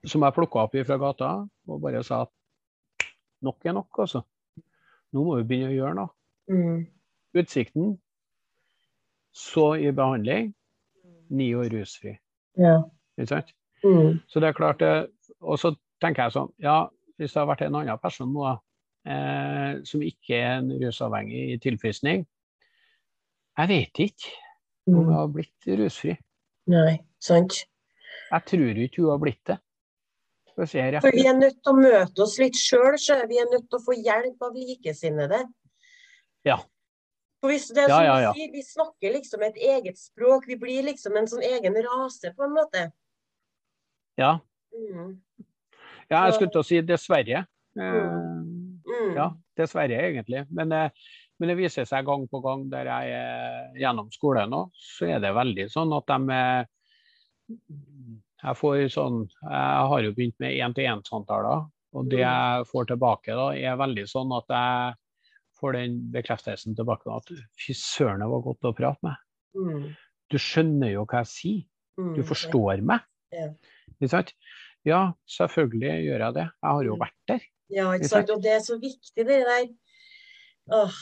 som 0.07 0.25
jeg 0.25 0.37
plukka 0.37 0.65
opp 0.65 0.77
fra 0.87 0.99
gata 1.01 1.33
og 1.69 1.83
bare 1.83 2.03
sa 2.07 2.23
at 2.25 2.33
nok 3.45 3.67
er 3.67 3.77
nok, 3.77 4.01
altså. 4.05 4.23
Nå 5.13 5.25
må 5.27 5.41
vi 5.41 5.49
begynne 5.49 5.73
å 5.73 5.77
gjøre 5.77 5.99
noe. 5.99 6.13
Mm. 6.51 6.81
Utsikten, 7.41 7.95
så 9.35 9.75
i 9.79 9.91
behandling, 9.95 10.53
ni 11.31 11.51
år 11.55 11.71
rusfri. 11.75 12.15
Ja. 12.59 12.81
Ikke 13.19 13.31
sant? 13.35 13.53
Mm. 13.85 14.21
Så 14.29 14.43
det 14.43 14.51
er 14.51 14.57
klart 14.57 14.81
det, 14.83 15.09
Og 15.41 15.57
så 15.57 15.73
tenker 16.03 16.27
jeg 16.27 16.35
sånn, 16.35 16.51
ja, 16.61 16.83
hvis 17.17 17.33
det 17.33 17.41
har 17.41 17.49
vært 17.49 17.63
en 17.65 17.79
annen 17.81 18.01
person 18.03 18.29
nå, 18.33 18.51
eh, 19.07 19.81
som 19.85 20.03
ikke 20.03 20.37
er 20.37 20.59
en 20.59 20.71
rusavhengig 20.83 21.55
i 21.55 21.59
tilfriskning, 21.63 22.27
jeg 23.59 23.69
vet 23.69 24.03
ikke 24.07 24.31
om 24.89 24.95
hun 24.95 25.07
Mm. 25.07 25.13
har 25.15 25.27
blitt 25.29 25.67
rusfri. 25.79 26.17
Nei, 26.67 26.99
sant. 27.21 27.65
Jeg 28.31 28.45
tror 28.47 28.79
ikke 28.79 29.03
hun 29.03 29.11
har 29.11 29.19
blitt 29.19 29.45
det. 29.47 29.59
For 30.57 31.13
vi 31.15 31.25
er 31.25 31.39
nødt 31.39 31.63
til 31.63 31.73
å 31.73 31.77
møte 31.79 32.21
oss 32.23 32.39
litt 32.39 32.55
sjøl, 32.59 32.99
så 32.99 33.27
vi 33.29 33.39
er 33.39 33.47
nødt 33.51 33.69
til 33.71 33.79
å 33.79 33.85
få 33.85 33.95
hjelp 33.97 34.43
av 34.43 34.53
likesinnede. 34.55 35.45
Ja. 36.45 36.59
For 37.41 37.49
hvis 37.51 37.69
det 37.73 37.85
er 37.85 37.89
Ja, 37.89 37.97
som 37.97 38.05
ja, 38.05 38.17
du 38.17 38.23
ja. 38.23 38.33
sier, 38.35 38.53
Vi 38.53 38.63
snakker 38.63 39.13
liksom 39.15 39.43
et 39.43 39.57
eget 39.57 39.97
språk. 39.99 40.47
Vi 40.47 40.57
blir 40.57 40.83
liksom 40.85 41.17
en 41.17 41.27
sånn 41.27 41.43
egen 41.43 41.75
rase, 41.75 42.35
på 42.37 42.45
en 42.45 42.53
måte. 42.53 42.93
Ja. 44.19 44.39
Mm. 44.75 45.21
ja, 46.11 46.25
jeg 46.27 46.35
skulle 46.35 46.51
til 46.51 46.61
å 46.61 46.65
si 46.67 46.81
dessverre. 46.83 47.47
Eh, 47.79 48.60
Mm. 49.01 49.15
ja, 49.17 49.27
dessverre 49.57 49.97
egentlig. 50.11 50.45
Men, 50.51 50.73
eh, 50.77 50.91
men 51.41 51.49
det 51.49 51.57
viser 51.57 51.87
seg 51.89 52.05
gang 52.05 52.27
på 52.29 52.41
gang 52.45 52.67
der 52.73 52.85
jeg 52.91 53.13
er 53.17 53.79
gjennom 53.81 54.11
skolen 54.13 54.51
nå, 54.53 54.65
så 54.77 55.09
er 55.17 55.23
det 55.25 55.31
veldig 55.35 55.69
sånn 55.73 55.95
at 55.97 56.11
de 56.11 56.35
eh, 56.37 56.65
Jeg 58.41 58.57
får 58.57 58.83
sånn 58.95 59.23
Jeg 59.29 59.87
har 59.93 60.03
jo 60.05 60.13
begynt 60.17 60.37
med 60.41 60.55
én-til-én-samtaler, 60.57 61.65
og 61.97 62.11
det 62.13 62.21
jeg 62.23 62.67
får 62.71 62.87
tilbake 62.93 63.35
da, 63.37 63.49
er 63.57 63.77
veldig 63.81 64.05
sånn 64.09 64.31
at 64.37 64.53
jeg 64.55 64.95
får 65.61 65.73
den 65.77 65.97
bekreftelsen 66.15 66.77
tilbake 66.79 67.11
at 67.13 67.33
fy 67.61 67.75
søren, 67.77 68.23
det 68.23 68.29
var 68.31 68.45
godt 68.47 68.69
å 68.71 68.73
prate 68.77 69.05
med. 69.05 69.17
Mm. 69.59 69.89
Du 70.31 70.39
skjønner 70.41 70.93
jo 70.95 71.03
hva 71.05 71.21
jeg 71.25 71.29
sier. 71.35 71.65
Mm. 72.01 72.15
Du 72.17 72.23
forstår 72.25 72.81
meg. 72.87 73.03
Ja. 73.35 73.49
Ja, 74.89 75.01
selvfølgelig 75.29 75.91
gjør 76.07 76.23
jeg 76.25 76.35
det. 76.39 76.47
Jeg 76.63 76.71
har 76.71 76.85
jo 76.87 76.95
Mm. 76.97 77.01
vært 77.03 77.19
der. 77.29 77.43
Ja, 77.71 77.89
ikke 77.95 78.11
sant. 78.11 78.31
Og 78.35 78.43
det 78.43 78.55
er 78.57 78.63
så 78.65 78.77
viktig, 78.81 79.25
det 79.27 79.41
der. 79.47 79.67
Åh. 80.75 81.01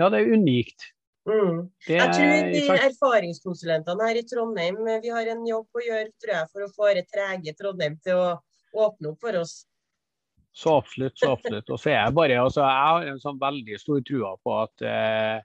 Ja, 0.00 0.08
det 0.08 0.20
er 0.20 0.32
unikt. 0.32 0.90
Mm. 1.28 1.66
Det 1.86 1.96
Jeg 1.98 2.12
tror 2.16 2.30
er, 2.32 2.46
de 2.52 2.60
erfaringskonsulentene 2.88 4.06
her 4.08 4.18
i 4.18 4.22
Trondheim 4.24 4.78
vi 5.04 5.10
har 5.12 5.28
en 5.28 5.42
jobb 5.46 5.76
å 5.76 5.82
gjøre 5.84 6.08
tror 6.22 6.32
jeg, 6.32 6.48
for 6.52 6.64
å 6.64 6.70
få 6.72 6.92
det 6.96 7.04
trege 7.12 7.52
Trondheim 7.58 7.98
til 8.04 8.16
å 8.16 8.30
åpne 8.86 9.12
opp 9.12 9.20
for 9.20 9.36
oss. 9.42 9.60
Så 10.56 10.72
absolutt, 10.80 11.18
så 11.20 11.34
absolutt. 11.36 11.68
Og 11.70 11.78
så 11.78 11.92
er 11.92 11.98
jeg 11.98 12.16
bare, 12.16 12.40
altså, 12.40 12.64
jeg 12.64 12.88
har 12.88 13.12
en 13.12 13.20
sånn 13.22 13.38
veldig 13.40 13.78
stor 13.78 14.00
trua 14.08 14.32
på 14.42 14.56
at 14.64 14.86
eh, 14.88 15.36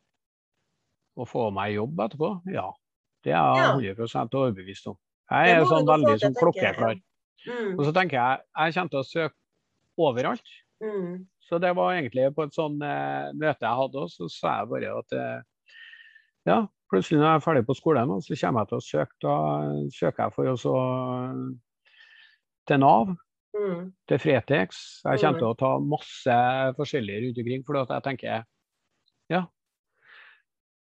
å 1.16 1.28
få 1.30 1.50
meg 1.54 1.76
jobb 1.76 2.02
etterpå, 2.08 2.32
ja. 2.56 2.70
Det 3.26 3.34
er 3.34 3.60
jeg 3.82 3.96
100 3.98 4.38
overbevist 4.38 4.90
om. 4.90 4.98
Jeg 5.32 5.54
er 5.56 5.64
sånn 5.70 5.88
veldig 5.88 6.16
sånn 6.22 6.36
klokkeklar. 6.38 7.00
Mm. 7.46 7.72
Og 7.76 7.84
så 7.88 7.94
tenker 7.94 8.18
jeg 8.18 8.42
jeg 8.46 8.76
kommer 8.76 8.94
til 8.94 9.02
å 9.02 9.08
søke 9.10 9.38
overalt. 9.98 10.48
Mm. 10.84 11.26
Så 11.46 11.60
det 11.62 11.72
var 11.78 11.94
egentlig 11.96 12.30
på 12.36 12.44
et 12.48 12.56
sånn 12.56 12.80
eh, 12.84 13.32
møte 13.38 13.64
jeg 13.64 13.80
hadde 13.80 14.08
så 14.12 14.30
sa 14.32 14.56
jeg 14.62 14.72
bare 14.72 14.96
at 15.00 15.14
eh, 15.16 15.44
ja, 16.50 16.58
plutselig 16.92 17.20
når 17.22 17.28
jeg 17.30 17.40
er 17.40 17.46
ferdig 17.46 17.66
på 17.68 17.76
skolen, 17.78 18.10
nå, 18.10 18.18
så 18.22 18.38
kommer 18.42 18.66
jeg 18.66 18.72
til 18.72 18.78
å 18.78 18.86
søke. 18.86 19.16
Da 19.26 19.36
søker 19.96 20.24
jeg 20.26 20.36
for 20.36 20.52
også 20.56 20.74
til 22.70 22.82
Nav, 22.84 23.16
Mm. 23.56 23.94
til 24.10 24.20
Fretex. 24.20 25.02
Jeg 25.06 25.20
kommer 25.22 25.38
Mm. 25.38 25.40
til 25.40 25.48
å 25.48 25.58
ta 25.58 25.80
masse 25.80 26.36
forskjellige 26.76 27.22
rundt 27.24 27.38
omkring, 27.40 27.62
for 27.64 27.86
jeg 27.88 28.04
tenker 28.04 28.44
ja, 29.32 29.46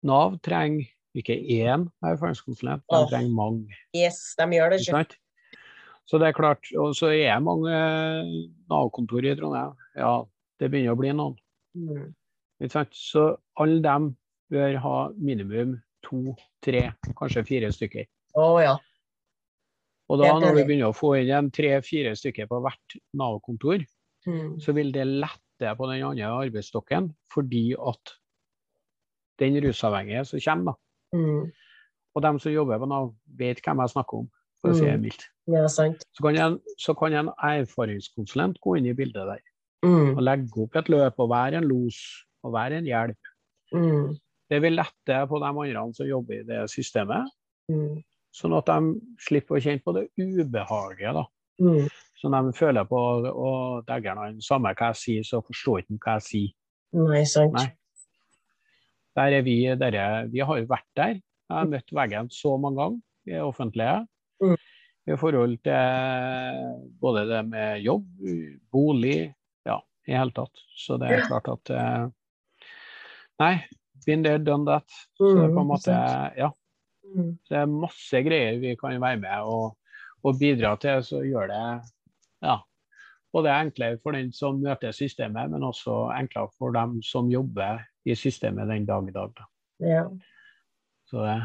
Nav 0.04 0.40
trenger 0.44 0.90
ikke 1.16 1.38
én 1.40 1.88
erfaringskonsulent, 2.04 2.84
de 2.84 3.00
trenger 3.10 3.32
mange. 3.34 3.78
Yes, 3.96 4.36
de 4.38 4.44
gjør 4.44 4.72
det. 4.72 4.82
Ikke 4.82 4.92
ikke? 4.92 4.98
sant? 4.98 5.16
Så 6.10 6.18
det 6.18 6.32
er 6.32 6.38
klart, 6.38 6.66
og 6.82 6.96
så 6.98 7.12
er 7.14 7.36
det 7.36 7.44
mange 7.46 7.70
eh, 7.70 8.30
Nav-kontor 8.72 9.28
i 9.30 9.36
Trondheim. 9.38 9.76
Ja, 10.00 10.16
det 10.60 10.72
begynner 10.74 10.96
å 10.96 11.00
bli 11.00 11.12
noen. 11.14 11.36
Mm. 11.78 12.16
Så 12.98 13.26
alle 13.62 13.78
dem 13.86 14.08
bør 14.50 14.78
ha 14.82 14.96
minimum 15.16 15.76
to, 16.04 16.34
tre, 16.66 16.88
kanskje 17.20 17.46
fire 17.46 17.70
stykker. 17.76 18.08
Å 18.40 18.48
ja. 18.64 18.74
Og 20.10 20.18
da 20.18 20.32
når 20.42 20.56
vi 20.58 20.64
begynner 20.66 20.90
å 20.90 20.98
få 20.98 21.14
inn 21.20 21.30
en 21.38 21.52
tre-fire 21.54 22.16
stykker 22.18 22.50
på 22.50 22.62
hvert 22.66 23.00
Nav-kontor, 23.14 23.86
Mm. 24.28 24.58
så 24.60 24.74
vil 24.76 24.90
det 24.92 25.06
lette 25.08 25.70
på 25.78 25.88
den 25.88 26.02
andre 26.04 26.28
arbeidsstokken, 26.28 27.06
fordi 27.32 27.72
at 27.80 28.12
den 29.40 29.56
rusavhengige 29.64 30.26
som 30.28 30.40
kommer, 30.44 30.74
da, 30.74 31.18
Mm. 31.18 31.52
og 32.16 32.22
dem 32.26 32.40
som 32.40 32.52
jobber 32.52 32.80
på 32.80 32.90
Nav, 32.92 33.14
vet 33.40 33.62
hvem 33.64 33.80
jeg 33.80 33.94
snakker 33.94 34.18
om, 34.20 34.28
for 34.62 34.72
å 34.72 34.76
si 34.76 34.86
det 34.86 34.96
Mm. 34.98 35.02
mildt. 35.02 35.24
Ja, 35.48 35.68
sant. 35.68 36.04
Så 36.14 36.22
kan, 36.24 36.36
en, 36.38 36.60
så 36.78 36.94
kan 36.98 37.14
en 37.14 37.30
erfaringskonsulent 37.44 38.60
gå 38.62 38.78
inn 38.78 38.86
i 38.88 38.94
bildet 38.94 39.26
der 39.28 39.40
Mm. 39.84 40.18
og 40.18 40.24
legge 40.24 40.58
opp 40.64 40.76
et 40.76 40.90
løp 40.90 41.20
og 41.20 41.30
være 41.30 41.56
en 41.58 41.68
los 41.68 42.26
og 42.44 42.52
være 42.54 42.78
en 42.78 42.86
hjelp. 42.86 43.18
Mm. 43.74 44.18
Det 44.50 44.62
vil 44.62 44.76
lette 44.76 45.28
på 45.30 45.40
de 45.40 45.46
andre 45.46 45.94
som 45.94 46.06
jobber 46.08 46.40
i 46.40 46.44
det 46.44 46.70
systemet, 46.70 47.26
Mm. 47.70 48.04
sånn 48.34 48.58
at 48.58 48.66
de 48.66 49.02
slipper 49.20 49.56
å 49.56 49.62
kjenne 49.62 49.84
på 49.84 49.94
det 49.94 50.10
ubehaget. 50.18 51.14
da. 51.14 51.24
Mm. 51.62 51.88
Så 52.22 52.30
de 52.30 52.52
føler 52.54 52.84
på 52.86 52.98
og 53.34 53.86
dægger'n, 53.86 54.42
samme 54.42 54.74
hva 54.76 54.88
jeg 54.94 54.96
sier, 54.96 55.24
så 55.24 55.42
forstår 55.42 55.80
ikke 55.84 56.00
hva 56.00 56.14
jeg 56.20 56.22
sier. 56.22 56.54
Nei, 56.94 57.24
sant. 57.24 57.54
Nei. 57.54 57.72
Der 59.16 59.38
er 59.38 59.42
vi, 59.42 59.64
dere, 59.76 60.28
vi 60.32 60.40
har 60.40 60.58
jo 60.60 60.66
vært 60.66 60.88
der. 60.96 61.14
Jeg 61.50 61.58
har 61.58 61.66
møtt 61.66 61.92
veggen 61.92 62.30
så 62.30 62.58
mange 62.60 62.78
ganger 62.78 63.02
i 63.28 63.32
det 63.32 63.42
offentlige. 63.42 64.08
Mm. 64.44 64.56
I 65.10 65.16
forhold 65.18 65.58
til 65.66 66.94
både 67.02 67.26
det 67.30 67.42
med 67.50 67.82
jobb, 67.82 68.06
bolig, 68.72 69.34
ja, 69.66 69.80
i 70.08 70.14
hele 70.14 70.34
tatt. 70.36 70.62
Så 70.78 71.00
det 71.02 71.10
er 71.16 71.28
klart 71.28 71.50
at 71.50 71.72
eh, 71.74 72.08
Nei, 73.40 73.54
been 74.06 74.24
there, 74.26 74.42
done 74.44 74.68
that. 74.68 74.86
Så 75.16 75.32
det 75.32 75.46
er 75.46 75.54
på 75.56 75.62
en 75.62 75.66
Mm, 75.66 75.70
måte, 75.72 75.98
ja. 76.38 76.50
Mm. 77.10 77.30
Så 77.44 77.54
det 77.56 77.60
er 77.62 77.72
masse 77.72 78.22
greier 78.26 78.60
vi 78.62 78.76
kan 78.78 79.00
være 79.02 79.18
med 79.22 79.48
og, 79.48 79.78
og 80.24 80.40
bidra 80.40 80.76
til, 80.78 81.00
så 81.04 81.22
gjør 81.26 81.48
det 81.50 81.62
ja, 82.46 82.58
både 83.34 83.54
enklere 83.56 84.00
for 84.04 84.12
den 84.18 84.34
som 84.36 84.60
møter 84.62 84.92
systemet, 84.96 85.50
men 85.52 85.64
også 85.64 86.10
enklere 86.18 86.52
for 86.58 86.76
dem 86.76 87.00
som 87.06 87.32
jobber 87.32 87.80
i 88.06 88.16
systemet 88.16 88.70
den 88.70 88.86
dag 88.86 89.08
i 89.08 89.16
dag. 89.16 89.32
Da. 89.40 89.48
Ja. 89.80 90.04
Så 91.10 91.24
det. 91.26 91.40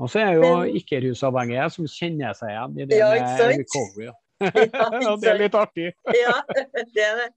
Og 0.00 0.08
så 0.08 0.22
er 0.22 0.38
jo 0.38 0.48
ikke-rusavhengige 0.80 1.68
som 1.74 1.88
kjenner 1.90 2.36
seg 2.36 2.54
igjen 2.54 2.78
i 2.78 2.88
det 2.88 3.00
Ja, 3.00 3.10
med 3.12 3.60
recovery. 3.60 4.10
Ja, 4.40 5.16
det 5.20 5.28
er 5.28 5.38
litt 5.42 5.56
artig. 5.58 5.90
ja, 6.22 6.36
det 6.56 7.04
er 7.04 7.18
det. 7.18 7.28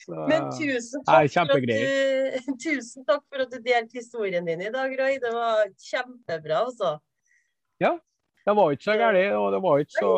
Så, 0.00 0.16
Men 0.26 0.48
tusen 0.56 1.04
takk, 1.06 1.28
for 1.30 1.54
at 1.54 1.66
du, 1.68 2.54
tusen 2.64 3.04
takk 3.06 3.22
for 3.28 3.44
at 3.44 3.52
du 3.52 3.58
delte 3.62 4.00
historien 4.00 4.48
din 4.48 4.64
i 4.64 4.72
dag, 4.72 4.94
Roy. 4.98 5.18
Det 5.22 5.30
var 5.34 5.68
kjempebra, 5.76 6.64
altså. 6.64 6.96
Ja. 7.80 7.92
det 8.48 8.56
var 8.56 8.72
ikke 8.74 8.88
så 8.88 8.96
galt, 8.98 9.20
og 9.36 9.46
det 9.54 9.60
var 9.62 9.84
ikke 9.84 10.00
så, 10.00 10.12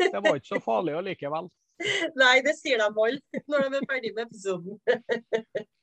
det 0.00 0.22
var 0.24 0.38
ikke 0.38 0.52
så 0.54 0.62
farlig 0.64 0.96
allikevel. 1.02 1.50
Nei, 2.16 2.38
det 2.46 2.54
sier 2.56 2.80
de 2.80 2.86
alle 2.88 3.42
når 3.50 3.66
de 3.66 3.80
er 3.82 3.86
ferdig 3.90 4.14
med 4.14 4.28
episoden. 4.28 4.78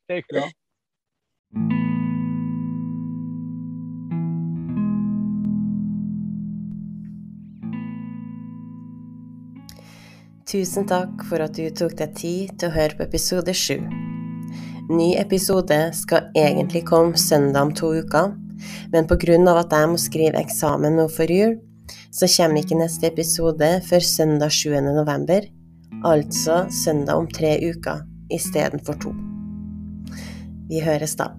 Det 0.08 0.22
gikk 0.22 0.32
bra. 0.32 0.48
Tusen 10.50 10.88
takk 10.90 11.22
for 11.30 11.44
at 11.44 11.54
du 11.54 11.68
tok 11.70 11.94
deg 12.00 12.14
tid 12.18 12.54
til 12.58 12.72
å 12.72 12.74
høre 12.74 12.98
på 12.98 13.06
episode 13.06 13.54
sju. 13.54 13.78
Ny 14.92 15.12
episode 15.22 15.78
skal 15.96 16.32
egentlig 16.38 16.82
komme 16.90 17.20
søndag 17.20 17.68
om 17.68 17.74
to 17.78 17.92
uker, 18.02 18.34
men 18.92 19.08
pga. 19.08 19.38
at 19.54 19.72
jeg 19.72 19.90
må 19.90 19.98
skrive 20.02 20.42
eksamen 20.42 20.98
nå 20.98 21.08
før 21.08 21.32
jul, 21.32 21.54
så 22.12 22.28
kommer 22.28 22.58
ikke 22.58 22.80
neste 22.80 23.08
episode 23.08 23.70
før 23.86 24.00
søndag 24.00 24.52
7. 24.52 24.82
november, 24.82 25.46
altså 26.04 26.66
søndag 26.70 27.16
om 27.16 27.28
tre 27.28 27.60
uker 27.62 28.02
istedenfor 28.32 28.98
to. 28.98 29.14
Vi 30.70 30.82
høres 30.82 31.16
da. 31.16 31.36